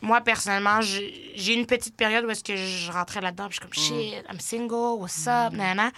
moi, 0.02 0.20
personnellement, 0.20 0.80
j'ai 0.80 1.54
une 1.54 1.66
petite 1.66 1.96
période 1.96 2.24
où 2.24 2.30
est-ce 2.30 2.44
que 2.44 2.56
je 2.56 2.90
rentrais 2.92 3.20
là-dedans, 3.20 3.48
puis 3.48 3.58
je 3.60 3.76
suis 3.76 3.90
comme, 3.90 3.98
shit, 4.00 4.24
I'm 4.30 4.40
single, 4.40 4.98
what's 5.00 5.26
up, 5.26 5.52
nanana. 5.52 5.90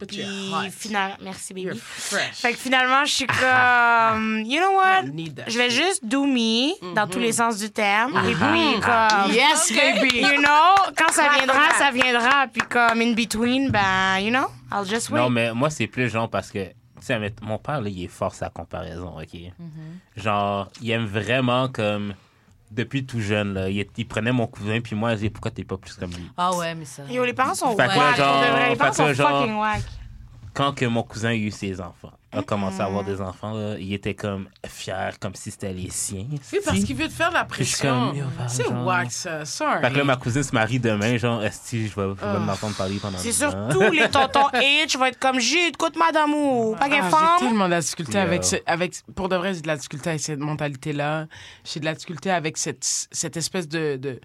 But 0.00 0.10
Puis, 0.10 0.22
finalement, 0.70 1.16
merci, 1.20 1.52
You're 1.56 1.70
baby. 1.72 1.80
fresh. 1.84 2.34
Fait 2.36 2.52
que 2.52 2.58
finalement, 2.58 3.04
je 3.04 3.12
suis 3.14 3.26
comme, 3.26 4.42
you 4.46 4.60
know 4.60 4.76
what? 4.76 5.02
Je 5.48 5.58
vais 5.58 5.70
juste 5.70 6.04
do 6.04 6.24
me, 6.24 6.94
dans 6.94 7.08
tous 7.08 7.18
les 7.18 7.32
sens 7.32 7.58
du 7.58 7.68
terme. 7.70 8.12
Et 8.28 8.32
puis, 8.32 8.80
comme, 8.80 9.32
Yes, 9.32 9.72
baby. 9.72 10.18
you 10.20 10.40
know, 10.40 10.92
quand 10.96 11.10
ça 11.12 11.30
viendra, 11.36 11.70
ça 11.76 11.90
viendra. 11.90 12.46
Puis 12.46 12.62
comme 12.68 13.00
in 13.00 13.12
between, 13.14 13.70
ben, 13.72 14.18
you 14.20 14.30
know, 14.30 14.46
I'll 14.72 14.88
just 14.88 15.10
wait. 15.10 15.18
Non, 15.20 15.30
mais 15.30 15.52
moi, 15.52 15.68
c'est 15.68 15.88
plus 15.88 16.08
genre 16.08 16.30
parce 16.30 16.52
que, 16.52 16.60
sais, 17.06 17.18
mais 17.18 17.32
mon 17.42 17.58
père, 17.58 17.80
là, 17.80 17.88
il 17.88 18.04
est 18.04 18.08
fort 18.08 18.34
sa 18.34 18.48
comparaison, 18.50 19.18
OK? 19.20 19.38
Genre, 20.16 20.68
il 20.82 20.90
aime 20.90 21.06
vraiment 21.06 21.68
comme. 21.68 22.14
Depuis 22.70 23.06
tout 23.06 23.20
jeune, 23.20 23.54
là, 23.54 23.70
il, 23.70 23.86
il 23.96 24.06
prenait 24.06 24.30
mon 24.30 24.46
cousin, 24.46 24.82
puis 24.82 24.94
moi, 24.94 25.12
il 25.12 25.16
disait, 25.16 25.30
pourquoi 25.30 25.50
t'es 25.50 25.64
pas 25.64 25.78
plus 25.78 25.94
comme 25.94 26.10
lui? 26.10 26.30
Ah 26.36 26.54
ouais, 26.54 26.74
mais 26.74 26.84
ça. 26.84 27.02
Yo, 27.08 27.24
les 27.24 27.32
parents 27.32 27.54
sont 27.54 27.74
Fait 27.74 27.86
whack. 27.86 27.92
que 27.94 27.98
là, 27.98 28.08
pour 28.12 28.16
genre-. 28.18 28.68
Les 28.68 28.76
parents 28.76 28.92
fait 28.92 29.02
sont 29.08 29.12
genre- 29.14 29.38
fucking 29.40 29.54
whack. 29.56 29.82
Quand 30.54 30.72
que 30.74 30.84
mon 30.86 31.02
cousin 31.02 31.30
a 31.30 31.34
eu 31.34 31.50
ses 31.50 31.80
enfants, 31.80 32.12
a 32.32 32.42
commencé 32.42 32.80
à 32.80 32.84
avoir 32.86 33.02
Mm. 33.04 33.06
des 33.06 33.20
enfants, 33.20 33.52
là, 33.54 33.76
il 33.78 33.92
était 33.94 34.14
comme 34.14 34.48
fier, 34.66 35.18
comme 35.18 35.34
si 35.34 35.50
c'était 35.50 35.72
les 35.72 35.88
siens. 35.90 36.26
Oui, 36.52 36.58
parce 36.64 36.80
qu'il 36.84 36.94
veut 36.96 37.06
te 37.08 37.12
faire 37.12 37.28
de 37.30 37.34
la 37.34 37.46
je 37.48 37.62
suis 37.62 37.64
pression. 37.76 38.08
comme, 38.12 38.48
C'est 38.48 38.64
genre. 38.64 38.86
wack, 38.86 39.10
ça. 39.10 39.44
Sorry. 39.44 39.80
Fait 39.80 39.90
que 39.92 39.96
là, 39.98 40.04
ma 40.04 40.16
cousine 40.16 40.42
se 40.42 40.52
marie 40.52 40.78
demain, 40.80 41.16
genre, 41.16 41.42
esti, 41.42 41.88
je 41.88 41.94
vais, 42.00 42.14
je 42.20 42.26
vais 42.26 42.38
m'entendre 42.40 42.74
parler 42.76 42.98
pendant 43.00 43.16
C'est 43.18 43.32
surtout 43.32 43.80
les 43.92 44.08
tontons 44.10 44.48
H 44.52 44.98
vont 44.98 45.04
être 45.06 45.18
comme 45.18 45.38
Jude, 45.40 45.74
écoute 45.74 45.96
madame 45.96 46.34
ou 46.34 46.74
pas 46.78 46.86
Ah, 46.86 46.88
j'ai 46.90 47.10
femme. 47.10 47.38
tellement 47.38 47.64
de 47.66 47.70
la 47.70 47.80
difficulté 47.80 48.12
Yeah. 48.14 48.22
avec, 48.22 48.44
ce- 48.44 48.56
avec. 48.66 48.94
Pour 49.14 49.28
de 49.28 49.36
vrai, 49.36 49.54
j'ai 49.54 49.60
de 49.62 49.66
la 49.68 49.76
difficulté 49.76 50.10
avec 50.10 50.20
cette 50.20 50.38
mentalité-là. 50.40 51.26
J'ai 51.64 51.80
de 51.80 51.84
la 51.86 51.94
difficulté 51.94 52.30
avec 52.30 52.56
cette, 52.58 52.84
cette 53.10 53.36
espèce 53.36 53.68
de. 53.68 53.96
de- 53.96 54.20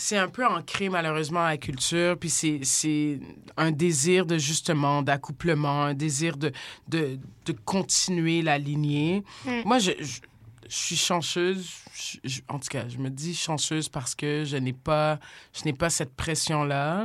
c'est 0.00 0.16
un 0.16 0.28
peu 0.28 0.46
ancré, 0.46 0.88
malheureusement, 0.88 1.40
à 1.44 1.48
la 1.50 1.56
culture. 1.56 2.16
Puis 2.16 2.30
c'est, 2.30 2.60
c'est 2.62 3.18
un 3.56 3.72
désir 3.72 4.26
de, 4.26 4.38
justement, 4.38 5.02
d'accouplement, 5.02 5.82
un 5.86 5.94
désir 5.94 6.36
de, 6.36 6.52
de, 6.86 7.18
de 7.44 7.52
continuer 7.64 8.42
la 8.42 8.58
lignée. 8.58 9.24
Moi, 9.64 9.80
je, 9.80 9.90
je, 9.98 10.20
je 10.68 10.76
suis 10.76 10.96
chanceuse. 10.96 11.68
Je- 11.94 12.18
je- 12.28 12.40
en 12.48 12.60
tout 12.60 12.68
cas, 12.70 12.88
je 12.88 12.98
me 12.98 13.10
dis 13.10 13.34
chanceuse 13.34 13.88
parce 13.88 14.14
que 14.14 14.44
je 14.44 14.56
n'ai 14.56 14.72
pas, 14.72 15.18
je 15.52 15.64
n'ai 15.64 15.72
pas 15.72 15.90
cette 15.90 16.14
pression-là. 16.14 17.04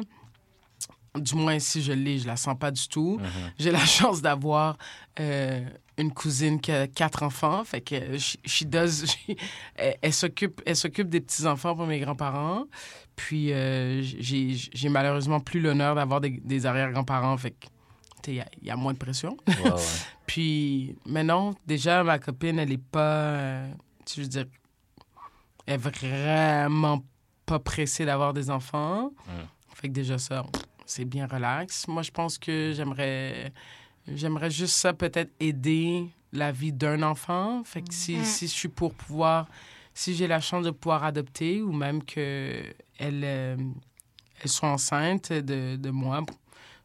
Du 1.15 1.35
moins, 1.35 1.59
si 1.59 1.81
je 1.81 1.93
l'ai, 1.93 2.19
je 2.19 2.27
la 2.27 2.35
sens 2.37 2.55
pas 2.59 2.71
du 2.71 2.87
tout. 2.87 3.19
J'ai 3.59 3.71
la 3.71 3.85
chance 3.85 4.21
d'avoir 4.21 4.77
euh, 5.19 5.63
une 5.97 6.11
cousine 6.13 6.59
qui 6.59 6.71
a 6.71 6.87
quatre 6.87 7.23
enfants. 7.23 7.63
Fait 7.63 7.81
que 7.81 8.17
she, 8.17 8.37
she 8.45 8.63
does- 8.63 9.05
she- 9.05 9.35
elle, 9.75 9.97
elle 10.01 10.13
s'occupe, 10.13 10.61
elle 10.65 10.75
s'occupe 10.75 11.09
des 11.09 11.21
petits-enfants 11.21 11.75
pour 11.75 11.85
mes 11.87 11.99
grands-parents. 11.99 12.65
Puis 13.15 13.53
euh, 13.53 14.01
j'ai, 14.01 14.89
malheureusement 14.89 15.39
plus 15.39 15.59
l'honneur 15.59 15.93
d'avoir 15.95 16.19
des, 16.21 16.31
des 16.31 16.65
arrière-grands-parents. 16.65 17.37
Fait 17.37 17.51
que, 17.51 17.67
il 18.27 18.35
y 18.35 18.39
a- 18.39 18.47
il 18.61 18.67
y, 18.67 18.71
a 18.71 18.75
moins 18.75 18.93
de 18.93 18.97
pression. 18.97 19.37
Ouais, 19.47 19.71
ouais. 19.71 19.81
Puis, 20.25 20.95
mais 21.05 21.23
non, 21.23 21.53
déjà, 21.67 22.03
ma 22.03 22.17
copine, 22.17 22.57
elle 22.57 22.71
est 22.71 22.77
pas. 22.81 22.99
euh, 23.01 23.71
tu 24.05 24.21
veux 24.21 24.27
dire, 24.27 24.45
elle 25.65 25.73
est 25.75 25.77
vraiment 25.77 27.03
pas 27.45 27.59
pressée 27.59 28.05
d'avoir 28.05 28.33
des 28.33 28.49
enfants. 28.49 29.11
Fait 29.75 29.89
que 29.89 29.93
déjà, 29.93 30.17
ça, 30.17 30.45
c'est 30.85 31.03
bien 31.05 31.27
relax. 31.27 31.87
Moi, 31.87 32.01
je 32.03 32.11
pense 32.11 32.37
que 32.37 32.71
j'aimerais. 32.75 33.51
J'aimerais 34.07 34.51
juste 34.51 34.75
ça, 34.75 34.93
peut-être 34.93 35.31
aider 35.39 36.09
la 36.31 36.51
vie 36.51 36.73
d'un 36.73 37.03
enfant. 37.03 37.63
Fait 37.63 37.81
que 37.81 37.93
si, 37.93 38.23
si 38.25 38.47
je 38.47 38.51
suis 38.53 38.67
pour 38.69 38.93
pouvoir. 38.93 39.47
Si 39.93 40.15
j'ai 40.15 40.25
la 40.27 40.41
chance 40.41 40.65
de 40.65 40.71
pouvoir 40.71 41.03
adopter 41.03 41.61
ou 41.61 41.71
même 41.71 42.03
que 42.03 42.63
elle, 42.97 43.21
euh, 43.23 43.55
elle 44.41 44.49
soit 44.49 44.69
enceinte 44.69 45.31
de, 45.31 45.75
de 45.75 45.89
moi, 45.91 46.25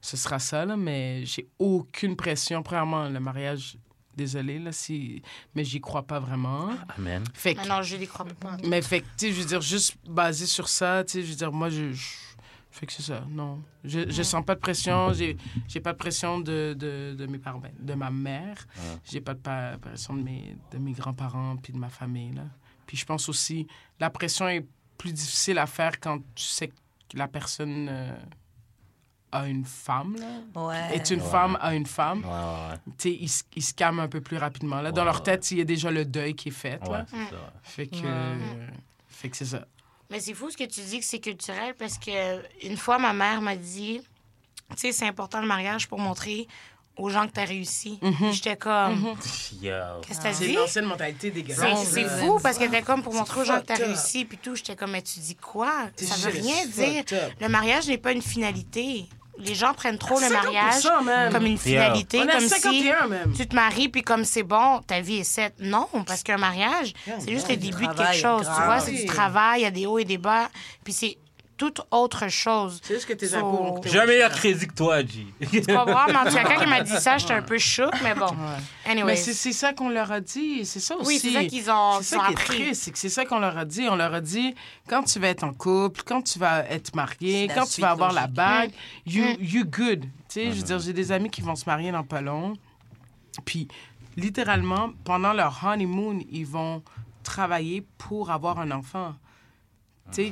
ce 0.03 0.17
sera 0.19 0.39
ça, 0.39 0.67
là, 0.67 0.77
mais 0.77 1.25
j'ai 1.25 1.49
aucune 1.59 2.17
pression. 2.17 2.63
Premièrement, 2.63 3.09
le 3.09 3.19
mariage 3.21 3.79
Désolée, 4.15 4.59
là, 4.59 4.73
si... 4.73 5.23
mais 5.55 5.63
j'y 5.63 5.81
crois 5.81 6.03
pas 6.03 6.19
vraiment. 6.19 6.71
Amen. 6.97 7.23
Fait 7.35 7.55
que, 7.55 7.61
Mais 7.61 7.69
non, 7.69 7.83
je 7.83 7.95
n'y 7.95 8.09
crois 8.09 8.27
pas. 8.27 8.57
mais 8.65 8.83
fait 8.83 9.03
que, 9.03 9.07
tu 9.17 9.27
sais, 9.29 9.33
je 9.33 9.41
veux 9.41 9.47
dire, 9.47 9.61
juste 9.61 9.97
basé 10.09 10.45
sur 10.47 10.69
ça, 10.69 11.05
tu 11.05 11.13
sais, 11.13 11.23
je 11.23 11.29
veux 11.31 11.37
dire, 11.37 11.53
moi, 11.53 11.71
je... 11.71 11.93
je- 11.93 12.17
Fait 12.79 12.87
que 12.87 12.93
c'est 12.93 13.03
ça, 13.03 13.25
non. 13.29 13.61
Je, 13.83 14.09
je 14.09 14.23
sens 14.23 14.45
pas 14.45 14.55
de 14.55 14.61
pression, 14.61 15.13
j'ai 15.13 15.37
j'ai 15.67 15.81
pas 15.81 15.93
de 15.93 15.99
pression 15.99 16.39
de, 16.39 16.75
de, 16.79 17.17
de 17.19 17.27
mes 17.27 17.39
parents, 17.39 17.59
ben, 17.59 17.73
de 17.79 17.95
ma 17.95 18.11
mère. 18.11 18.67
J'ai 19.05 19.21
pas 19.21 19.35
de 19.35 19.41
pa- 19.41 19.77
pression 19.81 20.15
de 20.15 20.23
mes, 20.23 20.57
de 20.71 20.79
mes 20.79 20.93
grands-parents 20.93 21.57
puis 21.57 21.73
de 21.73 21.79
ma 21.79 21.89
famille, 21.89 22.33
là. 22.33 22.45
Puis 22.87 22.97
je 22.97 23.05
pense 23.05 23.29
aussi, 23.29 23.67
la 23.99 24.11
pression 24.11 24.49
est 24.49 24.65
plus 24.97 25.13
difficile 25.13 25.59
à 25.59 25.67
faire 25.67 25.99
quand 25.99 26.19
tu 26.37 26.45
sais 26.45 26.69
que 26.69 26.75
la 27.17 27.27
personne 27.27 27.89
euh, 27.91 28.17
a 29.33 29.49
une 29.49 29.65
femme, 29.65 30.15
là. 30.17 30.63
Ouais. 30.67 30.95
Est 30.97 31.11
une 31.11 31.21
Ouais. 31.21 31.27
femme 31.31 31.59
à 31.61 31.75
une 31.75 31.85
femme, 31.87 32.21
Ouais, 32.25 32.31
ouais, 32.31 32.77
tu 32.97 33.11
sais, 33.11 33.17
ils, 33.21 33.29
se- 33.29 33.43
ils 33.57 33.63
se 33.63 33.75
calment 33.75 34.01
un 34.01 34.09
peu 34.09 34.21
plus 34.21 34.37
rapidement. 34.39 34.81
Là. 34.81 34.93
Dans 34.93 35.01
Ouais, 35.03 35.07
leur 35.07 35.17
ouais. 35.17 35.23
tête, 35.23 35.51
il 35.51 35.59
y 35.59 35.61
a 35.61 35.65
déjà 35.65 35.91
le 35.91 36.05
deuil 36.05 36.35
qui 36.35 36.49
est 36.51 36.53
fait. 36.53 36.81
ouais. 36.85 36.89
Ouais, 36.91 36.99
là. 36.99 37.07
c'est 37.09 37.31
ça. 37.31 37.53
Fait 37.63 37.87
que, 37.89 37.97
Ouais. 37.97 38.03
euh, 38.07 38.67
fait 39.09 39.29
que 39.31 39.37
c'est 39.37 39.45
ça. 39.47 39.67
Mais 40.11 40.21
c'est 40.21 40.35
fou 40.35 40.51
ce 40.51 40.57
que 40.57 40.65
tu 40.65 40.81
dis 40.81 40.99
que 41.01 41.05
c'est 41.05 41.19
culturel 41.21 41.75
parce 41.79 41.99
que 41.99 42.41
une 42.67 42.77
fois, 42.77 42.99
ma 42.99 43.13
mère 43.13 43.41
m'a 43.43 43.57
dit 43.57 44.01
Tu 44.71 44.77
sais, 44.79 44.93
c'est 44.93 45.07
important 45.07 45.41
le 45.41 45.47
mariage 45.47 45.87
pour 45.89 45.99
montrer 45.99 46.47
aux 46.97 47.11
gens 47.11 47.29
que 47.29 47.33
tu 47.33 47.41
as 47.41 47.45
réussi. 47.45 47.99
Puis 48.01 48.33
J'étais 48.33 48.57
comme 48.57 49.15
Yo. 49.63 49.71
Qu'est-ce 50.07 50.19
que 50.19 50.23
t'as 50.25 50.33
C'est 50.33 50.47
dit? 50.49 50.55
l'ancienne 50.55 50.87
mentalité 50.87 51.31
dégueulasse. 51.31 51.89
c'est 51.91 52.09
fou 52.09 52.41
parce 52.43 52.59
que 52.59 52.65
t'es 52.65 52.83
comme 52.83 53.03
pour 53.03 53.15
montrer 53.15 53.41
aux 53.41 53.45
gens 53.45 53.61
que 53.61 53.67
t'as 53.67 53.77
réussi 53.77 54.25
puis 54.25 54.39
tout. 54.39 54.57
J'étais 54.57 54.75
comme 54.75 54.91
mais 54.93 55.03
tu 55.03 55.21
dis 55.21 55.37
quoi? 55.37 55.89
T'es 55.95 56.07
Ça 56.07 56.17
veut 56.17 56.41
rien 56.41 56.67
dire. 56.67 57.05
up. 57.13 57.33
Le 57.41 57.49
mariage 57.49 57.87
n'est 57.87 57.99
pas 57.99 58.13
une 58.13 58.23
finalité. 58.23 59.09
Les 59.39 59.55
gens 59.55 59.73
prennent 59.73 59.99
trop 59.99 60.19
le 60.19 60.27
50%, 60.27 60.33
mariage 60.33 61.33
comme 61.33 61.47
une 61.47 61.59
finalité, 61.59 62.27
comme 62.27 62.41
si 62.41 62.49
51 62.49 63.07
même. 63.07 63.33
tu 63.33 63.47
te 63.47 63.55
maries 63.55 63.89
puis 63.89 64.03
comme 64.03 64.25
c'est 64.25 64.43
bon, 64.43 64.81
ta 64.87 65.01
vie 65.01 65.19
est 65.19 65.35
faite. 65.35 65.55
Non, 65.61 65.87
parce 66.07 66.23
qu'un 66.23 66.39
mariage, 66.39 66.93
c'est 67.19 67.33
juste 67.33 67.49
le 67.49 67.57
début 67.57 67.87
de 67.87 67.93
quelque 67.93 68.17
chose. 68.17 68.47
Tu 68.57 68.63
vois, 68.63 68.81
c'est 68.81 68.93
du 68.93 69.07
travail, 69.07 69.61
il 69.61 69.63
y 69.65 69.67
a 69.67 69.71
des 69.71 69.87
hauts 69.87 69.99
et 69.99 70.05
des 70.05 70.19
bas, 70.19 70.49
puis 70.85 70.93
c'est 70.93 71.19
toute 71.59 71.83
autre 71.91 72.29
chose. 72.29 72.81
C'est 72.83 72.95
juste 72.95 73.07
que 73.07 73.13
tes 73.13 73.27
So- 73.27 73.37
impôts 73.37 73.81
J'ai 73.85 73.99
un 74.01 74.07
meilleur 74.07 74.31
crédit 74.31 74.67
que 74.67 74.73
toi, 74.75 75.01
G. 75.03 75.27
Tu 75.51 75.61
comprends? 75.63 76.07
Mais 76.07 76.17
en 76.17 76.25
tout 76.25 76.35
cas, 76.35 76.45
quand 76.45 76.63
il 76.63 76.69
m'a 76.69 76.81
dit 76.83 76.93
ça, 76.99 77.19
j'étais 77.19 77.35
un 77.35 77.43
peu 77.43 77.59
choc, 77.59 77.93
mais 78.03 78.15
bon. 78.15 78.29
Anyway. 78.87 79.05
Mais 79.13 79.17
c'est 79.17 79.53
ça 79.53 79.73
qu'on 79.75 79.91
leur 79.91 80.11
a 80.13 80.21
dit. 80.21 80.65
C'est 80.65 80.81
ça 80.81 80.97
aussi. 80.97 81.07
Oui, 81.09 81.19
c'est 81.19 81.33
ça 81.33 81.45
qu'ils 81.45 81.71
ont, 81.71 82.01
ça 82.01 82.17
qui 82.19 82.25
est 82.25 82.29
appris. 82.29 82.45
triste, 82.63 82.83
c'est 82.85 82.91
que 82.93 82.99
c'est 82.99 83.09
ça 83.11 83.25
qu'on 83.27 83.41
leur 83.41 83.59
a 83.59 83.65
dit. 83.65 83.87
On 83.91 83.97
leur 83.97 84.15
a 84.15 84.21
dit, 84.21 84.55
quand 84.89 85.03
tu 85.03 85.19
vas 85.19 85.29
être 85.29 85.45
en 85.45 85.53
couple, 85.53 86.03
quand 86.07 86.23
tu 86.23 86.39
vas 86.39 86.65
être 86.71 86.95
marié, 86.95 87.49
quand 87.55 87.67
tu 87.67 87.81
vas 87.83 87.91
avoir 87.91 88.13
la 88.13 88.27
bague, 88.29 88.71
you, 89.05 89.25
Mm. 89.25 89.37
you 89.41 89.65
good. 89.65 90.01
Tu 90.03 90.09
sais, 90.29 90.45
je 90.53 90.57
veux 90.57 90.63
dire, 90.63 90.79
j'ai 90.79 90.93
des 90.93 91.11
amis 91.13 91.29
qui 91.29 91.41
vont 91.43 91.57
se 91.57 91.65
marier 91.67 91.91
dans 91.91 92.05
pas 92.05 92.21
long. 92.21 92.55
Puis, 93.45 93.69
littéralement, 94.17 94.91
pendant 95.05 95.33
leur 95.33 95.61
honeymoon, 95.65 96.21
ils 96.31 96.47
vont 96.47 96.83
travailler 97.23 97.85
pour 97.99 98.31
avoir 98.31 98.59
un 98.61 98.71
enfant. 98.71 99.15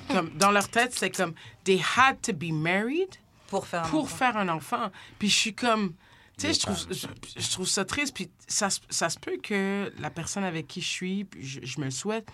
Comme, 0.09 0.31
dans 0.37 0.51
leur 0.51 0.69
tête, 0.69 0.93
c'est 0.95 1.11
comme, 1.11 1.35
they 1.65 1.81
had 1.97 2.21
to 2.23 2.33
be 2.33 2.51
married 2.53 3.09
Pour 3.49 3.67
faire 3.67 3.85
un 3.85 3.89
pour 3.89 4.05
enfant. 4.05 4.17
faire 4.17 4.37
un 4.37 4.49
enfant. 4.49 4.91
Puis 5.19 5.29
je 5.29 5.35
suis 5.37 5.55
comme, 5.55 5.95
tu 6.39 6.47
sais, 6.47 6.55
je 6.55 6.61
trouve, 6.61 6.77
je, 6.91 7.07
je 7.41 7.51
trouve 7.51 7.67
ça 7.69 7.85
triste. 7.85 8.15
Puis 8.15 8.31
ça, 8.49 8.71
se- 8.71 8.81
ça 8.91 9.09
se 9.11 9.19
peut 9.19 9.37
que 9.43 9.93
la 9.99 10.11
personne 10.11 10.45
avec 10.45 10.67
qui 10.67 10.81
je 10.81 10.89
suis, 10.89 11.25
puis 11.25 11.45
je, 11.47 11.61
je 11.65 11.79
me 11.81 11.87
le 11.87 11.91
souhaite, 11.91 12.27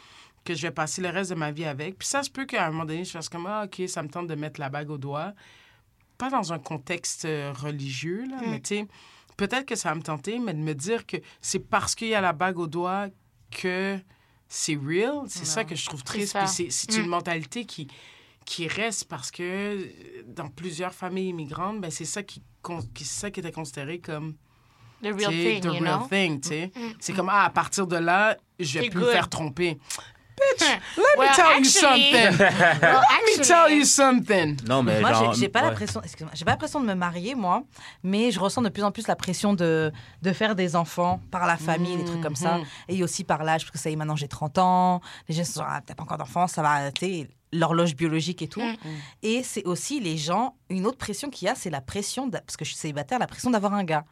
que 0.45 0.55
je 0.55 0.63
vais 0.63 0.71
passer 0.73 1.03
le 1.03 1.09
reste 1.09 1.31
de 1.31 1.37
ma 1.37 1.51
vie 1.53 1.65
avec. 1.65 1.99
Puis 1.99 2.09
ça 2.09 2.23
se 2.23 2.31
peut 2.31 2.47
qu'à 2.47 2.67
un 2.67 2.71
moment 2.71 2.85
donné, 2.85 3.05
je 3.05 3.11
fasse 3.11 3.29
comme, 3.29 3.47
ah, 3.47 3.65
OK, 3.67 3.83
ça 3.89 4.03
me 4.03 4.09
tente 4.09 4.27
de 4.29 4.35
mettre 4.35 4.59
la 4.61 4.69
bague 4.71 4.91
au 4.91 4.99
doigt. 4.99 5.33
Pas 6.19 6.31
dans 6.31 6.53
un 6.53 6.59
contexte 6.59 7.25
euh, 7.25 7.53
religieux, 7.53 8.25
là, 8.29 8.37
mais 8.47 8.61
tu 8.61 8.77
sais, 8.77 8.87
peut-être 9.37 9.67
que 9.67 9.75
ça 9.75 9.89
va 9.89 9.95
me 9.97 10.03
tenter, 10.03 10.39
mais 10.39 10.55
de 10.55 10.59
me 10.61 10.75
dire 10.75 11.07
que 11.07 11.17
c'est 11.41 11.59
parce 11.59 11.95
qu'il 11.95 12.09
y 12.09 12.15
a 12.15 12.21
la 12.21 12.33
bague 12.33 12.59
au 12.59 12.67
doigt 12.69 13.09
que 13.51 13.99
c'est 14.55 14.77
real, 14.77 15.23
c'est 15.29 15.47
ça 15.47 15.65
que 15.65 15.75
je 15.75 15.87
trouve 15.87 16.05
triste. 16.05 16.37
c'est 16.47 16.97
une 16.97 17.07
mentalité 17.07 17.65
qui, 17.65 17.89
qui 18.45 18.69
reste 18.69 19.07
parce 19.07 19.31
que 19.31 19.43
euh, 19.43 19.87
dans 20.27 20.49
plusieurs 20.49 20.93
familles 20.93 21.29
immigrantes, 21.29 21.81
ben, 21.81 21.91
c'est 21.91 22.05
ça 22.05 22.23
qui, 22.23 22.43
ça 23.03 23.31
qui 23.31 23.41
était 23.41 23.51
considéré 23.51 23.99
comme 23.99 24.35
The 25.03 25.07
real 25.07 25.31
thing, 25.31 25.61
the 25.63 25.65
you 25.65 25.73
real 25.73 25.99
know? 25.99 26.07
thing. 26.07 26.41
tu 26.41 26.49
sais. 26.49 26.73
C'est 27.01 27.15
comme, 27.15 27.31
ah, 27.31 27.45
à 27.45 27.51
partir 27.51 27.87
de 27.87 27.97
là, 27.97 28.37
je 28.61 28.79
vais 28.79 28.91
plus 28.91 29.01
me 29.01 29.11
faire 29.11 29.31
tromper. 29.31 29.79
Let 30.61 30.81
Well, 31.19 31.29
me 31.29 31.35
tell 31.35 31.59
you 31.59 31.65
something. 31.65 32.39
Well, 32.39 33.01
Let 33.11 33.39
me 33.39 33.45
tell 33.45 33.71
you 33.71 33.85
something. 33.85 34.57
Non, 34.69 34.83
mais 34.83 35.01
Moi, 35.01 35.13
genre. 35.13 35.35
j'ai- 35.35 35.41
j'ai 35.41 35.49
pas 35.49 35.61
ouais. 35.63 35.67
l'impression, 35.69 36.01
excuse-moi, 36.03 36.33
j'ai 36.35 36.45
pas 36.45 36.53
l'impression 36.53 36.81
de 36.81 36.87
me 36.87 36.95
marier, 36.95 37.35
moi, 37.35 37.63
mais 38.03 38.31
je 38.31 38.41
ressens 38.41 38.63
de 38.63 38.69
plus 38.69 38.83
en 38.83 38.91
plus 38.93 39.07
la 39.07 39.17
pression 39.17 39.55
de, 39.55 39.93
de 40.23 40.33
faire 40.33 40.55
des 40.55 40.75
enfants 40.77 41.21
par 41.31 41.47
la 41.47 41.57
famille, 41.57 41.97
des 41.97 42.05
trucs 42.05 42.21
comme 42.23 42.37
ça, 42.37 42.59
Mhm. 42.59 42.65
et 42.89 43.03
aussi 43.05 43.25
par 43.25 43.45
l'âge, 43.45 43.63
parce 43.63 43.71
que 43.73 43.79
ça 43.79 43.91
y 43.91 43.93
est, 43.93 43.97
maintenant 43.97 44.17
j'ai 44.17 44.29
30 44.29 44.59
ans, 44.59 45.01
les 45.29 45.35
gens 45.35 45.45
se 45.45 45.53
disent, 45.53 45.63
ah, 45.67 45.81
t'as 45.85 45.95
pas 45.95 46.03
encore 46.03 46.19
d'enfants, 46.19 46.47
ça 46.47 46.63
va, 46.63 46.91
tu 46.93 47.07
sais, 47.07 47.29
l'horloge 47.53 47.95
biologique 47.95 48.41
et 48.43 48.49
tout. 48.49 48.63
Mhm. 48.63 48.77
Et 49.23 49.43
c'est 49.43 49.65
aussi 49.65 50.01
les 50.01 50.17
gens, 50.17 50.55
une 50.71 50.87
autre 50.87 50.99
pression 50.99 51.29
qu'il 51.31 51.47
y 51.47 51.49
a, 51.51 51.55
c'est 51.55 51.71
la 51.71 51.81
pression, 51.83 52.31
parce 52.31 52.57
que 52.57 52.65
je 52.65 52.71
suis 52.71 52.79
célibataire, 52.79 53.19
la 53.19 53.27
pression 53.27 53.51
d'avoir 53.51 53.75
un 53.75 53.85
gars. 53.85 54.05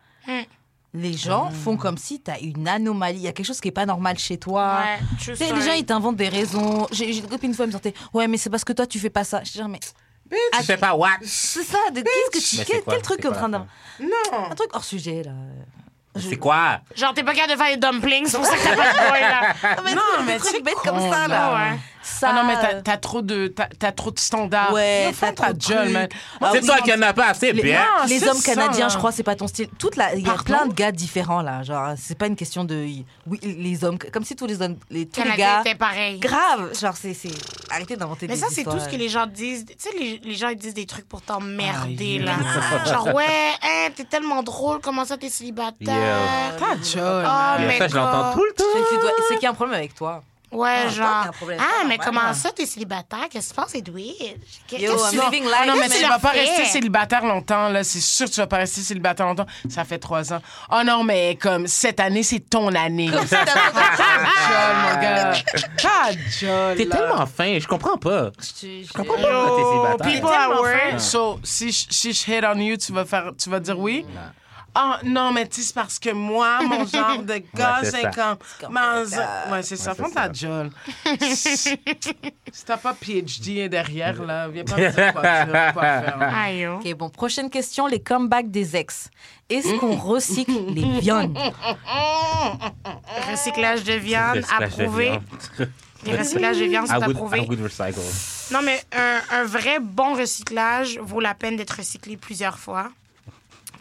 Les 0.92 1.12
gens 1.12 1.50
font 1.50 1.76
comme 1.76 1.96
si 1.96 2.20
t'as 2.20 2.38
une 2.40 2.66
anomalie, 2.66 3.18
il 3.18 3.22
y 3.22 3.28
a 3.28 3.32
quelque 3.32 3.46
chose 3.46 3.60
qui 3.60 3.68
est 3.68 3.72
pas 3.72 3.86
normal 3.86 4.18
chez 4.18 4.38
toi. 4.38 4.78
Ouais, 4.80 4.98
Tu 5.20 5.36
sais, 5.36 5.52
les 5.52 5.62
gens, 5.62 5.72
ils 5.72 5.84
t'inventent 5.86 6.16
des 6.16 6.28
raisons. 6.28 6.86
J'ai 6.90 7.16
une 7.16 7.28
copine 7.28 7.50
une 7.50 7.54
fois, 7.54 7.64
elle 7.64 7.68
me 7.68 7.72
sortait 7.72 7.94
Ouais, 8.12 8.26
mais 8.26 8.36
c'est 8.36 8.50
parce 8.50 8.64
que 8.64 8.72
toi, 8.72 8.86
tu 8.86 8.98
fais 8.98 9.10
pas 9.10 9.22
ça. 9.22 9.40
Je 9.44 9.52
dis 9.52 9.62
Mais 9.68 9.78
Tu 10.58 10.64
fais 10.64 10.76
pas 10.76 10.94
wax. 10.94 11.26
c'est 11.28 11.62
ça, 11.62 11.78
de- 11.92 12.00
qu'est-ce 12.02 12.56
que 12.56 12.62
tu. 12.62 12.64
Quel, 12.70 12.82
quoi- 12.82 12.94
quel 12.94 13.02
truc 13.02 13.24
en 13.24 13.32
train 13.32 13.48
d'un. 13.48 13.66
Non. 14.00 14.46
Un 14.50 14.54
truc 14.54 14.70
hors 14.74 14.84
sujet, 14.84 15.22
là. 15.22 15.32
C'est 16.16 16.36
quoi? 16.38 16.80
Genre, 16.96 17.14
t'es 17.14 17.22
pas 17.22 17.34
capable 17.34 17.52
de 17.52 17.56
faire 17.56 17.70
les 17.70 17.76
dumplings, 17.76 18.26
c'est 18.26 18.36
pour 18.36 18.44
ça 18.46 18.56
que 18.56 18.62
t'as 18.64 18.74
pas 18.76 18.92
de 18.92 18.98
boy, 19.10 19.20
là. 19.20 19.54
Ah, 19.62 19.76
mais 19.84 19.94
Non, 19.94 20.00
des 20.26 20.32
mais 20.52 20.60
bêtes 20.62 20.74
comme 20.84 20.98
ça, 20.98 21.28
là. 21.28 21.28
là. 21.28 21.54
Ouais. 21.72 21.78
Ça. 22.02 22.30
Ah 22.30 22.34
non, 22.34 22.44
mais 22.46 22.54
t'as- 22.54 22.80
t'as 22.82 22.96
trop 22.96 23.20
de, 23.22 23.48
t'as, 23.48 23.66
t'as 23.78 23.92
trop 23.92 24.10
de 24.10 24.18
standards. 24.18 24.72
Ouais, 24.72 25.12
t'as 25.18 25.32
trop 25.32 25.52
de 25.52 25.58
gueule, 25.58 25.88
man. 25.90 26.08
Ah 26.40 26.50
c'est 26.52 26.62
toi 26.62 26.78
qui 26.78 26.92
en 26.92 27.02
as 27.02 27.12
pas 27.12 27.26
assez, 27.28 27.52
Les, 27.52 27.62
bien. 27.62 27.80
Non, 27.80 28.06
les 28.06 28.26
hommes 28.26 28.36
ça, 28.38 28.54
canadiens, 28.54 28.86
là. 28.86 28.92
je 28.92 28.96
crois, 28.98 29.12
c'est 29.12 29.22
pas 29.22 29.36
ton 29.36 29.46
style. 29.46 29.68
Toute 29.78 29.96
la, 29.96 30.14
il 30.14 30.20
y 30.22 30.24
a 30.24 30.32
Pardon 30.32 30.44
plein 30.44 30.66
de 30.66 30.72
gars 30.72 30.92
différents 30.92 31.42
là. 31.42 31.62
Genre, 31.62 31.92
c'est 31.98 32.16
pas 32.16 32.26
une 32.26 32.36
question 32.36 32.64
de, 32.64 32.86
oui, 33.26 33.38
les 33.42 33.84
hommes, 33.84 33.98
comme 33.98 34.24
si 34.24 34.34
tous 34.34 34.46
les 34.46 34.62
hommes, 34.62 34.76
les, 34.90 35.06
tous 35.06 35.22
les 35.22 35.36
gars, 35.36 35.62
pareil. 35.78 36.18
grave. 36.18 36.70
Genre, 36.80 36.94
c'est, 36.96 37.12
c'est, 37.14 37.30
arrêtez 37.70 37.96
d'inventer 37.96 38.26
Mais 38.28 38.34
des 38.34 38.40
ça, 38.40 38.46
c'est 38.48 38.64
tout 38.64 38.70
histoires. 38.70 38.84
ce 38.84 38.88
que 38.88 38.96
les 38.96 39.08
gens 39.08 39.26
disent. 39.26 39.66
Tu 39.66 39.74
sais, 39.78 39.90
les, 39.98 40.20
les 40.24 40.34
gens, 40.34 40.48
ils 40.48 40.56
disent 40.56 40.74
des 40.74 40.86
trucs 40.86 41.08
pour 41.08 41.20
t'emmerder, 41.22 42.18
là. 42.18 42.32
Genre, 42.86 43.14
ouais, 43.14 43.24
hein, 43.62 43.88
t'es 43.94 44.04
tellement 44.04 44.42
drôle, 44.42 44.80
comment 44.80 45.04
ça, 45.04 45.16
t'es 45.18 45.28
célibataire? 45.28 45.94
Yeah. 45.94 46.56
Ta 46.58 46.76
gueule. 46.76 47.26
Et 47.62 47.66
mais 47.66 47.78
ça, 47.78 47.88
je 47.88 47.94
l'entends 47.96 48.32
tout 48.32 48.44
le 48.44 48.52
temps. 48.54 48.64
C'est 49.28 49.34
qu'il 49.34 49.42
y 49.42 49.46
a 49.46 49.50
un 49.50 49.54
problème 49.54 49.76
avec 49.78 49.94
toi? 49.94 50.22
Ouais, 50.52 50.82
Ah, 50.86 50.88
genre. 50.88 51.06
Ah, 51.06 51.30
Ah, 51.60 51.84
mais 51.86 51.96
comment 51.98 52.34
ça, 52.34 52.50
t'es 52.50 52.66
célibataire? 52.66 53.28
Qu'est-ce 53.30 53.48
qui 53.48 53.50
se 53.50 53.54
passe, 53.54 53.74
Edwige? 53.76 54.34
Qu'est- 54.66 54.80
Yo, 54.80 54.96
I'm 54.96 55.20
living 55.30 55.44
life. 55.44 55.54
Ah 55.62 55.66
non, 55.66 55.74
mais 55.78 55.88
tu 55.88 56.04
vas 56.04 56.18
pas 56.18 56.30
rester 56.30 56.64
célibataire 56.64 57.24
longtemps, 57.24 57.68
là. 57.68 57.84
C'est 57.84 58.00
sûr 58.00 58.26
que 58.26 58.32
tu 58.32 58.40
vas 58.40 58.46
pas 58.48 58.56
rester 58.58 58.80
célibataire 58.80 59.26
longtemps. 59.26 59.46
Ça 59.68 59.84
fait 59.84 59.98
trois 59.98 60.32
ans. 60.32 60.40
Oh 60.72 60.80
non, 60.84 61.04
mais 61.04 61.36
comme 61.40 61.66
cette 61.68 62.00
année, 62.00 62.22
c'est 62.24 62.40
ton 62.40 62.74
année. 62.74 63.10
Ta 63.10 63.44
gueule, 63.44 64.76
mon 64.94 65.00
gars. 65.00 65.32
Ta 65.76 66.12
gueule. 66.40 66.76
T'es 66.76 66.86
tellement 66.86 67.26
fin, 67.26 67.58
je 67.58 67.66
comprends 67.68 67.96
pas. 67.98 68.30
Je, 68.40 68.82
Je 68.86 68.92
comprends 68.92 69.14
pas 69.14 69.22
pourquoi 69.22 69.56
t'es 69.56 70.06
célibataire. 70.06 70.06
people 70.06 70.58
work. 70.60 70.90
fin. 70.92 70.98
So, 70.98 71.40
si, 71.44 71.70
je- 71.70 71.86
si 71.90 72.12
je 72.12 72.32
hate 72.32 72.44
on 72.44 72.58
you, 72.58 72.76
tu 72.76 72.92
vas, 72.92 73.04
faire, 73.04 73.30
tu 73.40 73.48
vas 73.50 73.60
dire 73.60 73.78
oui? 73.78 74.04
Ah 74.74 75.00
non, 75.02 75.32
mais 75.32 75.46
tu 75.48 75.56
sais, 75.60 75.68
c'est 75.68 75.74
parce 75.74 75.98
que 75.98 76.10
moi, 76.10 76.60
mon 76.62 76.86
genre 76.86 77.22
de 77.22 77.42
gars, 77.54 77.80
c'est 77.82 78.02
comme... 78.14 78.36
Ouais, 79.52 79.62
c'est 79.62 79.76
ça. 79.76 79.94
Prends 79.94 80.10
ta 80.10 80.28
gueule. 80.28 80.70
si 81.34 81.78
t'as 82.66 82.76
pas 82.76 82.94
PhD 82.94 83.68
derrière, 83.68 84.22
là, 84.22 84.48
viens 84.48 84.64
pas 84.64 84.76
me 84.76 84.90
dire 84.90 85.12
quoi 85.12 85.22
faire. 85.22 85.72
Quoi 85.72 85.82
faire. 85.82 86.18
Aïe, 86.36 86.60
yo. 86.60 86.76
Ok, 86.76 86.94
bon, 86.94 87.10
prochaine 87.10 87.50
question, 87.50 87.86
les 87.86 88.00
comebacks 88.00 88.50
des 88.50 88.76
ex. 88.76 89.10
Est-ce 89.48 89.74
qu'on 89.78 89.96
recycle 89.96 90.52
les 90.68 91.00
viandes? 91.00 91.36
Recyclage 93.30 93.82
de 93.84 93.94
viande 93.94 94.42
approuvé. 94.58 95.18
Les 96.04 96.16
recyclages 96.16 96.58
de 96.58 96.64
viande 96.64 96.86
sont 96.86 97.02
approuvés. 97.02 97.46
Non, 98.52 98.60
mais 98.62 98.80
un, 98.92 99.20
un 99.30 99.44
vrai 99.44 99.78
bon 99.80 100.14
recyclage 100.14 100.98
vaut 100.98 101.20
la 101.20 101.34
peine 101.34 101.56
d'être 101.56 101.76
recyclé 101.76 102.16
plusieurs 102.16 102.58
fois. 102.58 102.90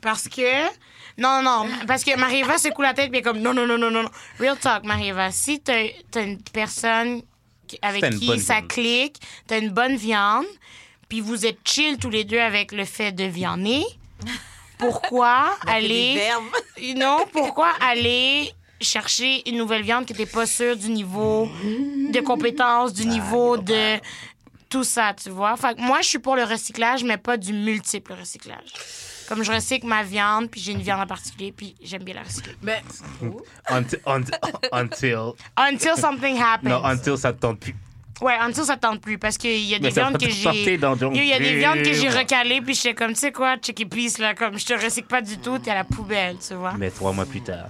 Parce 0.01 0.27
que. 0.27 0.67
Non, 1.17 1.41
non, 1.41 1.67
parce 1.85 2.05
que 2.05 2.17
Marie-Eva 2.17 2.57
secoue 2.57 2.81
la 2.81 2.93
tête, 2.93 3.11
mais 3.11 3.21
comme 3.21 3.39
non, 3.39 3.53
non, 3.53 3.67
non, 3.67 3.77
non, 3.77 3.91
non. 3.91 4.03
non. 4.03 4.09
Real 4.39 4.57
talk, 4.57 4.85
Marie-Eva. 4.85 5.31
Si 5.31 5.59
t'as 5.59 5.87
as 6.15 6.19
une 6.21 6.41
personne 6.41 7.21
avec 7.81 8.17
qui 8.17 8.39
ça 8.39 8.55
viande. 8.55 8.67
clique, 8.67 9.17
t'as 9.47 9.59
une 9.59 9.69
bonne 9.69 9.95
viande, 9.95 10.45
puis 11.07 11.21
vous 11.21 11.45
êtes 11.45 11.59
chill 11.65 11.97
tous 11.97 12.09
les 12.09 12.23
deux 12.23 12.39
avec 12.39 12.71
le 12.71 12.85
fait 12.85 13.11
de 13.11 13.25
viander, 13.25 13.83
pourquoi 14.77 15.57
aller. 15.67 16.21
Non, 16.95 17.25
pourquoi 17.33 17.73
aller 17.81 18.53
chercher 18.79 19.47
une 19.49 19.57
nouvelle 19.57 19.81
viande 19.81 20.05
qui 20.05 20.13
n'était 20.13 20.25
pas 20.25 20.45
sûre 20.45 20.77
du 20.77 20.89
niveau 20.89 21.49
de 21.61 22.19
compétence, 22.21 22.93
du 22.93 23.05
niveau 23.05 23.57
de 23.57 23.97
tout 24.69 24.85
ça, 24.85 25.13
tu 25.13 25.29
vois? 25.29 25.57
Fait 25.57 25.75
que 25.75 25.81
moi, 25.81 25.99
je 26.01 26.07
suis 26.07 26.19
pour 26.19 26.37
le 26.37 26.43
recyclage, 26.45 27.03
mais 27.03 27.17
pas 27.17 27.35
du 27.35 27.51
multiple 27.51 28.13
recyclage. 28.13 28.73
Comme 29.30 29.43
je 29.43 29.51
recycle 29.51 29.86
ma 29.88 30.01
viande, 30.03 30.49
puis 30.49 30.59
j'ai 30.59 30.71
une 30.73 30.82
viande 30.82 30.99
en 31.01 31.05
particulier, 31.07 31.51
puis 31.55 31.75
j'aime 31.82 32.03
bien 32.03 32.15
la 32.15 32.23
recycler. 32.23 32.55
Mais 32.63 32.82
Until, 33.69 33.99
until, 34.05 34.34
until, 34.73 35.34
Until 35.55 35.95
something 35.97 36.36
happens. 36.41 36.69
non, 36.69 36.84
until 36.84 37.15
ça 37.17 37.32
te 37.32 37.39
tente 37.39 37.59
plus. 37.59 37.75
Ouais, 38.21 38.36
until 38.41 38.65
ça 38.65 38.75
tente 38.75 38.99
plus, 39.01 39.17
parce 39.17 39.38
qu'il 39.38 39.61
y 39.63 39.75
a 39.75 39.80
des 39.80 39.91
viandes 39.91 40.13
que 40.17 40.25
te 40.25 40.30
j'ai... 40.30 40.73
Il 40.73 41.25
y 41.27 41.32
a 41.34 41.39
des 41.39 41.57
viandes 41.57 41.84
que 41.84 41.93
j'ai 41.93 42.09
recalées, 42.09 42.59
puis 42.61 42.73
j'étais 42.73 42.93
comme, 42.95 43.13
tu 43.13 43.19
sais 43.19 43.32
quoi, 43.32 43.55
check 43.57 43.80
it 43.80 43.89
please, 43.89 44.17
là, 44.19 44.34
comme 44.34 44.57
je 44.59 44.65
te 44.65 44.73
recycle 44.73 45.07
pas 45.07 45.21
du 45.21 45.38
tout, 45.38 45.57
t'es 45.59 45.71
à 45.71 45.75
la 45.75 45.84
poubelle, 45.86 46.36
tu 46.45 46.55
vois. 46.55 46.73
Mais 46.77 46.89
trois 46.89 47.13
mois 47.13 47.25
plus 47.25 47.41
tard. 47.41 47.67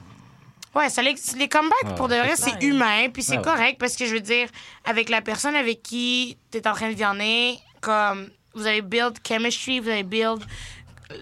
Ouais, 0.74 0.90
ça, 0.90 1.02
les, 1.04 1.14
les 1.38 1.48
comebacks, 1.50 1.78
Ah, 1.86 1.92
pour 1.94 2.08
de 2.08 2.16
vrai, 2.16 2.34
c'est 2.36 2.64
humain, 2.64 3.10
puis 3.14 3.22
c'est 3.22 3.34
Ah 3.36 3.38
ouais. 3.40 3.44
correct, 3.44 3.78
parce 3.80 3.96
que 3.96 4.06
je 4.06 4.14
veux 4.14 4.20
dire, 4.22 4.48
avec 4.86 5.10
la 5.10 5.22
personne 5.22 5.56
avec 5.56 5.84
qui 5.84 6.38
t'es 6.52 6.68
en 6.68 6.74
train 6.74 6.90
de 6.90 6.96
vianner, 6.96 7.60
comme, 7.82 8.30
vous 8.56 8.66
avez 8.66 8.82
build 8.82 9.18
chemistry, 9.28 9.80
vous 9.80 9.90
avez 9.90 10.04
build 10.04 10.44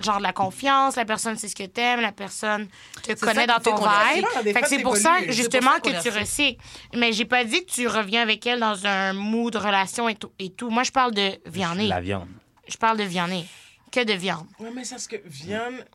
genre 0.04 0.18
de 0.18 0.24
la 0.24 0.34
confiance, 0.34 0.96
la 0.96 1.06
personne 1.06 1.38
sait 1.38 1.48
ce 1.48 1.56
que 1.56 1.64
t'aimes, 1.66 2.02
la 2.02 2.12
personne 2.12 2.68
te 3.04 3.14
connaît 3.14 3.48
dans 3.48 3.60
ton 3.60 3.76
vibe. 3.76 4.26
Fait 4.54 4.62
que 4.62 4.68
c'est 4.68 4.80
pour 4.82 4.98
ça, 4.98 5.18
justement, 5.28 5.72
C'est 5.76 5.82
pour 5.82 5.92
ça 5.92 5.98
que 6.10 6.10
tu 6.14 6.20
recycles. 6.20 6.62
Mais 6.96 7.14
j'ai 7.14 7.26
pas 7.26 7.44
dit 7.44 7.66
que 7.66 7.72
tu 7.72 7.88
reviens 7.88 8.22
avec 8.22 8.46
elle 8.46 8.60
dans 8.60 8.86
un 8.86 9.14
mood 9.14 9.54
de 9.54 9.58
relation 9.58 10.10
et 10.10 10.16
tout. 10.16 10.32
Et 10.40 10.50
tout. 10.50 10.70
Moi, 10.70 10.84
je 10.84 10.92
parle 10.92 11.14
de 11.14 11.32
vianner. 11.46 11.88
La 11.88 12.02
viande. 12.02 12.28
Je 12.68 12.78
parle 12.78 12.98
de 12.98 13.04
vianner. 13.04 13.46
Que 13.92 14.04
de 14.04 14.14
viande. 14.14 14.46
Ouais, 14.60 14.70
mais 14.76 14.84
c'est 14.84 15.00
ce 15.00 15.08
que 15.08 15.16
viande, 15.26 15.86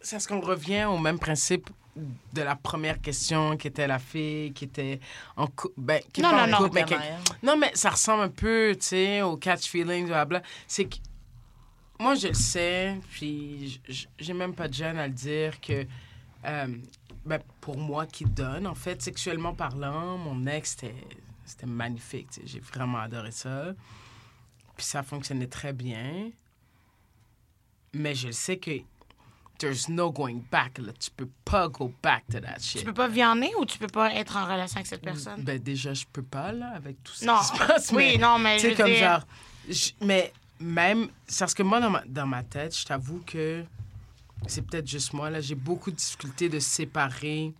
c'est 0.00 0.18
ce 0.18 0.26
qu'on 0.26 0.40
revient 0.40 0.84
au 0.84 0.96
même 0.98 1.18
principe 1.18 1.68
de 2.34 2.42
la 2.42 2.56
première 2.56 3.00
question 3.00 3.56
qui 3.56 3.68
était 3.68 3.86
la 3.86 3.98
fille 3.98 4.52
qui 4.52 4.64
était 4.64 5.00
en 5.36 5.46
couple. 5.46 5.74
Ben, 5.78 6.00
qui 6.12 6.20
est 6.20 6.24
Non, 6.24 6.32
non, 6.32 6.38
en 6.40 6.46
non. 6.46 6.56
couple, 6.58 6.70
mais 6.74 6.84
qui- 6.84 6.94
Marianne. 6.94 7.20
Non, 7.42 7.56
mais 7.56 7.70
ça 7.74 7.90
ressemble 7.90 8.22
un 8.24 8.28
peu, 8.28 8.72
tu 8.78 8.86
sais, 8.86 9.22
au 9.22 9.36
catch 9.36 9.66
feeling, 9.66 10.06
blabla. 10.06 10.42
C'est 10.66 10.84
que 10.86 10.96
moi, 11.98 12.14
je 12.14 12.28
le 12.28 12.34
sais, 12.34 12.98
puis 13.10 13.80
j'ai 14.18 14.32
même 14.32 14.54
pas 14.54 14.68
de 14.68 14.74
gêne 14.74 14.98
à 14.98 15.06
le 15.06 15.12
dire 15.14 15.60
que, 15.60 15.86
euh, 16.44 16.66
ben, 17.24 17.40
pour 17.60 17.76
moi 17.78 18.06
qui 18.06 18.24
donne, 18.24 18.66
en 18.66 18.74
fait, 18.74 19.00
sexuellement 19.02 19.54
parlant, 19.54 20.16
mon 20.18 20.46
ex, 20.46 20.76
c'était 21.44 21.66
magnifique, 21.66 22.28
j'ai 22.44 22.60
vraiment 22.60 22.98
adoré 22.98 23.30
ça. 23.32 23.72
Puis 24.76 24.84
ça 24.84 25.02
fonctionnait 25.02 25.46
très 25.46 25.72
bien. 25.72 26.30
Mais 27.94 28.14
je 28.14 28.26
le 28.26 28.32
sais 28.32 28.58
que 28.58 28.72
there's 29.58 29.88
no 29.88 30.10
going 30.12 30.42
back, 30.50 30.76
là. 30.78 30.92
Tu 31.00 31.10
peux 31.10 31.28
pas 31.46 31.66
go 31.68 31.90
back 32.02 32.24
to 32.30 32.40
that 32.40 32.58
shit. 32.60 32.80
Tu 32.80 32.84
peux 32.84 32.92
pas 32.92 33.08
vianner 33.08 33.50
ou 33.58 33.64
tu 33.64 33.78
peux 33.78 33.86
pas 33.86 34.12
être 34.14 34.36
en 34.36 34.44
relation 34.44 34.76
avec 34.76 34.86
cette 34.86 35.00
personne? 35.00 35.42
Ben 35.42 35.58
déjà, 35.58 35.94
je 35.94 36.04
peux 36.12 36.22
pas, 36.22 36.52
là, 36.52 36.72
avec 36.74 37.02
tout 37.02 37.14
ce 37.14 37.24
Non. 37.24 37.38
qui 37.38 37.44
se 37.46 37.52
passe. 37.66 37.90
Oui, 37.92 38.12
mais- 38.12 38.18
non, 38.18 38.38
mais 38.38 38.56
tu 38.58 38.68
sais, 38.68 38.74
comme 38.74 38.86
dire- 38.86 38.98
genre. 38.98 39.26
je- 39.70 39.92
mais 40.02 40.30
même. 40.60 41.08
C'est 41.26 41.40
parce 41.40 41.54
que 41.54 41.62
moi, 41.62 41.80
dans 41.80 41.90
ma, 41.90 42.02
dans 42.06 42.26
ma 42.26 42.42
tête, 42.42 42.76
je 42.76 42.84
t'avoue 42.84 43.20
que 43.26 43.64
c'est 44.46 44.62
peut-être 44.62 44.88
juste 44.88 45.12
moi, 45.12 45.30
là. 45.30 45.40
J'ai 45.40 45.54
beaucoup 45.54 45.90
de 45.90 45.96
difficultés 45.96 46.48
de 46.48 46.58
séparer 46.58 47.52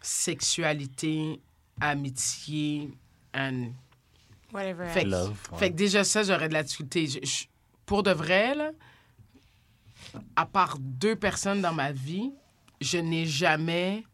sexualité, 0.00 1.40
amitié, 1.80 2.90
and. 3.34 3.72
Whatever. 4.52 4.88
Fait, 4.88 5.04
Love, 5.04 5.36
ouais. 5.52 5.58
fait 5.58 5.70
que 5.70 5.76
déjà, 5.76 6.02
ça, 6.02 6.22
j'aurais 6.24 6.48
de 6.48 6.54
la 6.54 6.62
difficulté. 6.64 7.06
Je- 7.06 7.20
je- 7.24 7.44
pour 7.86 8.02
de 8.02 8.10
vrai, 8.10 8.54
là, 8.54 8.70
à 10.34 10.44
part 10.46 10.78
deux 10.78 11.14
personnes 11.14 11.60
dans 11.60 11.72
ma 11.72 11.92
vie, 11.92 12.32
je 12.80 12.98
n'ai 12.98 13.26
jamais 13.26 14.04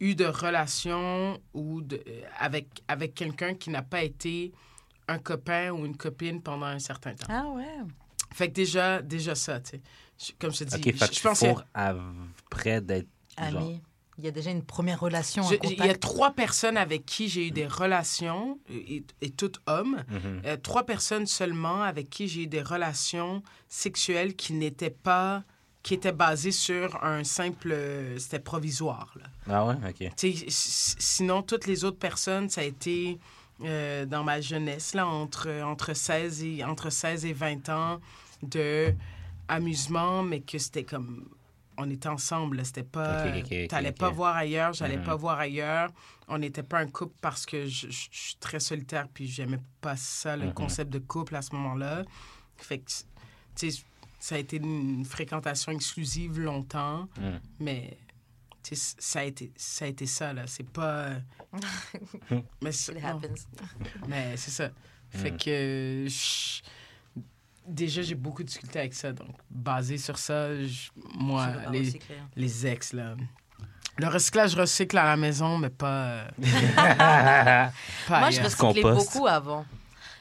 eu 0.00 0.14
de 0.14 0.26
relation 0.26 1.40
ou 1.54 1.80
de, 1.80 1.96
euh, 2.06 2.20
avec, 2.38 2.66
avec 2.88 3.14
quelqu'un 3.14 3.54
qui 3.54 3.70
n'a 3.70 3.80
pas 3.82 4.02
été 4.02 4.52
un 5.08 5.18
copain 5.18 5.70
ou 5.70 5.84
une 5.86 5.96
copine 5.96 6.40
pendant 6.42 6.66
un 6.66 6.78
certain 6.78 7.14
temps. 7.14 7.26
Ah 7.28 7.46
ouais. 7.48 7.64
Fait 8.32 8.48
que 8.48 8.54
déjà, 8.54 9.00
déjà 9.02 9.34
ça, 9.34 9.60
tu 9.60 9.80
sais. 10.18 10.34
Comme 10.40 10.52
je 10.52 10.64
te 10.64 10.76
dis, 10.76 10.88
Ok, 10.90 10.94
je, 10.96 11.12
je 11.16 11.20
pense 11.22 11.44
après 11.74 12.80
d'être. 12.80 13.08
genre- 13.38 13.62
Ami. 13.62 13.80
Il 14.16 14.24
y 14.24 14.28
a 14.28 14.30
déjà 14.30 14.50
une 14.52 14.62
première 14.62 15.00
relation. 15.00 15.42
je- 15.42 15.54
un 15.56 15.58
il 15.70 15.76
y 15.86 15.90
a 15.90 15.94
trois 15.96 16.30
personnes 16.30 16.76
avec 16.76 17.04
qui 17.04 17.28
j'ai 17.28 17.48
eu 17.48 17.50
des 17.50 17.66
relations, 17.66 18.60
et, 18.70 19.02
et 19.20 19.30
toutes 19.30 19.60
hommes, 19.66 20.04
Mhm. 20.08 20.42
Euh, 20.46 20.56
trois 20.56 20.84
personnes 20.86 21.26
seulement 21.26 21.82
avec 21.82 22.10
qui 22.10 22.28
j'ai 22.28 22.42
eu 22.42 22.46
des 22.46 22.62
relations 22.62 23.42
sexuelles 23.68 24.36
qui 24.36 24.52
n'étaient 24.52 24.90
pas 24.90 25.42
qui 25.82 25.92
étaient 25.92 26.12
basées 26.12 26.50
sur 26.52 27.04
un 27.04 27.24
simple 27.24 27.70
euh, 27.72 28.18
c'était 28.18 28.38
provisoire 28.38 29.12
là. 29.20 29.26
Ah 29.50 29.66
ouais, 29.66 29.74
ok. 29.86 30.10
Tu 30.16 30.32
sais, 30.32 30.46
s- 30.46 30.96
sinon 30.98 31.42
toutes 31.42 31.66
les 31.66 31.84
autres 31.84 31.98
personnes 31.98 32.48
ça 32.48 32.60
a 32.62 32.64
été 32.64 33.18
euh, 33.62 34.04
dans 34.06 34.24
ma 34.24 34.40
jeunesse 34.40 34.94
là 34.94 35.06
entre 35.06 35.48
entre 35.62 35.94
16 35.94 36.42
et 36.42 36.64
entre 36.64 36.90
16 36.90 37.24
et 37.26 37.32
20 37.32 37.68
ans 37.68 38.00
de 38.42 38.94
amusement 39.48 40.22
mais 40.22 40.40
que 40.40 40.58
c'était 40.58 40.84
comme 40.84 41.28
on 41.76 41.90
était 41.90 42.08
ensemble 42.08 42.64
c'était 42.64 42.82
pas 42.82 43.24
Ok, 43.26 43.32
ok, 43.44 43.52
ok, 43.62 43.68
t'allais 43.68 43.92
pas 43.92 44.10
voir 44.10 44.36
ailleurs 44.36 44.72
j'allais 44.72 44.96
Mhm. 44.96 45.04
pas 45.04 45.16
voir 45.16 45.38
ailleurs 45.38 45.90
on 46.28 46.38
n'était 46.38 46.62
pas 46.62 46.78
un 46.78 46.86
couple 46.88 47.14
parce 47.20 47.44
que 47.46 47.66
je, 47.66 47.88
je- 47.90 48.08
je 48.10 48.18
suis 48.18 48.36
très 48.36 48.60
solitaire 48.60 49.06
puis 49.12 49.26
j'aimais 49.26 49.60
pas 49.80 49.96
ça 49.96 50.36
le 50.36 50.46
Mhm. 50.46 50.54
concept 50.54 50.90
de 50.92 50.98
couple 50.98 51.36
à 51.36 51.42
ce 51.42 51.54
moment-là 51.54 52.04
fait 52.56 52.78
que 52.78 52.90
tu 53.54 53.70
sais 53.70 53.82
ça 54.18 54.36
a 54.36 54.38
été 54.38 54.56
une 54.56 55.04
fréquentation 55.04 55.70
exclusive 55.72 56.40
longtemps 56.40 57.08
Mm. 57.18 57.38
mais 57.60 57.96
ça 58.72 59.20
a 59.20 59.22
été 59.24 59.52
ça 59.56 59.84
a 59.84 59.88
été 59.88 60.06
ça 60.06 60.32
là 60.32 60.44
c'est 60.46 60.68
pas 60.68 61.10
mais 62.62 62.72
c'est- 62.72 62.92
It 62.92 63.02
non. 63.02 63.08
happens. 63.08 63.46
Mais 64.08 64.36
c'est 64.36 64.50
ça. 64.50 64.70
Fait 65.10 65.30
Mm. 65.32 65.36
que 65.36 66.06
je- 66.08 66.62
déjà 67.66 68.02
j'ai 68.02 68.14
beaucoup 68.14 68.42
de 68.42 68.48
difficultés 68.48 68.78
avec 68.80 68.94
ça. 68.94 69.12
Donc 69.12 69.36
basé 69.50 69.98
sur 69.98 70.18
ça, 70.18 70.54
je- 70.64 70.90
moi 71.18 71.48
Je 71.66 71.70
les, 71.72 71.78
recycler. 71.80 72.16
les 72.36 72.66
ex 72.66 72.92
là. 72.92 73.14
Le 73.98 74.08
recyclage 74.08 74.50
je 74.52 74.56
recycle 74.60 74.98
à 74.98 75.04
la 75.04 75.16
maison 75.16 75.56
mais 75.58 75.70
pas 75.70 76.04
euh, 76.06 76.28
pas 78.08 78.20
Moi, 78.20 78.30
je 78.30 78.40
recyclais 78.42 78.82
beaucoup 78.82 79.26
avant. 79.28 79.64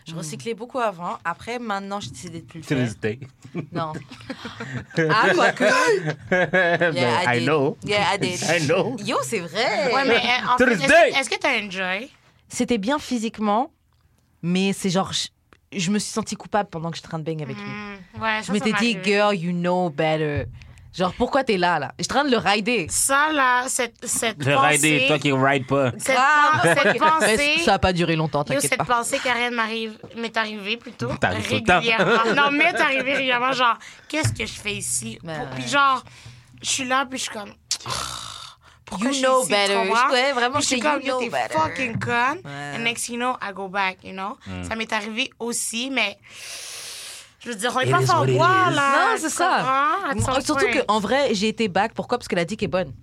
Je 0.07 0.15
recyclais 0.15 0.53
beaucoup 0.53 0.79
avant. 0.79 1.17
Après, 1.23 1.59
maintenant, 1.59 1.99
j'ai 1.99 2.09
décidé 2.09 2.39
de 2.41 2.45
plus 2.45 2.59
le 2.59 2.65
faire. 2.65 2.77
l'hésitais. 2.77 3.19
Non. 3.71 3.93
ah, 4.97 5.29
quoique. 5.33 5.63
Ben, 6.29 7.23
I 7.23 7.35
I 7.35 7.39
did. 7.39 7.45
know. 7.47 7.77
Yeah, 7.85 8.15
I 8.15 8.19
did. 8.19 8.39
I 8.43 8.65
know. 8.67 8.95
Yo, 9.05 9.17
c'est 9.23 9.39
vrai. 9.39 9.93
Ouais, 9.93 10.05
mais 10.05 10.17
euh, 10.17 10.47
en 10.53 10.57
To 10.57 10.65
fait, 10.65 10.75
this 10.75 10.85
est-ce 10.85 11.19
est-ce 11.19 11.29
que 11.29 11.37
t'as 11.39 11.61
enjoy? 11.61 12.09
C'était 12.49 12.77
bien 12.77 12.99
physiquement, 12.99 13.71
mais 14.41 14.73
c'est 14.73 14.89
genre. 14.89 15.11
Je, 15.13 15.27
je 15.75 15.89
me 15.89 15.99
suis 15.99 16.11
sentie 16.11 16.35
coupable 16.35 16.69
pendant 16.69 16.89
que 16.91 16.97
j'étais 16.97 17.07
en 17.07 17.11
train 17.11 17.19
de 17.19 17.23
bang 17.23 17.41
avec 17.41 17.55
lui. 17.57 17.63
Hmm, 17.63 18.21
ouais, 18.21 18.41
Je 18.45 18.51
m'étais 18.51 18.73
dit, 18.73 18.97
girl, 19.03 19.35
you 19.35 19.51
know 19.53 19.89
better. 19.89 20.45
Genre, 20.95 21.11
pourquoi 21.17 21.43
t'es 21.43 21.57
là, 21.57 21.79
là? 21.79 21.91
J'étais 21.97 22.11
en 22.13 22.15
train 22.19 22.25
de 22.25 22.31
le 22.31 22.37
rider. 22.37 22.85
Ça, 22.89 23.31
là, 23.33 23.63
cette, 23.67 23.95
cette 24.05 24.37
Le 24.45 24.53
pensée... 24.53 24.67
rider, 24.67 25.05
toi 25.07 25.17
qui 25.19 25.31
ride 25.31 25.65
pas. 25.65 25.91
Cette, 25.97 26.15
Ah, 26.19 26.61
cette 26.63 26.83
Mais 26.93 26.99
pensée... 26.99 27.57
ça 27.65 27.73
a 27.73 27.79
pas 27.79 27.93
duré 27.93 28.15
longtemps, 28.15 28.43
t'inquiète 28.43 28.69
cette 28.69 28.77
pas. 28.77 28.85
pensée, 28.85 29.17
Karen, 29.23 29.53
m'arrive, 29.55 29.97
m'est 30.15 30.35
arrivée 30.37 30.77
plutôt 30.77 31.07
T'arrives 31.15 31.47
tout 31.47 31.55
le 31.55 31.61
temps. 31.61 31.79
régulièrement. 31.79 32.35
non, 32.35 32.51
m'est 32.51 32.79
arrivée 32.79 33.13
régulièrement, 33.13 33.53
genre, 33.53 33.77
qu'est-ce 34.07 34.33
que 34.33 34.45
je 34.45 34.53
fais 34.53 34.73
ici? 34.75 35.17
Mais 35.23 35.35
Pour- 35.35 35.45
ouais. 35.45 35.51
Puis 35.55 35.67
genre, 35.67 36.03
je 36.61 36.69
suis 36.69 36.85
là, 36.85 37.05
puis 37.09 37.17
je 37.17 37.23
suis 37.23 37.31
comme... 37.33 37.53
Pourquoi 38.85 39.07
You 39.07 39.13
je 39.13 39.17
suis 39.17 39.25
know 39.25 39.45
better. 39.47 39.75
Ouais, 40.11 40.33
vraiment, 40.33 40.59
je 40.59 40.65
suis 40.65 40.75
you 40.75 40.83
comme, 40.83 41.01
yo, 41.01 41.19
know 41.19 41.29
better. 41.29 41.53
fucking 41.57 41.97
con. 41.99 42.37
Ouais. 42.45 42.75
And 42.75 42.83
next 42.83 43.09
you 43.09 43.15
know, 43.15 43.35
I 43.41 43.51
go 43.51 43.67
back, 43.67 43.97
you 44.03 44.11
know? 44.11 44.37
Ça 44.67 44.75
m'est 44.75 44.91
arrivé 44.93 45.31
aussi, 45.39 45.89
mais... 45.89 46.17
Je 47.43 47.49
veux 47.49 47.55
dire, 47.55 47.73
on 47.75 47.79
est 47.81 47.91
pas 47.91 48.05
sans 48.05 48.19
what 48.21 48.27
it 48.27 48.35
droit, 48.35 48.69
is. 48.71 48.75
là. 48.75 48.91
Non, 48.91 49.17
c'est 49.17 49.29
ça. 49.29 50.13
Moi, 50.15 50.41
Surtout 50.41 50.65
qu'en 50.87 50.99
vrai, 50.99 51.33
j'ai 51.33 51.49
été 51.49 51.67
back. 51.67 51.93
Pourquoi 51.93 52.17
Parce 52.17 52.27
que 52.27 52.35
la 52.35 52.45
dick 52.45 52.63
est 52.63 52.67
bonne. 52.67 52.93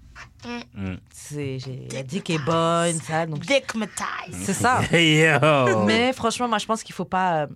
Mm. 0.75 0.95
C'est, 1.13 1.59
j'ai, 1.59 1.87
la 1.93 2.03
dick 2.03 2.31
est 2.31 2.39
bonne, 2.39 2.99
ça. 3.01 3.27
Donc 3.27 3.41
Dickmatized. 3.41 4.35
c'est 4.43 4.55
ça. 4.55 4.81
Yo! 4.93 5.85
Mais 5.85 6.13
franchement, 6.15 6.49
moi, 6.49 6.59
je 6.59 6.67
pense 6.67 6.83
qu'il 6.83 6.95
faut 6.95 7.05
pas, 7.05 7.43
euh, 7.43 7.47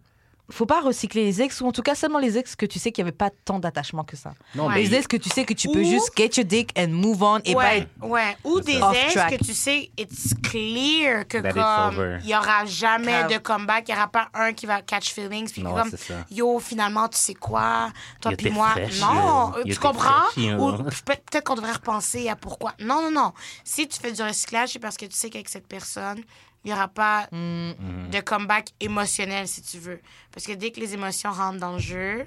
faut 0.50 0.66
pas 0.66 0.80
recycler 0.82 1.24
les 1.24 1.40
ex 1.40 1.60
ou 1.62 1.66
en 1.66 1.72
tout 1.72 1.80
cas 1.82 1.94
seulement 1.94 2.18
les 2.18 2.36
ex 2.36 2.54
que 2.54 2.66
tu 2.66 2.78
sais 2.78 2.92
qu'il 2.92 3.02
y 3.02 3.06
avait 3.08 3.16
pas 3.16 3.30
tant 3.44 3.58
d'attachement 3.58 4.04
que 4.04 4.14
ça. 4.16 4.34
Non, 4.54 4.66
Ouais. 4.66 4.74
mais 4.74 4.82
Les 4.82 4.94
ex 4.96 5.06
que 5.06 5.16
tu 5.16 5.30
sais 5.30 5.44
que 5.44 5.54
tu 5.54 5.68
peux 5.68 5.80
Ou- 5.80 5.84
juste 5.90 6.10
get 6.16 6.30
your 6.36 6.44
dick 6.44 6.70
and 6.78 6.88
move 6.88 7.22
on 7.22 7.38
et 7.38 7.54
pas 7.54 7.58
ouais, 7.60 7.78
être 7.78 7.88
ouais. 8.02 8.36
Ou 8.44 8.60
des 8.60 8.74
ex 8.76 9.14
track. 9.14 9.38
que 9.38 9.44
tu 9.44 9.54
sais, 9.54 9.90
it's 9.96 10.34
clear 10.42 11.26
que 11.26 11.38
That 11.38 11.52
comme 11.52 12.18
il 12.22 12.28
y 12.28 12.34
aura 12.36 12.64
jamais 12.66 13.24
de 13.24 13.38
comeback, 13.38 13.88
il 13.88 13.92
y 13.92 13.94
aura 13.94 14.08
pas 14.08 14.28
un 14.34 14.52
qui 14.52 14.66
va 14.66 14.82
catch 14.82 15.12
feelings 15.14 15.50
puis 15.50 15.62
Non, 15.62 15.74
comme 15.74 15.90
yo 16.30 16.58
finalement 16.60 17.08
tu 17.08 17.18
sais 17.18 17.34
quoi, 17.34 17.90
toi 18.20 18.32
puis 18.36 18.50
moi, 18.50 18.74
non, 19.00 19.14
yo. 19.52 19.56
euh, 19.58 19.62
Yo, 19.64 19.74
tu 19.74 19.80
comprends? 19.80 20.24
Ou 20.36 20.72
peut- 20.82 21.16
peut-être 21.30 21.44
qu'on 21.44 21.54
devrait 21.54 21.72
repenser 21.72 22.28
à 22.28 22.36
pourquoi. 22.36 22.74
Non 22.80 23.00
non 23.02 23.10
non, 23.10 23.32
si 23.64 23.88
tu 23.88 23.98
fais 23.98 24.12
du 24.12 24.22
recyclage, 24.22 24.70
c'est 24.74 24.78
parce 24.78 24.96
que 24.96 25.06
tu 25.06 25.16
sais 25.16 25.30
qu'avec 25.30 25.48
cette 25.48 25.66
personne 25.66 26.22
il 26.64 26.68
n'y 26.68 26.72
aura 26.72 26.88
pas 26.88 27.28
Mm. 27.32 28.10
de 28.10 28.20
comeback 28.20 28.70
émotionnel, 28.80 29.46
si 29.48 29.62
tu 29.62 29.78
veux. 29.78 30.00
Parce 30.32 30.46
que 30.46 30.52
dès 30.52 30.70
que 30.70 30.80
les 30.80 30.94
émotions 30.94 31.30
rentrent 31.32 31.60
dans 31.60 31.72
le 31.74 31.78
jeu, 31.78 32.26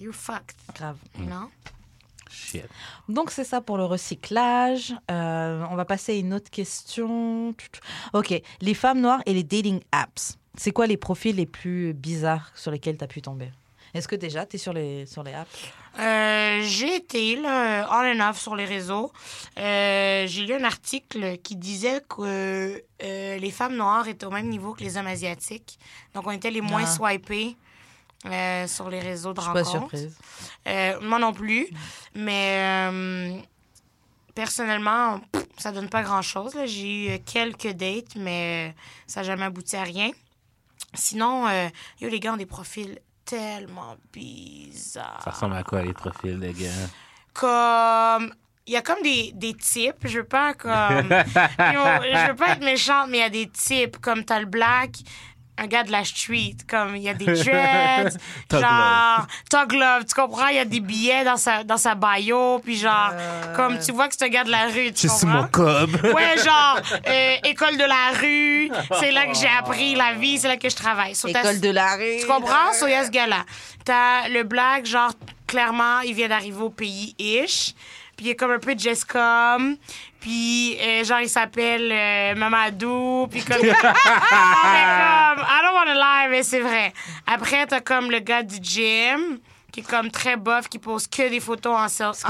you're 0.00 0.14
fucked. 0.14 0.56
grave. 0.74 0.96
Mm. 1.18 1.26
Know? 1.26 1.50
Shit. 2.30 2.64
Donc 3.08 3.30
c'est 3.30 3.44
ça 3.44 3.60
pour 3.60 3.76
le 3.76 3.84
recyclage. 3.84 4.94
Euh, 5.10 5.64
on 5.70 5.76
va 5.76 5.84
passer 5.84 6.12
à 6.12 6.16
une 6.16 6.32
autre 6.32 6.50
question. 6.50 7.54
Ok, 8.14 8.32
les 8.60 8.74
femmes 8.74 9.00
noires 9.00 9.20
et 9.26 9.34
les 9.34 9.42
dating 9.42 9.80
apps. 9.92 10.38
C'est 10.56 10.70
quoi 10.70 10.86
les 10.86 10.96
profils 10.96 11.34
les 11.36 11.46
plus 11.46 11.92
bizarres 11.92 12.50
sur 12.54 12.70
lesquels 12.70 12.96
tu 12.96 13.04
as 13.04 13.06
pu 13.08 13.20
tomber? 13.22 13.50
Est-ce 13.94 14.08
que 14.08 14.16
déjà, 14.16 14.46
tu 14.46 14.56
es 14.56 14.58
sur 14.58 14.72
les, 14.72 15.04
sur 15.06 15.22
les 15.22 15.34
apps? 15.34 15.50
Euh, 15.98 16.62
j'ai 16.64 16.96
été 16.96 17.36
là, 17.36 17.86
on 17.90 18.18
and 18.20 18.30
off 18.30 18.40
sur 18.40 18.56
les 18.56 18.64
réseaux. 18.64 19.12
Euh, 19.58 20.26
j'ai 20.26 20.46
lu 20.46 20.54
un 20.54 20.64
article 20.64 21.38
qui 21.38 21.56
disait 21.56 22.00
que 22.08 22.82
euh, 23.02 23.36
les 23.38 23.50
femmes 23.50 23.76
noires 23.76 24.08
étaient 24.08 24.24
au 24.26 24.30
même 24.30 24.48
niveau 24.48 24.72
que 24.72 24.82
les 24.82 24.96
hommes 24.96 25.06
asiatiques. 25.06 25.78
Donc, 26.14 26.26
on 26.26 26.30
était 26.30 26.50
les 26.50 26.62
moins 26.62 26.84
Ah. 26.84 26.86
swipés 26.86 27.56
sur 28.68 28.88
les 28.88 29.00
réseaux 29.00 29.32
de 29.32 29.40
Je 29.40 29.44
suis 29.44 29.52
pas 29.52 29.64
surprise. 29.64 30.16
Moi 31.02 31.18
non 31.18 31.32
plus. 31.32 31.68
Mais 32.14 33.42
personnellement, 34.34 35.20
ça 35.58 35.72
donne 35.72 35.88
pas 35.88 36.02
grand-chose. 36.02 36.56
J'ai 36.66 37.16
eu 37.16 37.18
quelques 37.20 37.72
dates, 37.72 38.16
mais 38.16 38.74
ça 39.06 39.20
n'a 39.20 39.26
jamais 39.26 39.44
abouti 39.44 39.76
à 39.76 39.82
rien. 39.82 40.10
Sinon, 40.94 41.46
euh, 41.48 41.68
yo, 42.00 42.08
les 42.08 42.20
gars 42.20 42.34
ont 42.34 42.36
des 42.36 42.46
profils 42.46 42.98
tellement 43.24 43.96
bizarres. 44.12 45.22
Ça 45.24 45.30
ressemble 45.30 45.56
à 45.56 45.62
quoi 45.62 45.82
les 45.82 45.92
profils, 45.92 46.38
les 46.38 46.52
gars? 46.52 46.68
Comme... 47.34 48.34
Il 48.64 48.74
y 48.74 48.76
a 48.76 48.82
comme 48.82 49.02
des, 49.02 49.32
des 49.34 49.54
types, 49.54 50.04
je 50.04 50.18
veux 50.18 50.24
pas 50.24 50.54
comme... 50.54 50.70
Je 51.08 52.28
veux 52.28 52.36
pas 52.36 52.50
être 52.50 52.64
méchante, 52.64 53.08
mais 53.08 53.18
il 53.18 53.20
y 53.20 53.24
a 53.24 53.28
des 53.28 53.48
types, 53.48 53.98
comme 53.98 54.24
t'as 54.24 54.38
le 54.38 54.46
black, 54.46 54.98
un 55.62 55.66
gars 55.66 55.84
de 55.84 55.92
la 55.92 56.04
street, 56.04 56.56
comme 56.68 56.96
il 56.96 57.02
y 57.02 57.08
a 57.08 57.14
des 57.14 57.24
dreads, 57.44 58.18
genre... 58.50 59.26
Tug 59.48 59.72
love, 59.72 60.04
tu 60.06 60.14
comprends? 60.14 60.48
Il 60.48 60.56
y 60.56 60.58
a 60.58 60.64
des 60.64 60.80
billets 60.80 61.24
dans 61.24 61.36
sa, 61.36 61.62
dans 61.62 61.76
sa 61.76 61.94
bio, 61.94 62.58
puis 62.58 62.76
genre, 62.76 63.12
comme 63.56 63.78
tu 63.78 63.92
vois 63.92 64.08
que 64.08 64.14
c'est 64.18 64.24
un 64.24 64.28
gars 64.28 64.44
de 64.44 64.50
la 64.50 64.66
rue, 64.66 64.92
tu 64.92 65.08
comprends? 65.08 65.46
cob. 65.50 65.90
Ouais, 66.12 66.36
genre, 66.44 66.80
euh, 67.06 67.36
école 67.44 67.76
de 67.76 67.84
la 67.84 68.18
rue, 68.20 68.70
c'est 69.00 69.12
là 69.12 69.26
que 69.26 69.34
j'ai 69.34 69.48
appris 69.48 69.94
la 69.94 70.14
vie, 70.14 70.38
c'est 70.38 70.48
là 70.48 70.56
que 70.56 70.68
je 70.68 70.76
travaille. 70.76 71.14
So, 71.14 71.28
École 71.28 71.60
de 71.60 71.70
la 71.70 71.96
rue. 71.96 72.18
tu 72.20 72.26
comprends? 72.26 72.72
So, 72.72 72.86
il 72.86 72.90
y 72.90 72.94
a 72.94 73.04
ce 73.04 73.10
gars-là. 73.10 73.44
T'as 73.84 74.28
le 74.28 74.42
black, 74.42 74.86
genre, 74.86 75.12
clairement, 75.46 76.00
il 76.00 76.14
vient 76.14 76.28
d'arriver 76.28 76.60
au 76.62 76.70
pays-ish. 76.70 77.74
Puis 78.16 78.26
il 78.26 78.30
est 78.30 78.36
comme 78.36 78.52
un 78.52 78.58
peu 78.58 78.74
Jesscom. 78.76 79.76
Puis, 80.20 80.78
euh, 80.80 81.02
genre, 81.04 81.20
il 81.20 81.28
s'appelle 81.28 81.90
euh, 81.90 82.34
Mamadou. 82.34 83.26
Puis 83.30 83.42
comme... 83.42 83.56
non, 83.62 83.62
mais 83.62 83.72
comme... 83.72 83.96
I 85.42 85.60
don't 85.62 85.74
wanna 85.74 85.94
lie, 85.94 86.30
mais 86.30 86.42
c'est 86.42 86.60
vrai. 86.60 86.92
Après, 87.26 87.66
t'as 87.66 87.80
comme 87.80 88.10
le 88.10 88.20
gars 88.20 88.42
du 88.42 88.56
gym 88.62 89.38
qui 89.72 89.80
est 89.80 89.88
comme 89.88 90.10
très 90.10 90.36
bof, 90.36 90.68
qui 90.68 90.78
pose 90.78 91.06
que 91.06 91.30
des 91.30 91.40
photos 91.40 91.74
en, 91.74 91.86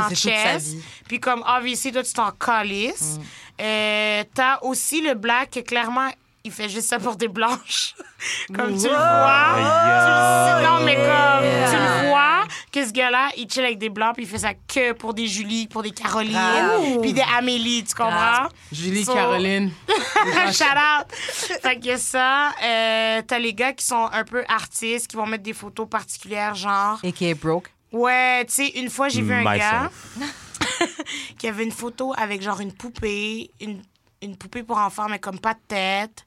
vie. 0.09 0.83
Puis 1.09 1.19
comme, 1.19 1.45
obviously, 1.47 1.91
toi, 1.91 2.03
tu 2.05 2.13
t'en 2.13 2.31
calisses. 2.31 3.19
Euh, 3.61 4.23
t'as 4.33 4.59
aussi 4.63 5.03
le 5.03 5.15
black 5.15 5.51
que, 5.51 5.61
clairement, 5.61 6.09
il 6.45 6.53
fait 6.53 6.69
juste 6.69 6.89
ça 6.89 6.99
pour 6.99 7.17
des 7.17 7.29
blanches. 7.29 7.95
comme 8.55 8.77
tu 8.77 8.89
le 8.89 8.95
vois. 8.95 9.55
Tu 9.55 9.61
le- 9.61 10.67
non, 10.67 10.85
mais 10.85 10.95
comme, 10.95 11.71
tu 11.71 11.77
le 11.77 12.09
vois 12.09 12.32
que 12.73 12.87
ce 12.87 12.91
gars-là, 12.93 13.29
il 13.37 13.49
chill 13.51 13.65
avec 13.65 13.79
des 13.79 13.91
blancs, 13.91 14.15
puis 14.15 14.25
il 14.25 14.29
fait 14.29 14.39
ça 14.39 14.55
que 14.55 14.93
pour 14.93 15.13
des 15.15 15.27
Julie, 15.29 15.69
pour 15.69 15.83
des 15.83 15.91
Caroline, 15.91 17.01
puis 17.03 17.13
des 17.13 17.23
Amélie, 17.37 17.85
tu 17.85 17.95
comprends? 17.95 18.11
Grave. 18.11 18.51
Julie, 18.73 19.05
So- 19.05 19.13
Caroline. 19.15 19.71
Shout 20.53 20.65
out! 20.65 21.13
Fait 21.13 21.79
que 21.79 21.85
y 21.87 21.91
a 21.91 21.99
ça. 21.99 22.49
Euh, 22.65 23.23
T'as 23.27 23.39
les 23.39 23.53
gars 23.53 23.73
qui 23.75 23.85
sont 23.85 24.09
un 24.11 24.25
peu 24.25 24.43
artistes, 24.49 25.07
qui 25.09 25.17
vont 25.17 25.27
mettre 25.27 25.43
des 25.45 25.53
photos 25.53 25.87
particulières, 25.89 26.55
genre. 26.55 26.99
Et 27.03 27.13
qui 27.13 27.27
est 27.27 27.35
broke. 27.35 27.71
Ouais, 27.93 28.45
tu 28.47 28.55
sais, 28.55 28.69
une 28.69 28.89
fois, 28.89 29.09
j'ai 29.11 29.21
vu 29.21 29.35
un 29.35 29.45
gars 29.45 29.91
qui 31.39 31.47
avait 31.49 31.65
une 31.65 31.73
photo 31.73 32.15
avec 32.17 32.43
genre 32.43 32.61
une 32.61 32.73
poupée, 32.73 33.51
une, 33.61 33.83
une 34.23 34.37
poupée 34.37 34.63
pour 34.63 34.79
enfants, 34.79 35.09
mais 35.11 35.19
comme 35.19 35.39
pas 35.39 35.55
de 35.55 35.61
tête. 35.69 36.25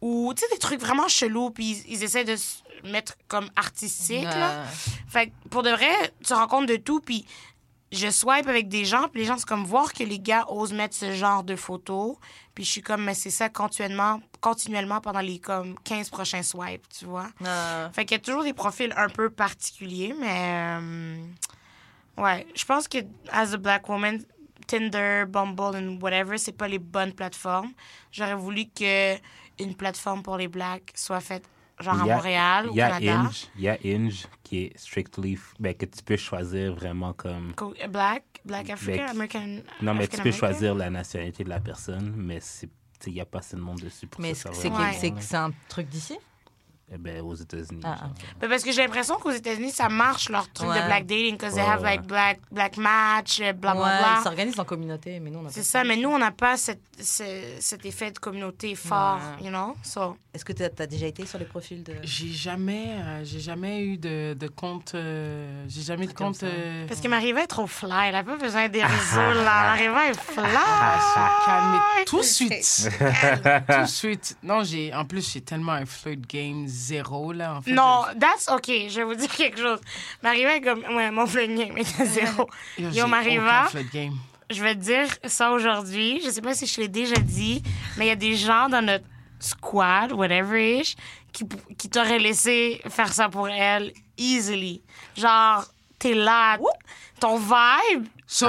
Ou, 0.00 0.32
tu 0.34 0.40
sais, 0.42 0.46
des 0.54 0.58
trucs 0.58 0.80
vraiment 0.80 1.08
chelous, 1.08 1.50
puis 1.50 1.82
ils, 1.86 1.94
ils 1.94 2.04
essaient 2.04 2.24
de 2.24 2.36
mettre 2.84 3.14
comme 3.28 3.48
artistique, 3.56 4.24
là. 4.24 4.64
Fait 5.08 5.28
que 5.28 5.48
pour 5.50 5.62
de 5.62 5.70
vrai, 5.70 5.92
tu 6.24 6.32
rencontres 6.34 6.66
de 6.66 6.76
tout, 6.76 7.00
puis 7.00 7.24
je 7.92 8.08
swipe 8.08 8.46
avec 8.46 8.68
des 8.68 8.84
gens, 8.84 9.08
puis 9.08 9.22
les 9.22 9.26
gens, 9.26 9.36
c'est 9.36 9.48
comme 9.48 9.64
voir 9.64 9.92
que 9.92 10.04
les 10.04 10.20
gars 10.20 10.44
osent 10.48 10.72
mettre 10.72 10.94
ce 10.94 11.12
genre 11.12 11.42
de 11.42 11.56
photos. 11.56 12.16
Puis 12.54 12.64
je 12.64 12.70
suis 12.70 12.82
comme, 12.82 13.02
mais 13.04 13.14
c'est 13.14 13.30
ça 13.30 13.48
continuellement, 13.48 14.20
continuellement 14.40 15.00
pendant 15.00 15.20
les 15.20 15.38
comme 15.40 15.74
15 15.84 16.10
prochains 16.10 16.42
swipes, 16.42 16.86
tu 16.96 17.04
vois. 17.06 17.28
Fait 17.92 18.04
qu'il 18.04 18.16
y 18.16 18.20
a 18.20 18.22
toujours 18.22 18.44
des 18.44 18.52
profils 18.52 18.92
un 18.96 19.08
peu 19.08 19.28
particuliers, 19.30 20.14
mais. 20.18 20.78
euh, 20.80 21.24
ouais, 22.18 22.46
je 22.54 22.64
pense 22.64 22.86
que, 22.86 22.98
as 23.32 23.54
a 23.54 23.56
black 23.56 23.88
woman, 23.88 24.22
Tinder, 24.66 25.24
Bumble 25.26 25.76
and 25.76 25.98
whatever, 26.00 26.38
c'est 26.38 26.52
pas 26.52 26.68
les 26.68 26.78
bonnes 26.78 27.12
plateformes. 27.12 27.72
J'aurais 28.12 28.36
voulu 28.36 28.66
que 28.66 29.16
une 29.58 29.74
plateforme 29.74 30.22
pour 30.22 30.36
les 30.36 30.46
blacks 30.48 30.92
soit 30.94 31.20
faite 31.20 31.44
genre 31.80 32.00
à 32.02 32.06
y 32.06 32.10
a- 32.10 32.14
Montréal 32.16 32.66
ou 32.68 32.72
Il 32.72 32.76
y 32.76 32.80
a 32.82 32.90
Canada. 32.90 33.12
Inge, 33.20 33.46
il 33.56 33.62
y 33.62 33.68
a 33.68 33.78
Inge 33.84 34.26
qui 34.42 34.58
est 34.64 34.78
strictly, 34.78 35.38
ben, 35.58 35.74
que 35.74 35.86
tu 35.86 36.02
peux 36.02 36.16
choisir 36.16 36.74
vraiment 36.74 37.12
comme. 37.12 37.52
Co- 37.54 37.74
Black, 37.88 38.24
Black 38.44 38.70
African, 38.70 39.02
Bec. 39.02 39.10
American. 39.10 39.62
Non, 39.82 39.94
mais 39.94 40.06
tu 40.08 40.20
peux 40.20 40.32
choisir 40.32 40.74
la 40.74 40.90
nationalité 40.90 41.44
de 41.44 41.48
la 41.50 41.60
personne, 41.60 42.12
mais 42.16 42.38
c'est, 42.40 42.68
il 43.06 43.12
n'y 43.14 43.20
a 43.20 43.24
pas 43.26 43.38
assez 43.38 43.56
de 43.56 43.60
monde 43.62 43.80
dessus 43.80 44.06
pour 44.06 44.20
Mais 44.20 44.34
ça 44.34 44.50
c'est 44.52 44.62
c'est- 44.62 44.68
c'est- 45.00 45.10
Ouais. 45.12 45.20
c'est 45.20 45.36
un 45.36 45.52
truc 45.68 45.88
d'ici? 45.88 46.16
Eh 46.92 46.98
ben, 46.98 47.20
aux 47.22 47.36
États-Unis. 47.36 47.82
Ah, 47.84 47.94
genre. 48.00 48.10
Mais 48.42 48.48
parce 48.48 48.64
que 48.64 48.72
j'ai 48.72 48.82
l'impression 48.82 49.14
qu'aux 49.14 49.30
États-Unis, 49.30 49.70
ça 49.70 49.88
marche 49.88 50.28
leur 50.28 50.50
truc 50.52 50.68
Ouais. 50.70 50.80
de 50.80 50.86
black 50.86 51.06
dating, 51.06 51.36
because 51.36 51.54
they 51.54 51.62
Ouais, 51.62 51.68
have 51.68 51.82
ouais. 51.82 51.90
like 51.98 52.02
black, 52.04 52.40
black 52.50 52.76
match, 52.78 53.38
bla 53.38 53.52
bla 53.52 53.74
Ouais, 53.74 53.78
bla. 53.78 54.16
ils 54.18 54.22
s'organisent 54.24 54.58
en 54.58 54.64
communauté, 54.64 55.20
mais 55.20 55.30
nous, 55.30 55.38
on 55.38 55.46
a 55.46 55.50
C'est 55.50 55.60
pas 55.60 55.64
ça, 55.66 55.84
mais 55.84 55.96
nous, 55.96 56.08
on 56.08 56.18
n'a 56.18 56.32
pas 56.32 56.56
cette, 56.56 56.82
ce- 57.00 57.58
cet 57.60 57.86
effet 57.86 58.10
de 58.10 58.18
communauté 58.18 58.74
fort, 58.74 59.20
Ouais. 59.38 59.44
you 59.44 59.50
know? 59.50 59.76
So, 59.84 60.16
Est-ce 60.32 60.44
que 60.44 60.52
tu 60.52 60.62
as, 60.62 60.86
déjà 60.86 61.06
été 61.06 61.26
sur 61.26 61.40
les 61.40 61.44
profils 61.44 61.82
de. 61.82 61.92
J'ai 62.04 62.28
jamais, 62.28 62.90
euh, 62.90 63.24
j'ai 63.24 63.40
jamais 63.40 63.82
eu 63.84 63.98
de, 63.98 64.34
de 64.38 64.46
compte. 64.46 64.92
euh, 64.94 65.64
j'ai 65.66 65.82
jamais 65.82 66.04
eu 66.04 66.08
de 66.08 66.12
compte. 66.12 66.36
ça. 66.36 66.46
euh, 66.46 66.86
parce 66.86 67.00
que 67.00 67.08
Mariva 67.08 67.42
est 67.42 67.48
trop 67.48 67.66
fly, 67.66 67.90
elle 68.06 68.12
n'a 68.12 68.22
pas 68.22 68.36
besoin 68.36 68.68
des 68.68 68.84
réseaux, 68.84 69.16
là. 69.16 69.74
Mariva 69.74 70.08
est 70.08 70.20
fly. 70.20 70.44
Ah, 70.54 71.00
se 71.00 71.46
calmer 71.46 72.04
tout 72.06 72.18
de 72.18 72.22
suite. 72.22 72.90
tout 73.68 73.82
de 73.82 73.86
suite. 73.88 74.36
Non, 74.44 74.62
j'ai, 74.62 74.94
en 74.94 75.04
plus, 75.04 75.32
j'ai 75.32 75.40
tellement 75.40 75.72
un 75.72 75.84
flirt 75.86 76.20
game 76.28 76.64
zéro, 76.68 77.32
là. 77.32 77.56
En 77.56 77.62
fait, 77.62 77.72
Non, 77.72 78.04
that's 78.20 78.48
OK. 78.48 78.68
Je 78.68 78.96
vais 79.00 79.04
vous 79.04 79.16
dire 79.16 79.30
quelque 79.34 79.58
chose. 79.60 79.80
Mariva 80.22 80.54
est 80.54 80.60
comme. 80.60 80.84
Ouais, 80.94 81.10
mon 81.10 81.26
flirt 81.26 81.48
game 81.52 81.76
est 81.76 82.00
à 82.00 82.04
zéro. 82.06 82.48
Yo, 82.78 83.08
Mariva. 83.08 83.62
aucun 83.62 83.68
flirt 83.70 83.92
game. 83.92 84.14
Je 84.48 84.62
vais 84.62 84.76
te 84.76 84.80
dire 84.80 85.06
ça 85.24 85.50
aujourd'hui. 85.50 86.20
Je 86.24 86.30
sais 86.30 86.40
pas 86.42 86.54
si 86.54 86.66
je 86.68 86.80
l'ai 86.80 86.88
déjà 86.88 87.16
dit, 87.16 87.64
mais 87.96 88.06
il 88.06 88.08
y 88.08 88.12
a 88.12 88.16
des 88.16 88.36
gens 88.36 88.68
dans 88.68 88.84
notre 88.84 89.04
squad, 89.40 90.12
whatever 90.12 90.80
ish, 90.80 90.96
qui, 91.32 91.44
qui 91.78 91.88
t'auraient 91.88 92.18
laissé 92.18 92.80
faire 92.88 93.12
ça 93.12 93.28
pour 93.28 93.48
elle 93.48 93.92
easily. 94.16 94.82
Genre, 95.16 95.64
t'es 95.98 96.14
là, 96.14 96.56
ton 97.20 97.36
vibe. 97.38 98.06
So, 98.26 98.48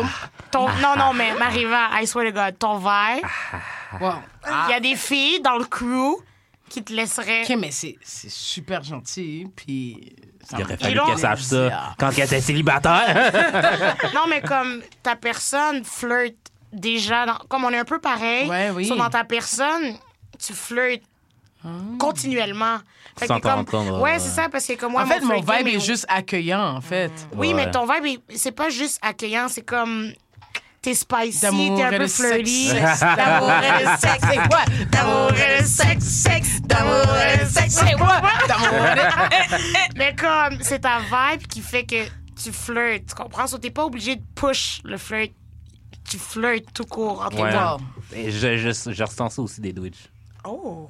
Ton, 0.52 0.68
non, 0.82 0.96
non, 0.98 1.14
mais 1.14 1.34
Mariva, 1.36 1.90
I 2.02 2.06
swear 2.06 2.28
to 2.28 2.32
God, 2.34 2.60
ton 2.60 2.78
vibe. 2.78 3.26
wow. 4.00 4.14
Il 4.68 4.72
y 4.72 4.74
a 4.76 4.80
des 4.80 4.96
filles 4.96 5.42
dans 5.42 5.58
le 5.58 5.66
crew 5.66 6.22
qui 6.70 6.84
te 6.84 6.94
laisseraient. 6.94 7.44
OK, 7.44 7.58
mais 7.60 7.72
c'est, 7.72 7.98
c'est 8.02 8.30
super 8.32 8.84
gentil, 8.84 9.48
puis... 9.56 10.16
Il 10.54 10.64
aurait 10.64 10.76
fallu 10.78 11.00
qu'elle 11.06 11.18
sache 11.20 11.42
ça 11.44 11.94
quand 11.98 12.10
elle 12.18 12.24
était 12.26 12.42
célibataire. 12.42 13.32
Non, 14.14 14.22
mais 14.28 14.42
comme 14.42 14.82
ta 15.04 15.16
personne 15.16 15.84
flirte 15.86 16.36
déjà, 16.74 17.26
dans- 17.26 17.38
comme 17.48 17.64
on 17.64 17.70
est 17.72 17.78
un 17.78 17.86
peu 17.86 18.00
pareil, 18.00 18.50
Ouais, 18.50 18.70
oui. 18.72 18.86
so 18.88 18.96
dans 18.96 19.10
ta 19.10 19.24
personne, 19.24 19.96
tu 20.46 20.54
flirtes 20.54 21.04
continuellement. 22.00 22.78
Fait 23.18 23.28
que 23.28 23.34
Sans 23.34 23.40
t'en 23.40 23.64
comme, 23.64 23.66
compte, 23.66 23.90
ouais, 24.02 24.02
ouais. 24.14 24.20
c'est 24.20 24.30
ça, 24.30 24.50
parce 24.50 24.66
que 24.66 24.74
comme 24.74 24.94
moi, 24.94 25.04
En 25.04 25.06
fait, 25.06 25.20
mon 25.22 25.42
vibe 25.42 25.68
est 25.68 25.80
juste 25.80 26.06
accueillant, 26.10 26.76
en 26.76 26.82
fait. 26.82 27.12
Oui, 27.36 27.50
Ouais. 27.50 27.54
mais 27.54 27.72
ton 27.72 27.86
vibe, 27.86 28.06
est- 28.06 28.38
c'est 28.38 28.52
pas 28.52 28.70
juste 28.70 29.00
accueillant, 29.02 29.48
c'est 29.48 29.62
comme. 29.62 30.12
T'es 30.82 30.96
spicy, 30.96 31.42
D'amour 31.42 31.78
t'es 31.78 31.84
un 31.84 31.92
et 31.92 31.98
peu 32.00 32.08
flirty. 32.08 32.70
D'amour 32.70 33.52
et 33.52 33.84
de 33.84 33.90
sexe, 34.00 34.26
c'est 34.28 34.50
quoi? 34.50 34.62
D'amour 34.90 35.32
et 35.34 35.62
de 35.62 35.66
sexe, 35.68 36.04
sexe. 36.06 36.62
D'amour 36.64 37.16
et 37.18 37.38
de 37.46 37.50
sexe, 37.50 37.74
c'est 37.86 37.94
quoi? 37.94 38.20
Mais 39.96 40.16
comme, 40.16 40.58
c'est 40.62 40.80
ta 40.80 40.98
vibe 41.00 41.46
qui 41.46 41.62
fait 41.62 41.84
que 41.84 42.04
tu 42.42 42.52
flirtes, 42.52 43.06
tu 43.10 43.14
comprends? 43.16 43.46
So, 43.46 43.60
t'es 43.60 43.70
pas 43.70 43.86
obligé 43.86 44.16
de 44.16 44.24
push 44.34 44.82
le 44.84 44.98
flirt. 44.98 45.32
Tu 46.10 46.18
flirtes 46.18 46.74
tout 46.74 46.86
court 46.86 47.22
entre 47.24 47.40
Ouais. 47.44 48.18
Et 48.20 48.32
je, 48.32 48.58
je, 48.58 48.92
je 48.92 49.04
ressens 49.04 49.30
ça 49.30 49.42
aussi 49.44 49.62
des 49.62 49.74
Twitch. 49.76 49.98
Oh. 50.44 50.88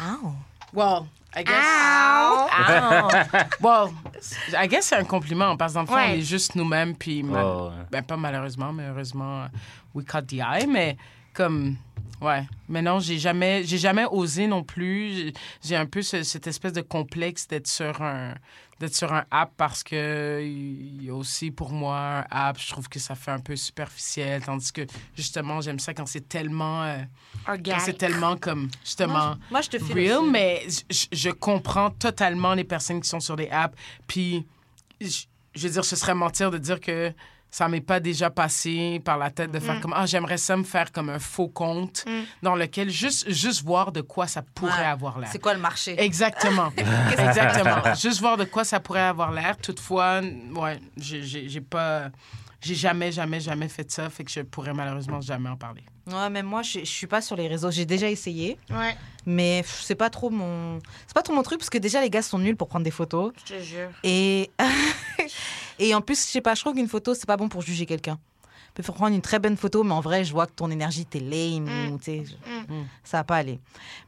Ow. 0.00 0.32
Well, 0.72 1.06
I 1.34 1.42
guess... 1.44 1.64
Ow. 1.64 3.08
Well, 3.60 3.90
I 4.56 4.66
guess 4.68 4.86
c'est 4.86 4.96
un 4.96 5.04
compliment, 5.04 5.56
parce 5.56 5.72
que 5.72 5.74
dans 5.78 5.82
le 5.82 5.86
fond, 5.86 5.94
Ouais. 5.94 6.10
on 6.14 6.18
est 6.18 6.20
juste 6.22 6.54
nous-mêmes, 6.54 6.94
puis... 6.94 7.22
mal- 7.22 7.44
Oh, 7.44 7.68
ouais. 7.68 7.84
Ben, 7.90 8.02
pas 8.02 8.16
malheureusement, 8.16 8.72
mais 8.72 8.84
heureusement, 8.88 9.46
we 9.94 10.04
caught 10.04 10.26
the 10.26 10.40
eye, 10.40 10.66
mais 10.66 10.96
comme... 11.34 11.76
Ouais. 12.20 12.46
Mais 12.68 12.82
non, 12.82 12.98
j'ai 13.00 13.18
jamais, 13.18 13.62
j'ai 13.64 13.78
jamais 13.78 14.04
osé 14.10 14.46
non 14.46 14.62
plus. 14.64 15.32
J'ai- 15.64 15.76
un 15.76 15.86
peu 15.86 16.02
ce- 16.02 16.22
cette 16.22 16.46
espèce 16.46 16.72
de 16.72 16.80
complexe 16.80 17.46
d'être 17.48 17.66
sur 17.68 18.02
un 18.02 18.34
d'être 18.80 18.94
sur 18.94 19.12
un 19.12 19.24
app 19.32 19.50
parce 19.56 19.82
que 19.82 20.40
il 20.40 21.02
y 21.04 21.10
a 21.10 21.14
aussi 21.14 21.50
pour 21.50 21.72
moi 21.72 21.98
un 21.98 22.24
app, 22.30 22.60
je 22.60 22.68
trouve 22.70 22.88
que 22.88 23.00
ça 23.00 23.16
fait 23.16 23.32
un 23.32 23.40
peu 23.40 23.56
superficiel, 23.56 24.40
tandis 24.44 24.70
que 24.72 24.82
justement 25.16 25.60
j'aime 25.60 25.80
ça 25.80 25.94
quand 25.94 26.06
c'est 26.06 26.28
tellement 26.28 26.84
euh, 26.84 26.98
quand 27.44 27.80
c'est 27.80 27.98
tellement 27.98 28.36
comme 28.36 28.68
justement 28.84 29.12
Moi, 29.14 29.38
moi, 29.50 29.60
je 29.62 29.70
te 29.70 29.78
file 29.80 29.94
real, 29.96 30.30
mais 30.30 30.62
je, 30.90 31.06
je 31.10 31.30
comprends 31.30 31.90
totalement 31.90 32.54
les 32.54 32.62
personnes 32.62 33.00
qui 33.00 33.08
sont 33.08 33.18
sur 33.18 33.34
des 33.34 33.48
apps. 33.48 33.76
Puis 34.06 34.46
je 35.00 35.24
je 35.54 35.66
veux 35.66 35.72
dire, 35.72 35.84
ce 35.84 35.96
serait 35.96 36.14
mentir 36.14 36.52
de 36.52 36.58
dire 36.58 36.78
que 36.78 37.12
ça 37.50 37.66
m'est 37.68 37.80
pas 37.80 37.98
déjà 38.00 38.28
passé 38.30 39.00
par 39.04 39.16
la 39.16 39.30
tête 39.30 39.50
de 39.50 39.58
faire 39.58 39.80
comme 39.80 39.94
ah 39.96 40.04
j'aimerais 40.06 40.36
ça 40.36 40.56
me 40.56 40.64
faire 40.64 40.92
comme 40.92 41.08
un 41.08 41.18
faux 41.18 41.48
compte 41.48 42.04
Mm. 42.06 42.22
dans 42.42 42.54
lequel 42.54 42.90
juste 42.90 43.30
juste 43.30 43.62
voir 43.64 43.90
de 43.92 44.00
quoi 44.02 44.26
ça 44.26 44.42
pourrait 44.54 44.72
Ouais. 44.80 44.84
avoir 44.84 45.18
l'air. 45.18 45.28
C'est 45.32 45.38
quoi 45.40 45.54
le 45.54 45.60
marché? 45.60 45.94
Exactement. 45.98 46.70
Exactement. 47.18 47.94
Juste 47.94 48.20
voir 48.20 48.36
de 48.36 48.44
quoi 48.44 48.64
ça 48.64 48.80
pourrait 48.80 49.00
avoir 49.00 49.32
l'air. 49.32 49.56
Toutefois, 49.56 50.20
ouais, 50.54 50.80
j'ai- 50.96 51.60
pas. 51.60 52.10
J'ai 52.60 52.74
jamais, 52.74 53.12
jamais, 53.12 53.38
jamais 53.38 53.68
fait 53.68 53.88
ça, 53.88 54.10
fait 54.10 54.24
que 54.24 54.32
je 54.32 54.40
pourrais 54.40 54.74
malheureusement 54.74 55.20
jamais 55.20 55.48
en 55.48 55.56
parler. 55.56 55.84
Ouais, 56.08 56.28
même 56.28 56.46
moi, 56.46 56.62
je, 56.62 56.80
je 56.80 56.84
suis 56.84 57.06
pas 57.06 57.20
sur 57.20 57.36
les 57.36 57.46
réseaux. 57.46 57.70
J'ai 57.70 57.84
déjà 57.86 58.08
essayé, 58.10 58.58
Ouais, 58.68 58.96
mais 59.26 59.62
c'est 59.64 59.94
pas 59.94 60.10
trop 60.10 60.28
mon, 60.28 60.80
c'est 61.06 61.14
pas 61.14 61.22
trop 61.22 61.34
mon 61.34 61.42
truc 61.44 61.60
parce 61.60 61.70
que 61.70 61.78
déjà 61.78 62.00
les 62.00 62.10
gars 62.10 62.20
sont 62.22 62.38
nuls 62.40 62.56
pour 62.56 62.66
prendre 62.66 62.84
des 62.84 62.90
photos 62.90 63.32
je 63.46 63.54
te 63.54 63.62
jure. 63.62 63.90
et 64.02 64.50
et 65.78 65.94
en 65.94 66.00
plus, 66.00 66.16
je 66.26 66.30
sais 66.30 66.40
pas, 66.40 66.54
je 66.54 66.60
trouve 66.60 66.74
qu'une 66.74 66.88
photo 66.88 67.14
c'est 67.14 67.26
pas 67.26 67.36
bon 67.36 67.48
pour 67.48 67.62
juger 67.62 67.86
quelqu'un. 67.86 68.18
Tu 68.74 68.82
peux 68.82 68.92
prendre 68.92 69.12
une 69.14 69.22
très 69.22 69.40
bonne 69.40 69.56
photo, 69.56 69.82
mais 69.82 69.92
en 69.92 70.00
vrai, 70.00 70.22
je 70.22 70.32
vois 70.32 70.46
que 70.46 70.52
ton 70.52 70.70
énergie 70.70 71.04
t'es 71.04 71.18
lame 71.18 71.64
Mm. 71.64 71.92
ou 71.92 71.98
tu 71.98 72.04
sais, 72.04 72.24
je- 72.26 72.72
Mm. 72.72 72.86
ça 73.02 73.16
va 73.16 73.24
pas 73.24 73.36
aller. 73.36 73.58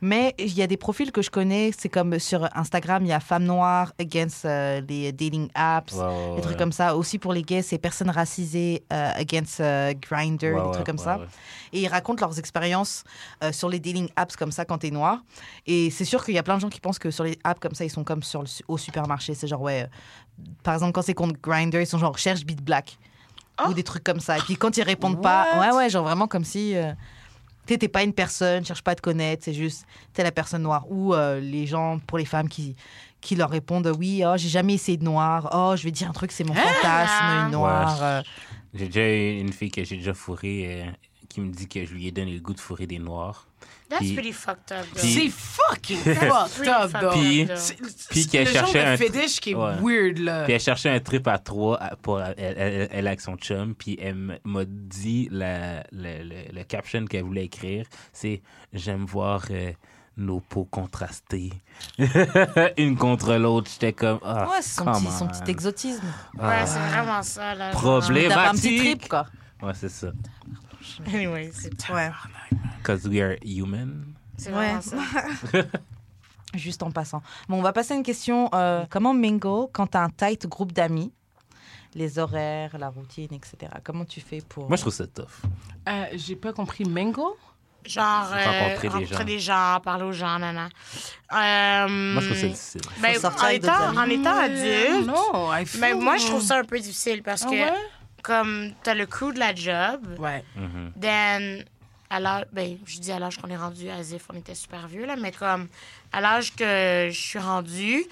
Mais 0.00 0.32
il 0.38 0.52
y 0.54 0.62
a 0.62 0.68
des 0.68 0.76
profils 0.76 1.10
que 1.10 1.22
je 1.22 1.30
connais, 1.30 1.72
c'est 1.76 1.88
comme 1.88 2.18
sur 2.20 2.46
Instagram, 2.54 3.02
il 3.04 3.08
y 3.08 3.12
a 3.12 3.18
Femmes 3.18 3.44
Noires 3.46 3.92
against 3.98 4.44
euh, 4.44 4.80
les 4.88 5.10
dating 5.10 5.48
apps. 5.54 5.94
Ouais, 5.94 6.02
ouais, 6.04 6.36
Des 6.36 6.42
trucs 6.42 6.52
ouais. 6.52 6.58
comme 6.58 6.70
ça. 6.72 6.94
Aussi 6.96 7.18
pour 7.18 7.32
les 7.32 7.42
gays, 7.42 7.62
c'est 7.62 7.78
personnes 7.78 8.10
racisées 8.10 8.84
euh, 8.92 9.10
against 9.16 9.58
euh, 9.60 9.92
Grindr, 10.00 10.44
Ouais, 10.44 10.54
des 10.54 10.60
ouais, 10.60 10.72
trucs 10.72 10.86
comme 10.86 10.98
ouais, 10.98 11.04
ça. 11.04 11.18
ouais. 11.18 11.26
Et 11.72 11.80
ils 11.80 11.88
racontent 11.88 12.24
leurs 12.24 12.38
expériences 12.38 13.02
euh, 13.42 13.50
sur 13.50 13.68
les 13.70 13.80
dating 13.80 14.08
apps 14.14 14.36
comme 14.36 14.52
ça 14.52 14.64
quand 14.64 14.78
t'es 14.78 14.90
noir. 14.92 15.24
Et 15.66 15.90
c'est 15.90 16.04
sûr 16.04 16.24
qu'il 16.24 16.34
y 16.34 16.38
a 16.38 16.42
plein 16.44 16.56
de 16.56 16.60
gens 16.60 16.68
qui 16.68 16.80
pensent 16.80 16.98
que 17.00 17.10
sur 17.10 17.24
les 17.24 17.36
apps 17.42 17.58
comme 17.60 17.74
ça, 17.74 17.84
ils 17.84 17.90
sont 17.90 18.04
comme 18.04 18.22
sur 18.22 18.42
le, 18.42 18.46
su- 18.46 18.62
au 18.68 18.78
supermarché. 18.78 19.34
C'est 19.34 19.48
genre, 19.48 19.62
ouais, 19.62 19.88
par 20.62 20.74
exemple, 20.74 20.92
quand 20.92 21.02
c'est 21.02 21.14
contre 21.14 21.40
Grindr, 21.40 21.80
ils 21.80 21.86
sont 21.86 21.98
genre, 21.98 22.18
cherche 22.18 22.44
Beat 22.44 22.62
Black. 22.62 22.98
Ou 23.68 23.74
des 23.74 23.82
trucs 23.82 24.04
comme 24.04 24.20
ça. 24.20 24.38
Et 24.38 24.40
puis 24.40 24.56
quand 24.56 24.74
ils 24.78 24.82
répondent 24.82 25.20
pas, 25.20 25.60
ouais, 25.60 25.76
ouais, 25.76 25.90
genre 25.90 26.02
vraiment 26.02 26.26
comme 26.26 26.44
si. 26.44 26.74
euh, 26.74 26.92
tu 27.66 27.74
sais, 27.74 27.78
t'es 27.78 27.88
pas 27.88 28.02
une 28.02 28.14
personne, 28.14 28.64
cherche 28.64 28.82
pas 28.82 28.92
à 28.92 28.94
te 28.94 29.02
connaître, 29.02 29.44
c'est 29.44 29.52
juste, 29.52 29.86
t'es 30.14 30.22
la 30.22 30.32
personne 30.32 30.62
noire. 30.62 30.90
Ou 30.90 31.12
euh, 31.12 31.40
les 31.40 31.66
gens, 31.66 31.98
pour 32.06 32.16
les 32.16 32.24
femmes 32.24 32.48
qui, 32.48 32.74
qui 33.20 33.36
leur 33.36 33.50
répondent, 33.50 33.92
oui, 33.98 34.22
oh, 34.24 34.34
j'ai 34.36 34.48
jamais 34.48 34.74
essayé 34.74 34.96
de 34.96 35.04
noir, 35.04 35.50
oh, 35.52 35.76
je 35.76 35.84
vais 35.84 35.90
dire 35.90 36.08
un 36.08 36.12
truc, 36.12 36.32
c'est 36.32 36.42
mon 36.42 36.54
fantasme, 36.54 37.24
une 37.44 37.50
noire. 37.52 37.98
Ouais. 37.98 38.06
euh. 38.06 38.22
J'ai 38.72 38.86
déjà 38.86 39.06
eu 39.06 39.40
une 39.40 39.52
fille 39.52 39.70
que 39.70 39.84
j'ai 39.84 39.96
déjà 39.98 40.14
fourrée 40.14 40.82
euh, 40.82 40.90
qui 41.28 41.42
me 41.42 41.52
dit 41.52 41.68
que 41.68 41.84
je 41.84 41.92
lui 41.92 42.06
ai 42.06 42.12
donné 42.12 42.32
le 42.32 42.40
goût 42.40 42.54
de 42.54 42.60
fourrer 42.60 42.86
des 42.86 42.98
noirs. 42.98 43.46
That's 43.90 43.98
Puis- 44.02 44.12
pretty 44.14 44.32
fucked 44.32 44.70
up, 44.72 44.86
though. 44.94 45.00
Puis- 45.00 45.12
C'est 45.12 45.30
fucking 45.30 45.96
fucked 45.98 46.68
up, 46.68 46.92
though. 47.00 47.10
Puis-. 47.10 47.48
C'est- 47.56 47.74
Puis 48.08 48.22
c'est 48.22 48.30
qu'elle 48.30 48.46
le 48.46 48.52
genre 48.52 48.60
cherchait 48.68 48.84
de 48.84 48.88
un- 48.90 48.96
fétiche 48.96 49.40
qui 49.40 49.50
est 49.50 49.54
Ouais. 49.54 49.74
weird, 49.82 50.18
là. 50.18 50.44
Puis 50.44 50.52
elle 50.52 50.60
cherchait 50.60 50.90
un 50.90 51.00
trip 51.00 51.26
à 51.26 51.38
trois 51.38 51.76
à- 51.82 51.96
pour 51.96 52.20
elle, 52.22 52.34
elle, 52.38 52.88
elle 52.92 53.06
avec 53.08 53.20
son 53.20 53.34
chum. 53.36 53.74
Puis 53.74 53.98
elle 54.00 54.10
m- 54.10 54.38
m'a 54.44 54.62
dit 54.64 55.28
la, 55.32 55.82
le, 55.90 56.22
le- 56.22 56.52
le 56.52 56.62
caption 56.64 57.04
qu'elle 57.04 57.24
voulait 57.24 57.46
écrire, 57.46 57.84
c'est 58.12 58.42
j'aime 58.72 59.04
voir 59.06 59.44
euh, 59.50 59.72
nos 60.16 60.38
peaux 60.40 60.66
contrastées 60.66 61.50
une 62.76 62.96
contre 62.96 63.34
l'autre. 63.34 63.70
J'étais 63.72 63.92
comme 63.92 64.20
ah, 64.22 64.48
Ouais, 64.50 64.56
c'est 64.60 64.76
son 64.78 64.84
come 64.84 65.02
petit, 65.04 65.12
son 65.18 65.24
on. 65.24 65.28
petit 65.28 65.50
exotisme. 65.50 66.04
Ouais, 66.38 66.64
c'est 66.66 66.78
vraiment 66.78 67.22
ça, 67.22 67.54
là. 67.56 67.70
Problème. 67.70 68.28
D'avoir 68.28 68.48
un 68.50 68.52
petit 68.52 68.60
Problématique. 68.68 68.98
trip, 69.00 69.08
quoi. 69.08 69.26
Ouais, 69.62 69.72
c'est 69.74 69.88
ça. 69.88 70.08
Anyway, 71.06 71.50
c'est 71.52 71.88
Ouais. 71.90 72.10
Cause 72.82 73.06
we 73.06 73.20
are 73.20 73.36
human. 73.44 74.14
c'est 74.36 74.52
Ouais. 74.52 74.80
ça. 74.80 74.96
Juste 76.54 76.82
en 76.82 76.90
passant. 76.90 77.22
Bon, 77.48 77.58
on 77.58 77.62
va 77.62 77.72
passer 77.72 77.94
à 77.94 77.96
une 77.96 78.02
question. 78.02 78.48
euh, 78.54 78.84
comment 78.90 79.14
mingle 79.14 79.68
quand 79.72 79.86
t'as 79.86 80.02
un 80.02 80.10
tight 80.10 80.46
groupe 80.48 80.72
d'amis? 80.72 81.12
Les 81.94 82.18
horaires, 82.18 82.76
la 82.78 82.88
routine, 82.88 83.28
etc. 83.32 83.72
Comment 83.84 84.04
tu 84.04 84.20
fais 84.20 84.40
pour... 84.48 84.68
Moi, 84.68 84.76
je 84.76 84.80
trouve 84.82 84.92
ça 84.92 85.06
tough. 85.06 85.24
Euh, 85.88 86.04
J'ai 86.14 86.36
pas 86.36 86.52
compris. 86.52 86.84
Mango? 86.84 87.36
Genre, 87.84 88.28
euh, 88.32 88.44
Rencontrer 88.44 88.88
des 88.88 88.94
rencontrer 88.94 89.16
gens. 89.16 89.24
des 89.24 89.38
gens, 89.38 89.80
parler 89.82 90.04
aux 90.04 90.12
gens, 90.12 90.38
nana. 90.38 90.68
Euh, 91.32 91.88
Moi, 91.88 92.20
je 92.22 92.26
trouve 92.26 92.38
ça 92.40 92.46
difficile. 92.48 92.80
ben, 93.00 93.16
en, 93.24 93.48
étant, 93.48 93.96
en 93.96 94.04
étant 94.10 94.36
adulte, 94.38 95.06
Non, 95.06 95.52
I 95.54 95.64
feel- 95.64 95.80
mais 95.80 95.94
moi, 95.94 96.16
je 96.16 96.26
trouve 96.26 96.42
ça 96.42 96.58
un 96.58 96.64
peu 96.64 96.78
difficile 96.78 97.22
parce 97.22 97.42
Ah 97.42 97.46
que, 97.46 97.50
ouais? 97.52 97.72
Comme, 98.22 98.72
t'as 98.82 98.94
le 98.94 99.06
crew 99.06 99.32
de 99.32 99.38
la 99.38 99.54
job, 99.54 100.00
Ouais. 100.18 100.44
Mhm. 100.56 100.92
then, 101.00 101.64
à 102.10 102.20
l'âge, 102.20 102.44
ben, 102.52 102.76
je 102.86 102.98
dis 102.98 103.12
à 103.12 103.18
l'âge 103.18 103.36
qu'on 103.38 103.48
est 103.50 103.56
rendu, 103.56 103.88
as 103.90 104.10
if 104.12 104.24
on 104.32 104.36
était 104.36 104.54
super 104.54 104.88
vieux, 104.88 105.06
là, 105.06 105.16
mais 105.16 105.32
comme, 105.32 105.68
à 106.12 106.20
l'âge 106.20 106.54
que 106.56 107.08
je 107.10 107.18
suis 107.18 107.38
rendu, 107.38 108.04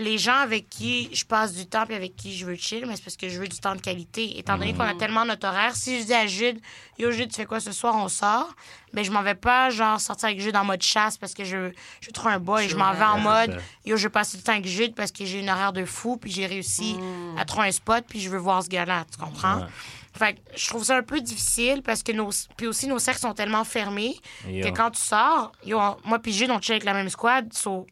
les 0.00 0.18
gens 0.18 0.36
avec 0.36 0.68
qui 0.68 1.08
je 1.12 1.24
passe 1.24 1.52
du 1.52 1.66
temps 1.66 1.84
puis 1.84 1.94
avec 1.94 2.16
qui 2.16 2.34
je 2.34 2.46
veux 2.46 2.56
chill, 2.56 2.86
mais 2.86 2.96
c'est 2.96 3.04
parce 3.04 3.16
que 3.16 3.28
je 3.28 3.38
veux 3.38 3.46
du 3.46 3.58
temps 3.58 3.74
de 3.74 3.80
qualité. 3.80 4.38
Étant 4.38 4.56
donné 4.56 4.72
qu'on 4.72 4.80
a 4.82 4.94
tellement 4.94 5.24
notre 5.24 5.46
horaire, 5.46 5.76
si 5.76 6.00
je 6.00 6.06
dis 6.06 6.14
à 6.14 6.26
Jude, 6.26 6.58
yo 6.98 7.10
Jude, 7.10 7.28
tu 7.30 7.36
fais 7.36 7.44
quoi 7.46 7.60
ce 7.60 7.70
soir, 7.70 7.94
on 7.96 8.08
sort, 8.08 8.48
ben 8.94 9.04
je 9.04 9.10
m'en 9.10 9.22
vais 9.22 9.34
pas 9.34 9.68
genre 9.70 10.00
sortir 10.00 10.28
avec 10.28 10.40
Jude 10.40 10.56
en 10.56 10.64
mode 10.64 10.82
chasse 10.82 11.18
parce 11.18 11.34
que 11.34 11.44
je, 11.44 11.70
je 12.00 12.10
trop 12.10 12.28
un 12.28 12.38
boy. 12.38 12.68
Je 12.68 12.76
m'en 12.76 12.92
vais 12.94 13.04
en 13.04 13.18
mode, 13.18 13.60
yo, 13.84 13.96
je 13.96 14.08
passe 14.08 14.34
du 14.34 14.42
temps 14.42 14.52
avec 14.52 14.66
Jude 14.66 14.94
parce 14.94 15.12
que 15.12 15.24
j'ai 15.24 15.40
une 15.40 15.50
horaire 15.50 15.72
de 15.72 15.84
fou 15.84 16.16
puis 16.16 16.30
j'ai 16.30 16.46
réussi 16.46 16.96
à 17.36 17.44
trouver 17.44 17.68
un 17.68 17.72
spot 17.72 18.04
puis 18.08 18.20
je 18.20 18.30
veux 18.30 18.38
voir 18.38 18.62
ce 18.62 18.68
gars-là, 18.68 19.04
tu 19.12 19.18
comprends? 19.18 19.58
Ouais. 19.60 19.66
Fait 20.12 20.34
que 20.34 20.40
je 20.56 20.66
trouve 20.66 20.82
ça 20.82 20.96
un 20.96 21.02
peu 21.02 21.20
difficile 21.20 21.82
parce 21.82 22.02
que 22.02 22.10
nos. 22.12 22.30
Puis 22.56 22.66
aussi, 22.66 22.88
nos 22.88 22.98
cercles 22.98 23.20
sont 23.20 23.34
tellement 23.34 23.62
fermés 23.64 24.16
Yo. 24.48 24.64
que 24.66 24.70
quand 24.74 24.90
tu 24.90 25.00
sors, 25.00 25.52
yo, 25.64 25.78
moi 26.04 26.18
puis 26.18 26.32
Jude, 26.32 26.50
on 26.50 26.60
chill 26.60 26.72
avec 26.72 26.84
la 26.84 26.94
même 26.94 27.08
squad. 27.08 27.52
so, 27.52 27.86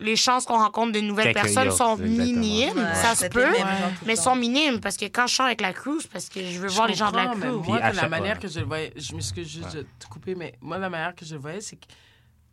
les 0.00 0.16
chances 0.16 0.44
qu'on 0.44 0.58
rencontre 0.58 0.92
de 0.92 1.00
nouvelles 1.00 1.34
personnes 1.34 1.70
sont 1.70 1.96
exactement. 1.96 2.24
minimes. 2.24 2.78
Ouais, 2.78 2.94
ça 2.94 3.14
se 3.14 3.26
peut, 3.26 3.46
le 3.46 4.06
mais 4.06 4.16
sont 4.16 4.36
minimes 4.36 4.80
parce 4.80 4.96
que 4.96 5.06
quand 5.06 5.26
je 5.26 5.34
sors 5.34 5.46
avec 5.46 5.60
la 5.60 5.72
crew, 5.72 5.98
c'est 6.00 6.10
parce 6.10 6.28
que 6.28 6.40
je 6.40 6.58
veux 6.60 6.68
Je 6.68 6.74
voir 6.74 6.86
les 6.86 6.94
gens 6.94 7.10
de 7.10 7.16
la 7.16 7.28
crew. 7.28 7.66
Moi, 7.66 7.90
de 7.90 7.96
la 7.96 8.08
manière 8.08 8.36
ouais. 8.36 8.42
que 8.42 8.48
je 8.48 8.60
le 8.60 8.66
voyais, 8.66 8.92
je 8.96 9.14
m'excuse 9.14 9.48
juste 9.48 9.74
de 9.74 9.86
te 9.98 10.06
couper, 10.06 10.34
mais 10.34 10.54
moi, 10.60 10.78
la 10.78 10.88
manière 10.88 11.14
que 11.14 11.24
je 11.24 11.34
le 11.34 11.40
voyais, 11.40 11.60
c'est 11.60 11.76
que 11.76 11.86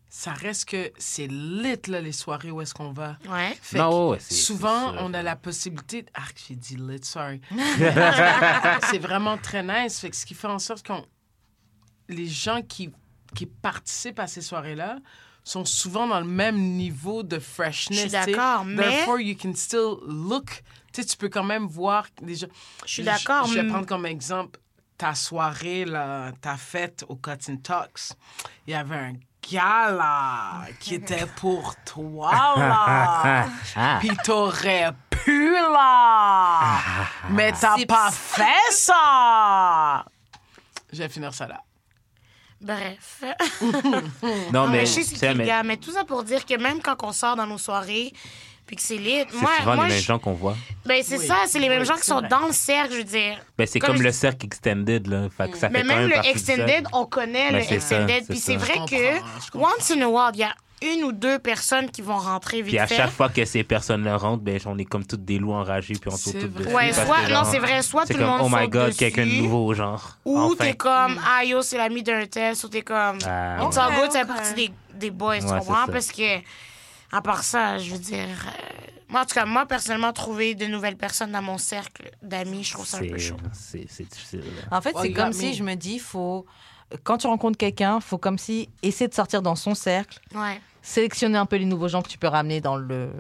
ça 0.10 0.32
reste 0.32 0.70
que 0.70 0.92
c'est 0.98 1.28
lit, 1.28 1.78
là, 1.88 2.00
les 2.00 2.14
soirées 2.14 2.50
où 2.50 2.62
est-ce 2.62 2.74
qu'on 2.74 2.94
va. 2.94 3.18
Ouais. 3.28 3.56
Fait 3.62 3.78
Non, 3.78 3.90
que 3.90 3.96
ouais, 3.96 4.12
ouais, 4.12 4.20
souvent, 4.20 4.96
on 5.00 5.14
a 5.14 5.22
la 5.22 5.36
possibilité... 5.36 6.06
Ah, 6.14 6.22
j'ai 6.48 6.56
dit 6.56 6.78
lit, 6.78 7.04
sorry. 7.04 7.42
c'est 8.90 9.00
vraiment 9.00 9.38
très 9.38 9.62
nice. 9.62 10.00
Fait 10.00 10.10
que 10.10 10.16
ce 10.16 10.26
qui 10.26 10.34
fait 10.34 10.48
en 10.48 10.60
sorte 10.60 10.88
qu'on... 10.88 11.06
Les 12.08 12.28
gens 12.28 12.62
qui, 12.62 12.92
qui 13.36 13.46
participent 13.46 14.20
à 14.20 14.28
ces 14.28 14.42
soirées-là 14.42 15.00
sont 15.46 15.64
souvent 15.64 16.08
dans 16.08 16.20
le 16.20 16.26
même 16.26 16.58
niveau 16.58 17.24
de 17.24 17.40
freshness. 17.40 17.98
Je 17.98 18.02
suis 18.24 18.34
d'accord, 18.34 18.66
mais- 18.66 18.82
Therefore, 18.84 19.20
you 19.22 19.36
can 19.42 19.54
still 19.56 19.96
look... 20.08 20.64
Tu 20.92 21.02
sais, 21.02 21.08
tu 21.08 21.16
peux 21.18 21.30
quand 21.30 21.44
même 21.44 21.68
voir 21.68 22.08
des 22.22 22.36
gens... 22.36 22.48
Je 22.86 22.92
suis 22.94 23.04
d'accord, 23.04 23.46
Je, 23.46 23.52
je 23.52 23.56
vais 23.58 23.64
mais- 23.64 23.70
prendre 23.72 23.86
comme 23.86 24.06
exemple 24.06 24.60
ta 24.98 25.14
soirée, 25.14 25.86
là, 25.86 26.32
ta 26.42 26.56
fête 26.58 27.04
au 27.10 27.16
Cotton 27.16 27.58
Talks. 27.58 28.14
Il 28.66 28.72
y 28.72 28.74
avait 28.76 28.96
un 28.96 29.14
gars, 29.52 29.92
là, 29.92 30.66
qui 30.80 30.96
était 30.96 31.26
pour 31.36 31.76
toi, 31.86 32.32
là. 32.58 33.46
Puis 34.00 34.12
t'aurais 34.24 34.92
pu, 35.10 35.54
là. 35.54 36.80
Mais 37.30 37.52
t'as 37.52 37.76
pas 37.86 38.10
fait 38.10 38.72
ça. 38.72 40.06
Je 40.94 40.98
vais 41.00 41.10
finir 41.10 41.34
ça 41.34 41.48
là. 41.48 41.62
Bref. 42.66 43.22
Non, 44.52 44.66
Non, 44.66 44.68
mais 44.68 44.80
mais, 44.80 44.86
c'est 44.86 45.34
mais 45.36 45.46
gars. 45.46 45.64
Mais 45.64 45.78
tout 45.78 45.92
ça 45.92 46.04
pour 46.04 46.24
dire 46.24 46.46
que 46.46 46.56
même 46.60 46.82
quand 46.82 46.96
on 47.04 47.12
sort 47.12 47.36
dans 47.36 47.46
nos 47.48 47.58
soirées, 47.60 48.12
puis 48.66 48.76
que 48.76 48.82
c'est 48.82 48.98
lit, 48.98 49.24
c'est 49.30 49.36
moi, 49.40 49.52
souvent 49.60 49.76
moi 49.76 49.84
les 49.86 49.92
mêmes 49.94 50.02
je- 50.02 50.06
gens 50.06 50.18
qu'on 50.18 50.34
voit. 50.34 50.56
ben, 50.86 51.02
c'est 51.06 51.20
Oui. 51.20 51.28
ça, 51.28 51.36
c'est 51.46 51.60
les 51.60 51.70
mêmes 51.70 51.82
Oui, 51.82 51.86
gens 51.86 51.96
qui 51.96 52.06
sont 52.06 52.20
vrai. 52.20 52.28
dans 52.30 52.48
le 52.48 52.52
cercle, 52.54 52.94
je 52.94 52.98
veux 52.98 53.04
dire. 53.04 53.38
Ben, 53.58 53.68
c'est 53.68 53.80
Comme 53.80 53.90
comme 53.90 53.98
je- 54.00 54.04
le 54.04 54.12
cercle 54.12 54.44
extended, 54.48 55.06
là. 55.08 55.28
Fait 55.30 55.52
que 55.52 55.58
ça 55.58 55.70
Mais 55.70 55.80
fait 55.84 55.88
quand 55.88 55.96
même 55.96 56.10
même 56.10 56.20
le 56.24 56.28
extended, 56.30 56.88
on 56.92 57.06
connaît 57.06 57.52
Ben, 57.52 57.58
le 57.70 57.74
extended. 57.74 58.24
c'est 58.26 58.28
Puis 58.34 58.40
c'est 58.40 58.56
vrai 58.58 58.74
que 58.90 59.20
once 59.56 59.92
in 59.92 60.02
a 60.02 60.08
while, 60.08 60.32
il 60.34 60.40
y 60.40 60.44
a 60.44 60.56
une 60.82 61.04
ou 61.06 61.12
deux 61.12 61.40
personnes 61.40 61.90
qui 61.90 62.02
vont 62.02 62.18
rentrer 62.18 62.58
vite 62.62 62.70
Puis 62.72 62.80
à 62.80 62.86
fait. 62.88 62.96
chaque 62.98 63.12
fois 63.12 63.30
que 63.30 63.46
ces 63.46 63.64
personnes-là 63.64 64.18
rentrent, 64.18 64.44
ben, 64.44 64.60
on 64.66 64.78
est 64.78 64.86
comme 64.86 65.06
toutes 65.06 65.24
des 65.26 65.40
loups 65.40 65.54
enragés, 65.54 65.96
puis 66.00 66.12
on 66.14 66.18
tourne 66.18 66.40
toutes 66.42 66.54
dessus. 66.54 66.74
Ouais, 66.76 66.92
parce 66.92 67.06
soit, 67.08 67.26
que, 67.28 67.34
non, 67.34 67.44
c'est 67.46 67.60
vrai, 67.60 67.82
soit 67.82 68.06
tout 68.06 68.14
le 68.14 68.20
comme, 68.20 68.28
monde 68.28 68.42
oh 68.44 68.50
my 68.50 68.64
saute 68.64 68.70
god, 68.72 68.86
dessus, 68.88 68.98
quelqu'un 69.00 69.26
de 69.26 69.42
nouveau, 69.42 69.74
genre. 69.74 70.18
Ou 70.26 70.38
Enfin. 70.38 70.56
t'es 70.66 70.74
comme, 70.76 71.20
ah 71.26 71.44
yo, 71.46 71.62
c'est 71.62 71.78
l'ami 71.78 72.04
d'un 72.04 72.26
tel, 72.26 72.56
ou 72.64 72.68
t'es 72.68 72.82
comme, 72.82 73.18
Ah, 73.26 73.58
it's 73.66 73.78
all 73.78 73.94
good, 73.96 74.12
c'est 74.12 74.26
partie 74.26 74.54
des, 74.54 74.72
des 74.94 75.12
boys, 75.12 75.40
tu 75.40 75.46
Ouais, 75.46 75.60
comprends? 75.60 75.88
Parce 75.88 76.12
que, 76.12 76.40
à 77.12 77.22
part 77.22 77.44
ça, 77.44 77.78
je 77.78 77.92
veux 77.92 78.00
dire, 78.00 78.18
euh, 78.28 78.92
moi, 79.08 79.22
en 79.22 79.26
tout 79.26 79.34
cas, 79.36 79.46
moi, 79.46 79.66
personnellement, 79.66 80.12
trouver 80.12 80.56
de 80.56 80.66
nouvelles 80.66 80.98
personnes 80.98 81.32
dans 81.32 81.42
mon 81.42 81.58
cercle 81.58 82.12
d'amis, 82.22 82.64
je 82.64 82.74
trouve 82.74 82.86
ça 82.86 82.98
un 82.98 83.02
peu 83.02 83.18
C'est 83.18 83.20
chaud. 83.20 83.38
c'est- 83.54 83.86
c'est 83.90 84.10
difficile. 84.10 84.44
En 84.72 84.82
fait, 84.82 84.94
c'est 85.02 85.14
comme 85.14 85.32
si 85.32 85.54
je 85.54 85.64
me 85.64 85.76
dis, 85.76 86.00
faut 86.00 86.46
quand 87.04 87.18
tu 87.18 87.28
rencontres 87.28 87.58
quelqu'un, 87.58 88.00
faut 88.00 88.18
comme 88.18 88.38
si 88.38 88.70
essayer 88.84 89.08
de 89.08 89.14
sortir 89.14 89.42
dans 89.42 89.56
son 89.56 89.76
cercle, 89.76 90.20
Ouais. 90.34 90.60
sélectionner 90.82 91.38
un 91.38 91.46
peu 91.46 91.56
les 91.58 91.66
nouveaux 91.66 91.88
gens 91.88 92.02
que 92.02 92.10
tu 92.10 92.18
peux 92.18 92.28
ramener 92.28 92.62
dans 92.62 92.76
le 92.78 93.12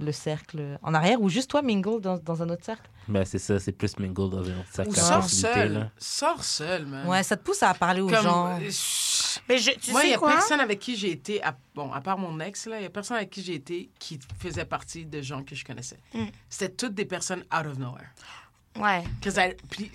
le 0.00 0.12
cercle 0.12 0.78
en 0.84 0.94
arrière 0.94 1.20
ou 1.20 1.28
juste 1.28 1.50
toi 1.50 1.60
mingle 1.60 2.00
dans, 2.00 2.18
dans 2.18 2.40
un 2.40 2.48
autre 2.50 2.64
cercle. 2.64 2.88
Ben, 3.08 3.24
c'est 3.24 3.40
ça, 3.40 3.58
c'est 3.58 3.72
plus 3.72 3.98
mingle 3.98 4.30
dans 4.30 4.38
un 4.48 4.60
autre 4.60 4.68
cercle. 4.72 4.90
Ou 4.92 4.94
sors 4.94 5.28
seul. 5.28 5.72
là. 5.72 5.90
Sors 5.98 6.44
seul, 6.44 6.86
man. 6.86 7.04
Ouais, 7.08 7.20
ça 7.24 7.36
te 7.36 7.42
pousse 7.42 7.64
à 7.64 7.74
parler 7.74 8.00
aux 8.00 8.06
Comme, 8.08 8.22
gens. 8.22 8.46
euh, 8.46 8.70
Mais 9.48 9.58
je, 9.58 9.72
tu 9.72 9.90
Moi, 9.90 10.04
il 10.04 10.10
n'y 10.10 10.14
a 10.14 10.18
quoi? 10.18 10.30
personne 10.30 10.60
avec 10.60 10.78
qui 10.78 10.94
j'ai 10.96 11.10
été, 11.10 11.42
à, 11.42 11.56
bon, 11.74 11.90
à 11.92 12.00
part 12.00 12.16
mon 12.16 12.38
ex, 12.38 12.68
il 12.72 12.78
n'y 12.78 12.84
a 12.84 12.90
personne 12.90 13.16
avec 13.16 13.30
qui 13.30 13.42
j'ai 13.42 13.54
été 13.56 13.90
qui 13.98 14.20
faisait 14.38 14.64
partie 14.64 15.04
de 15.04 15.20
gens 15.20 15.42
que 15.42 15.56
je 15.56 15.64
connaissais. 15.64 15.98
Mm. 16.14 16.26
C'était 16.48 16.72
toutes 16.76 16.94
des 16.94 17.04
personnes 17.04 17.40
out 17.52 17.66
of 17.66 17.76
nowhere. 17.76 18.10
Ouais. 18.76 19.02
I- 19.26 19.56
puis 19.68 19.90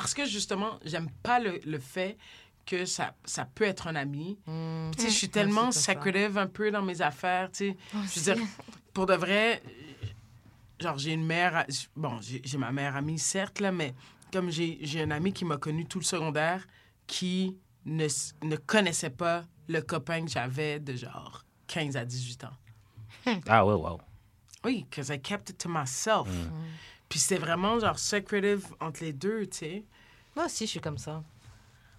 parce 0.00 0.12
que 0.12 0.26
justement, 0.26 0.78
j'aime 0.84 1.08
pas 1.22 1.38
le, 1.38 1.58
le 1.64 1.78
fait 1.78 2.18
que 2.66 2.84
ça, 2.84 3.14
ça 3.24 3.46
peut 3.46 3.64
être 3.64 3.86
un 3.86 3.96
ami. 3.96 4.38
Tu 4.44 5.02
sais, 5.02 5.08
je 5.08 5.14
suis 5.14 5.28
tellement 5.30 5.70
ça. 5.72 5.94
secretive 5.94 6.36
un 6.36 6.48
peu 6.48 6.70
dans 6.70 6.82
mes 6.82 7.00
affaires, 7.00 7.50
tu 7.50 7.70
sais. 7.70 7.76
Je 7.92 8.20
veux 8.20 8.34
dire, 8.34 8.44
pour 8.92 9.06
de 9.06 9.14
vrai, 9.14 9.62
genre, 10.80 10.98
j'ai 10.98 11.12
une 11.12 11.24
mère... 11.24 11.64
Bon, 11.94 12.18
j'ai 12.20 12.58
ma 12.58 12.72
mère 12.72 12.94
amie, 12.94 13.18
certes, 13.18 13.60
là, 13.60 13.72
mais 13.72 13.94
comme 14.32 14.50
j'ai 14.50 14.78
j'ai 14.82 15.02
un 15.02 15.10
ami 15.12 15.32
qui 15.32 15.44
m'a 15.46 15.56
connu 15.56 15.86
tout 15.86 15.98
le 16.00 16.04
secondaire 16.04 16.66
qui 17.06 17.56
ne, 17.86 18.06
ne 18.42 18.56
connaissait 18.56 19.10
pas 19.10 19.44
le 19.68 19.80
copain 19.80 20.24
que 20.24 20.30
j'avais 20.30 20.78
de 20.78 20.94
genre 20.94 21.44
15 21.68 21.96
à 21.96 22.04
18 22.04 22.44
ans. 22.44 22.56
Ah 23.48 23.64
ouais, 23.64 23.74
wow. 23.74 23.98
Oui, 24.64 24.84
because 24.90 25.08
I 25.08 25.18
kept 25.18 25.48
it 25.50 25.58
to 25.58 25.68
myself. 25.70 26.28
Puis 27.08 27.18
c'était 27.18 27.40
vraiment 27.40 27.78
genre 27.78 27.98
secretive 27.98 28.66
entre 28.80 29.04
les 29.04 29.12
deux, 29.12 29.46
tu 29.46 29.58
sais. 29.58 29.84
Moi 30.34 30.46
aussi, 30.46 30.66
je 30.66 30.72
suis 30.72 30.80
comme 30.80 30.98
ça. 30.98 31.22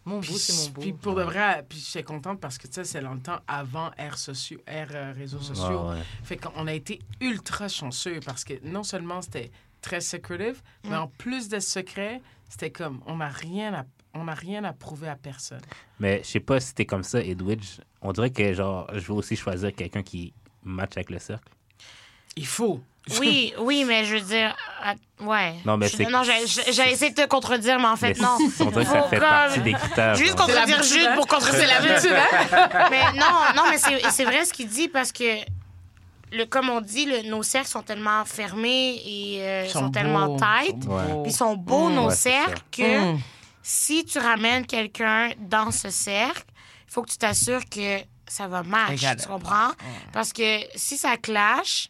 Mon 0.05 0.19
bout, 0.19 0.37
c'est 0.37 0.53
mon 0.53 0.73
bout. 0.73 0.81
puis 0.81 0.93
pour 0.93 1.15
de 1.15 1.23
vrai, 1.23 1.65
puis 1.67 1.79
j'étais 1.79 2.03
contente 2.03 2.39
parce 2.39 2.57
que 2.57 2.67
tu 2.67 2.73
sais, 2.73 2.85
c'est 2.85 3.01
longtemps 3.01 3.39
avant 3.45 3.91
Air, 3.97 4.17
sociaux, 4.17 4.61
Air 4.65 4.87
euh, 4.93 5.11
réseaux 5.11 5.41
sociaux. 5.41 5.89
Ouais, 5.89 5.95
ouais. 5.95 6.03
Fait 6.23 6.37
qu'on 6.37 6.65
a 6.65 6.73
été 6.73 6.99
ultra 7.19 7.67
chanceux 7.67 8.21
parce 8.25 8.45
que 8.45 8.53
non 8.63 8.83
seulement 8.83 9.21
c'était 9.21 9.51
très 9.81 9.99
secretive, 9.99 10.61
mais 10.85 10.95
en 10.95 11.07
plus 11.07 11.49
de 11.49 11.59
secret, 11.59 12.21
c'était 12.47 12.71
comme 12.71 13.01
on 13.05 13.17
n'a 13.17 13.27
rien 13.29 13.73
à 13.73 13.85
on 14.13 14.23
n'a 14.23 14.33
rien 14.33 14.63
à 14.63 14.73
prouver 14.73 15.09
à 15.09 15.15
personne. 15.15 15.61
Mais 15.99 16.21
je 16.23 16.27
sais 16.27 16.39
pas 16.39 16.59
si 16.59 16.73
t'es 16.73 16.85
comme 16.85 17.03
ça, 17.03 17.21
Edwidge. 17.21 17.79
On 18.01 18.13
dirait 18.13 18.31
que 18.31 18.53
genre, 18.53 18.89
je 18.93 18.99
veux 18.99 19.13
aussi 19.13 19.35
choisir 19.35 19.73
quelqu'un 19.73 20.01
qui 20.01 20.33
match 20.63 20.93
avec 20.95 21.09
le 21.09 21.19
cercle. 21.19 21.51
Il 22.35 22.47
faut. 22.47 22.81
Oui, 23.19 23.53
oui, 23.59 23.83
mais 23.85 24.05
je 24.05 24.15
veux 24.15 24.21
dire, 24.21 24.55
ah, 24.83 24.93
ouais. 25.21 25.55
Non, 25.65 25.77
mais 25.77 25.87
Je- 25.87 25.97
c'est- 25.97 26.05
Non, 26.09 26.23
j'ai 26.23 26.45
j'ai 26.71 26.91
essayé 26.91 27.11
de 27.11 27.21
te 27.21 27.27
contredire, 27.27 27.79
mais 27.79 27.87
en 27.87 27.95
fait, 27.95 28.15
Mais 28.17 28.23
non. 28.25 28.37
On 28.59 28.65
dirait 28.65 28.85
que 28.85 28.91
ça 28.91 29.03
fait 29.03 29.19
partie 29.19 29.59
des 29.61 29.73
critères. 29.73 30.15
Juste 30.15 30.35
contredire 30.35 30.83
Jude 30.83 31.07
hein? 31.09 31.15
pour 31.15 31.27
contredire 31.27 31.67
l'habitude, 31.67 32.11
hein? 32.13 32.87
mais 32.91 33.03
non, 33.19 33.25
non, 33.55 33.63
mais 33.69 33.77
c'est 33.77 34.01
c'est 34.11 34.25
vrai 34.25 34.45
ce 34.45 34.53
qu'il 34.53 34.67
dit 34.67 34.87
parce 34.87 35.11
que, 35.11 35.39
le, 36.31 36.45
comme 36.45 36.69
on 36.69 36.81
dit, 36.81 37.05
le- 37.05 37.29
nos 37.29 37.41
cercles 37.43 37.69
sont 37.69 37.83
tellement 37.83 38.25
fermés 38.25 39.01
et 39.05 39.41
euh, 39.41 39.67
sont, 39.67 39.79
sont 39.85 39.91
tellement 39.91 40.35
tight. 40.37 40.75
ils 40.75 40.83
sont 40.83 40.89
beaux. 40.89 41.21
Puis 41.23 41.31
Ils 41.31 41.35
sont 41.35 41.55
beaux, 41.55 41.89
nos 41.89 42.07
Ouais, 42.09 42.15
cercles, 42.15 42.61
que 42.71 43.13
Mm. 43.13 43.19
si 43.63 44.03
tu 44.05 44.19
ramènes 44.19 44.65
quelqu'un 44.65 45.29
dans 45.39 45.71
ce 45.71 45.89
cercle, 45.89 46.43
il 46.87 46.93
faut 46.93 47.01
que 47.01 47.09
tu 47.11 47.17
t'assures 47.17 47.61
que 47.69 47.99
ça 48.27 48.47
va 48.47 48.61
match. 48.63 48.91
Égal. 48.91 49.17
Tu 49.21 49.25
comprends? 49.27 49.71
Parce 50.11 50.33
que 50.33 50.59
si 50.75 50.97
ça 50.97 51.15
clash, 51.15 51.87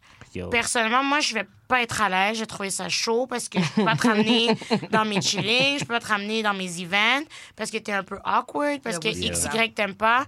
Personnellement, 0.50 1.04
moi, 1.04 1.20
je 1.20 1.34
vais 1.34 1.48
pas 1.68 1.82
être 1.82 2.02
à 2.02 2.10
l'aise. 2.10 2.36
Je 2.38 2.42
vais 2.42 2.46
trouver 2.48 2.70
ça 2.70 2.88
chaud 2.90 3.28
parce 3.28 3.50
que 3.50 3.60
je 3.62 3.70
peux 3.74 3.84
pas 3.86 3.96
te 3.96 4.08
ramener 4.08 4.48
dans 4.92 5.06
mes 5.06 5.22
chillings, 5.22 5.80
je 5.80 5.86
peux 5.86 5.94
pas 5.94 6.00
te 6.00 6.08
ramener 6.08 6.44
dans 6.44 6.54
mes 6.54 6.82
events 6.82 7.26
parce 7.56 7.72
que 7.72 7.78
t'es 7.78 7.92
un 7.92 8.04
peu 8.04 8.20
awkward, 8.24 8.82
parce 8.82 9.00
que 9.00 9.08
Ouais, 9.10 9.14
oui, 9.16 9.26
X, 9.28 9.40
c'est 9.52 9.56
Y 9.58 9.74
t'aimes 9.74 9.96
pas. 9.96 10.26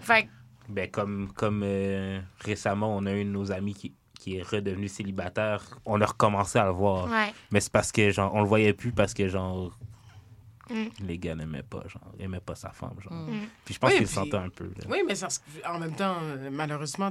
Fait 0.00 0.24
que, 0.24 0.28
Ben, 0.68 0.90
comme 0.90 1.30
comme 1.34 1.62
euh, 1.64 2.20
récemment, 2.40 2.96
on 2.96 3.04
a 3.06 3.12
une 3.12 3.28
de 3.28 3.32
nos 3.32 3.52
amis 3.52 3.74
qui, 3.74 3.92
qui 4.18 4.36
est 4.36 4.42
redevenu 4.42 4.88
célibataire. 4.88 5.62
On 5.84 6.00
a 6.00 6.06
recommencé 6.06 6.58
à 6.58 6.64
le 6.66 6.70
voir. 6.72 7.10
ouais. 7.10 7.32
Mais 7.50 7.60
c'est 7.60 7.72
parce 7.72 7.90
que, 7.92 8.10
genre, 8.10 8.32
on 8.34 8.40
le 8.42 8.48
voyait 8.48 8.72
plus 8.72 8.92
parce 8.92 9.14
que, 9.14 9.28
genre, 9.28 9.76
Mm. 10.72 10.84
les 11.04 11.18
gars 11.18 11.34
n'aimaient 11.34 11.64
pas, 11.64 11.82
genre, 11.88 12.12
aimaient 12.20 12.38
pas 12.38 12.54
sa 12.54 12.70
femme, 12.70 12.94
genre. 13.00 13.12
Mm. 13.12 13.40
Puis 13.64 13.74
je 13.74 13.80
pense 13.80 13.90
Oui, 13.90 13.96
qu'il 13.96 14.02
le 14.04 14.06
puis- 14.06 14.14
sentait 14.14 14.36
un 14.36 14.50
peu. 14.50 14.66
là. 14.66 14.84
Oui, 14.88 14.98
mais 15.04 15.16
ça, 15.16 15.26
en 15.66 15.80
même 15.80 15.96
temps, 15.96 16.14
euh, 16.22 16.48
malheureusement, 16.52 17.10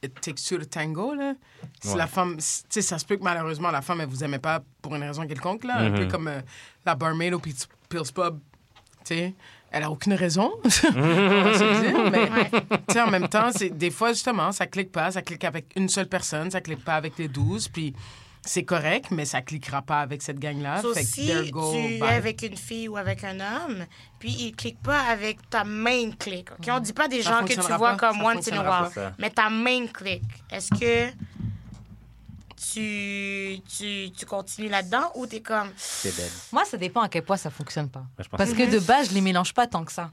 tu 0.00 0.08
sais, 0.08 0.12
it 0.12 0.20
takes 0.20 0.44
two 0.44 0.58
to 0.58 0.64
tango, 0.64 1.14
là. 1.14 1.34
Si 1.82 1.90
Ouais. 1.90 1.96
la 1.96 2.06
femme, 2.06 2.36
tu 2.36 2.42
sais, 2.68 2.82
ça 2.82 2.98
se 2.98 3.04
peut 3.04 3.16
que 3.16 3.22
malheureusement, 3.24 3.70
la 3.70 3.82
femme, 3.82 4.00
elle 4.00 4.08
vous 4.08 4.22
aimait 4.24 4.38
pas 4.38 4.62
pour 4.82 4.94
une 4.94 5.02
raison 5.02 5.26
quelconque, 5.26 5.64
là. 5.64 5.78
Un 5.78 5.90
peu 5.92 6.06
comme 6.06 6.28
euh, 6.28 6.40
la 6.86 6.94
barmaid 6.94 7.34
au 7.34 7.38
Pils 7.38 7.54
Pub, 7.88 8.38
tu 9.04 9.14
sais. 9.14 9.34
Elle 9.70 9.82
a 9.82 9.90
aucune 9.90 10.14
raison, 10.14 10.50
on 10.64 10.68
va 10.68 10.70
se 10.70 11.62
le 11.64 11.90
dire, 11.90 12.10
mais 12.10 12.50
tu 12.88 12.94
sais, 12.94 13.02
en 13.02 13.10
même 13.10 13.28
temps, 13.28 13.50
c'est 13.54 13.68
des 13.68 13.90
fois, 13.90 14.12
justement, 14.14 14.50
ça 14.50 14.66
clique 14.66 14.90
pas, 14.90 15.10
ça 15.10 15.20
clique 15.20 15.44
avec 15.44 15.66
une 15.76 15.90
seule 15.90 16.08
personne, 16.08 16.50
ça 16.50 16.62
clique 16.62 16.82
pas 16.82 16.94
avec 16.94 17.18
les 17.18 17.28
douze, 17.28 17.68
puis 17.68 17.94
c'est 18.44 18.62
correct, 18.64 19.06
mais 19.10 19.24
ça 19.24 19.42
cliquera 19.42 19.82
pas 19.82 20.00
avec 20.00 20.22
cette 20.22 20.38
gang-là. 20.38 20.80
Sauf 20.82 20.94
Fait 20.94 21.02
que 21.02 21.08
si 21.08 21.50
go, 21.50 21.72
tu 21.72 21.78
es 21.78 21.98
bye. 21.98 22.14
avec 22.14 22.42
une 22.42 22.56
fille 22.56 22.88
ou 22.88 22.96
avec 22.96 23.24
un 23.24 23.38
homme, 23.40 23.84
puis 24.18 24.30
il 24.30 24.56
clique 24.56 24.80
pas 24.82 25.00
avec 25.00 25.48
ta 25.50 25.64
main 25.64 26.10
clique. 26.18 26.50
OK? 26.52 26.66
On 26.70 26.80
dit 26.80 26.92
pas 26.92 27.08
des 27.08 27.22
Ça 27.22 27.40
gens 27.40 27.44
que 27.46 27.52
tu 27.52 27.60
vois 27.60 27.96
pas, 27.96 27.96
comme 27.96 28.16
ça 28.18 28.24
once 28.24 28.48
in 28.52 28.58
a 28.58 28.82
while, 28.88 29.12
mais 29.18 29.30
ta 29.30 29.50
main 29.50 29.86
clique. 29.86 30.22
Est-ce 30.50 30.70
que 30.70 31.12
tu, 32.72 33.60
tu, 33.76 34.10
tu 34.16 34.26
continues 34.26 34.68
là-dedans 34.68 35.12
ou 35.14 35.26
t'es 35.26 35.40
comme... 35.40 35.70
C'est 35.76 36.14
belle. 36.16 36.30
Moi, 36.52 36.64
ça 36.64 36.76
dépend 36.76 37.00
à 37.02 37.08
quel 37.08 37.22
point 37.22 37.36
ça 37.36 37.50
fonctionne 37.50 37.88
pas. 37.88 38.02
Parce 38.36 38.52
que 38.52 38.68
de 38.70 38.78
base, 38.80 39.10
je 39.10 39.14
les 39.14 39.20
mélange 39.20 39.54
pas 39.54 39.66
tant 39.66 39.84
que 39.84 39.92
ça. 39.92 40.10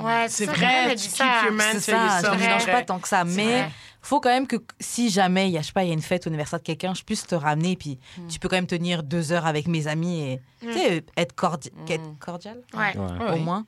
Ouais, 0.00 0.26
C'est 0.28 0.46
vrai, 0.46 0.88
m'a 0.88 0.94
tu 0.94 1.08
ça. 1.08 1.42
your 1.44 1.52
man 1.52 1.78
ça, 1.78 2.20
je 2.22 2.22
les 2.22 2.28
vrai. 2.28 2.38
mélange 2.46 2.66
pas 2.66 2.72
vrai. 2.72 2.84
tant 2.86 2.98
que 2.98 3.08
ça. 3.08 3.24
Mais 3.24 3.44
vrai. 3.62 3.70
Faut 4.06 4.20
quand 4.20 4.30
même 4.30 4.46
que 4.46 4.56
si 4.80 5.10
jamais 5.10 5.48
il 5.48 5.52
y 5.52 5.58
a, 5.58 5.62
je 5.62 5.66
sais 5.66 5.72
pas, 5.72 5.84
il 5.84 5.88
y 5.88 5.90
a 5.90 5.94
une 5.94 6.02
fête 6.02 6.26
ou 6.26 6.28
anniversaire 6.28 6.58
de 6.60 6.64
quelqu'un, 6.64 6.94
je 6.94 7.02
puisse 7.02 7.26
te 7.26 7.34
ramener. 7.34 7.76
Puis 7.76 7.98
tu 8.28 8.38
peux 8.38 8.48
quand 8.48 8.56
même 8.56 8.66
tenir 8.66 9.02
deux 9.02 9.32
heures 9.32 9.46
avec 9.46 9.66
mes 9.66 9.86
amis 9.86 10.20
et 10.22 10.40
tu 10.60 10.72
sais, 10.72 11.04
être, 11.16 11.34
cordi- 11.34 11.72
être 11.88 12.18
cordial 12.18 12.60
Ouais, 12.74 12.96
Ouais. 12.96 13.12
Ouais. 13.18 13.30
au 13.32 13.36
moins. 13.38 13.66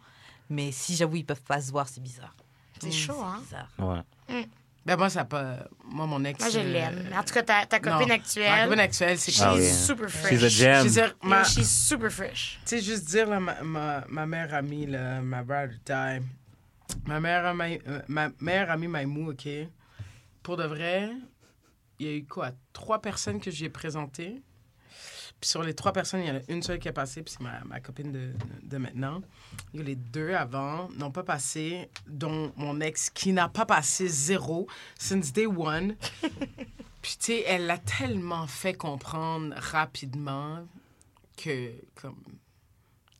Mais 0.50 0.72
si 0.72 0.96
j'avoue, 0.96 1.16
ils 1.16 1.24
peuvent 1.26 1.42
pas 1.42 1.60
se 1.60 1.70
voir, 1.70 1.88
c'est 1.88 2.02
bizarre. 2.02 2.34
c'est 2.80 2.90
chaud, 2.90 3.20
hein? 3.22 3.40
Bizarre. 3.44 4.04
Ouais. 4.28 4.46
Ben 4.86 4.96
moi, 4.96 5.10
ça 5.10 5.26
pas... 5.26 5.66
Moi, 5.84 6.06
mon 6.06 6.24
ex... 6.24 6.40
Moi, 6.40 6.48
je 6.48 6.60
euh, 6.60 6.72
l'aime. 6.72 7.10
En 7.14 7.22
tout 7.22 7.34
cas, 7.34 7.42
ta, 7.42 7.66
ta 7.66 7.78
copine 7.78 8.08
non. 8.08 8.14
actuelle, 8.14 8.50
Ma 8.50 8.64
copine 8.64 8.80
actuelle, 8.80 9.18
c'est 9.18 9.32
she's 9.32 9.42
Ah 9.42 9.54
oui. 9.54 9.68
super 9.70 10.08
fresh. 10.08 10.30
She's 10.30 10.42
a 10.44 10.48
Je 10.48 10.56
gem. 10.64 10.84
veux 10.84 10.90
dire, 10.90 11.14
ma- 11.22 11.36
Yeah, 11.40 11.44
she's 11.44 11.68
super 11.88 12.10
fresh. 12.10 12.58
Tu 12.64 12.76
sais, 12.78 12.80
juste 12.82 13.04
dire, 13.04 13.28
là, 13.28 13.38
ma, 13.38 13.60
ma, 13.62 14.04
ma 14.08 14.24
meilleure 14.24 14.54
amie, 14.54 14.86
là, 14.86 15.20
ma 15.20 15.42
brother 15.42 15.74
die. 15.84 16.24
Ma 17.06 17.16
amie, 17.16 17.78
euh, 17.86 18.00
ma 18.08 18.30
meilleure 18.40 18.70
amie 18.70 18.88
Maïmou, 18.88 19.32
OK? 19.32 19.46
Pour 20.48 20.56
de 20.56 20.64
vrai, 20.64 21.10
il 21.98 22.06
y 22.06 22.08
a 22.08 22.14
eu 22.14 22.24
quoi? 22.24 22.52
Trois 22.72 23.02
personnes 23.02 23.38
que 23.38 23.50
j'ai 23.50 23.68
présentées. 23.68 24.40
Puis 25.38 25.50
sur 25.50 25.62
les 25.62 25.74
trois 25.74 25.92
personnes, 25.92 26.22
il 26.22 26.26
y 26.26 26.30
en 26.30 26.36
a 26.36 26.40
une 26.48 26.62
seule 26.62 26.78
qui 26.78 26.88
a 26.88 26.92
passé, 26.94 27.22
puis 27.22 27.34
c'est 27.36 27.44
ma, 27.44 27.62
ma 27.64 27.80
copine 27.80 28.12
de, 28.12 28.32
de 28.62 28.78
maintenant. 28.78 29.20
Les 29.74 29.94
deux 29.94 30.32
avant 30.32 30.88
n'ont 30.96 31.10
pas 31.10 31.22
passé, 31.22 31.90
dont 32.06 32.50
mon 32.56 32.80
ex 32.80 33.10
qui 33.10 33.34
n'a 33.34 33.50
pas 33.50 33.66
passé 33.66 34.08
zéro 34.08 34.66
since 34.98 35.34
day 35.34 35.44
one. 35.44 35.96
puis 37.02 37.18
tu 37.18 37.26
sais, 37.26 37.44
elle 37.46 37.66
l'a 37.66 37.76
tellement 37.76 38.46
fait 38.46 38.72
comprendre 38.72 39.54
rapidement 39.54 40.66
que, 41.36 41.74
comme, 41.94 42.24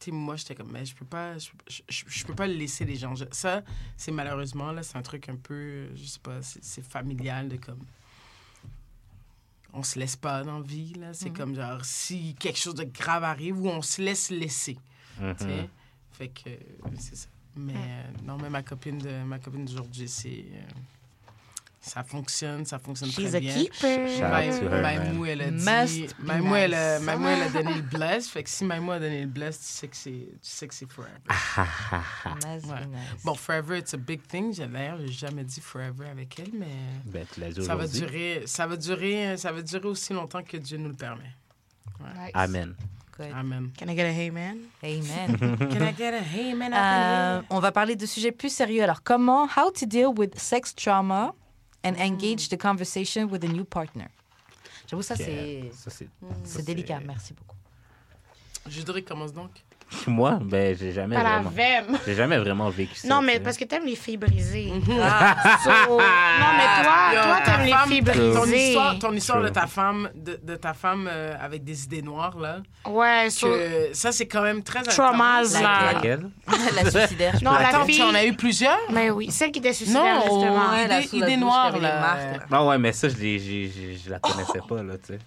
sais, 0.07 0.11
moi, 0.11 0.37
j'étais 0.37 0.55
comme, 0.55 0.71
mais 0.73 0.85
je 0.85 0.95
peux 0.95 1.05
pas, 1.05 1.39
je, 1.39 1.51
je, 1.89 2.25
peux 2.25 2.35
pas 2.35 2.47
laisser 2.47 2.85
les 2.85 2.97
gens. 2.97 3.15
Ça, 3.33 3.63
c'est 3.97 4.13
malheureusement, 4.13 4.73
là, 4.73 4.83
c'est 4.83 4.97
un 4.97 5.03
truc 5.03 5.29
un 5.29 5.37
peu, 5.37 5.95
je 5.95 6.05
sais 6.05 6.21
pas, 6.21 6.41
c'est 6.43 6.85
familial 6.85 7.49
de 7.49 7.57
comme. 7.57 7.85
On 9.73 9.83
se 9.83 9.99
laisse 9.99 10.17
pas 10.17 10.43
dans 10.45 10.59
la 10.59 10.65
vie, 10.65 10.95
là. 10.95 11.13
C'est 11.13 11.31
comme 11.31 11.55
genre, 11.55 11.85
si 11.85 12.35
quelque 12.37 12.59
chose 12.59 12.75
de 12.75 12.85
grave 12.85 13.23
arrive, 13.23 13.61
ou 13.61 13.69
on 13.69 13.83
se 13.83 14.01
laisse 14.01 14.31
laisser. 14.31 14.79
Mhm. 15.21 15.37
tu 15.37 15.45
sais. 15.45 15.69
Fait 16.13 16.29
que, 16.29 16.51
c'est 16.99 17.17
ça. 17.17 17.29
Mais 17.55 17.75
euh, 17.75 18.11
non, 18.25 18.39
mais 18.39 18.51
ma 18.51 18.63
copine 18.63 18.99
de 18.99 19.23
ma 19.25 19.39
copine 19.39 19.65
d'aujourd'hui, 19.65 20.09
c'est. 20.09 20.47
euh, 20.53 20.63
ça 21.81 22.03
fonctionne, 22.03 22.65
ça 22.65 22.79
fonctionne 22.79 23.09
She's 23.11 23.31
très 23.31 23.35
a 23.37 23.41
bien. 23.41 23.55
keeper. 23.55 24.09
Out 24.09 24.61
to 24.61 24.67
her, 24.69 24.83
Maïmou, 24.83 25.25
elle 25.27 25.43
a 25.43 25.51
dit. 25.51 26.09
Maïmou, 26.19 26.55
elle 26.57 26.75
a, 26.75 26.99
nice. 26.99 27.07
Maïmou, 27.07 27.27
elle 27.29 27.43
a 27.43 27.49
donné 27.51 27.75
le 27.75 27.83
bless. 27.83 28.29
Fait 28.29 28.43
que 28.43 28.51
si 28.51 28.65
Maïmou 28.65 28.91
a 28.93 28.99
donné 28.99 29.21
le 29.23 29.27
bless, 29.29 29.59
tu 29.59 29.65
sais 29.67 29.89
que 29.89 29.97
c'est, 29.97 30.11
tu 30.11 30.39
sais 30.43 30.67
que 30.69 30.75
c'est 30.75 30.91
forever. 30.91 31.13
Nice, 31.29 32.65
Ouais. 32.65 32.87
nice. 32.87 33.25
Bon, 33.25 33.35
forever, 33.35 33.79
it's 33.79 33.95
a 33.95 33.97
big 33.97 34.27
thing. 34.27 34.53
J'ai- 34.53 34.67
D'ailleurs, 34.67 34.99
j'ai 35.01 35.13
jamais 35.13 35.45
dit 35.45 35.61
forever 35.61 36.09
avec 36.11 36.39
elle, 36.41 36.51
mais 36.53 36.67
Ben, 37.07 37.25
tu 37.33 37.41
l'as 37.41 37.51
dit 37.51 37.65
ça 37.65 37.77
va 37.77 37.87
durer, 37.87 38.43
ça 38.47 38.67
va 38.67 38.77
durer, 38.77 39.37
ça 39.37 39.53
va 39.53 39.63
durer 39.63 39.89
aussi 39.89 40.13
longtemps 40.13 40.43
que 40.43 40.57
Dieu 40.57 40.79
nous 40.79 40.89
le 40.91 40.95
permet. 40.97 41.33
Nice. 42.01 42.31
Amen. 42.35 42.75
Good. 43.17 43.33
Amen. 43.35 43.71
Can 43.77 43.89
I 43.89 43.97
get 43.97 44.05
a 44.05 44.13
hey, 44.13 44.31
man? 44.31 44.59
Amen. 44.85 45.37
Can 45.59 45.83
I 45.83 45.93
get 45.97 46.15
a 46.15 46.23
hey 46.23 46.55
man? 46.55 46.73
Here? 46.73 47.45
on 47.51 47.59
va 47.59 47.73
parler 47.73 47.97
de 47.97 48.07
sujets 48.07 48.31
plus 48.31 48.53
sérieux. 48.53 48.83
Alors, 48.85 49.03
comment, 49.03 49.47
how 49.47 49.71
to 49.73 49.87
deal 49.87 50.09
with 50.17 50.39
sex 50.39 50.73
trauma? 50.75 51.33
And 51.85 51.97
engage 51.97 52.49
the 52.49 52.57
conversation 52.57 53.31
with 53.31 53.45
a 53.45 53.49
new 53.49 53.65
partner. 53.65 54.09
J'avoue, 54.87 55.03
ça, 55.03 55.17
c'est 55.17 55.71
Ça, 55.73 55.91
c'est. 55.91 56.09
c'est 56.45 56.65
délicat. 56.65 57.01
Merci 57.01 57.35
beaucoup. 57.35 57.57
Judric 58.69 59.07
commence 59.07 59.33
donc. 59.33 59.51
Moi, 60.07 60.39
ben, 60.43 60.77
j'ai 60.79 60.93
jamais 60.93 61.17
la 61.17 61.23
vraiment... 61.23 61.51
vème. 61.51 61.99
J'ai 62.07 62.15
jamais 62.15 62.39
vraiment 62.39 62.69
vécu 62.69 62.95
ça. 62.95 63.09
Non, 63.09 63.23
mais 63.23 63.33
tu 63.33 63.39
sais. 63.39 63.43
parce 63.45 63.57
que 63.57 63.65
t'aimes 63.65 63.87
les 63.87 63.97
filles 63.97 64.17
brisées. 64.19 64.71
Ah, 65.03 65.37
So- 65.65 65.71
non, 65.91 65.97
mais 65.99 66.83
toi, 66.85 66.95
Yo, 67.15 67.23
toi, 67.23 67.39
ta 67.45 67.51
t'aimes 67.53 67.65
les 67.65 67.71
femme- 67.73 67.89
filles 67.89 68.03
ton 68.05 68.13
brisées. 68.41 68.67
histoire, 68.69 68.99
ton 68.99 69.13
histoire 69.13 69.43
de 69.43 69.49
ta 69.49 69.67
femme, 69.67 70.11
de, 70.15 70.39
de 70.43 70.57
ta 70.57 70.75
femme 70.75 71.09
euh, 71.11 71.35
avec 71.41 71.65
des 71.65 71.85
idées 71.85 72.03
noires 72.03 72.39
là, 72.39 72.59
Ouais, 72.87 73.29
so- 73.31 73.49
que 73.49 73.89
ça 73.95 74.13
c'est 74.13 74.27
quand 74.27 74.43
même 74.43 74.63
très 74.63 74.83
Traumas, 74.83 75.39
intense. 75.41 75.63
là. 75.63 75.93
Laquelle? 75.95 76.31
la 76.75 76.91
suicidaire. 76.91 77.35
Non, 77.43 77.53
la 77.53 77.69
Attends, 77.69 77.85
fille- 77.87 77.97
tu 77.97 78.03
en 78.03 78.15
as 78.15 78.25
eu 78.27 78.35
plusieurs? 78.35 78.79
Mais 78.91 79.11
oui, 79.11 79.31
celle 79.31 79.51
qui 79.53 79.59
était 79.61 79.73
suicidaire, 79.73 80.17
Non, 80.17 80.21
justement. 80.41 80.71
Ouais, 80.73 80.87
la 80.87 80.99
idée- 81.01 81.09
sous 81.09 81.19
la 81.21 81.27
idée 81.29 81.37
douche, 81.37 81.45
noire, 81.45 81.73
les 81.73 81.81
là. 81.81 82.01
marques, 82.01 82.51
là. 82.51 82.59
Non, 82.59 82.69
ouais, 82.69 82.79
mais 82.79 82.93
ça, 82.93 83.09
je, 83.09 83.17
l'ai- 83.17 83.39
j'ai- 83.39 83.69
j'ai- 83.75 83.97
je 84.05 84.11
la 84.11 84.19
connaissais 84.19 84.61
pas, 84.69 84.83
là, 84.83 84.95
tu 84.99 85.15
sais. 85.15 85.19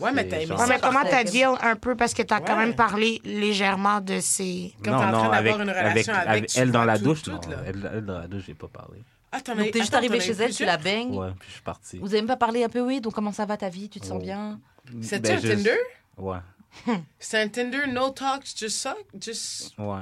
Ouais, 0.00 0.12
mais 0.12 0.22
C'est 0.22 0.28
t'as 0.28 0.36
aimé 0.36 0.46
genre- 0.46 0.60
Ouais, 0.60 0.66
ça. 0.66 0.74
mais 0.74 0.80
comment 0.80 1.02
t'as 1.04 1.24
dit 1.24 1.42
un 1.42 1.76
peu? 1.76 1.96
Parce 1.96 2.14
que 2.14 2.22
t'as 2.22 2.40
quand 2.40 2.56
même 2.56 2.74
parlé 2.76 3.20
légèrement 3.24 4.00
de 4.00 4.20
ces. 4.20 4.72
Quand 4.84 4.92
non, 4.92 4.98
t'es 4.98 5.04
en 5.04 5.10
train 5.10 5.22
d'avoir 5.22 5.34
avec, 5.34 5.54
une 5.56 5.68
avec, 5.68 5.90
relation 5.92 6.14
avec, 6.14 6.46
tu 6.46 6.58
elle 6.58 6.70
dans 6.70 6.84
la 6.84 6.98
tout- 6.98 7.04
douche, 7.04 7.22
tout, 7.22 7.30
non. 7.32 7.40
Elle, 7.66 7.90
elle 7.94 8.04
dans 8.04 8.18
la 8.20 8.28
douche, 8.28 8.44
j'ai 8.46 8.54
pas 8.54 8.68
parlé. 8.68 9.02
Ah, 9.32 9.40
t'en 9.40 9.52
as 9.52 9.56
Donc, 9.56 9.70
t'es 9.72 9.80
juste 9.80 9.94
arrivé 9.94 10.20
chez 10.20 10.32
elle, 10.32 10.54
tu 10.54 10.64
la 10.64 10.76
baignes. 10.76 11.14
Ouais, 11.16 11.30
puis 11.38 11.48
je 11.48 11.52
suis 11.54 11.62
parti. 11.62 11.98
Vous 11.98 12.06
avez 12.08 12.18
même 12.22 12.28
pas 12.28 12.36
parlé 12.36 12.64
un 12.64 12.68
peu, 12.68 12.80
oui, 12.80 13.00
donc 13.00 13.12
comment 13.14 13.32
ça 13.32 13.44
va 13.44 13.56
ta 13.56 13.68
vie? 13.68 13.88
Tu 13.88 14.00
te 14.00 14.06
sens 14.06 14.16
Oh. 14.18 14.22
bien? 14.22 14.60
C'était 15.02 15.30
Ben, 15.30 15.36
un 15.36 15.40
juste- 15.40 15.56
Tinder? 15.56 15.78
Ouais, 16.16 16.38
C'était 17.18 17.42
un 17.42 17.48
Tinder, 17.48 17.86
no 17.88 18.10
talk, 18.10 18.44
just 18.56 18.78
suck, 18.78 18.96
just... 19.20 19.74
ouais. 19.78 20.00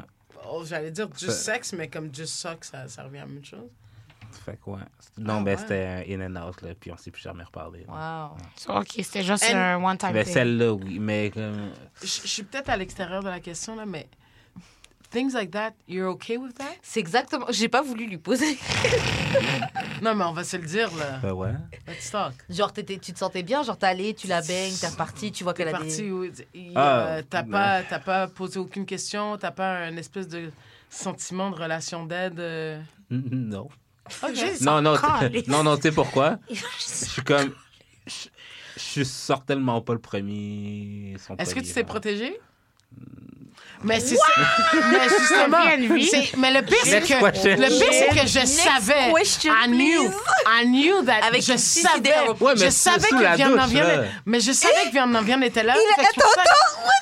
Oh, 0.48 0.62
j'allais 0.64 0.90
dire 0.92 1.08
just 1.18 1.38
sex, 1.42 1.72
mais 1.72 1.88
comme 1.88 2.14
just 2.14 2.34
suck, 2.34 2.64
ça, 2.64 2.86
ça 2.88 3.02
revient 3.02 3.18
à 3.18 3.20
la 3.22 3.26
même 3.26 3.44
chose. 3.44 3.68
Fait 4.46 4.58
que, 4.64 4.70
ouais. 4.70 4.78
Non, 5.18 5.34
Ah, 5.38 5.40
mais 5.40 5.50
ouais? 5.50 5.56
c'était 5.56 5.84
un 5.84 6.20
in 6.22 6.34
and 6.36 6.48
out, 6.48 6.62
là, 6.62 6.70
puis 6.78 6.92
on 6.92 6.96
s'est 6.96 7.10
plus 7.10 7.20
jamais 7.22 7.42
reparlé. 7.44 7.84
là. 7.88 8.30
Wow. 8.32 8.38
So, 8.56 8.72
OK, 8.78 8.88
c'était 9.02 9.22
juste 9.24 9.44
And- 9.52 9.56
un 9.56 9.84
one-time 9.84 10.12
Ben, 10.12 10.24
celle-là, 10.24 10.72
oui, 10.72 10.98
mais 11.00 11.30
comme... 11.30 11.72
Je 12.00 12.06
je 12.06 12.26
suis 12.28 12.42
peut-être 12.44 12.68
à 12.70 12.76
l'extérieur 12.76 13.22
de 13.24 13.28
la 13.28 13.40
question, 13.40 13.74
là, 13.76 13.84
mais... 13.84 14.08
Things 15.10 15.32
like 15.34 15.50
that, 15.52 15.72
you're 15.88 16.10
okay 16.10 16.36
with 16.36 16.54
that? 16.58 16.64
C'est 16.82 16.98
exactement. 17.00 17.46
J'ai 17.50 17.68
pas 17.68 17.80
voulu 17.82 18.06
lui 18.06 18.18
poser. 18.18 18.56
Non, 20.02 20.14
mais 20.14 20.24
on 20.24 20.32
va 20.32 20.44
se 20.44 20.56
le 20.56 20.66
dire, 20.66 20.94
là. 20.96 21.18
Ben 21.22 21.32
ouais. 21.32 21.52
Let's 21.86 22.10
talk. 22.10 22.34
Genre, 22.50 22.72
t'étais- 22.72 22.98
tu 22.98 23.12
te 23.12 23.18
sentais 23.18 23.42
bien, 23.42 23.62
genre, 23.62 23.76
t'es 23.78 23.86
allé, 23.86 24.14
tu 24.14 24.26
la 24.26 24.42
baignes, 24.42 24.74
t'es 24.78 24.88
reparti, 24.88 25.32
tu 25.32 25.42
vois 25.44 25.54
T'es 25.54 25.64
qu'elle 25.64 25.74
a 25.74 25.78
des. 25.82 26.10
oui. 26.10 26.32
Il- 26.54 26.72
Ah, 26.74 27.06
euh, 27.06 27.22
t'as 27.28 27.42
ben. 27.42 27.50
pas, 27.50 27.82
t'as 27.82 27.98
pas 27.98 28.28
posé 28.28 28.58
aucune 28.58 28.84
question, 28.86 29.36
t'as 29.38 29.50
pas 29.52 29.78
un 29.86 29.96
espèce 29.96 30.28
de 30.28 30.50
sentiment 30.90 31.50
de 31.50 31.56
relation 31.56 32.04
d'aide. 32.06 32.38
euh? 32.40 32.80
Non. 33.10 33.68
Non, 34.62 34.82
non, 34.82 34.96
non, 35.48 35.62
non, 35.62 35.76
tu 35.76 35.82
sais 35.82 35.92
pourquoi? 35.92 36.38
Je 36.50 36.62
suis 36.78 37.22
comme... 37.22 37.52
Je 38.06 38.28
je 38.76 39.02
sors 39.04 39.44
tellement 39.44 39.80
pas 39.80 39.94
le 39.94 39.98
premier... 39.98 41.16
Est-ce 41.38 41.54
que 41.54 41.60
tu 41.60 41.72
t'es 41.72 41.84
protégé? 41.84 42.38
Mais 43.84 44.00
c'est 44.00 44.16
ça. 44.16 44.32
Mais 44.90 45.08
justement, 45.08 45.58
c'est- 46.10 46.36
mais 46.36 46.50
le 46.52 46.62
pire, 46.62 46.76
c'est 46.82 46.90
Next 47.00 47.08
que, 47.14 47.30
question. 47.30 47.50
le 47.50 47.68
pire, 47.68 47.92
c'est 47.92 48.20
que 48.20 48.26
je 48.26 48.38
Next 48.38 48.60
savais. 48.60 49.12
question, 49.14 49.52
I 49.64 49.68
knew. 49.68 50.10
I 50.48 50.64
knew 50.66 51.02
that. 51.04 51.26
Avec 51.26 51.42
je 51.44 51.52
une 51.52 51.58
savais. 51.58 52.10
Ouais, 52.40 52.52
mais 52.56 52.64
je 52.66 52.70
sous- 52.70 52.70
savais 52.70 53.00
sous 53.08 53.16
que 53.18 53.36
Viande 53.36 53.52
en 53.58 53.62
douche, 53.64 53.72
Viande. 53.72 53.88
là. 53.88 54.04
Mais 54.26 54.40
je 54.40 54.52
savais 54.52 54.74
que 54.86 54.92
Viande 54.92 55.14
en 55.16 55.22
Viande 55.22 55.44
était 55.44 55.62
là. 55.62 55.74
Il 55.76 55.94
Fait 55.94 56.08
que 56.08 56.12
c'est 56.14 56.20
pour 56.22 56.32
ça- 56.32 56.42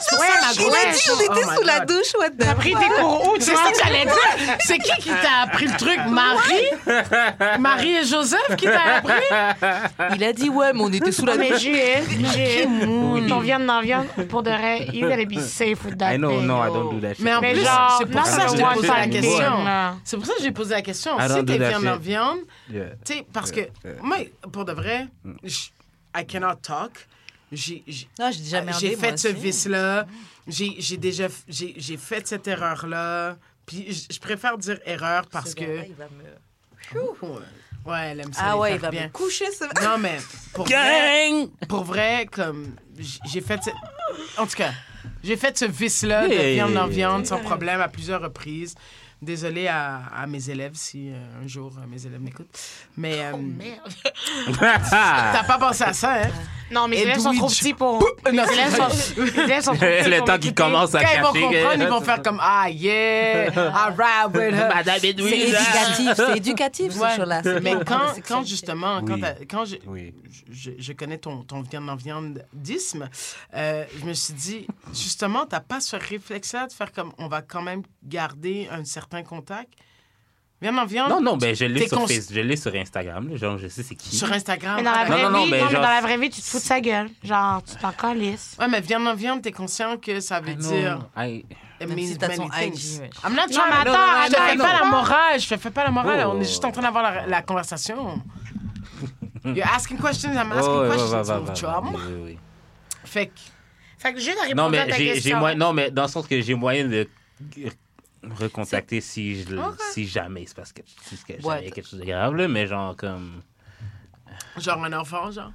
c'est 0.00 0.16
pour 0.16 0.24
ça 0.24 0.32
ma 0.40 0.52
Il 0.52 0.58
grosse 0.58 0.74
a 0.74 0.90
dit, 0.92 1.10
on 1.10 1.20
était 1.20 1.44
Oh 1.46 1.50
my 1.50 1.56
sous 1.56 1.62
la 1.64 1.78
God. 1.80 1.88
douche, 1.88 2.12
what 2.18 2.30
the 2.30 2.38
T'as 2.38 2.54
pris 2.54 2.70
tes 2.74 2.76
fuck? 2.76 2.94
cours 3.00 3.28
où, 3.32 3.36
tu 3.38 3.42
C'est 3.44 3.50
vois? 3.52 3.64
ça 3.64 3.70
que 3.72 3.78
j'allais 3.84 4.04
dire? 4.04 4.56
C'est 4.60 4.78
qui 4.78 5.02
qui 5.02 5.08
t'a 5.10 5.42
appris 5.44 5.66
le 5.66 5.76
truc? 5.76 5.98
Marie? 6.08 6.70
Marie 7.60 7.96
et 7.96 8.04
Joseph 8.04 8.56
qui 8.56 8.66
t'a 8.66 8.96
appris? 8.98 10.14
Il 10.16 10.24
a 10.24 10.32
dit, 10.32 10.48
ouais, 10.48 10.72
mais 10.74 10.80
on 10.82 10.92
était 10.92 11.12
sous 11.12 11.24
la 11.26 11.36
Mais 11.36 11.50
douche. 11.50 11.60
Jules, 11.60 12.68
Oui. 12.86 13.26
ton 13.28 13.38
viande 13.40 13.66
dans 13.66 13.80
viande, 13.80 14.06
pour 14.28 14.42
de 14.42 14.50
vrai, 14.50 14.86
you 14.92 15.08
gotta 15.08 15.24
be 15.24 15.40
safe 15.40 15.84
with 15.84 15.98
that 15.98 16.14
I 16.14 16.18
know, 16.18 16.30
thing. 16.30 16.46
no, 16.46 16.63
I 16.68 16.72
don't 16.72 16.90
do 16.94 17.00
that 17.00 17.14
shit. 17.14 17.24
Mais 17.24 17.34
en 17.34 17.40
plus, 17.40 17.62
genre, 17.64 17.98
c'est 17.98 18.06
pour 18.10 18.24
ça 18.26 18.46
que 18.46 18.50
je 18.52 18.56
t'ai 18.56 18.74
posé 18.74 18.88
la 18.88 19.06
question. 19.08 19.66
C'est 20.04 20.16
pour 20.16 20.26
ça 20.26 20.34
que 20.34 20.42
j'ai 20.42 20.52
posé 20.52 20.70
la 20.74 20.82
question. 20.82 21.18
Si 21.20 21.44
t'es 21.44 21.58
viande 21.58 21.86
en 21.86 21.96
viande, 21.98 22.38
Yeah. 22.70 22.90
tu 23.04 23.14
sais, 23.14 23.26
parce 23.32 23.50
que 23.52 23.60
moi, 24.02 24.16
pour 24.52 24.64
de 24.64 24.72
vrai, 24.72 25.06
je- 25.42 25.68
I 26.16 26.24
cannot 26.26 26.54
talk. 26.62 27.06
J'ai 27.52 27.84
fait 28.96 29.18
ce 29.18 29.28
vice-là. 29.28 30.06
J'ai 30.46 30.96
déjà 30.96 31.28
j'ai 31.48 31.96
fait 31.96 32.26
cette 32.26 32.46
erreur-là. 32.48 33.36
Puis 33.66 34.06
je 34.10 34.18
préfère 34.20 34.58
dire 34.58 34.78
erreur 34.84 35.26
parce 35.30 35.50
Ce 35.50 35.54
que. 35.56 35.80
Ouais, 37.86 37.98
elle 38.10 38.20
aime 38.20 38.32
ça. 38.32 38.42
Ah 38.44 38.58
ouais, 38.58 38.74
il 38.74 38.80
va 38.80 38.90
bien. 38.90 39.04
me 39.04 39.08
coucher 39.08 39.50
ce. 39.52 39.64
Non, 39.84 39.98
mais 39.98 40.16
pour 40.54 40.64
vrai, 40.68 41.48
pour 41.68 41.84
vrai, 41.84 42.26
comme 42.30 42.74
j'ai 42.98 43.40
fait, 43.40 43.60
ce- 43.64 44.40
en 44.40 44.46
tout 44.46 44.56
cas, 44.56 44.72
j'ai 45.22 45.36
fait 45.36 45.56
ce 45.58 45.64
vice-là 45.64 46.28
de 46.28 46.34
viande 46.54 46.76
en 46.76 46.86
viande 46.86 47.26
sans 47.26 47.38
problème 47.38 47.80
à 47.80 47.88
plusieurs 47.88 48.20
reprises. 48.22 48.74
Désolée 49.24 49.68
à, 49.68 50.02
à 50.14 50.26
mes 50.26 50.50
élèves 50.50 50.72
si 50.74 51.10
euh, 51.10 51.14
un 51.42 51.46
jour 51.46 51.72
euh, 51.78 51.86
mes 51.88 52.04
élèves 52.06 52.20
m'écoutent. 52.20 52.46
Mais 52.96 53.20
euh, 53.20 53.32
Oh, 53.34 53.38
merde. 53.38 53.80
t'as 54.60 55.44
pas 55.44 55.58
pensé 55.58 55.84
à 55.84 55.92
ça, 55.92 56.14
hein? 56.24 56.28
Non, 56.70 56.88
mes 56.88 56.98
élèves 57.00 57.18
sont 57.20 57.32
trop 57.34 57.48
petits 57.48 57.74
pour. 57.74 58.04
Mes 58.26 58.32
Non, 58.32 58.44
élèves 58.44 58.74
sont, 58.74 59.20
mes 59.20 59.42
élèves 59.44 59.62
sont 59.64 59.74
trop 59.74 59.80
petits 59.86 60.10
Le 60.10 60.16
pour 60.18 60.26
temps 60.26 60.38
qu'il 60.38 60.50
m'écouter. 60.50 60.54
commence 60.54 60.94
à 60.94 61.00
Quand 61.04 61.10
ils 61.14 61.20
vont 61.22 61.32
comprendre, 61.32 61.82
ils 61.82 61.88
vont 61.88 62.00
faire 62.00 62.22
comme 62.22 62.38
Ah 62.42 62.68
yeah, 62.70 63.46
all 63.74 63.94
right 63.96 64.26
with 64.34 64.54
her. 64.54 64.68
Madame 64.74 64.98
C'est 65.00 65.08
éducatif, 65.10 66.12
c'est 66.16 66.36
éducatif 66.36 66.92
ce 66.92 66.98
Ouais. 66.98 67.40
c'est 67.42 67.60
Mais 67.60 67.74
quand, 67.86 68.00
quand 68.26 68.44
justement, 68.44 69.02
quand, 69.04 69.14
Oui. 69.14 69.20
t'as- 69.20 69.44
quand 69.48 69.64
je, 69.66 69.76
Oui. 69.86 70.14
je, 70.50 70.70
je 70.78 70.92
connais 70.92 71.18
ton, 71.18 71.42
ton 71.44 71.60
viande 71.62 71.88
en 71.90 71.96
viande 71.96 72.44
d'isme, 72.52 73.08
euh, 73.54 73.84
je 74.00 74.04
me 74.06 74.12
suis 74.14 74.34
dit, 74.34 74.66
justement, 74.92 75.46
t'as 75.46 75.60
pas 75.60 75.80
ce 75.80 75.96
réflexe-là 75.96 76.66
de 76.66 76.72
faire 76.72 76.92
comme 76.92 77.12
on 77.18 77.28
va 77.28 77.42
quand 77.42 77.62
même 77.62 77.82
garder 78.02 78.68
un 78.72 78.84
certain 78.84 79.13
contact. 79.22 79.68
Viande 80.62 80.78
en 80.78 80.86
viande. 80.86 81.10
Non, 81.10 81.20
non, 81.20 81.36
ben 81.36 81.54
je 81.54 81.64
l'ai 81.66 81.86
sur, 81.88 81.98
cons- 81.98 82.06
Face- 82.06 82.32
je 82.32 82.40
l'ai 82.40 82.56
sur 82.56 82.74
Instagram. 82.74 83.28
là, 83.28 83.36
Genre, 83.36 83.58
je 83.58 83.68
sais 83.68 83.82
c'est 83.82 83.94
qui. 83.96 84.16
Sur 84.16 84.32
Instagram. 84.32 84.76
Mais 84.76 84.82
dans 84.82 84.92
la 84.92 85.04
vraie 85.04 85.22
non, 85.24 85.30
non, 85.30 85.44
vie, 85.44 85.50
mais 85.50 85.58
non, 85.60 85.66
mais 85.66 85.72
genre- 85.72 85.82
dans 85.82 85.88
la 85.88 86.00
vraie 86.00 86.16
vie, 86.16 86.30
tu 86.30 86.40
te 86.40 86.46
fous 86.46 86.58
de 86.58 86.62
sa 86.62 86.80
gueule. 86.80 87.10
Genre, 87.22 87.62
tu 87.62 87.76
t'en 87.76 87.92
calisses. 87.92 88.56
Ouais, 88.58 88.68
mais 88.68 88.80
viande 88.80 89.06
en 89.06 89.14
viande, 89.14 89.42
t'es 89.42 89.52
conscient 89.52 89.96
que 89.98 90.20
ça 90.20 90.40
veut 90.40 90.52
Ah, 90.52 90.54
dire. 90.54 90.98
I- 91.18 91.44
It 91.80 91.88
Même 91.88 91.96
means 91.98 92.06
si 92.06 92.16
t'as 92.16 92.28
many 92.28 92.48
things. 92.50 93.00
IG. 93.02 93.10
I'm 93.24 93.34
not 93.34 93.42
Non, 93.50 93.62
mais 93.68 93.90
attends, 93.90 94.26
je 94.26 94.30
te 94.32 94.40
fais 94.40 94.56
pas 94.56 94.78
la 94.80 94.84
morale. 94.86 95.40
Je 95.40 95.48
te 95.48 95.56
fais 95.56 95.70
pas 95.70 95.84
la 95.84 95.90
morale. 95.90 96.24
Oh. 96.26 96.32
On 96.34 96.40
est 96.40 96.44
juste 96.44 96.64
en 96.64 96.70
train 96.70 96.82
d'avoir 96.82 97.02
la, 97.02 97.26
la 97.26 97.42
conversation. 97.42 98.22
You're 99.44 99.66
asking 99.74 99.98
questions, 99.98 100.30
I'm 100.32 100.52
asking 100.52 100.72
Oh, 100.72 100.90
questions. 100.90 101.82
oui, 101.82 102.00
oui, 102.06 102.20
oui. 102.24 102.38
Fait 103.04 103.26
que, 103.26 103.32
Fait 103.98 104.14
que 104.14 104.54
Non, 104.54 104.72
à 104.72 104.86
ta 104.86 104.90
j'ai 104.96 105.12
question. 105.14 105.38
moyen. 105.38 105.56
Non, 105.56 105.72
mais 105.72 105.90
dans 105.90 106.02
le 106.02 106.08
sens 106.08 106.26
que 106.26 106.40
j'ai 106.40 106.54
moyen 106.54 106.86
de 106.88 107.08
recontacter 108.32 109.00
si, 109.00 109.42
je, 109.42 109.50
le- 109.54 109.60
Ok. 109.60 109.80
si 109.92 110.06
jamais 110.06 110.44
c'est 110.46 110.56
parce 110.56 110.72
que 110.72 110.82
si 110.86 111.16
c'est 111.16 111.26
que 111.38 111.42
Ouais. 111.46 111.56
jamais 111.56 111.70
quelque 111.70 111.88
chose 111.88 112.00
de 112.00 112.04
grave, 112.04 112.34
là, 112.34 112.48
mais 112.48 112.66
genre 112.66 112.96
comme. 112.96 113.42
genre 114.58 114.82
un 114.84 114.92
enfant, 114.92 115.30
genre. 115.30 115.52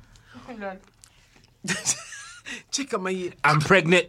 tu 1.68 1.74
sais 2.72 2.86
comment 2.86 3.10
il. 3.10 3.34
I'm 3.46 3.60
pregnant. 3.60 4.08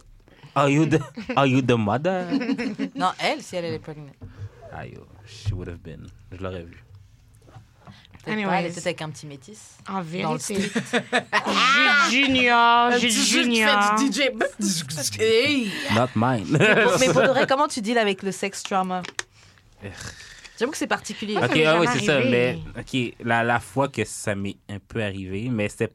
Are 0.54 0.68
you 0.68 0.84
the, 0.86 1.00
are 1.36 1.46
you 1.46 1.62
the 1.62 1.76
mother? 1.76 2.26
Non, 2.96 3.12
elle, 3.20 3.40
si 3.42 3.56
elle, 3.56 3.66
elle 3.66 3.74
est 3.74 3.78
pregnant. 3.78 4.12
Ah, 4.72 4.84
yo, 4.86 5.06
she 5.26 5.52
would 5.52 5.68
have 5.68 5.78
been. 5.82 6.06
Je 6.32 6.38
l'aurais 6.42 6.64
vu. 6.64 6.82
Anyways. 8.26 8.46
pas, 8.46 8.60
elle 8.60 8.66
était 8.66 8.80
avec 8.80 9.02
un 9.02 9.10
petit 9.10 9.26
métis. 9.26 9.76
En 9.88 10.02
vérité. 10.02 10.56
Junior, 12.10 12.90
Junior. 12.98 13.96
fait 13.98 14.04
du 14.04 14.12
DJ. 14.12 14.20
Hey! 15.18 15.70
Not 15.94 16.08
mine. 16.14 16.46
Mais 16.50 17.06
pour 17.06 17.22
vrai, 17.22 17.46
comment 17.48 17.68
tu 17.68 17.80
deals 17.80 17.98
avec 17.98 18.22
le 18.22 18.32
sex 18.32 18.62
trauma? 18.62 19.02
J'avoue 20.58 20.72
que 20.72 20.78
c'est 20.78 20.86
particulier. 20.86 21.36
Ok, 21.36 21.56
ah 21.66 21.80
c'est 21.92 22.04
ça. 22.04 22.20
Mais, 22.20 22.58
ok, 22.78 23.14
la, 23.20 23.42
la 23.42 23.60
fois 23.60 23.88
que 23.88 24.04
ça 24.04 24.34
m'est 24.34 24.56
un 24.68 24.78
peu 24.78 25.02
arrivé, 25.02 25.48
mais 25.50 25.68
c'était. 25.68 25.92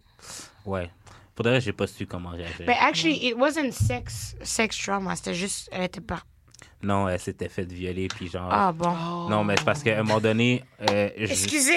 Ouais. 0.65 0.89
Pour 1.35 1.43
de 1.43 1.49
vrai, 1.49 1.61
j'ai 1.61 1.73
pas 1.73 1.85
su 1.85 2.07
comment 2.07 2.29
réagir. 2.29 2.65
Mais 2.65 2.77
actually, 2.79 3.27
it 3.27 3.35
wasn't 3.35 3.71
sex, 3.71 4.35
sex 4.41 4.77
trauma. 4.77 5.15
C'était 5.15 5.35
juste, 5.35 5.69
elle 5.71 5.83
était 5.83 6.01
pas. 6.01 6.23
Non, 6.83 7.09
elle 7.09 7.19
s'était 7.19 7.49
faite 7.49 7.71
violer, 7.71 8.07
puis 8.07 8.29
genre. 8.29 8.47
Ah 8.51 8.71
bon. 8.71 9.27
Non, 9.27 9.43
mais 9.43 9.55
c'est 9.57 9.63
parce 9.65 9.81
qu'à 9.81 9.99
un 9.99 10.03
moment 10.03 10.19
donné. 10.19 10.63
euh, 10.91 11.09
je- 11.17 11.23
Excusez. 11.31 11.71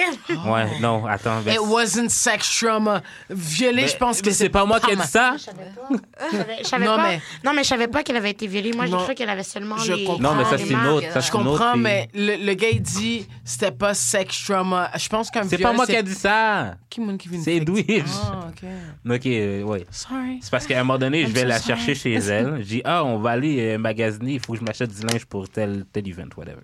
Ouais, 0.45 0.79
non, 0.81 1.05
attends. 1.07 1.41
ben, 1.41 1.53
It 1.55 1.59
wasn't 1.61 2.09
sex 2.09 2.59
trauma. 2.59 3.01
Violé, 3.27 3.83
mais- 3.83 3.87
je 3.87 3.97
pense 3.97 4.21
que 4.21 4.27
mais 4.27 4.33
c'est 4.33 4.49
pas 4.49 4.65
moi 4.65 4.79
qui 4.79 4.91
ai 4.91 4.95
dit 4.95 5.01
ça. 5.07 5.33
Je 5.37 5.43
savais- 5.45 6.57
je 6.61 6.67
savais 6.67 6.85
Non, 6.85 6.97
pas. 6.97 7.07
mais- 7.09 7.21
Non, 7.43 7.53
mais 7.55 7.63
je 7.63 7.69
savais 7.69 7.87
pas 7.87 8.03
qu'elle 8.03 8.17
avait 8.17 8.29
été 8.31 8.45
violée. 8.45 8.71
Moi, 8.73 8.85
j'ai 8.85 8.91
cru 8.97 9.15
qu'elle 9.15 9.29
avait 9.29 9.41
seulement 9.41 9.77
Je 9.77 9.93
les. 9.93 10.03
comprends. 10.03 10.21
Non, 10.21 10.35
mais 10.35 10.43
ça, 10.45 10.57
c'est 10.59 10.69
une 10.69 10.85
autre. 10.85 11.11
Ça, 11.11 11.19
Je 11.21 11.27
autre 11.31 11.43
comprends, 11.43 11.75
mais 11.77 12.07
le, 12.13 12.35
le 12.45 12.53
gars, 12.53 12.69
il 12.71 12.81
dit 12.81 13.27
c'était 13.43 13.71
pas 13.71 13.95
sex 13.95 14.43
trauma. 14.45 14.91
Je 14.95 15.09
pense 15.09 15.31
qu'un 15.31 15.43
C'est 15.47 15.57
pas 15.57 15.73
moi 15.73 15.87
qui 15.87 15.93
ai 15.95 16.03
dit 16.03 16.13
ça. 16.13 16.75
Qui 16.89 17.01
m'a 17.01 17.13
qui 17.17 17.29
C'est 17.41 17.55
Edwige. 17.55 18.03
Ah, 18.31 18.47
OK. 18.49 18.69
Ok, 19.15 19.25
euh, 19.25 19.63
ouais. 19.63 19.85
Sorry. 19.89 20.39
C'est 20.41 20.51
parce 20.51 20.67
qu'à 20.67 20.79
un 20.79 20.83
moment 20.83 20.99
donné, 20.99 21.25
je 21.25 21.31
vais 21.31 21.41
so 21.41 21.47
la 21.47 21.57
sorry. 21.59 21.67
chercher 21.79 21.95
chez 21.95 22.13
elle. 22.15 22.57
Je 22.59 22.63
dis, 22.63 22.81
ah, 22.83 23.03
on 23.03 23.17
va 23.19 23.31
aller 23.31 23.59
euh, 23.59 23.77
magasiner, 23.77 24.33
il 24.33 24.39
faut 24.39 24.53
que 24.53 24.59
je 24.59 24.63
m'achète 24.63 24.88
du 24.89 25.05
linge 25.05 25.25
pour 25.25 25.47
tel, 25.49 25.85
tel 25.91 26.07
event, 26.07 26.29
whatever. 26.37 26.61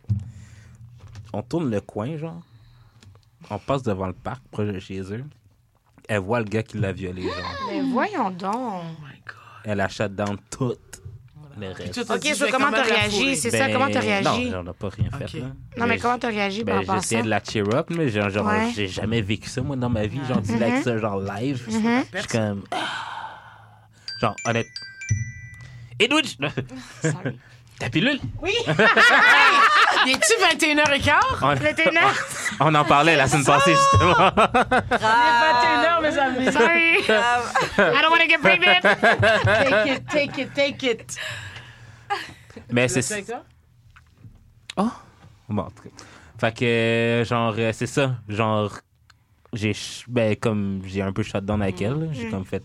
On 1.33 1.41
tourne 1.41 1.69
le 1.69 1.81
coin, 1.81 2.17
genre. 2.17 2.41
On 3.49 3.59
passe 3.59 3.83
devant 3.83 4.07
le 4.07 4.13
parc, 4.13 4.41
proche 4.51 4.67
de 4.69 4.79
chez 4.79 5.01
eux. 5.13 5.23
Elle 6.07 6.19
voit 6.19 6.39
le 6.39 6.45
gars 6.45 6.63
qui 6.63 6.77
l'a 6.77 6.91
violé, 6.91 7.23
genre. 7.23 7.33
Mais 7.69 7.81
voyons 7.81 8.29
donc. 8.31 8.53
Oh 8.55 8.81
my 9.01 9.19
God. 9.25 9.35
Elle 9.63 9.81
a 9.81 9.87
shut 9.87 10.13
down 10.15 10.37
tout. 10.49 10.75
le 11.59 11.67
reste. 11.71 11.97
Ok, 12.09 12.25
so 12.35 12.45
comment 12.51 12.71
t'as 12.71 12.83
réagi? 12.83 13.35
C'est 13.35 13.49
ça, 13.51 13.71
comment 13.71 13.89
t'as 13.89 13.99
réagi? 14.01 14.23
Ben, 14.23 14.51
Non, 14.51 14.63
j'en 14.65 14.71
ai 14.71 14.73
pas 14.73 14.89
rien 14.89 15.09
fait. 15.11 15.39
Là. 15.39 15.47
Non, 15.77 15.87
mais 15.87 15.97
comment 15.97 16.19
t'as 16.19 16.29
réagi 16.29 16.63
par 16.63 16.75
ben, 16.75 16.79
rapport 16.81 16.95
à 16.95 16.97
ça? 16.97 17.01
J'essayais 17.03 17.23
de 17.23 17.29
la 17.29 17.43
cheer 17.43 17.73
up, 17.73 17.89
mais 17.89 18.09
genre, 18.09 18.29
genre 18.29 18.45
Ouais. 18.47 18.71
j'ai 18.75 18.87
jamais 18.87 19.21
vécu 19.21 19.49
ça, 19.49 19.61
moi, 19.61 19.75
dans 19.75 19.89
ma 19.89 20.05
vie. 20.05 20.19
Genre, 20.27 20.41
du 20.41 20.57
like 20.57 20.83
ça, 20.83 20.97
genre 20.97 21.19
live. 21.19 21.65
Mm-hmm. 21.69 22.03
Je 22.13 22.19
suis 22.19 22.27
comme. 22.27 22.63
ah. 22.71 22.77
Genre, 24.21 24.35
honnête. 24.45 24.67
Edwidge! 25.99 26.35
Sorry. 27.01 27.39
Ta 27.79 27.89
pilule? 27.89 28.19
Il 30.05 30.11
est-tu 30.11 30.33
21h15? 30.65 31.11
On, 31.41 31.49
Le 31.51 31.73
ténor. 31.75 32.11
on 32.59 32.73
en 32.75 32.85
parlait 32.85 33.15
la 33.15 33.27
semaine 33.27 33.43
passée, 33.45 33.71
justement. 33.75 34.13
21h, 34.13 36.01
mes 36.01 36.17
amis. 36.17 36.51
Sorry. 36.53 36.99
I 36.99 38.01
don't 38.01 38.11
want 38.11 38.19
to 38.21 38.27
get 38.29 38.39
pregnant. 38.39 38.81
Take 38.81 39.91
it, 39.91 40.07
take 40.09 40.41
it, 40.41 40.53
take 40.53 40.83
it. 40.83 41.17
mais 42.71 42.87
c'est. 42.87 43.25
Oh! 44.77 44.91
Bon, 45.49 45.63
en 45.63 45.69
tout 45.71 45.83
cas. 45.83 45.89
Fait 46.39 46.53
que, 46.57 47.23
genre, 47.27 47.53
euh, 47.57 47.71
c'est 47.73 47.87
ça. 47.87 48.15
Genre, 48.27 48.71
j'ai. 49.53 49.73
Ben, 50.07 50.35
comme 50.35 50.81
j'ai 50.85 51.01
un 51.01 51.11
peu 51.11 51.23
shut 51.23 51.43
down 51.43 51.61
avec 51.61 51.81
elle, 51.81 51.93
là, 51.99 52.07
j'ai 52.11 52.29
comme 52.29 52.45
fait. 52.45 52.63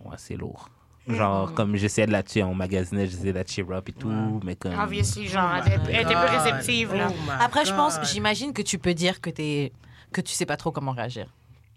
Ouais, 0.00 0.16
c'est 0.16 0.36
lourd. 0.36 0.68
Genre, 1.08 1.52
comme 1.54 1.74
j'essayais 1.76 2.06
de 2.06 2.12
la 2.12 2.22
tuer, 2.22 2.44
on 2.44 2.54
magasinait, 2.54 3.06
j'essayais 3.08 3.32
de 3.32 3.38
la 3.38 3.44
cheer 3.44 3.66
up 3.72 3.88
et 3.88 3.92
tout, 3.92 4.40
mais 4.44 4.54
comme. 4.54 4.78
Obviously, 4.78 5.26
genre, 5.26 5.50
Oh 5.56 5.62
elle 5.66 5.72
était 5.72 5.92
elle 5.92 6.02
était 6.02 6.14
peu 6.14 6.20
God. 6.20 6.30
réceptive, 6.44 6.94
là. 6.94 7.08
Oh 7.10 7.30
Après, 7.40 7.64
je 7.64 7.74
pense, 7.74 7.98
j'imagine 8.12 8.52
que 8.52 8.62
tu 8.62 8.78
peux 8.78 8.94
dire 8.94 9.20
que 9.20 9.30
t'es 9.30 9.72
que 10.12 10.20
tu 10.20 10.32
sais 10.32 10.46
pas 10.46 10.56
trop 10.56 10.70
comment 10.70 10.92
réagir. 10.92 11.26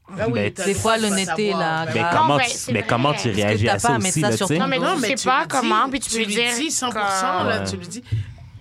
Ah 0.07 0.27
oui, 0.29 0.33
Ben, 0.33 0.53
droit 0.53 0.65
de 0.67 0.83
pas 0.83 0.97
l'honnêteté, 0.99 1.49
là, 1.53 1.85
Mais 1.91 2.03
comment, 2.13 2.37
tu, 2.37 2.49
c'est 2.51 2.71
mais 2.71 2.83
comment 2.83 3.13
tu 3.13 3.29
réagis 3.31 3.67
à 3.67 3.79
ça 3.79 3.87
pas 3.87 3.95
à 3.95 3.97
mettre 3.97 4.09
aussi, 4.09 4.21
ça 4.21 4.29
là, 4.29 4.37
sur 4.37 4.45
tu 4.47 4.53
sais? 4.53 4.59
Non, 4.59 4.67
mais 4.67 4.77
Non, 4.77 4.93
tu 4.95 5.01
mais 5.01 5.07
sais 5.07 5.15
tu 5.15 5.27
pas 5.27 5.39
lui 5.41 5.47
comment, 5.47 5.85
dis- 5.85 5.91
puis 5.91 5.99
tu 6.01 6.09
peux 6.11 6.17
lui 6.19 6.25
dire 6.27 6.53
dis 6.55 6.69
100 6.69 6.89
comme- 6.91 7.01
là, 7.01 7.59
Ouais. 7.61 7.67
tu 7.67 7.77
lui 7.77 7.87
dis 7.87 8.03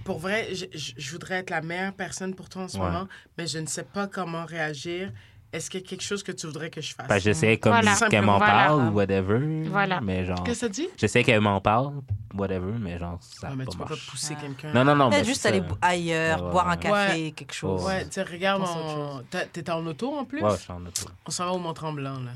pour 0.05 0.19
vrai, 0.19 0.49
je, 0.55 0.65
je- 0.73 0.93
je 0.97 1.11
voudrais 1.11 1.37
être 1.37 1.51
la 1.51 1.61
meilleure 1.61 1.93
personne 1.93 2.35
pour 2.35 2.49
toi 2.49 2.63
en 2.63 2.69
ce 2.69 2.79
Ouais. 2.79 2.85
moment, 2.85 3.07
mais 3.37 3.47
je 3.47 3.59
ne 3.59 3.67
sais 3.67 3.83
pas 3.85 4.07
comment 4.07 4.47
réagir. 4.47 5.13
Est-ce 5.55 5.71
qu'il 5.71 5.81
y 5.81 5.85
a 5.85 5.87
quelque 5.87 6.03
chose 6.03 6.25
que 6.25 6.33
tu 6.33 6.47
voudrais 6.49 6.69
que 6.69 6.81
je 6.81 6.93
fasse? 6.93 7.07
Ben, 7.07 7.19
j'essayais 7.19 7.59
comme 7.59 7.71
Voilà. 7.73 7.95
qu'elle 8.11 8.25
m'en 8.25 8.39
Voilà. 8.39 8.53
parle 8.53 8.81
ou 8.89 8.91
whatever. 8.91 9.63
Voilà. 9.69 10.01
Mais 10.01 10.25
genre. 10.25 10.43
Qu'est-ce 10.43 10.61
que 10.63 10.67
ça 10.67 10.69
dit? 10.69 10.89
J'essaie 10.97 11.23
qu'elle 11.23 11.41
m'en 11.41 11.61
parle, 11.61 11.93
whatever, 12.35 12.73
mais 12.81 12.99
genre, 12.99 13.19
ça 13.21 13.47
Ah, 13.49 13.53
a 13.53 13.55
mais 13.55 13.65
pas 13.65 13.71
tu 13.71 13.79
peux 13.79 13.85
pas 13.85 13.95
pousser 14.11 14.35
quelqu'un. 14.35 14.73
Non, 14.73 14.83
non, 14.85 14.97
non. 14.97 15.11
Peut-être 15.11 15.21
mais 15.23 15.25
juste 15.29 15.47
aller 15.47 15.63
ailleurs, 15.81 16.43
Ouais, 16.43 16.51
boire 16.51 16.67
un 16.69 16.73
ouais. 16.73 16.79
café, 16.79 17.33
quelque 17.37 17.55
chose. 17.55 17.85
Ouais, 17.85 18.05
tu 18.05 18.15
sais, 18.15 18.25
regarde, 18.25 18.65
on... 18.67 19.23
t'es 19.31 19.71
en 19.71 19.87
auto 19.87 20.13
en 20.19 20.25
plus? 20.25 20.43
Ouais, 20.43 20.51
je 20.57 20.63
suis 20.63 20.73
en 20.73 20.85
auto. 20.85 21.07
On 21.25 21.31
s'en 21.31 21.45
va 21.47 21.53
au 21.53 21.59
Mont-Tremblant, 21.59 22.19
là. 22.19 22.33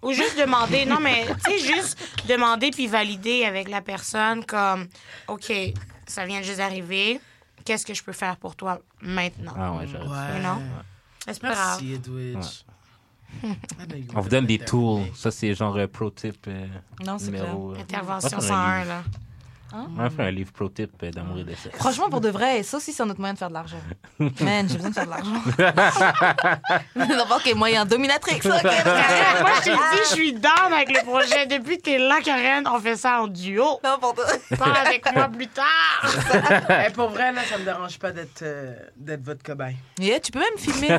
Ou 0.00 0.12
juste 0.14 0.38
demander, 0.40 0.86
non, 0.86 0.98
mais 0.98 1.26
tu 1.44 1.58
sais, 1.58 1.74
juste 1.74 1.98
demander 2.26 2.70
puis 2.70 2.86
valider 2.86 3.44
avec 3.44 3.68
la 3.68 3.82
personne 3.82 4.46
comme, 4.46 4.88
OK, 5.28 5.52
ça 6.06 6.24
vient 6.24 6.40
juste 6.40 6.56
d'arriver, 6.56 7.20
qu'est-ce 7.66 7.84
que 7.84 7.92
je 7.92 8.02
peux 8.02 8.12
faire 8.12 8.38
pour 8.38 8.56
toi 8.56 8.80
maintenant? 9.02 9.52
Ah 9.58 9.72
ouais, 9.72 9.86
j'aurais 9.86 10.06
dû 10.06 10.10
Ouais. 10.10 10.40
C'est 11.26 11.40
pas 11.40 11.52
grave. 11.54 11.80
Merci, 11.82 11.92
Edwidge. 11.94 12.64
I 13.44 13.46
know 13.88 13.96
you 13.96 14.04
On 14.14 14.20
vous 14.20 14.28
donne 14.28 14.46
des 14.46 14.58
tools. 14.58 15.04
Ça, 15.14 15.30
c'est 15.30 15.54
genre 15.54 15.76
euh, 15.76 15.86
pro 15.86 16.10
tip 16.10 16.44
euh, 16.48 16.66
Non, 17.04 17.18
c'est 17.18 17.26
numéro. 17.26 17.72
euh, 17.72 17.78
Intervention 17.80 18.28
on 18.38 18.40
va 18.40 18.46
faire 18.46 18.86
101, 18.86 18.90
un 18.98 19.02
là. 19.72 19.86
On 19.96 20.02
va 20.02 20.10
faire 20.10 20.26
un 20.26 20.30
livre 20.30 20.52
pro 20.52 20.68
tip 20.68 20.90
euh, 21.02 21.10
d'amour 21.10 21.38
et 21.38 21.44
de 21.44 21.54
sexe. 21.54 21.76
Franchement, 21.78 22.08
pour 22.10 22.20
de 22.20 22.28
vrai, 22.30 22.62
ça 22.62 22.76
aussi, 22.76 22.92
c'est 22.92 23.02
un 23.02 23.10
autre 23.10 23.18
moyen 23.20 23.34
de 23.34 23.38
faire 23.38 23.48
de 23.48 23.54
l'argent. 23.54 23.76
Man, 24.18 24.68
j'ai 24.68 24.76
besoin 24.76 24.90
de 24.90 24.94
faire 24.94 25.06
de 25.06 25.10
l'argent. 25.10 25.32
non, 26.96 27.26
pas, 27.26 27.36
ok, 27.36 27.54
moyen 27.54 27.84
dominatrix, 27.84 28.36
ok. 28.36 28.44
Moi, 28.44 28.60
je 28.62 29.64
t'ai 29.64 29.70
dit, 29.72 29.78
je 30.08 30.14
suis 30.14 30.32
down 30.34 30.72
avec 30.72 30.90
le 30.90 31.04
projet. 31.04 31.46
Depuis 31.46 31.78
que 31.78 31.82
t'es 31.82 31.98
là, 31.98 32.16
Karen, 32.24 32.66
on 32.72 32.78
fait 32.80 32.96
ça 32.96 33.22
en 33.22 33.26
duo. 33.26 33.80
N'importe 33.82 34.20
Parle 34.58 34.76
avec 34.86 35.04
moi 35.14 35.28
plus 35.28 35.48
tard. 35.48 35.64
Eh, 36.86 36.90
pour 36.92 37.08
vrai, 37.10 37.32
là, 37.32 37.42
ça 37.48 37.58
me 37.58 37.64
dérange 37.64 37.98
pas 37.98 38.10
d'être 38.12 38.42
euh, 38.42 38.74
d'être 38.96 39.22
votre 39.24 39.42
cobaye. 39.42 39.76
Yeah, 39.98 40.20
tu 40.20 40.32
peux 40.32 40.38
même 40.38 40.58
filmer. 40.58 40.98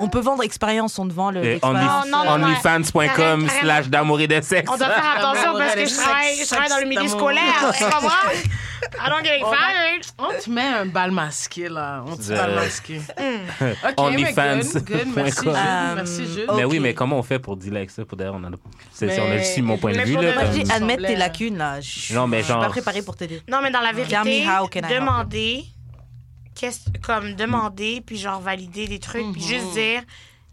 On 0.00 0.08
peut 0.08 0.20
vendre 0.20 0.42
expérience, 0.42 0.98
on 0.98 1.06
te 1.08 1.12
vend 1.12 1.30
le. 1.30 1.40
Et 1.44 1.48
l'expérience. 1.54 2.04
only- 2.06 2.10
non, 2.10 2.24
non, 2.24 2.38
non. 2.38 2.46
Onlyfans.com 2.46 3.48
slash 3.60 3.88
d'amour 3.88 4.20
et 4.20 4.26
de 4.26 4.40
sexe. 4.40 4.70
On 4.72 4.76
doit 4.76 4.88
faire 4.88 5.16
attention 5.18 5.52
parce 5.56 5.76
et 5.76 5.84
que 5.84 5.88
je 5.90 5.94
travaille, 5.96 6.36
je 6.38 6.46
travaille 6.48 6.68
dans 6.70 6.78
le 6.78 6.86
milieu 6.86 7.02
d'amour. 7.02 7.18
Scolaire. 7.54 7.74
Tu 7.76 7.84
comprends? 7.84 8.30
I 8.96 9.08
don't 9.08 9.24
get 9.24 9.40
fired. 9.40 10.04
On 10.18 10.28
te 10.38 10.50
met 10.50 10.62
un 10.66 10.86
bal 10.86 11.10
masqué, 11.10 11.68
là. 11.68 12.04
On 12.06 12.16
te 12.16 12.28
bal 12.28 12.54
masqué. 12.54 13.00
OK, 13.00 13.94
Onlyfans 13.96 14.56
mais 14.74 14.80
good, 14.80 14.84
good. 14.84 15.06
Merci. 15.16 15.40
Jude. 15.40 15.48
Euh, 15.48 15.94
Merci, 15.94 16.26
Jude. 16.34 16.44
oh. 16.48 16.54
Mais 16.56 16.64
oui, 16.64 16.76
Ok. 16.78 16.82
mais 16.82 16.94
comment 16.94 17.18
on 17.18 17.22
fait 17.22 17.38
pour 17.38 17.56
dealer 17.56 17.78
avec 17.78 17.90
ça? 17.90 18.04
Pour 18.04 18.16
d'ailleurs, 18.18 18.34
on 18.36 18.44
a, 18.44 18.48
c'est 18.92 19.06
Mais- 19.06 19.20
on 19.20 19.30
a 19.30 19.38
juste 19.38 19.58
mon 19.62 19.78
point 19.78 19.92
de 19.92 20.00
vue. 20.00 20.14
Là, 20.14 20.34
Moi, 20.34 20.44
je 20.46 20.50
dis 20.60 20.64
me 20.64 20.72
admettre 20.72 21.06
tes 21.06 21.16
lacunes, 21.16 21.56
là. 21.56 21.80
Je 21.80 22.14
Non, 22.14 22.26
mais 22.26 22.38
je 22.38 22.44
suis 22.44 22.52
genre- 22.52 22.62
pas 22.62 22.68
préparée 22.68 23.02
pour 23.02 23.16
t'aider. 23.16 23.42
Non, 23.48 23.60
mais 23.62 23.70
dans 23.70 23.80
la 23.80 23.92
vérité, 23.92 24.44
demander, 24.90 25.64
comme 27.02 27.34
demander, 27.34 28.02
puis 28.04 28.16
genre 28.18 28.40
valider 28.40 28.86
des 28.86 28.98
trucs, 28.98 29.32
puis 29.32 29.42
juste 29.42 29.72
dire 29.72 30.02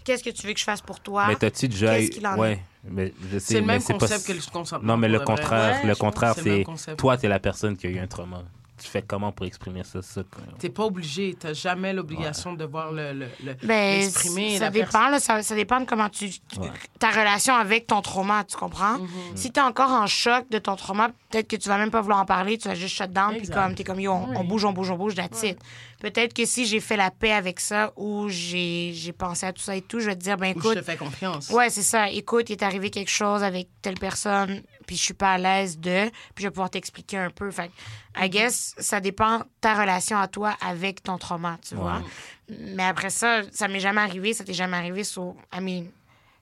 qu'est-ce 0.04 0.24
que 0.24 0.30
tu 0.30 0.48
veux 0.48 0.54
que 0.54 0.60
je 0.60 0.64
fasse 0.66 0.82
pour 0.82 1.00
toi? 1.00 1.26
Mais 1.28 1.36
t'as-tu 1.36 1.68
déjà 1.68 1.96
Qu'est-ce 1.98 2.12
qu'il 2.12 2.26
en 2.28 2.44
est? 2.46 2.60
Mais 2.84 3.14
je 3.32 3.38
sais. 3.38 3.40
C'est 3.40 3.54
le 3.56 3.62
mais 3.62 3.74
même 3.74 3.84
pas- 3.84 3.94
concept 3.94 4.28
que 4.28 4.34
le 4.34 4.40
consentement. 4.52 4.88
Non, 4.94 4.98
mais 4.98 5.08
le 5.08 5.20
contraire, 5.20 5.82
Ouais, 5.84 5.88
le 5.90 5.96
contraire, 5.96 6.34
c'est 6.36 6.66
toi, 6.98 7.18
t'es 7.18 7.28
la 7.28 7.40
personne 7.40 7.78
qui 7.78 7.88
a 7.88 7.90
eu 7.90 8.00
un 8.00 8.08
trauma. 8.08 8.44
Tu 8.82 8.88
fais 8.88 9.02
comment 9.04 9.32
pour 9.32 9.46
exprimer 9.46 9.84
ça? 9.84 10.02
ça? 10.02 10.22
T'es 10.58 10.70
pas 10.70 10.84
obligé. 10.86 11.36
T'as 11.40 11.54
jamais 11.54 11.94
l'obligation 11.94 12.54
de 12.54 12.58
devoir 12.58 12.92
le, 12.92 13.14
le, 13.14 13.28
le- 13.44 13.54
Ben, 13.64 14.00
l'exprimer. 14.00 14.58
ça 14.58 14.66
la 14.66 14.70
dépend, 14.72 15.10
là, 15.10 15.20
ça, 15.20 15.44
ça 15.44 15.54
dépend 15.56 15.80
de 15.82 15.86
comment 15.86 16.10
tu, 16.10 16.30
tu- 16.32 16.60
Ouais. 16.60 16.70
ta 17.00 17.10
relation 17.12 17.54
avec 17.54 17.86
ton 17.88 18.02
trauma, 18.02 18.44
tu 18.44 18.58
comprends? 18.58 18.98
Mhm. 18.98 19.08
Si 19.36 19.52
t'es 19.52 19.62
encore 19.62 19.92
en 19.92 20.08
choc 20.08 20.50
de 20.50 20.58
ton 20.58 20.76
trauma, 20.76 21.10
peut-être 21.30 21.48
que 21.48 21.56
tu 21.56 21.70
vas 21.70 21.78
même 21.78 21.92
pas 21.92 22.02
vouloir 22.02 22.20
en 22.22 22.26
parler, 22.26 22.58
tu 22.58 22.68
vas 22.68 22.76
juste 22.76 22.96
shut 22.96 23.12
down, 23.12 23.36
puis 23.38 23.48
comme 23.50 23.76
t'es 23.76 23.84
comme 23.84 24.00
yo, 24.00 24.12
on, 24.14 24.30
Oui. 24.30 24.36
on 24.38 24.44
bouge, 24.44 24.66
on 24.66 24.74
bouge, 24.74 24.90
on 24.90 24.98
bouge, 24.98 25.14
that's 25.16 25.44
it. 25.44 25.60
Peut-être 26.00 26.34
que 26.34 26.46
si 26.46 26.66
j'ai 26.66 26.80
fait 26.80 26.98
la 26.98 27.12
paix 27.12 27.32
avec 27.34 27.60
ça 27.60 27.94
ou 27.96 28.28
j'ai 28.28 28.92
j'ai 28.96 29.12
pensé 29.14 29.46
à 29.46 29.54
tout 29.54 29.62
ça 29.62 29.76
et 29.76 29.82
tout, 29.82 30.00
je 30.00 30.08
vais 30.08 30.16
te 30.16 30.22
dire, 30.24 30.38
ben 30.38 30.56
Ou 30.56 30.60
je 30.62 30.66
écoute, 30.70 30.78
te 30.80 30.82
fais 30.84 30.98
confiance. 30.98 31.50
Ouais, 31.50 31.70
c'est 31.70 31.84
ça. 31.84 32.10
Écoute, 32.10 32.50
il 32.50 32.54
est 32.54 32.64
arrivé 32.64 32.90
quelque 32.90 33.12
chose 33.12 33.44
avec 33.44 33.68
telle 33.84 34.00
personne, 34.00 34.62
puis 34.86 34.96
je 34.98 35.02
suis 35.04 35.14
pas 35.14 35.34
à 35.34 35.38
l'aise 35.38 35.78
de, 35.80 36.10
puis 36.34 36.44
je 36.44 36.48
vais 36.48 36.52
pouvoir 36.52 36.70
t'expliquer 36.70 37.18
un 37.18 37.30
peu. 37.30 37.50
Fait 37.52 37.70
que, 37.70 38.24
I 38.26 38.30
guess, 38.30 38.74
ça 38.78 39.00
dépend 39.00 39.40
de 39.40 39.46
ta 39.62 39.74
relation 39.80 40.18
à 40.18 40.28
toi 40.28 40.56
avec 40.66 41.04
ton 41.04 41.18
trauma, 41.18 41.58
tu 41.68 41.76
vois. 41.76 42.02
Mais 42.50 42.84
après 42.84 43.10
ça, 43.10 43.42
ça 43.52 43.68
m'est 43.68 43.80
jamais 43.80 44.02
arrivé, 44.02 44.34
ça 44.34 44.44
t'est 44.44 44.54
jamais 44.54 44.78
arrivé. 44.78 45.04
So, 45.04 45.36
I 45.54 45.60
mean, 45.62 45.86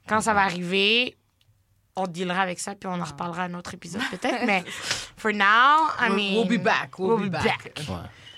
quand 0.08 0.22
ça 0.22 0.34
va 0.34 0.42
arriver, 0.42 1.16
on 1.96 2.08
dealera 2.08 2.42
avec 2.42 2.60
ça, 2.60 2.76
puis 2.76 2.88
on 2.88 3.00
en 3.00 3.04
reparlera 3.04 3.44
à 3.44 3.46
un 3.46 3.54
autre 3.56 3.74
épisode 3.74 4.02
peut-être. 4.12 4.46
mais 4.46 4.64
for 5.18 5.32
now, 5.32 5.44
I 6.00 6.10
We'll- 6.10 6.16
mean... 6.16 6.36
we'll 6.48 6.58
be 6.60 6.64
back, 6.64 6.98
we'll 6.98 7.18
be 7.30 7.32
back. 7.32 7.74
Ouais. 7.90 7.96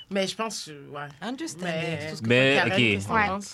Mais 0.10 0.28
je 0.28 0.36
pense, 0.36 0.68
ouais. 0.68 1.08
Understanding. 1.22 1.68
Mais, 1.74 2.00
c'est 2.02 2.10
tout 2.10 2.16
ce 2.18 2.22
que- 2.22 2.28
Mais, 2.28 2.56
Karen, 2.56 2.72
ok. 2.74 3.10
Ouais. 3.10 3.48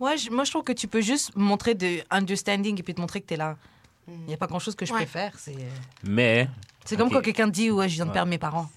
Ouais, 0.00 0.16
moi, 0.30 0.44
je 0.44 0.50
trouve 0.50 0.64
que 0.64 0.72
tu 0.72 0.88
peux 0.88 1.02
juste 1.02 1.36
montrer 1.36 1.74
de 1.74 2.00
understanding 2.10 2.78
et 2.80 2.82
puis 2.82 2.94
te 2.94 3.00
montrer 3.00 3.20
que 3.20 3.26
t'es 3.26 3.36
là. 3.36 3.56
Il 4.08 4.26
n'y 4.26 4.34
a 4.34 4.36
pas 4.36 4.46
grand-chose 4.46 4.74
que 4.74 4.84
je 4.86 4.92
Ouais. 4.92 5.00
peux 5.00 5.06
faire. 5.06 5.32
C'est 5.38 5.54
Mais. 6.02 6.48
c'est 6.84 6.96
comme 6.96 7.10
quand 7.10 7.20
quelqu'un 7.20 7.46
te 7.46 7.52
dit 7.52 7.70
Ouais, 7.70 7.88
je 7.88 7.94
viens 7.94 8.06
de 8.06 8.10
perdre 8.12 8.30
mes 8.30 8.38
parents. 8.38 8.68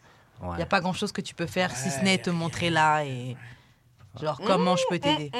Il 0.41 0.47
Ouais. 0.49 0.57
n'y 0.57 0.63
a 0.63 0.67
pas 0.67 0.81
grand-chose 0.81 1.11
que 1.11 1.21
tu 1.21 1.33
peux 1.33 1.47
faire 1.47 1.75
si 1.75 1.89
ce 1.89 2.01
n'est 2.01 2.17
te 2.17 2.29
montrer 2.29 2.69
là 2.69 3.03
et. 3.03 3.35
Genre, 4.21 4.39
comment 4.45 4.75
je 4.75 4.83
peux 4.89 4.99
t'aider 4.99 5.31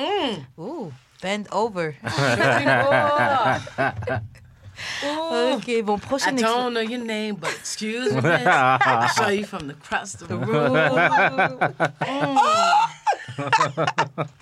Ouh, 0.57 0.91
bend 1.21 1.43
over. 1.51 1.95
ok, 5.53 5.83
bon, 5.83 5.99
prochaine 5.99 6.39
I 6.39 6.41
don't 6.41 6.71
know 6.71 6.81
your 6.81 7.03
name, 7.05 7.35
but 7.35 7.51
excuse 7.59 8.11
me. 8.13 8.21
I 8.25 9.07
saw 9.15 9.29
you 9.29 9.45
from 9.45 9.69
across 9.69 10.13
the 10.17 10.31
room. 10.31 10.75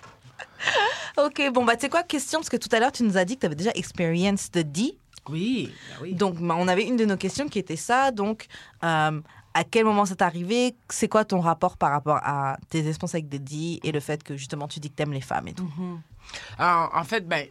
Ok, 1.18 1.42
bon, 1.54 1.66
bah, 1.66 1.76
tu 1.76 1.82
sais 1.82 1.90
quoi, 1.90 2.04
question, 2.04 2.40
parce 2.40 2.50
que 2.50 2.58
tout 2.58 2.70
à 2.72 2.80
l'heure, 2.80 2.92
tu 2.92 3.04
nous 3.04 3.18
as 3.18 3.26
dit 3.26 3.36
que 3.36 3.42
tu 3.42 3.46
avais 3.48 3.56
déjà 3.56 3.72
experience 3.76 4.50
de 4.52 4.62
D. 4.62 4.98
Oui, 5.30 5.72
ben 5.90 5.96
oui. 6.02 6.14
Donc, 6.14 6.36
bah, 6.40 6.56
on 6.58 6.68
avait 6.68 6.86
une 6.86 6.98
de 6.98 7.06
nos 7.06 7.18
questions 7.18 7.48
qui 7.48 7.60
était 7.60 7.76
ça. 7.76 8.12
Donc, 8.12 8.48
euh, 8.84 9.22
à 9.54 9.64
quel 9.64 9.86
moment 9.86 10.06
c'est 10.06 10.22
arrivé? 10.22 10.76
C'est 10.90 11.08
quoi 11.08 11.26
ton 11.26 11.40
rapport 11.40 11.78
par 11.78 11.92
rapport 11.92 12.20
à 12.24 12.58
tes 12.70 12.88
expériences 12.88 13.16
avec 13.16 13.30
Daddy 13.30 13.80
et 13.84 13.92
le 13.92 14.00
fait 14.00 14.24
que 14.24 14.38
justement 14.38 14.68
tu 14.68 14.80
dis 14.80 14.90
que 14.90 14.96
t'aimes 14.96 15.14
les 15.14 15.22
femmes 15.22 15.48
et 15.48 15.54
tout? 15.54 15.70
Alors, 16.58 16.92
en 16.96 17.04
fait, 17.04 17.28
ben, 17.28 17.46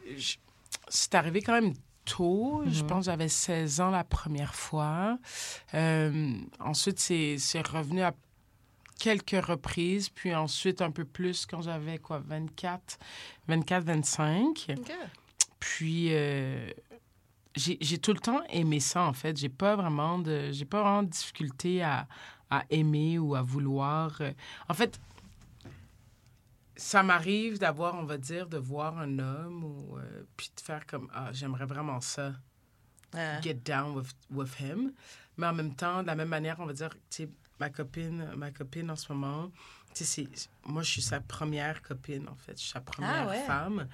c'est 0.89 1.15
arrivé 1.15 1.43
quand 1.43 1.53
même 1.53 1.75
tôt. 2.05 2.63
Je 2.67 2.83
pense 2.83 3.01
que 3.01 3.11
j'avais 3.11 3.29
16 3.29 3.81
ans 3.81 3.91
la 3.91 4.05
première 4.05 4.55
fois. 4.55 5.19
Euh, 5.75 6.33
ensuite, 6.59 6.99
c'est 6.99 7.37
c'est 7.39 7.67
revenu 7.67 8.03
à 8.03 8.15
quelques 8.99 9.45
reprises, 9.45 10.09
puis 10.11 10.35
ensuite 10.35 10.83
un 10.83 10.91
peu 10.91 11.05
plus 11.05 11.47
quand 11.47 11.63
j'avais 11.63 11.99
quoi, 11.99 12.19
24, 12.19 12.99
24, 13.49 13.85
25. 13.85 14.67
Puis 15.59 16.09
euh, 16.11 16.71
j'ai 17.57 17.99
tout 17.99 18.13
le 18.13 18.21
temps 18.21 18.43
aimé 18.51 18.81
ça 18.81 19.03
en 19.03 19.13
fait. 19.13 19.37
J'ai 19.37 19.49
pas 19.49 19.77
vraiment 19.77 20.19
de 20.19 20.51
j'ai 20.53 20.65
pas 20.65 20.83
vraiment 20.83 21.03
de 21.03 21.09
difficulté 21.11 21.83
à, 21.83 22.07
à 22.51 22.65
aimer 22.71 23.19
ou 23.19 23.35
à 23.35 23.43
vouloir. 23.43 24.17
euh. 24.21 24.33
En 24.69 24.75
fait, 24.75 25.01
ça 26.77 27.03
m'arrive 27.03 27.59
d'avoir, 27.59 27.95
on 27.97 28.05
va 28.05 28.19
dire, 28.19 28.49
de 28.49 28.57
voir 28.59 28.99
un 28.99 29.19
homme 29.19 29.65
ou 29.65 29.99
euh, 29.99 30.23
puis 30.37 30.51
de 30.57 30.61
faire 30.61 30.87
comme 30.87 31.09
ah 31.13 31.31
j'aimerais 31.33 31.67
vraiment 31.67 32.01
ça. 32.01 32.33
Ouais. 33.13 33.41
get 33.43 33.55
down 33.55 33.97
with, 33.97 34.13
with 34.31 34.61
him. 34.61 34.93
Mais 35.37 35.47
en 35.49 35.53
même 35.55 35.75
temps, 35.75 36.03
de 36.03 36.07
la 36.07 36.15
même 36.15 36.29
manière, 36.29 36.61
on 36.61 36.67
va 36.67 36.73
dire, 36.73 36.91
tu 37.11 37.25
sais, 37.25 37.29
ma 37.59 37.69
copine, 37.69 38.31
ma 38.37 38.53
copine 38.53 38.89
en 38.91 38.95
ce 38.95 39.13
moment, 39.13 39.51
tu 39.95 40.05
sais, 40.05 40.29
moi, 40.65 40.83
je 40.83 40.91
suis 40.91 41.03
sa 41.03 41.21
première 41.21 41.83
copine, 41.83 42.29
en 42.29 42.37
fait. 42.37 42.53
Je 42.53 42.63
suis 42.63 42.71
sa 42.71 42.81
première 42.81 43.29
ouais. 43.29 43.43
femme. 43.45 43.89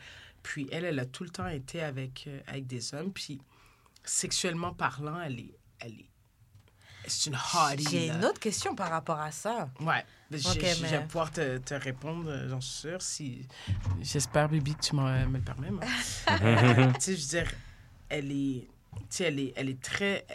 Puis 0.46 0.68
elle, 0.70 0.84
elle 0.84 0.98
a 1.00 1.06
tout 1.06 1.24
le 1.24 1.30
temps 1.30 1.48
été 1.48 1.82
avec, 1.82 2.24
euh, 2.28 2.38
avec 2.46 2.68
des 2.68 2.94
hommes. 2.94 3.12
Puis 3.12 3.40
sexuellement 4.04 4.72
parlant, 4.72 5.20
elle 5.20 5.40
est. 5.40 5.54
Elle 5.80 5.92
est 5.94 6.06
c'est 7.08 7.30
une 7.30 7.36
hottie. 7.36 7.86
J'ai 7.90 8.06
une 8.08 8.24
autre 8.24 8.40
question 8.40 8.74
par 8.74 8.90
rapport 8.90 9.20
à 9.20 9.30
ça. 9.30 9.70
Ouais. 9.80 10.04
Mais 10.30 10.38
j'ai- 10.38 10.48
Ok, 10.50 10.58
j'ai- 10.60 10.74
Je 10.74 10.82
mais- 10.82 10.88
vais 10.90 11.04
pouvoir 11.04 11.30
te, 11.30 11.58
te 11.58 11.74
répondre, 11.74 12.28
euh, 12.28 12.48
j'en 12.48 12.60
suis 12.60 12.80
sûre. 12.80 13.00
Si... 13.02 13.46
J'espère, 14.02 14.48
Bibi, 14.48 14.74
que 14.74 14.80
tu 14.82 14.96
m'en- 14.96 15.26
me 15.28 15.38
le 15.38 15.44
permets. 15.44 15.68
Euh, 15.70 16.92
tu 16.94 17.00
sais, 17.00 17.16
je 17.16 17.22
veux 17.22 17.28
dire, 17.42 17.52
elle 18.08 18.32
est, 18.32 18.66
tu 18.96 19.00
sais, 19.10 19.24
elle 19.24 19.38
est, 19.38 19.52
elle 19.54 19.68
est 19.68 19.80
très... 19.80 20.26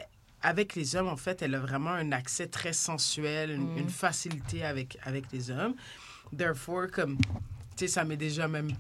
Avec 0.42 0.76
les 0.76 0.96
hommes, 0.96 1.10
en 1.10 1.18
fait, 1.18 1.42
elle 1.42 1.56
a 1.56 1.60
vraiment 1.60 1.90
un 1.92 2.14
accès 2.14 2.48
très 2.48 2.72
sensuel, 2.74 3.52
une, 3.52 3.78
une 3.78 3.90
facilité 3.90 4.64
avec, 4.64 4.98
avec 5.04 5.26
les 5.34 5.52
hommes. 5.52 5.76
Therefore, 6.38 6.88
comme, 6.90 7.18
tu 7.18 7.26
sais, 7.76 7.88
ça 7.90 8.06
m'est 8.06 8.16
déjà 8.18 8.48
même 8.48 8.72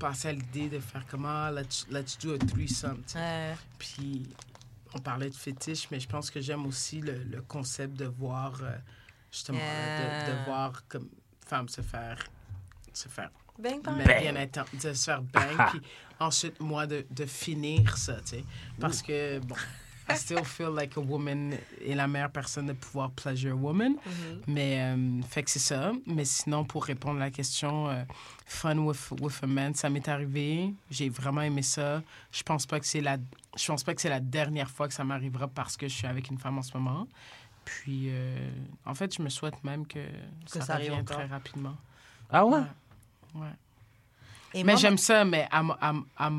passé 0.00 0.28
à 0.28 0.32
l'idée 0.32 0.68
de 0.68 0.80
faire 0.80 1.04
comment, 1.08 1.48
let's, 1.50 1.86
let's 1.90 2.18
do 2.18 2.34
a 2.34 2.38
threesome. 2.38 3.02
Ouais. 3.14 3.54
Puis, 3.78 4.28
on 4.94 4.98
parlait 4.98 5.30
de 5.30 5.34
fétiche, 5.36 5.86
mais 5.92 6.00
je 6.00 6.08
pense 6.08 6.30
que 6.30 6.40
j'aime 6.40 6.66
aussi 6.66 7.00
le, 7.00 7.22
le 7.22 7.42
concept 7.42 7.94
de 7.94 8.06
voir, 8.06 8.58
euh, 8.62 8.72
justement, 9.30 9.58
Yeah. 9.58 10.26
de, 10.26 10.32
de 10.40 10.44
voir 10.46 10.82
comme 10.88 11.08
femme 11.46 11.68
se 11.68 11.82
faire, 11.82 12.18
se 12.92 13.08
faire 13.08 13.30
Bang, 13.58 13.82
bang. 13.82 13.94
mais 13.98 14.20
bien 14.32 14.32
de 14.72 14.92
se 14.94 15.04
faire 15.04 15.22
bang, 15.34 15.68
puis 15.70 15.80
ensuite, 16.18 16.58
moi, 16.60 16.86
de, 16.86 17.04
de 17.10 17.26
finir 17.26 17.96
ça, 17.98 18.20
tu 18.22 18.28
sais. 18.38 18.44
Parce 18.80 19.02
que, 19.02 19.38
bon, 19.40 19.54
I 20.12 20.16
still 20.16 20.44
feel 20.44 20.70
like 20.74 20.96
a 20.96 21.00
woman 21.00 21.54
est 21.84 21.94
la 21.94 22.06
meilleure 22.08 22.30
personne 22.30 22.66
de 22.66 22.72
pouvoir 22.72 23.10
pleasure 23.10 23.52
a 23.52 23.54
woman. 23.54 23.96
Mais, 24.46 24.80
euh, 24.80 25.22
fait 25.28 25.42
que 25.42 25.50
c'est 25.50 25.58
ça. 25.58 25.92
Mais 26.06 26.24
sinon, 26.24 26.64
pour 26.64 26.84
répondre 26.84 27.16
à 27.20 27.24
la 27.26 27.30
question, 27.30 27.88
euh, 27.88 28.02
fun 28.46 28.76
with, 28.78 29.10
with 29.20 29.38
a 29.42 29.46
man, 29.46 29.74
ça 29.74 29.88
m'est 29.90 30.08
arrivé. 30.08 30.72
J'ai 30.90 31.08
vraiment 31.08 31.42
aimé 31.42 31.62
ça. 31.62 32.02
Je 32.32 32.42
pense 32.42 32.66
pas 32.66 32.80
que 32.80 32.86
c'est 32.86 33.00
la, 33.00 33.16
je 33.56 33.66
pense 33.66 33.82
pas 33.84 33.94
que 33.94 34.00
c'est 34.00 34.08
la 34.08 34.20
dernière 34.20 34.70
fois 34.70 34.88
que 34.88 34.94
ça 34.94 35.04
m'arrivera 35.04 35.48
parce 35.48 35.76
que 35.76 35.88
je 35.88 35.94
suis 35.94 36.06
avec 36.06 36.28
une 36.30 36.38
femme 36.38 36.58
en 36.58 36.62
ce 36.62 36.76
moment. 36.76 37.06
Puis, 37.64 38.06
euh, 38.08 38.50
en 38.86 38.94
fait, 38.94 39.14
je 39.16 39.22
me 39.22 39.28
souhaite 39.28 39.62
même 39.64 39.86
que, 39.86 40.00
ça, 40.46 40.60
ça 40.62 40.72
arrive 40.74 40.86
revienne 40.90 41.02
encore. 41.02 41.16
très 41.18 41.26
rapidement. 41.26 41.76
Ah 42.30 42.44
ouais? 42.44 42.60
Ouais. 43.34 43.46
Et 44.54 44.64
Mais 44.64 44.76
j'aime 44.76 44.98
ça, 44.98 45.24
mais 45.24 45.46
à, 45.50 45.62
mo- 45.62 45.76
à, 45.80 46.30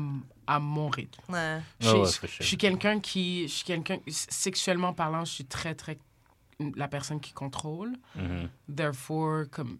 à, 0.46 0.58
mon 0.58 0.88
rythme. 0.88 1.20
Ouais. 1.32 1.60
Je, 1.80 1.88
Ah 1.88 1.96
ouais, 1.98 2.08
je- 2.38 2.42
suis 2.44 2.56
quelqu'un 2.56 3.00
qui. 3.00 3.48
Je 3.48 3.52
suis 3.52 3.64
quelqu'un. 3.64 3.98
Sexuellement 4.08 4.92
parlant, 4.92 5.24
je 5.24 5.32
suis 5.32 5.44
très, 5.44 5.74
très. 5.74 5.98
La 6.76 6.88
personne 6.88 7.20
qui 7.20 7.32
contrôle. 7.32 7.92
Mhm. 8.16 8.48
Therefore, 8.74 9.44
comme. 9.50 9.78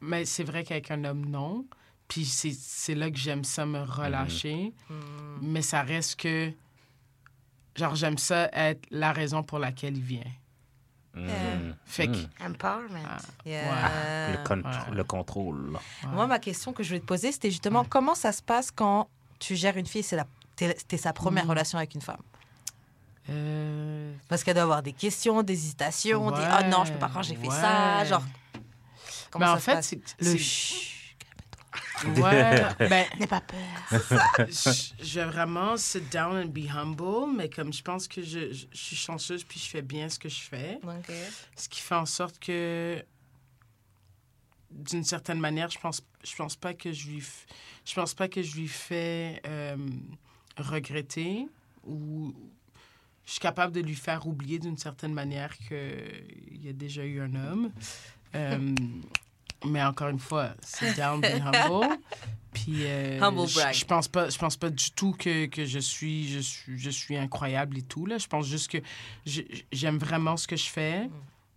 Mais 0.00 0.24
c'est 0.24 0.44
vrai 0.44 0.64
qu'avec 0.64 0.90
un 0.90 1.04
homme, 1.04 1.26
non. 1.26 1.64
Puis 2.06 2.24
c'est 2.24 2.52
c'est 2.52 2.94
là 2.94 3.10
que 3.10 3.18
j'aime 3.18 3.44
ça 3.44 3.66
me 3.66 3.80
relâcher. 3.82 4.72
Hmm. 4.88 4.94
Mais 5.42 5.62
ça 5.62 5.82
reste 5.82 6.16
que. 6.20 6.52
Genre, 7.76 7.94
j'aime 7.94 8.18
ça 8.18 8.48
être 8.52 8.86
la 8.90 9.12
raison 9.12 9.42
pour 9.42 9.58
laquelle 9.58 9.96
il 9.96 10.02
vient. 10.02 10.22
Mhm. 11.14 11.74
Fait 11.84 12.06
que. 12.06 12.16
Mhm. 12.16 12.28
Empowerment. 12.52 13.04
ah, 13.08 13.18
Yeah. 13.44 14.32
Le, 14.32 14.44
con- 14.44 14.62
Ouais. 14.62 14.94
le 14.96 15.04
contrôle. 15.04 15.70
ouais. 15.70 16.08
Moi, 16.12 16.26
ma 16.26 16.38
question 16.38 16.72
que 16.72 16.82
je 16.82 16.88
voulais 16.90 17.00
te 17.00 17.06
poser, 17.06 17.32
c'était 17.32 17.50
justement 17.50 17.84
comment 17.84 18.14
ça 18.14 18.32
se 18.32 18.42
passe 18.42 18.70
quand 18.70 19.08
tu 19.38 19.56
gères 19.56 19.76
une 19.76 19.86
fille, 19.86 20.02
c'est 20.02 20.16
la- 20.16 20.26
t'es- 20.56 20.74
c'était 20.78 20.96
sa 20.98 21.12
première 21.12 21.46
Mm. 21.46 21.50
relation 21.50 21.78
avec 21.78 21.94
une 21.94 22.00
femme. 22.02 22.20
Euh, 23.30 24.12
Parce 24.28 24.42
qu'elle 24.42 24.54
doit 24.54 24.62
avoir 24.62 24.82
des 24.82 24.92
questions, 24.92 25.42
des 25.42 25.52
hésitations, 25.52 26.30
des 26.30 26.38
Ouais, 26.40 26.46
oh 26.60 26.64
non, 26.70 26.84
je 26.84 26.92
peux 26.92 26.98
pas 26.98 27.10
quand 27.12 27.22
j'ai 27.22 27.36
fait 27.36 27.50
ça, 27.50 28.04
genre. 28.04 28.22
Comment 29.30 29.44
mais 29.44 29.50
ça 29.50 29.52
en 29.52 29.58
se 29.58 29.64
fait, 29.64 29.74
passe? 29.74 29.86
c'est. 29.88 30.24
le 30.24 30.30
c'est- 30.32 30.38
chut. 30.38 30.94
Ouais, 32.16 32.62
ben, 32.78 33.04
N'aie 33.18 33.26
pas 33.26 33.40
peur. 33.40 33.58
je 34.48 34.92
je 35.04 35.20
vais 35.20 35.26
vraiment 35.26 35.76
sit 35.76 36.08
down 36.12 36.36
and 36.36 36.46
be 36.50 36.66
humble, 36.72 37.34
mais 37.36 37.50
comme 37.50 37.72
je 37.72 37.82
pense 37.82 38.06
que 38.06 38.22
je, 38.22 38.52
je, 38.52 38.66
je 38.72 38.76
suis 38.78 38.96
chanceuse 38.96 39.42
puis 39.44 39.58
je 39.60 39.68
fais 39.68 39.82
bien 39.82 40.08
ce 40.08 40.18
que 40.18 40.28
je 40.28 40.40
fais, 40.40 40.78
ce 41.56 41.68
qui 41.68 41.80
fait 41.80 41.96
en 41.96 42.06
sorte 42.06 42.38
que 42.38 43.04
d'une 44.88 45.04
certaine 45.04 45.38
manière, 45.40 45.70
je 45.70 45.78
pense 45.78 46.02
je 46.24 46.34
pense 46.36 46.56
pas 46.56 46.74
que 46.74 46.92
je 46.92 47.08
lui 47.08 47.18
f- 47.20 47.46
je 47.84 47.94
pense 47.94 48.14
pas 48.14 48.28
que 48.28 48.42
je 48.42 48.56
lui 48.56 48.68
fais 48.68 49.40
euh, 49.46 49.76
regretter 50.56 51.46
ou 51.86 52.34
je 53.24 53.32
suis 53.32 53.40
capable 53.40 53.72
de 53.72 53.80
lui 53.80 53.94
faire 53.94 54.26
oublier 54.26 54.58
d'une 54.58 54.76
certaine 54.78 55.12
manière 55.12 55.56
qu'il 55.58 56.60
y 56.64 56.68
a 56.68 56.72
déjà 56.72 57.04
eu 57.04 57.20
un 57.20 57.34
homme. 57.34 57.70
Euh, 58.34 58.74
mais 59.66 59.82
encore 59.82 60.08
une 60.08 60.18
fois, 60.18 60.54
sit 60.62 60.96
down, 60.96 61.20
be 61.20 61.26
humble. 61.42 61.98
Puis 62.54 62.84
euh, 62.84 63.20
Humble 63.20 63.46
je- 63.46 63.54
brag. 63.54 63.74
je 63.74 63.84
pense 63.84 64.08
pas, 64.08 64.30
je 64.30 64.38
pense 64.38 64.56
pas 64.56 64.70
du 64.70 64.90
tout 64.92 65.12
que, 65.12 65.46
que 65.46 65.64
je 65.66 65.78
suis, 65.78 66.28
je 66.28 66.38
suis, 66.38 66.78
je 66.78 66.90
suis 66.90 67.16
incroyable 67.16 67.76
et 67.78 67.82
tout 67.82 68.06
là. 68.06 68.16
Je 68.18 68.26
pense 68.26 68.46
juste 68.46 68.70
que 68.70 68.78
je- 69.26 69.42
j'aime 69.72 69.98
vraiment 69.98 70.36
ce 70.36 70.46
que 70.48 70.56
je 70.56 70.68
fais 70.68 71.08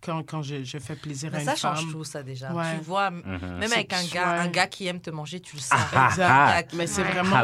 quand, 0.02 0.22
quand 0.24 0.42
je, 0.42 0.64
je 0.64 0.78
fais 0.78 0.96
plaisir 0.96 1.32
à 1.34 1.38
une 1.38 1.44
ça 1.46 1.54
femme. 1.56 1.76
change 1.76 1.92
tout, 1.92 2.04
ça 2.04 2.22
déjà. 2.22 2.52
Ouais. 2.52 2.76
Tu 2.78 2.84
vois, 2.84 3.06
m- 3.08 3.22
Mhm. 3.24 3.58
même 3.58 3.72
avec 3.72 3.92
un 3.92 4.04
gars, 4.12 4.40
un 4.42 4.48
gars 4.48 4.66
qui 4.66 4.86
aime 4.86 5.00
te 5.00 5.10
manger, 5.10 5.40
tu 5.40 5.56
le 5.56 5.62
sens. 5.62 5.78
Ah, 5.94 6.08
Exact. 6.10 6.28
ah. 6.30 6.52
Gars 6.54 6.62
qui- 6.64 6.76
Mais 6.76 6.86
c'est 6.86 7.02
vraiment. 7.04 7.36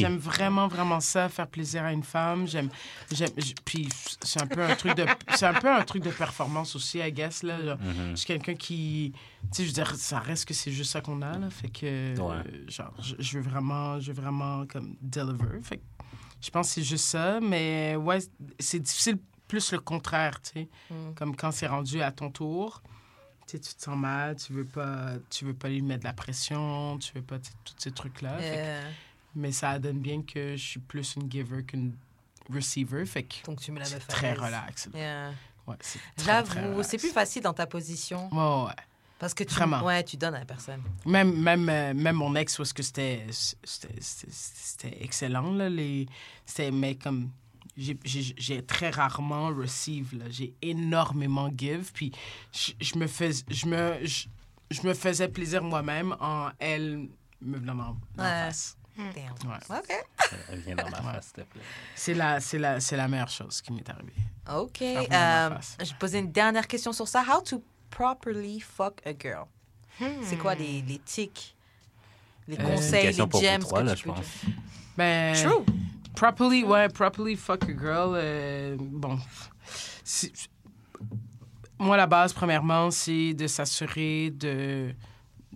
J'aime- 0.00 0.16
vraiment, 0.18 0.66
vraiment 0.68 1.00
ça, 1.00 1.28
faire 1.28 1.46
plaisir 1.46 1.84
à 1.84 1.92
une 1.92 2.02
femme. 2.02 2.46
J'aime. 2.48 2.70
Puis 3.64 3.88
c'est 4.22 4.42
un 4.42 4.46
peu 4.46 4.62
un 4.64 4.74
truc 4.74 4.96
de. 4.96 5.04
C'est 5.34 5.46
un 5.46 5.54
peu 5.54 5.70
un 5.70 5.82
truc 5.82 6.02
de 6.02 6.10
performance 6.10 6.74
aussi, 6.76 6.98
I 6.98 7.12
guess. 7.12 7.42
Là. 7.42 7.62
Genre, 7.62 7.78
Mhm. 7.78 8.10
Je 8.10 8.16
suis 8.16 8.26
quelqu'un 8.26 8.54
qui. 8.54 9.12
Tu 9.14 9.48
sais, 9.52 9.62
je 9.64 9.68
veux 9.68 9.74
dire, 9.74 9.94
ça 9.96 10.18
reste 10.20 10.46
que 10.46 10.54
c'est 10.54 10.72
juste 10.72 10.90
ça 10.92 11.00
qu'on 11.00 11.20
a, 11.22 11.38
là. 11.38 11.50
Fait 11.50 11.68
que. 11.68 12.18
Ouais. 12.18 12.42
genre, 12.68 12.92
je, 13.02 13.14
je 13.18 13.38
veux 13.38 13.44
vraiment. 13.44 14.00
Je 14.00 14.10
veux 14.12 14.20
vraiment, 14.22 14.64
comme, 14.66 14.96
deliver. 15.02 15.60
Fait 15.62 15.76
que 15.76 15.82
je 16.40 16.50
pense 16.50 16.68
que 16.68 16.74
c'est 16.74 16.82
juste 16.82 17.04
ça. 17.06 17.40
Mais 17.40 17.94
ouais, 17.96 18.18
c'est 18.58 18.78
difficile 18.80 19.18
plus 19.54 19.72
le 19.72 19.78
contraire, 19.78 20.40
tu 20.42 20.50
sais. 20.52 20.68
Mm. 20.90 21.14
Comme 21.14 21.36
quand 21.36 21.52
c'est 21.52 21.66
rendu 21.68 22.02
à 22.02 22.10
ton 22.12 22.30
tour. 22.30 22.82
Tu 23.46 23.60
te 23.60 23.66
sens 23.78 23.96
mal, 23.96 24.36
tu 24.36 24.54
veux 24.54 24.64
pas, 24.64 25.10
tu 25.28 25.44
veux 25.44 25.52
pas 25.52 25.68
lui 25.68 25.82
mettre 25.82 26.00
de 26.00 26.04
la 26.08 26.14
pression, 26.14 26.98
tu 26.98 27.12
veux 27.14 27.20
pas, 27.22 27.38
tu 27.38 27.50
sais, 27.50 27.56
tous 27.64 27.74
ces 27.76 27.90
trucs-là. 27.92 28.38
Mais 29.36 29.52
ça 29.52 29.78
donne 29.78 29.98
bien 29.98 30.22
que 30.22 30.56
je 30.56 30.64
suis 30.64 30.80
plus 30.80 31.14
une 31.16 31.30
giver 31.30 31.62
qu'une 31.62 31.94
receiver. 32.52 33.04
Fait 33.04 33.22
que 33.24 33.44
donc 33.44 33.60
tu 33.60 33.70
me 33.70 33.78
la 33.78 33.84
c'est 33.84 33.98
très 33.98 34.32
relax. 34.32 34.88
Yeah. 34.94 35.32
Ouais, 35.66 35.76
J'avoue, 36.24 36.82
c'est 36.82 36.96
plus 36.98 37.10
facile 37.12 37.42
dans 37.42 37.52
ta 37.52 37.66
position. 37.66 38.28
Ouais, 38.32 38.66
ouais. 38.68 38.74
Parce 39.18 39.34
que 39.34 39.44
tu, 39.44 39.54
Vraiment. 39.54 39.82
ouais, 39.84 40.02
tu 40.04 40.16
donnes 40.16 40.34
à 40.34 40.40
la 40.40 40.44
personne. 40.44 40.82
Même, 41.06 41.34
même, 41.40 41.68
euh, 41.68 41.94
même 41.94 42.16
mon 42.16 42.34
ex, 42.34 42.56
parce 42.56 42.72
que 42.72 42.82
c'était 42.82 43.26
excellent. 45.00 45.52
Là, 45.52 45.68
les, 45.68 46.06
c'était- 46.44 46.70
mais 46.70 46.94
comme 46.96 47.30
j'ai- 47.76 48.62
très 48.62 48.90
rarement 48.90 49.48
receive. 49.48 50.22
J'ai 50.30 50.54
énormément 50.62 51.50
give. 51.56 51.90
Puis 51.92 52.12
je, 52.52 52.72
je 52.80 52.96
me, 52.98 53.06
fais, 53.06 53.30
je, 53.48 53.66
me, 53.66 53.98
je, 54.04 54.26
je 54.70 54.82
me 54.86 54.94
faisais 54.94 55.28
plaisir 55.28 55.62
moi-même 55.62 56.14
en 56.20 56.50
elle 56.58 57.08
me 57.42 57.58
venant 57.58 57.96
Ouais. 58.16 58.24
face. 58.24 58.76
Damn. 58.96 59.50
Ouais. 59.50 59.78
OK. 59.78 60.04
Viens 60.64 60.76
dans 60.76 60.88
ma 60.88 61.02
face, 61.02 61.24
s'il 61.34 61.42
te 61.44 61.50
plaît. 61.50 61.62
C'est 61.96 62.14
la, 62.14 62.38
c'est 62.40 62.58
la, 62.58 62.78
c'est 62.78 62.96
la 62.96 63.08
meilleure 63.08 63.28
chose 63.28 63.60
qui 63.60 63.72
m'est 63.72 63.88
arrivée. 63.90 64.12
OK. 64.56 64.82
Euh, 64.82 65.50
je 65.80 65.84
vais 65.90 65.98
poser 65.98 66.18
une 66.20 66.30
dernière 66.30 66.68
question 66.68 66.92
sur 66.92 67.08
ça. 67.08 67.22
How 67.28 67.40
to 67.42 67.60
properly 67.90 68.60
fuck 68.60 69.00
a 69.04 69.10
girl? 69.18 69.46
Hmm. 69.98 70.22
C'est 70.22 70.36
quoi 70.36 70.54
les, 70.54 70.82
les 70.82 70.98
tics, 71.00 71.56
les 72.46 72.56
Euh, 72.58 72.62
conseils, 72.62 73.06
les 73.06 73.12
gems 73.14 73.28
trois, 73.28 73.40
que 73.80 73.86
là, 73.86 73.94
tu 73.94 73.98
je 74.02 74.04
peux- 74.04 74.10
pense. 74.14 74.26
Ben, 74.96 75.34
True. 75.34 75.64
Properly, 76.14 76.64
ouais, 76.64 76.88
properly 76.88 77.36
fuck 77.36 77.64
a 77.64 77.76
girl. 77.76 78.14
euh, 78.14 78.76
bon. 78.78 79.18
Moi, 81.78 81.96
la 81.96 82.06
base, 82.06 82.32
premièrement, 82.32 82.90
c'est 82.90 83.34
de 83.34 83.46
s'assurer 83.48 84.30
de, 84.30 84.94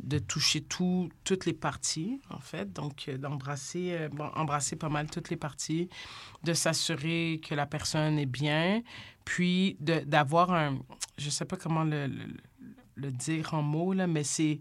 de 0.03 0.19
toucher 0.19 0.63
tout, 0.63 1.09
toutes 1.25 1.47
les 1.47 1.53
parties, 1.53 2.21
en 2.31 2.41
fait. 2.41 2.73
Donc, 2.73 3.05
euh, 3.09 3.17
d'embrasser 3.17 3.93
euh, 3.93 4.09
bon, 4.09 4.27
embrasser 4.35 4.75
pas 4.77 4.89
mal 4.89 5.09
toutes 5.09 5.31
les 5.31 5.37
parties, 5.37 5.89
de 6.43 6.53
s'assurer 6.55 7.41
que 7.47 7.55
la 7.55 7.67
personne 7.67 8.19
est 8.19 8.27
bien, 8.27 8.83
puis 9.25 9.77
d'avoir 9.81 10.53
un. 10.53 10.79
Je 11.19 11.31
sais 11.31 11.45
pas 11.45 11.57
comment 11.57 11.85
le, 11.85 12.09
le- 12.97 13.11
dire 13.13 13.55
en 13.55 13.63
mots, 13.63 13.93
là, 13.93 14.07
mais 14.09 14.25
c'est. 14.25 14.61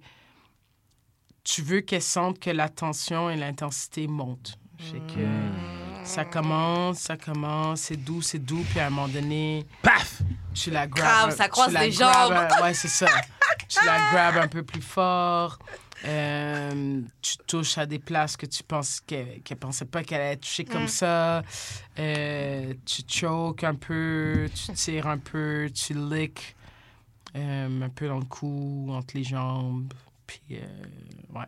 Tu 1.43 1.61
veux 1.63 1.81
qu'elle 1.81 2.01
sente 2.03 2.39
que 2.39 2.49
la 2.51 2.69
tension 2.69 3.29
et 3.29 3.35
l'intensité 3.35 4.07
montent. 4.07 4.59
Sais 4.79 4.99
que 4.99 5.86
ça 6.07 6.25
commence, 6.25 6.99
ça 6.99 7.17
commence, 7.17 7.81
c'est 7.81 7.97
doux, 7.97 8.21
c'est 8.21 8.39
doux, 8.39 8.63
puis 8.69 8.79
à 8.79 8.87
un 8.87 8.89
moment 8.89 9.07
donné, 9.07 9.65
Paf! 9.81 10.21
tu 10.53 10.71
la 10.71 10.87
Crame, 10.87 11.29
grabes. 11.29 11.31
ça 11.31 11.43
tu 11.45 11.49
croise 11.51 11.73
la 11.73 11.85
les 11.85 11.91
jambes. 11.91 12.33
ouais, 12.63 12.73
c'est 12.73 12.87
ça. 12.87 13.07
tu 13.67 13.85
la 13.85 13.97
grabes 14.11 14.37
un 14.37 14.47
peu 14.47 14.63
plus 14.63 14.81
fort. 14.81 15.59
Euh, 16.05 17.01
tu 17.21 17.37
touches 17.47 17.77
à 17.79 17.85
des 17.85 17.97
places 17.99 18.37
que 18.37 18.45
tu 18.45 18.63
penses 18.63 19.01
qu'elle 19.01 19.41
ne 19.49 19.55
pensait 19.55 19.85
pas 19.85 20.03
qu'elle 20.03 20.21
allait 20.21 20.37
toucher 20.37 20.63
comme 20.63 20.83
Mm. 20.83 20.87
ça. 20.87 21.41
Euh, 21.99 22.73
tu 22.85 23.01
choques 23.07 23.63
un 23.63 23.73
peu, 23.75 24.47
tu 24.53 24.73
tires 24.73 25.07
un 25.07 25.17
peu, 25.17 25.69
tu 25.73 25.93
licks 25.95 26.55
euh, 27.35 27.81
un 27.81 27.89
peu 27.89 28.07
dans 28.07 28.19
le 28.19 28.25
cou, 28.25 28.87
entre 28.91 29.15
les 29.17 29.23
jambes. 29.23 29.91
Puis, 30.27 30.41
euh, 30.51 30.65
ouais. 31.35 31.45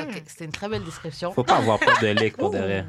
Ok, 0.00 0.22
C'était 0.26 0.44
une 0.44 0.52
très 0.52 0.68
belle 0.68 0.84
description. 0.84 1.32
Faut 1.32 1.44
pas 1.44 1.56
avoir 1.56 1.78
peur 1.78 1.98
de 2.00 2.06
lick 2.20 2.36
pour 2.36 2.50
de 2.50 2.58
vrai. 2.58 2.84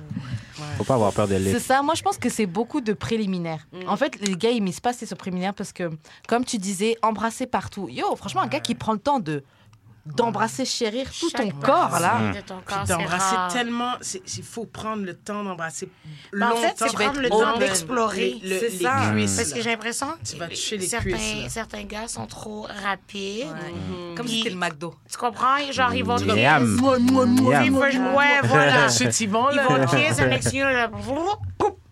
Faut 0.77 0.84
pas 0.84 0.95
avoir 0.95 1.14
peur 1.14 1.27
de 1.27 1.36
lick. 1.36 1.53
C'est 1.53 1.60
ça, 1.60 1.81
moi 1.81 1.95
je 1.95 2.02
pense 2.02 2.18
que 2.18 2.30
c'est 2.30 2.45
beaucoup 2.45 2.81
de 2.81 2.94
préliminaires. 2.94 3.68
En 3.88 3.98
fait, 3.98 4.19
les 4.22 4.36
gars, 4.36 4.52
ils 4.52 4.61
misent 4.61 4.80
pas 4.80 4.94
sur 4.94 5.18
préliminaires 5.18 5.53
parce 5.53 5.73
que, 5.73 5.90
comme 6.27 6.45
tu 6.45 6.57
disais, 6.57 6.95
embrasser 7.02 7.48
partout. 7.48 7.90
Yo, 7.90 8.15
franchement, 8.15 8.41
un 8.41 8.48
gars 8.48 8.60
qui 8.60 8.76
prend 8.76 8.94
le 8.94 8.99
temps 8.99 9.19
de 9.19 9.44
d'embrasser, 10.05 10.65
chérir 10.65 11.07
tout 11.11 11.30
ton 11.30 11.38
Chaque 11.38 11.59
corps, 11.59 11.99
là. 11.99 12.31
de 12.34 12.41
ton 12.41 12.55
Puis 12.57 12.65
corps, 12.65 12.84
c'est 12.85 12.93
d'embrasser 12.93 13.35
tellement. 13.51 13.93
c'est- 14.01 14.21
Il 14.38 14.43
faut 14.43 14.65
prendre 14.65 15.03
le 15.03 15.13
temps 15.15 15.43
d'embrasser 15.43 15.89
Ben, 16.34 16.51
en 16.51 16.55
fait, 16.55 16.73
c'est 16.77 16.93
prendre 16.93 17.19
le 17.19 17.30
temps 17.30 17.57
d'explorer. 17.57 18.39
Le- 18.43 18.59
C'est 18.59 18.69
ça. 18.84 19.11
cuisses, 19.13 19.35
Parce 19.35 19.53
que 19.53 19.61
j'ai 19.61 19.69
l'impression 19.69 20.07
Tu 20.27 20.35
vas 20.38 20.47
que 20.47 20.51
toucher 20.53 20.77
les 20.77 20.88
certains, 20.88 21.09
cuisses, 21.11 21.43
là. 21.43 21.49
certains 21.49 21.84
gars 21.84 22.07
sont 22.07 22.26
trop 22.26 22.67
rapides. 22.84 23.45
Ouais. 23.47 24.15
Comme 24.15 24.26
Puis- 24.26 24.35
si 24.35 24.38
c'était 24.39 24.49
le 24.51 24.55
McDo. 24.57 24.95
Tu 25.09 25.17
comprends? 25.17 25.57
Genre, 25.71 25.93
ils 25.93 26.03
vont 26.03 26.17
Yam. 26.17 26.65
kiss. 26.73 26.81
Moi, 26.81 26.99
moi, 26.99 27.26
moi, 27.26 27.53
Yam. 27.53 27.65
Ils 27.65 27.71
moi, 27.71 27.89
vont- 27.89 27.99
moi. 27.99 28.13
Ouais, 28.23 28.39
voilà. 28.43 28.85
Ensuite, 28.88 29.19
ils 29.21 29.30
vont, 29.30 29.49
Ils 29.51 29.57
là. 29.57 29.67
vont 29.67 29.85
te 29.85 29.95
kiss, 29.95 30.17
next 30.19 30.51
know, 30.51 30.63
là, 30.63 30.89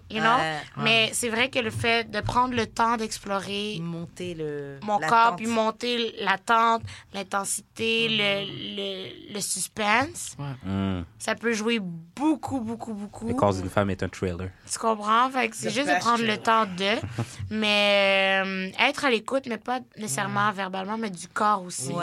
you 0.10 0.20
know? 0.22 0.36
Ouais. 0.38 0.58
Mais 0.78 1.10
c'est 1.14 1.30
vrai 1.30 1.50
que 1.50 1.60
le 1.60 1.70
fait 1.72 2.10
de 2.10 2.22
prendre 2.22 2.54
le 2.56 2.66
temps 2.68 2.98
d'explorer 2.98 3.78
Monter 3.82 4.34
le. 4.34 4.80
mon 4.84 5.00
corps, 5.00 5.36
puis 5.36 5.48
monter 5.48 6.14
l'attente, 6.22 6.82
l'intensité, 7.14 8.08
le, 8.10 8.46
le, 8.76 9.34
le 9.34 9.42
suspense, 9.42 10.36
Mm. 10.64 11.02
ça 11.20 11.36
peut 11.36 11.54
jouer 11.54 11.80
beaucoup, 11.80 12.60
beaucoup, 12.60 12.94
beaucoup. 12.94 13.28
Le 13.28 13.34
corps 13.34 13.54
d'une 13.54 13.70
femme 13.70 13.90
est 13.90 14.02
un 14.04 14.08
thriller. 14.10 14.50
Tu 14.72 14.80
comprends? 14.80 15.30
Fait 15.30 15.50
que 15.50 15.56
c'est 15.56 15.70
juste 15.70 15.88
de 15.88 16.00
prendre 16.00 16.24
le 16.24 16.38
trailer. 16.38 16.44
temps 16.44 16.66
de. 16.66 16.96
Mais 17.50 18.42
euh, 18.46 18.70
être 18.80 19.06
à 19.06 19.10
l'écoute, 19.10 19.46
mais 19.48 19.58
pas 19.58 19.80
nécessairement 19.98 20.52
verbalement, 20.52 20.98
mais 20.98 21.10
du 21.10 21.28
corps 21.28 21.64
aussi. 21.64 21.94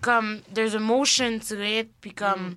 Comme, 0.00 0.40
there's 0.54 0.74
a 0.74 0.78
motion 0.78 1.38
to 1.38 1.60
it, 1.60 1.90
puis 2.00 2.12
comme, 2.12 2.54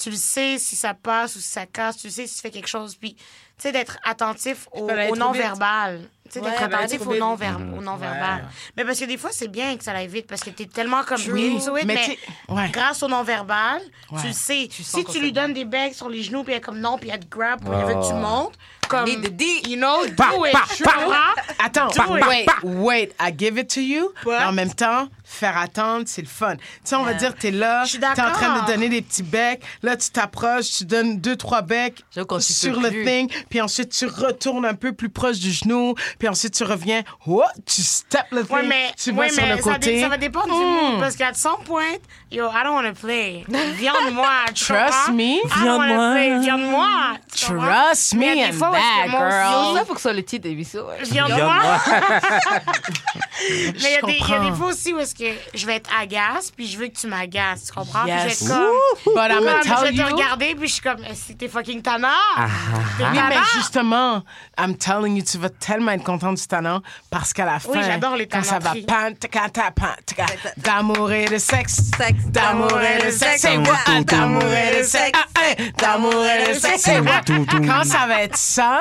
tu 0.00 0.10
le 0.10 0.16
sais 0.16 0.58
si 0.58 0.76
ça 0.76 0.94
passe 0.94 1.36
ou 1.36 1.40
si 1.40 1.48
ça 1.48 1.66
casse, 1.66 1.96
tu 1.98 2.10
sais 2.10 2.26
si 2.26 2.36
tu 2.36 2.40
fais 2.40 2.50
quelque 2.50 2.68
chose, 2.68 2.94
puis, 2.96 3.16
sais, 3.62 3.72
d'être 3.72 3.98
attentif 4.04 4.68
au, 4.72 4.86
non-verbal. 5.16 6.00
Tu 6.30 6.38
sais, 6.38 6.44
Ouais, 6.44 6.50
d'être 6.50 6.62
attentif 6.62 7.06
au 7.06 7.14
non-verbal. 7.14 7.74
Au 7.78 7.80
non-verbal. 7.82 8.48
Mais 8.76 8.84
parce 8.84 8.98
que 8.98 9.04
des 9.04 9.16
fois, 9.16 9.30
c'est 9.32 9.48
bien 9.48 9.76
que 9.76 9.84
ça 9.84 9.92
aille 9.92 10.06
vite, 10.08 10.26
parce 10.26 10.42
que 10.42 10.50
t'es 10.50 10.66
tellement 10.66 11.02
comme 11.04 11.20
Oui, 11.30 11.56
it, 11.56 11.84
mais 11.86 12.18
grâce 12.70 13.02
au 13.02 13.08
non-verbal, 13.08 13.80
Ouais. 14.10 14.20
tu 14.20 14.26
le 14.28 14.32
sais. 14.32 14.68
si 14.70 15.04
tu 15.04 15.20
lui 15.20 15.32
donnes 15.32 15.52
des 15.54 15.64
becs 15.64 15.94
sur 15.94 16.08
les 16.08 16.22
genoux, 16.22 16.42
puis 16.44 16.52
elle 16.52 16.58
est 16.58 16.62
comme 16.62 16.80
non, 16.80 16.98
puis 16.98 17.10
elle 17.12 17.20
te 17.20 17.26
grab, 17.28 17.60
puis 17.60 17.68
elle 17.72 17.86
veut 17.86 17.94
que 18.00 18.06
tu 18.06 18.12
Oh. 18.14 18.16
montes, 18.16 18.54
comme, 18.88 19.04
Need 19.04 19.20
the 19.22 19.36
D. 19.36 19.44
you 19.68 19.76
know, 19.76 20.06
do 20.06 20.46
it. 20.46 20.52
pa, 20.52 20.62
tu 20.74 20.82
pa. 20.82 20.92
comprends? 20.92 21.42
Attends, 21.62 21.88
Do 22.06 22.16
it. 22.16 22.24
wait, 22.26 22.46
wait, 22.62 23.14
I 23.20 23.30
give 23.36 23.58
it 23.58 23.68
to 23.74 23.80
you. 23.80 24.10
En 24.26 24.52
même 24.52 24.72
temps, 24.72 25.08
faire 25.24 25.58
attendre, 25.58 26.04
c'est 26.06 26.22
le 26.22 26.28
fun. 26.28 26.56
Tu 26.56 26.62
sais, 26.84 26.96
on 26.96 27.02
va 27.04 27.12
dire, 27.12 27.34
t'es 27.34 27.50
là, 27.50 27.84
t'es 27.86 27.98
en 28.22 28.32
train 28.32 28.60
de 28.62 28.66
donner 28.66 28.88
des 28.88 29.02
petits 29.02 29.22
becs. 29.22 29.62
Là, 29.82 29.94
tu 29.96 30.08
t'approches, 30.08 30.70
tu 30.78 30.84
donnes 30.86 31.20
deux, 31.20 31.36
trois 31.36 31.60
becs 31.60 32.02
sur 32.40 32.80
le 32.80 32.88
plus. 32.88 33.04
thing. 33.04 33.30
Puis 33.50 33.60
ensuite, 33.60 33.90
tu 33.90 34.06
retournes 34.06 34.64
un 34.64 34.74
peu 34.74 34.92
plus 34.92 35.10
proche 35.10 35.38
du 35.38 35.52
genou. 35.52 35.94
Puis 36.18 36.28
ensuite, 36.28 36.54
tu 36.54 36.64
reviens. 36.64 37.02
Oh, 37.26 37.42
tu 37.64 37.82
step 37.82 38.26
le. 38.32 38.42
Ouais, 38.50 38.62
mais, 38.66 38.92
tu 38.96 39.12
vas 39.12 39.20
ouais, 39.22 39.28
sur 39.30 39.42
mais 39.42 39.56
le 39.56 39.62
ça, 39.62 39.74
côté. 39.74 39.94
dé- 39.94 40.00
ça 40.02 40.08
va 40.08 40.16
dépendre 40.16 40.46
du 40.46 40.64
Mm. 40.64 40.90
mood. 40.92 41.00
Parce 41.00 41.16
qu'à 41.16 41.32
some 41.34 41.62
point, 41.64 41.94
yo, 42.30 42.48
I 42.48 42.64
don't 42.64 42.74
want 42.74 42.82
to 42.92 43.00
play. 43.00 43.44
Viande-moi. 43.48 44.28
tu 44.54 44.64
Trust 44.64 45.08
me. 45.10 45.46
Viande-moi. 46.42 47.16
comprends? 47.46 47.66
Trust 47.90 48.14
me 48.14 48.48
and 48.48 48.52
fois 48.52 48.70
that, 48.72 49.08
moi 49.08 49.30
girl. 49.30 49.76
Ça, 49.76 49.84
faut 49.84 49.92
que 49.94 49.98
ce 50.00 50.02
soit 50.02 50.12
le 50.12 50.24
titre 50.24 50.42
d'émission. 50.48 50.86
ouais. 50.86 51.02
Viande-moi. 51.04 51.54
Mais 53.50 53.72
il 53.74 53.90
y, 53.92 53.96
a 53.96 54.00
des- 54.02 54.12
il 54.12 54.18
y 54.18 54.22
a 54.22 54.26
comprends. 54.36 54.50
des 54.50 54.56
fois 54.56 54.66
aussi 54.68 54.92
où 54.92 54.98
est-ce 54.98 55.14
que 55.14 55.24
je 55.54 55.66
vais 55.66 55.76
être 55.76 55.90
agace, 55.98 56.50
puis 56.50 56.66
je 56.66 56.76
veux 56.78 56.88
que 56.88 56.96
tu 56.98 57.06
m'agaces. 57.06 57.64
Tu 57.66 57.72
comprends? 57.72 58.02
Puis 58.04 58.12
je 58.12 58.18
vais 58.18 58.28
Yes. 58.28 58.42
être 58.42 58.48
comme. 58.48 59.14
But 59.14 59.30
I'm 59.30 59.38
je 59.38 59.44
vais 59.44 59.60
tell 59.62 59.94
te 59.94 60.00
you. 60.10 60.16
regarder, 60.16 60.54
puis 60.56 60.68
je 60.68 60.72
suis 60.74 60.82
comme, 60.82 60.98
si 61.14 61.36
t'es 61.36 61.48
fucking 61.48 61.82
tannant. 61.82 62.08
T'es 62.98 63.04
Oui, 63.04 63.18
mais 63.28 63.36
justement, 63.54 64.22
I'm 64.58 64.76
telling 64.76 65.16
you, 65.16 65.22
tu 65.22 65.38
vas 65.38 65.50
tellement 65.50 65.92
être 65.92 66.04
content 66.08 66.32
du 66.32 66.46
talent 66.46 66.80
parce 67.10 67.32
qu'à 67.34 67.44
la 67.44 67.58
fin, 67.58 67.70
Oui, 67.72 67.80
j'adore 67.84 68.16
les 68.16 68.26
quand 68.26 68.42
ça 68.42 68.58
va 68.58 68.70
pan, 68.86 69.12
tica, 69.18 69.48
ta, 69.50 69.70
pan, 69.70 69.88
d'amour 70.56 71.12
et 71.12 71.26
de 71.26 71.36
sexe, 71.38 71.74
Sexe, 71.98 72.24
d'amour 72.28 72.80
et 72.80 73.04
de 73.06 73.10
sexe, 73.10 73.42
c'est 73.42 73.58
moi, 73.58 73.76
d'amour 74.04 74.42
et 74.44 74.78
de 74.78 74.82
sexe, 74.84 75.12
ah, 75.14 75.40
hein, 75.40 75.64
d'amour 75.78 76.24
et 76.24 76.54
de 76.54 76.58
sexe, 76.58 76.82
c'est 76.82 77.00
moi. 77.02 77.20
Quand 77.66 77.84
ça 77.84 78.06
va 78.06 78.22
être 78.22 78.36
ça, 78.38 78.80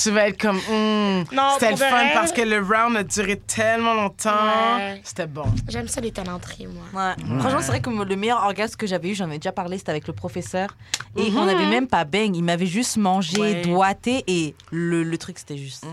tu 0.00 0.10
vas 0.12 0.28
être 0.28 0.40
comme, 0.40 0.58
hmm, 0.58 1.24
c'était 1.54 1.70
le 1.72 1.76
fun 1.76 2.06
parce 2.14 2.32
que 2.32 2.42
le 2.42 2.58
round 2.58 2.96
a 2.96 3.02
duré 3.02 3.36
tellement 3.40 3.94
longtemps, 3.94 4.30
Ouais. 4.78 5.00
c'était 5.02 5.26
bon. 5.26 5.44
J'aime 5.68 5.88
ça, 5.88 6.00
les 6.00 6.12
talenteries, 6.12 6.68
moi. 6.68 6.84
Ouais. 7.16 7.40
Franchement, 7.40 7.60
c'est 7.60 7.68
vrai 7.72 7.80
que 7.80 7.90
le 7.90 8.16
meilleur 8.16 8.42
orgasme 8.44 8.76
que 8.76 8.86
j'avais 8.86 9.10
eu, 9.10 9.14
j'en 9.14 9.30
ai 9.30 9.38
déjà 9.38 9.52
parlé, 9.52 9.78
c'était 9.78 9.90
avec 9.90 10.06
le 10.06 10.12
professeur. 10.12 10.76
Et 11.16 11.30
on 11.36 11.44
n'avait 11.46 11.66
même 11.66 11.88
pas 11.88 12.04
bang, 12.04 12.34
il 12.36 12.44
m'avait 12.44 12.66
juste 12.66 12.96
mangé, 12.98 13.38
Ouais. 13.40 13.62
doigté 13.62 14.22
et 14.28 14.54
le, 14.70 15.02
le 15.02 15.18
truc, 15.18 15.38
c'était 15.38 15.56
juste. 15.58 15.84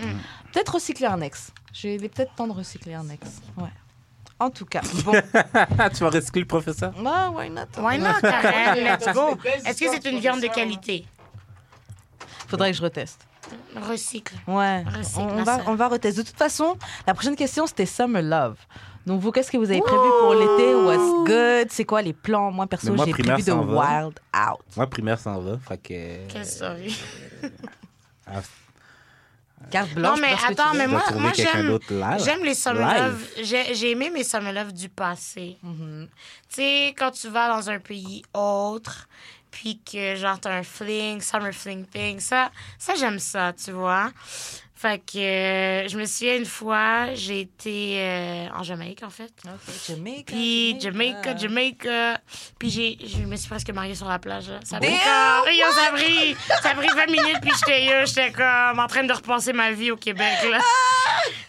Yeah. 0.00 0.08
Peut-être 0.52 0.74
recycler 0.74 1.06
un 1.06 1.20
ex. 1.20 1.52
J'ai 1.72 1.98
peut-être 1.98 2.34
temps 2.34 2.46
de 2.46 2.52
recycler 2.52 2.94
un 2.94 3.08
ex. 3.08 3.40
Ouais. 3.56 3.68
En 4.38 4.50
tout 4.50 4.64
cas, 4.64 4.80
bon. 5.04 5.12
tu 5.12 6.04
vas 6.04 6.10
recycler 6.10 6.42
le 6.42 6.46
professeur? 6.46 6.92
Ouais, 6.98 7.28
why 7.32 7.50
not? 7.50 7.66
Why 7.78 7.98
not? 7.98 8.20
Let's 8.22 9.12
go. 9.14 9.38
Est-ce 9.64 9.80
que 9.80 9.90
c'est 9.90 10.10
une 10.10 10.18
viande 10.18 10.40
de 10.40 10.48
qualité? 10.48 11.06
Faudrait 12.48 12.72
que 12.72 12.76
je 12.76 12.82
reteste. 12.82 13.26
Recycle. 13.76 14.34
Ouais, 14.46 14.82
Recycle, 14.84 15.20
on, 15.20 15.42
va, 15.42 15.58
on 15.66 15.74
va 15.74 15.88
retester. 15.88 16.22
De 16.22 16.26
toute 16.26 16.36
façon, 16.36 16.76
la 17.06 17.14
prochaine 17.14 17.36
question, 17.36 17.66
c'était 17.66 17.86
Summer 17.86 18.22
Love. 18.22 18.56
Donc, 19.06 19.20
vous, 19.20 19.32
qu'est-ce 19.32 19.50
que 19.50 19.58
vous 19.58 19.70
avez 19.70 19.80
prévu 19.80 20.08
pour 20.20 20.34
l'été? 20.34 20.74
What's 20.74 21.26
good? 21.28 21.70
C'est 21.70 21.84
quoi 21.84 22.00
les 22.00 22.14
plans? 22.14 22.50
Moi, 22.50 22.66
perso, 22.66 22.96
j'ai 23.04 23.12
prévu 23.12 23.42
de 23.42 23.52
wild 23.52 24.18
out. 24.34 24.60
Moi, 24.76 24.86
primaire 24.88 25.18
s'en 25.18 25.38
va. 25.40 25.58
Fait 25.58 25.78
que. 25.78 26.32
Quelle 26.32 26.46
story. 26.46 26.96
Non, 29.96 30.16
mais 30.20 30.32
attends, 30.32 30.74
mais 30.74 30.86
moi, 30.86 31.02
moi 31.14 31.32
j'aime, 31.34 32.44
les 32.44 32.54
summer 32.54 32.98
love. 32.98 33.26
J'ai, 33.42 33.74
j'ai 33.74 33.90
aimé 33.90 34.10
mes 34.10 34.24
summer 34.24 34.52
love 34.52 34.72
du 34.72 34.88
passé. 34.88 35.56
Mhm. 35.62 36.08
Tu 36.48 36.54
sais, 36.56 36.94
quand 36.96 37.10
tu 37.10 37.28
vas 37.28 37.48
dans 37.48 37.70
un 37.70 37.78
pays 37.78 38.22
autre, 38.32 39.08
puis 39.50 39.80
que 39.80 40.16
genre 40.16 40.38
t'as 40.40 40.52
un 40.58 40.62
fling, 40.62 41.20
summer 41.20 41.52
fling 41.52 41.86
thing, 41.86 42.18
ça, 42.20 42.50
ça 42.78 42.94
j'aime 42.94 43.18
ça, 43.18 43.52
tu 43.52 43.70
vois. 43.72 44.10
Fait 44.84 44.98
que 44.98 45.16
euh, 45.18 45.88
je 45.88 45.96
me 45.96 46.04
souviens 46.04 46.36
une 46.36 46.44
fois, 46.44 47.14
j'ai 47.14 47.40
été 47.40 47.94
euh, 48.00 48.48
en 48.54 48.62
Jamaïque 48.62 49.02
en 49.02 49.08
fait. 49.08 49.32
Ok, 49.46 49.74
Jamaica. 49.88 50.24
Puis 50.34 50.76
Jamaica, 50.78 51.34
Jamaica. 51.34 52.18
Puis 52.58 52.68
j'ai, 52.68 52.98
je 53.02 53.22
me 53.24 53.34
suis 53.36 53.48
presque 53.48 53.70
mariée 53.70 53.94
sur 53.94 54.06
la 54.06 54.18
plage. 54.18 54.50
là. 54.50 54.60
Ça 54.62 54.76
a 54.76 54.80
pris 54.80 54.90
comme- 54.90 55.54
Yo, 55.54 55.64
ça 55.72 55.88
a 55.88 55.92
pris, 55.92 56.36
ça 56.62 56.70
a 56.72 56.74
pris 56.74 56.88
20 56.88 57.06
minutes, 57.06 57.38
puis 57.40 57.50
j'étais 58.06 58.30
comme 58.32 58.78
en 58.78 58.86
train 58.86 59.04
de 59.04 59.12
repenser 59.14 59.54
ma 59.54 59.70
vie 59.70 59.90
au 59.90 59.96
Québec. 59.96 60.34
Là. 60.50 60.58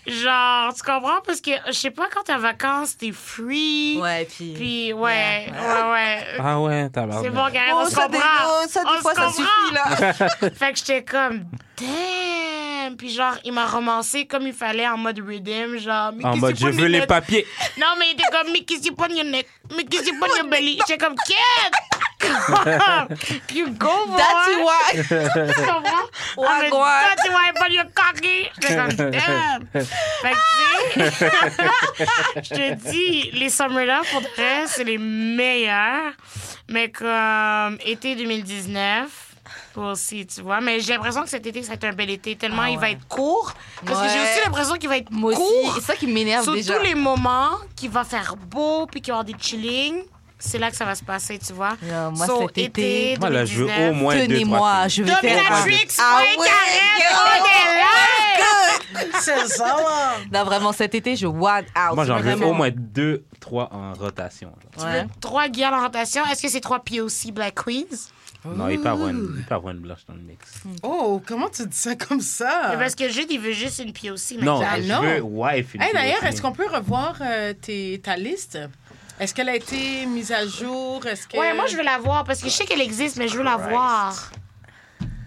Genre, 0.08 0.74
tu 0.74 0.82
comprends? 0.84 1.20
Parce 1.26 1.42
que, 1.42 1.52
je 1.68 1.72
sais 1.74 1.92
pas, 1.92 2.08
quand 2.14 2.24
t'es 2.24 2.34
en 2.34 2.40
vacances, 2.40 2.96
t'es 2.96 3.12
free. 3.12 3.98
Ouais, 4.00 4.26
puis. 4.34 4.54
Puis, 4.54 4.94
ouais, 4.94 5.48
Yeah. 5.48 5.88
ouais, 5.88 5.92
ouais. 5.92 6.24
Ah 6.40 6.60
ouais, 6.62 6.90
t'as 6.90 7.02
C'est 7.22 7.30
bon, 7.32 7.42
Oh, 7.48 7.82
on 7.82 7.86
se 7.86 7.90
des, 7.90 7.96
comprend. 7.96 8.20
oh, 8.46 8.66
ça, 8.70 8.84
des 8.84 8.90
On 8.98 9.02
fois, 9.02 9.14
se 9.16 9.22
ça 9.22 9.30
suffit, 9.32 9.74
là. 9.74 10.50
Fait 10.52 10.72
que 10.72 10.78
j'étais 10.80 11.04
comme, 11.04 11.44
damn! 11.78 12.25
Puis 12.98 13.12
genre, 13.12 13.36
il 13.44 13.54
m'a 13.54 13.66
romancé 13.66 14.26
comme 14.26 14.48
il 14.48 14.54
fallait 14.54 14.88
en 14.88 14.98
mode 14.98 15.20
rhythm, 15.20 15.78
genre... 15.78 16.14
En 16.24 16.38
mode, 16.38 16.58
je 16.58 16.68
veux 16.68 16.88
les 16.88 17.06
papiers. 17.06 17.46
Non, 17.78 17.88
mais 18.00 18.06
il 18.10 18.14
était 18.14 18.24
comme, 18.32 18.52
mais 18.52 18.64
qu'est-ce 18.64 18.90
que 18.90 18.96
c'est 18.98 19.16
your 19.16 19.26
neck? 19.26 19.48
Mais 19.76 19.84
qu'est-ce 19.86 20.10
que 20.10 20.16
c'est 20.20 20.38
your 20.38 20.48
belly? 20.50 20.80
J'étais 20.88 21.04
comme, 21.04 21.16
kid! 21.16 21.74
you 23.54 23.70
go, 23.72 24.06
boy! 24.08 24.18
That's 24.18 24.48
why. 24.58 24.92
Tu 25.54 25.62
comprends? 25.66 26.10
Wagwan. 26.38 27.02
That's 27.04 27.30
why, 27.30 27.52
but 27.54 27.72
you're 27.72 27.92
cocky! 27.94 28.50
J'étais 28.62 28.76
comme, 28.76 29.12
damn! 29.12 29.68
Fait 30.22 30.34
que, 30.34 31.10
tu 31.10 31.12
sais, 31.12 31.32
je 32.42 32.50
te 32.50 32.90
dis, 32.90 33.32
les 33.32 33.50
summer 33.50 33.86
love, 33.86 34.10
pour 34.12 34.22
de 34.22 34.28
vrai, 34.36 34.64
c'est 34.68 34.84
les 34.84 34.98
meilleurs. 34.98 36.14
Mais 36.68 36.90
comme 36.90 37.78
été 37.86 38.16
2019, 38.16 39.25
aussi, 39.82 40.26
tu 40.26 40.42
vois. 40.42 40.62
Mais 40.62 40.80
j'ai 40.80 40.94
l'impression 40.94 41.22
que 41.24 41.30
cet 41.30 41.46
été, 41.46 41.62
ça 41.64 41.70
va 41.70 41.74
être 41.76 41.84
un 41.86 41.94
bel 41.94 42.10
été, 42.10 42.36
tellement 42.36 42.64
Ah 42.64 42.70
il 42.70 42.80
va 42.80 42.90
être 42.92 43.08
court. 43.08 43.54
Parce 43.86 44.00
que 44.02 44.08
j'ai 44.10 44.20
aussi 44.20 44.40
l'impression 44.46 44.76
qu'il 44.76 44.90
va 44.90 44.98
être 44.98 45.12
Moi 45.12 45.32
aussi. 45.32 45.40
court. 45.42 45.74
C'est 45.76 45.82
ça 45.82 45.96
qui 45.96 46.08
m'énerve 46.08 46.44
Sur 46.44 46.54
déjà. 46.54 46.76
tous 46.76 46.84
les 46.84 46.96
moments 46.96 47.52
qu'il 47.76 47.90
va 47.90 48.04
faire 48.04 48.36
beau 48.36 48.86
puis 48.88 49.02
qu'il 49.02 49.12
va 49.14 49.20
y 49.20 49.22
avoir 49.22 49.26
des 49.26 49.36
chillings, 49.44 50.04
c'est 50.38 50.58
là 50.58 50.70
que 50.70 50.76
ça 50.78 50.86
va 50.86 50.96
se 50.96 51.04
passer, 51.04 51.40
tu 51.40 51.54
vois. 51.54 51.76
Non, 51.82 52.12
moi, 52.12 52.26
So, 52.28 52.42
cet 52.48 52.58
été, 52.58 53.18
Moi, 53.20 53.30
là, 53.30 53.46
je 53.46 53.60
veux 53.64 53.66
2019. 53.68 53.92
au 53.92 53.94
moins 53.96 54.16
deux, 54.16 54.28
tenez-moi, 54.28 54.88
je 54.90 55.04
vais. 55.04 55.12
Dominatrix, 55.16 55.88
Ah 56.00 56.20
ouais, 56.22 56.34
est 56.34 56.38
là! 56.38 56.52
C'est 59.22 59.48
ça, 59.48 59.66
là. 59.66 60.16
Non, 60.32 60.44
vraiment, 60.46 60.72
cet 60.72 60.96
été, 60.96 61.16
je 61.16 61.26
one 61.28 61.64
out. 61.76 61.96
Moi, 61.96 62.06
j'en 62.06 62.18
veux 62.18 62.22
Vraiment. 62.24 62.48
au 62.50 62.54
moins 62.54 62.70
deux, 62.72 63.26
trois 63.40 63.70
en 63.74 63.94
rotation. 63.94 64.52
genre. 64.78 64.86
Ouais. 64.88 65.06
Trois 65.20 65.48
guilleres 65.48 65.74
en 65.74 65.82
rotation? 65.84 66.24
Est-ce 66.28 66.42
que 66.42 66.50
c'est 66.50 66.62
trois 66.62 66.80
POC 66.80 67.32
Black 67.34 67.56
Queens? 67.66 68.10
Non, 68.56 68.68
il 68.70 68.80
peut 68.80 68.90
avoir 68.90 69.10
une, 69.10 69.36
il 69.38 69.44
peut 69.44 69.56
avoir 69.56 69.74
une 69.74 69.80
blush 69.80 70.06
dans 70.08 70.14
le 70.14 70.22
mix. 70.22 70.40
Oh, 70.84 71.22
comment 71.26 71.50
tu 71.50 71.66
dis 71.66 71.76
ça 71.78 71.96
comme 71.96 72.22
ça? 72.22 72.70
Mais 72.72 72.78
Parce 72.78 72.96
que 72.96 73.10
Jude, 73.10 73.28
il 73.32 73.40
veut 73.40 73.52
juste 73.54 73.80
une 73.80 73.94
POC. 73.94 74.42
Non. 74.42 74.62
Ah, 74.64 74.80
je 74.82 74.88
non? 74.88 75.02
veux 75.02 75.22
wife. 75.22 75.74
une 75.76 75.82
Hey, 75.82 75.94
d'ailleurs, 75.94 76.24
est-ce 76.24 76.42
qu'on 76.42 76.52
peut 76.52 76.68
revoir 76.68 77.18
euh, 77.22 77.54
tes- 77.54 78.00
ta 78.04 78.16
liste? 78.18 78.60
Est-ce 79.20 79.34
qu'elle 79.34 79.50
a 79.50 79.56
été 79.56 80.06
mise 80.06 80.32
à 80.32 80.46
jour? 80.46 81.06
Est-ce 81.06 81.28
que... 81.28 81.38
Ouais, 81.38 81.54
moi, 81.54 81.66
je 81.68 81.78
veux 81.78 81.84
la 81.84 81.98
voir 81.98 82.24
parce 82.26 82.42
que 82.42 82.48
je 82.50 82.54
sais 82.54 82.66
qu'elle 82.66 82.82
existe, 82.82 83.16
mais 83.18 83.28
je 83.30 83.38
veux 83.38 83.44
la 83.44 83.56
Christ. 83.56 83.70
voir. 83.70 84.32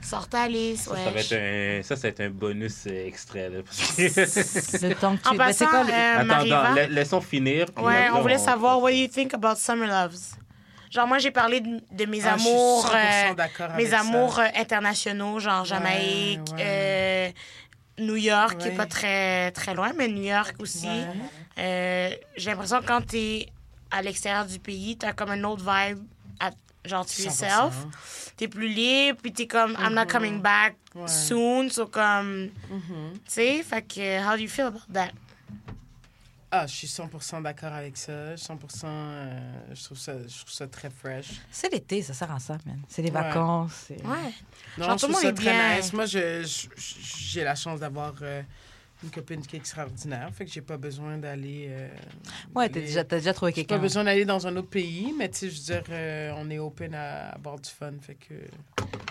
Sortez 0.03 0.37
Alice, 0.39 0.83
Ça, 0.85 0.91
ça 0.97 1.05
va 1.05 1.11
ouais. 1.11 1.21
être 1.21 1.33
un, 1.33 1.83
ça, 1.83 1.97
ça 1.97 2.03
va 2.03 2.09
être 2.09 2.21
un 2.21 2.31
bonus 2.31 2.85
euh, 2.87 3.07
extrait. 3.07 3.51
Là, 3.51 3.59
parce 3.63 3.79
que- 3.95 4.03
Le 4.89 4.95
temps 4.95 5.17
que 5.17 5.23
tu... 5.23 5.29
En 5.29 5.35
Ben, 5.35 5.53
c'est 5.53 5.65
passant, 5.67 5.71
quoi, 5.71 5.85
le- 5.85 5.91
euh, 5.93 6.19
Attends, 6.33 6.75
la- 6.75 6.87
laissons 6.87 7.21
finir. 7.21 7.67
ouais, 7.79 8.09
on 8.15 8.23
voulait 8.23 8.39
savoir 8.39 8.81
what 8.81 8.91
do 8.91 8.97
you 8.97 9.09
think 9.09 9.35
about 9.35 9.57
Summer 9.57 9.87
Loves. 9.87 10.37
Genre, 10.91 11.07
moi, 11.07 11.19
j'ai 11.19 11.31
parlé 11.31 11.61
de, 11.61 11.81
de 11.91 12.05
mes 12.07 12.25
Ah, 12.27 12.35
amours, 12.35 12.87
100% 12.87 12.95
euh, 12.95 13.77
mes 13.77 13.93
amours 13.95 14.39
euh, 14.39 14.47
internationaux, 14.57 15.39
genre 15.39 15.65
Jamaïque, 15.65 16.41
ouais. 16.59 16.65
euh, 16.65 17.31
New 17.99 18.17
York, 18.17 18.59
qui 18.59 18.69
est 18.69 18.77
pas 18.77 18.87
très, 18.87 19.51
très 19.53 19.75
loin, 19.75 19.93
mais 19.97 20.09
New 20.09 20.23
York 20.23 20.55
aussi. 20.61 21.05
Euh, 21.59 22.11
j'ai 22.37 22.51
l'impression 22.51 22.81
que 22.81 22.87
quand 22.87 23.05
t'es 23.07 23.47
à 23.91 24.03
l'extérieur 24.03 24.47
du 24.47 24.59
pays, 24.61 24.97
t'as 24.97 25.13
comme 25.13 25.31
un 25.31 25.45
autre 25.45 25.63
vibe, 25.65 25.99
à, 26.41 26.51
genre 26.85 27.05
to 27.05 27.13
100%. 27.13 27.25
yourself. 27.25 27.87
T'es 28.37 28.49
plus 28.49 28.69
libre, 28.69 29.19
puis 29.23 29.33
t'es 29.33 29.47
comme, 29.47 29.77
I'm 29.81 29.95
not 29.95 30.07
coming 30.07 30.41
back 30.41 30.77
Ouais. 30.95 31.07
soon, 31.07 31.69
so 31.71 31.87
comme, 31.87 32.51
Mhm. 32.71 33.13
tu 33.15 33.21
sais, 33.27 33.63
fait 33.63 33.83
que, 33.83 34.21
how 34.25 34.37
do 34.37 34.43
you 34.43 34.49
feel 34.49 34.67
about 34.67 34.81
that? 34.93 35.11
Ah, 36.51 36.67
je 36.67 36.73
suis 36.75 36.87
100% 36.87 37.43
d'accord 37.43 37.73
avec 37.75 37.97
ça. 37.99 38.35
100%, 38.35 38.85
euh, 38.87 39.39
je, 39.75 39.85
trouve 39.85 39.99
ça, 39.99 40.15
je 40.15 40.35
trouve 40.39 40.51
ça 40.53 40.67
très 40.67 40.89
fresh. 40.89 41.27
C'est 41.51 41.71
l'été, 41.71 42.01
ça 42.03 42.15
sert 42.15 42.33
à 42.33 42.39
ça, 42.41 42.57
man. 42.65 42.81
C'est 42.89 43.03
les 43.03 43.11
Ouais. 43.11 43.21
vacances. 43.23 43.87
Ouais. 43.91 43.99
Non, 44.79 44.87
Genre, 44.87 44.99
je 44.99 45.07
trouve 45.07 45.21
ça 45.21 45.33
très 45.35 45.51
bien. 45.53 45.77
nice. 45.77 45.93
Moi, 45.93 46.07
je- 46.07 46.43
je- 46.45 46.69
j'ai 46.79 47.45
la 47.45 47.55
chance 47.55 47.81
d'avoir 47.81 48.15
euh, 48.23 48.43
une 49.05 49.11
copine 49.11 49.41
qui 49.47 49.57
est 49.57 49.59
extraordinaire. 49.59 50.29
Fait 50.35 50.45
que 50.45 50.51
j'ai 50.51 50.61
pas 50.61 50.77
besoin 50.77 51.19
d'aller... 51.19 51.67
euh, 51.71 51.89
Ouais, 52.55 52.69
t'as 52.69 52.81
déjà, 52.81 53.05
déjà 53.05 53.33
trouvé 53.33 53.53
J'ai 53.55 53.63
pas 53.63 53.69
quelqu'un. 53.69 53.83
besoin 53.83 54.05
d'aller 54.05 54.25
dans 54.25 54.47
un 54.47 54.57
autre 54.57 54.69
pays, 54.71 55.15
mais 55.17 55.29
tu 55.29 55.39
sais, 55.39 55.51
je 55.51 55.57
veux 55.59 55.81
dire, 55.81 55.85
euh, 55.91 56.33
on 56.37 56.51
est 56.51 56.59
open 56.59 56.95
à 56.95 57.29
avoir 57.31 57.59
du 57.61 57.71
fun. 57.71 57.93
Fait 58.01 58.15
que... 58.17 58.35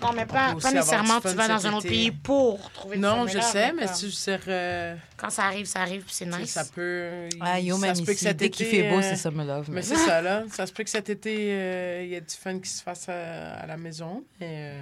Non, 0.02 0.12
mais 0.14 0.26
pas, 0.26 0.54
nécessairement 0.54 1.22
tu 1.22 1.30
vas 1.30 1.48
dans 1.48 1.66
un 1.68 1.74
autre 1.74 1.88
pays 1.88 2.12
pour 2.12 2.70
trouver 2.72 2.98
du 2.98 3.02
Non, 3.02 3.28
je 3.28 3.40
sais, 3.40 3.72
mais 3.74 3.88
tu 3.88 3.94
sais, 3.94 4.10
je 4.10 4.32
veux 4.32 4.38
dire, 4.38 4.46
euh, 4.50 4.96
Quand 5.16 5.30
ça 5.30 5.46
arrive, 5.46 5.66
ça 5.66 5.80
arrive, 5.82 6.04
puis 6.04 6.14
c'est 6.14 6.26
nice. 6.26 6.52
ça 6.52 6.66
peut... 6.66 7.30
Ah, 7.40 7.60
yo, 7.60 7.76
ça 7.78 7.82
même 7.88 7.96
se 7.96 8.02
peut 8.02 8.08
que 8.08 8.12
ici, 8.14 8.26
cet 8.26 8.38
dès 8.38 8.50
qu'il 8.50 8.66
fait 8.66 8.90
beau, 8.90 8.98
euh, 8.98 9.02
c'est 9.02 9.16
Summer 9.16 9.46
Love. 9.46 9.66
Mais 9.70 9.76
Mais 9.76 9.82
c'est 9.82 9.96
ça, 9.96 10.22
là. 10.22 10.44
Ça 10.52 10.66
se 10.68 10.74
peut 10.74 10.84
que 10.84 10.90
cet 10.90 11.10
été, 11.10 11.48
euh, 11.52 12.02
il 12.04 12.10
y 12.10 12.14
ait 12.16 12.22
du 12.22 12.36
fun 12.36 12.60
qui 12.60 12.70
se 12.70 12.84
fasse 12.84 13.08
à, 13.10 13.54
à 13.56 13.66
la 13.66 13.78
maison, 13.78 14.24
mais 14.40 14.72
euh, 14.74 14.82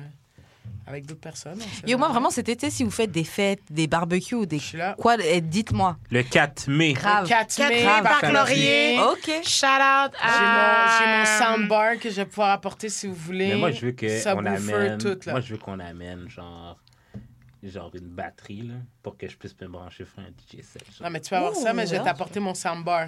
avec 0.87 1.05
d'autres 1.05 1.21
personnes. 1.21 1.59
Yo, 1.87 1.97
moi, 1.97 2.09
vraiment, 2.09 2.29
cet 2.29 2.47
été, 2.49 2.69
si 2.69 2.83
vous 2.83 2.91
faites 2.91 3.11
des 3.11 3.23
fêtes, 3.23 3.61
des 3.69 3.87
barbecues 3.87 4.35
ou 4.35 4.45
des... 4.45 4.61
Quoi, 4.97 5.17
eh, 5.23 5.41
dites-moi. 5.41 5.97
Le 6.11 6.21
4 6.23 6.67
mai. 6.69 6.93
Grave. 6.93 7.27
4 7.27 7.59
mai, 7.59 7.83
Catherine 7.83 8.03
Parc 8.03 8.21
Laurier. 8.31 8.95
Laurier. 8.97 8.99
OK. 9.39 9.43
Shout 9.43 9.65
out 9.65 10.11
mon, 10.13 10.29
à... 10.29 10.99
j'ai 10.99 11.05
mon 11.07 11.25
soundbar 11.57 11.97
que 11.97 12.09
je 12.09 12.15
vais 12.15 12.25
pouvoir 12.25 12.51
apporter 12.51 12.89
si 12.89 13.07
vous 13.07 13.15
voulez. 13.15 13.49
Mais 13.49 13.55
moi, 13.55 13.71
je 13.71 13.85
veux 13.87 13.91
qu'on 13.93 14.45
amène. 14.45 14.97
tout. 14.99 15.17
Moi, 15.27 15.39
je 15.41 15.53
veux 15.53 15.59
qu'on 15.59 15.79
amène, 15.79 16.29
genre. 16.29 16.77
Genre 17.63 17.89
une 17.95 18.09
batterie, 18.09 18.61
là, 18.61 18.75
pour 19.01 19.17
que 19.17 19.27
je 19.27 19.35
puisse 19.35 19.55
me 19.59 19.67
brancher 19.67 20.05
sur 20.05 20.19
un 20.19 20.27
DJ 20.27 20.61
set. 20.61 20.83
genre. 20.85 21.01
Non, 21.07 21.09
mais 21.09 21.19
tu 21.19 21.31
peux 21.31 21.35
avoir 21.37 21.55
ça, 21.55 21.73
mais 21.73 21.87
je 21.87 21.95
vais 21.95 22.03
t'apporter 22.03 22.39
mon 22.39 22.53
soundbar. 22.53 23.07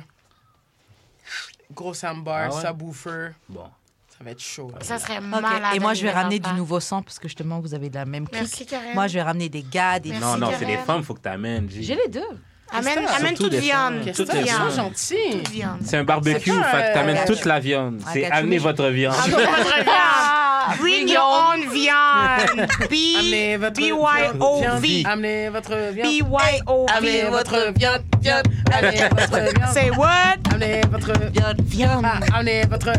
Gros 1.72 1.94
soundbar, 1.94 2.50
Ah 2.52 2.56
ouais? 2.56 2.62
subwoofer. 2.66 3.30
Bon. 3.50 3.70
Ça 4.18 4.24
va 4.24 4.32
être 4.32 4.42
chaud. 4.42 4.72
Ça 4.82 4.98
serait 4.98 5.22
malade. 5.22 5.76
Et 5.76 5.80
moi, 5.80 5.94
je 5.94 6.02
vais 6.04 6.12
ramener 6.12 6.40
du 6.40 6.52
nouveau 6.54 6.80
sang 6.80 7.02
parce 7.04 7.20
que 7.20 7.28
justement, 7.28 7.60
vous 7.60 7.74
avez 7.76 7.90
de 7.90 7.96
la 7.96 8.06
même 8.06 8.28
clique. 8.28 8.42
Merci, 8.42 8.66
Karen. 8.66 8.94
Moi, 8.96 9.08
je 9.08 9.14
vais 9.14 9.22
ramener 9.22 9.48
des 9.50 9.62
gars, 9.64 10.00
des 10.00 10.12
Non, 10.12 10.38
non, 10.38 10.50
c'est 10.58 10.66
des 10.66 10.78
femmes, 10.78 11.04
faut 11.04 11.14
que 11.14 11.20
t'amènes. 11.22 11.70
G. 11.70 11.84
J'ai 11.84 11.96
les 11.96 12.08
deux. 12.10 12.22
Amène, 12.70 13.36
toute 13.38 13.54
viande. 13.54 14.12
Toute 14.14 14.34
viande. 14.34 14.72
gentil? 14.76 15.16
Toute 15.32 15.50
viande. 15.50 15.80
C'est 15.86 15.98
un 15.98 16.04
barbecue, 16.04 16.52
fait 16.52 16.94
t'amènes 16.94 17.26
toute 17.26 17.46
la 17.46 17.60
viande. 17.60 18.02
I 18.02 18.10
C'est 18.14 18.26
amener 18.26 18.58
votre 18.58 18.88
viande. 18.88 19.16
Votre 19.16 19.38
viande. 19.38 20.78
Bring 20.80 21.08
your 21.08 21.24
own 21.24 21.62
viande. 21.72 22.68
Amenez 23.20 23.58
B- 23.58 23.60
votre 23.62 23.72
B-Y-O-V. 23.80 25.04
Amenez 25.06 25.50
votre 25.50 25.76
viande. 25.94 26.08
B-Y-O-V. 26.10 26.92
Amenez 26.94 27.24
votre 27.30 27.74
viande, 27.74 28.02
viande. 28.22 28.48
Amenez 28.74 29.08
votre 29.10 29.40
viande. 29.54 29.74
Say 29.74 29.90
what? 29.92 30.36
Amenez 30.52 30.82
votre 30.92 31.14
Viande. 31.32 31.62
Viande. 31.62 32.06
Ah, 32.06 32.20
amenez 32.34 32.64
votre... 32.66 32.92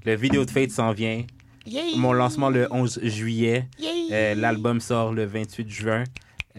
Le 0.06 0.16
vidéo 0.16 0.46
de 0.46 0.52
Fade 0.52 0.72
s'en 0.72 0.94
vient. 0.94 1.24
Yay. 1.66 1.96
Mon 1.98 2.14
lancement 2.14 2.50
le 2.50 2.68
11 2.72 3.02
juillet. 3.04 3.68
Euh, 4.12 4.34
L'album 4.36 4.80
sort 4.80 5.14
le 5.14 5.26
28 5.26 5.70
juin. 5.70 6.04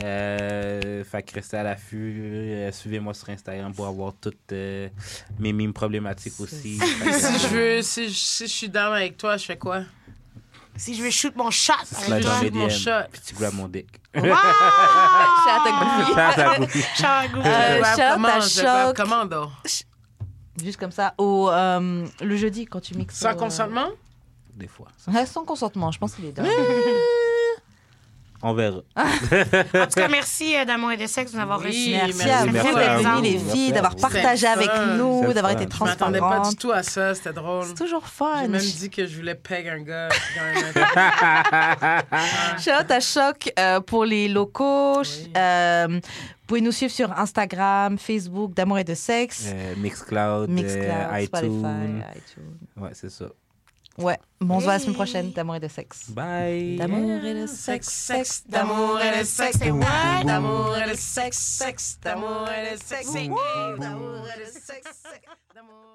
Euh, 0.02 1.04
fait 1.04 1.22
que 1.22 1.34
restez 1.34 1.56
à 1.56 1.62
l'affût. 1.62 2.20
Euh, 2.22 2.72
Suivez-moi 2.72 3.12
sur 3.14 3.28
Instagram 3.30 3.74
pour 3.74 3.86
avoir 3.86 4.14
toutes 4.20 4.52
euh, 4.52 4.88
mes 5.38 5.52
mimes 5.52 5.72
problématiques 5.72 6.38
aussi. 6.40 6.78
Si 6.78 7.38
je 7.38 7.48
veux, 7.48 7.82
si 7.82 8.08
je, 8.08 8.14
si 8.14 8.46
je 8.46 8.52
suis 8.52 8.68
down 8.68 8.94
avec 8.94 9.16
toi, 9.16 9.36
je 9.36 9.44
fais 9.44 9.58
quoi? 9.58 9.82
Si 10.76 10.94
je 10.94 11.02
veux 11.02 11.10
shoot 11.10 11.34
mon 11.36 11.50
shot 11.50 11.72
dans 12.08 12.20
toi. 12.20 12.40
mes 12.42 12.50
mon 12.50 12.68
shot. 12.68 12.90
puis 13.12 13.20
tu 13.26 13.34
grabes 13.34 13.54
mon 13.54 13.68
dick. 13.68 13.88
Wow! 14.14 14.22
Shout 14.24 14.30
out 14.30 15.66
à 15.66 15.72
Goofy. 15.78 16.12
Shout 16.12 16.18
out 16.18 16.38
à 16.38 16.58
Goofy. 16.58 16.82
Shout 16.96 17.04
out. 17.38 17.46
Euh, 17.46 17.82
Je 17.84 18.12
comment? 18.14 18.28
à 18.28 18.40
Je 18.40 18.48
Choc. 18.60 18.96
comment, 18.96 19.24
donc? 19.26 19.50
Juste 20.62 20.78
comme 20.78 20.92
ça, 20.92 21.14
au, 21.18 21.48
euh, 21.50 22.06
le 22.20 22.36
jeudi, 22.36 22.66
quand 22.66 22.80
tu 22.80 22.94
mixes. 22.96 23.16
Sans 23.18 23.32
au- 23.32 23.36
consentement? 23.36 23.88
Des 24.54 24.68
fois. 24.68 24.88
Ouais, 25.08 25.24
sans 25.26 25.44
consentement, 25.44 25.90
je 25.90 25.98
pense 25.98 26.14
qu'il 26.14 26.26
est 26.26 26.32
dedans. 26.32 26.48
On 28.42 28.54
verra. 28.54 28.80
En 28.96 29.86
tout 29.86 30.00
cas, 30.00 30.08
merci 30.08 30.56
euh, 30.56 30.64
d'amour 30.64 30.90
et 30.92 30.96
de 30.96 31.06
sexe 31.06 31.30
de 31.32 31.36
nous 31.36 31.42
avoir 31.42 31.60
Oui, 31.60 31.66
reçus. 31.68 31.90
Merci, 31.90 32.14
merci 32.18 32.30
à 32.30 32.44
vous 32.44 32.52
merci 32.52 32.68
d'être 32.74 32.88
à 32.88 32.96
venus, 32.96 33.14
vous. 33.14 33.22
les 33.22 33.38
filles, 33.52 33.72
d'avoir 33.72 33.94
partagé 33.96 34.46
avec 34.46 34.70
fun. 34.70 34.86
nous, 34.96 35.32
d'avoir 35.32 35.52
été 35.52 35.66
Je 35.72 35.84
m'attendais 35.84 36.18
pas 36.18 36.40
du 36.48 36.56
tout 36.56 36.72
à 36.72 36.82
ça, 36.82 37.14
c'était 37.14 37.32
drôle. 37.32 37.66
C'est 37.66 37.74
toujours 37.74 38.06
fun. 38.06 38.42
J'ai 38.42 38.48
même 38.48 38.60
dit 38.60 38.90
que 38.90 39.06
je 39.06 39.16
voulais 39.16 39.34
peg 39.36 39.68
un 39.68 39.80
gars. 39.82 40.08
Shout 42.58 42.70
out 42.80 42.90
à 42.90 43.00
Choc 43.00 43.52
euh, 43.58 43.80
pour 43.80 44.04
les 44.04 44.28
locaux. 44.28 45.00
Oui. 45.02 45.32
Euh, 45.36 45.86
vous 45.88 46.00
pouvez 46.46 46.60
nous 46.60 46.72
suivre 46.72 46.92
sur 46.92 47.10
Instagram, 47.18 47.98
Facebook, 47.98 48.52
d'amour 48.54 48.78
et 48.78 48.84
de 48.84 48.94
sexe, 48.94 49.46
Euh, 49.54 49.74
Mixcloud, 49.78 50.50
Mixcloud, 50.50 50.90
euh, 50.90 51.24
Spotify, 51.26 51.46
iTunes. 51.56 52.04
iTunes. 52.16 52.56
Ouais, 52.76 52.90
c'est 52.92 53.10
ça. 53.10 53.26
Ouais, 53.98 54.18
bon, 54.40 54.54
on 54.56 54.58
se 54.60 54.64
voit 54.64 54.72
la 54.74 54.78
semaine 54.78 54.94
prochaine, 54.94 55.32
d'amour 55.32 55.56
et 55.56 55.60
de 55.60 55.68
sexe. 55.68 56.10
Bye. 56.10 56.76
D'amour 56.76 57.24
et 57.24 57.34
de 57.34 57.46
Sexe, 57.46 57.88
sexe, 57.88 58.42
d'amour 58.46 58.98
et 59.00 59.18
de 59.20 59.24
sexe. 59.24 59.58
C'est 59.58 59.70
what? 59.70 60.24
D'amour 60.24 60.76
et 60.78 60.90
de 60.90 60.96
sexe, 60.96 61.38
sexe, 61.38 61.98
d'amour 62.02 62.48
et 62.48 62.74
de 62.74 62.80
sexe. 62.82 63.12
D'amour 63.12 64.26
et 64.34 64.40
de 64.40 64.44
sexe, 64.46 64.64
sexe, 64.64 64.96
d'amour 65.54 65.91